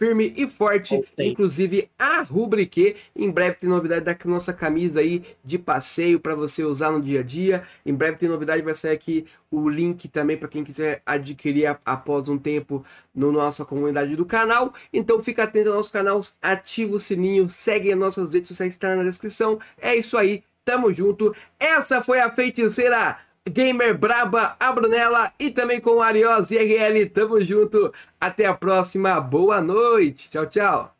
firme 0.00 0.32
e 0.34 0.48
forte, 0.48 0.94
Voltei. 0.94 1.28
inclusive 1.28 1.90
a 1.98 2.22
Rubrique. 2.22 2.96
Em 3.14 3.30
breve 3.30 3.56
tem 3.56 3.68
novidade 3.68 4.02
da 4.02 4.16
nossa 4.24 4.50
camisa 4.50 5.00
aí 5.00 5.22
de 5.44 5.58
passeio 5.58 6.18
para 6.18 6.34
você 6.34 6.64
usar 6.64 6.90
no 6.90 7.02
dia 7.02 7.20
a 7.20 7.22
dia. 7.22 7.64
Em 7.84 7.92
breve 7.92 8.16
tem 8.16 8.26
novidade, 8.26 8.62
vai 8.62 8.74
sair 8.74 8.92
aqui 8.92 9.26
o 9.50 9.68
link 9.68 10.08
também 10.08 10.38
para 10.38 10.48
quem 10.48 10.64
quiser 10.64 11.02
adquirir 11.04 11.78
após 11.84 12.30
um 12.30 12.38
tempo 12.38 12.82
no 13.14 13.30
nossa 13.30 13.62
comunidade 13.62 14.16
do 14.16 14.24
canal. 14.24 14.72
Então 14.90 15.22
fica 15.22 15.42
atento 15.42 15.68
ao 15.68 15.76
nosso 15.76 15.92
canal, 15.92 16.18
ativa 16.40 16.94
o 16.94 16.98
sininho, 16.98 17.46
segue 17.50 17.92
as 17.92 17.98
nossas 17.98 18.32
redes 18.32 18.48
sociais 18.48 18.72
que 18.72 18.78
está 18.78 18.96
na 18.96 19.02
descrição. 19.02 19.60
É 19.76 19.94
isso 19.94 20.16
aí, 20.16 20.42
tamo 20.64 20.90
junto. 20.94 21.36
Essa 21.58 22.02
foi 22.02 22.20
a 22.20 22.30
feiticeira 22.30 23.18
Gamer 23.48 23.96
Braba, 23.96 24.56
a 24.60 24.72
Brunella 24.72 25.32
e 25.38 25.50
também 25.50 25.80
com 25.80 25.96
o 25.96 26.02
Ariós 26.02 26.50
e 26.50 26.58
RL. 26.58 27.06
Tamo 27.10 27.40
junto. 27.40 27.92
Até 28.20 28.46
a 28.46 28.54
próxima. 28.54 29.20
Boa 29.20 29.60
noite. 29.60 30.30
Tchau, 30.30 30.46
tchau. 30.46 30.99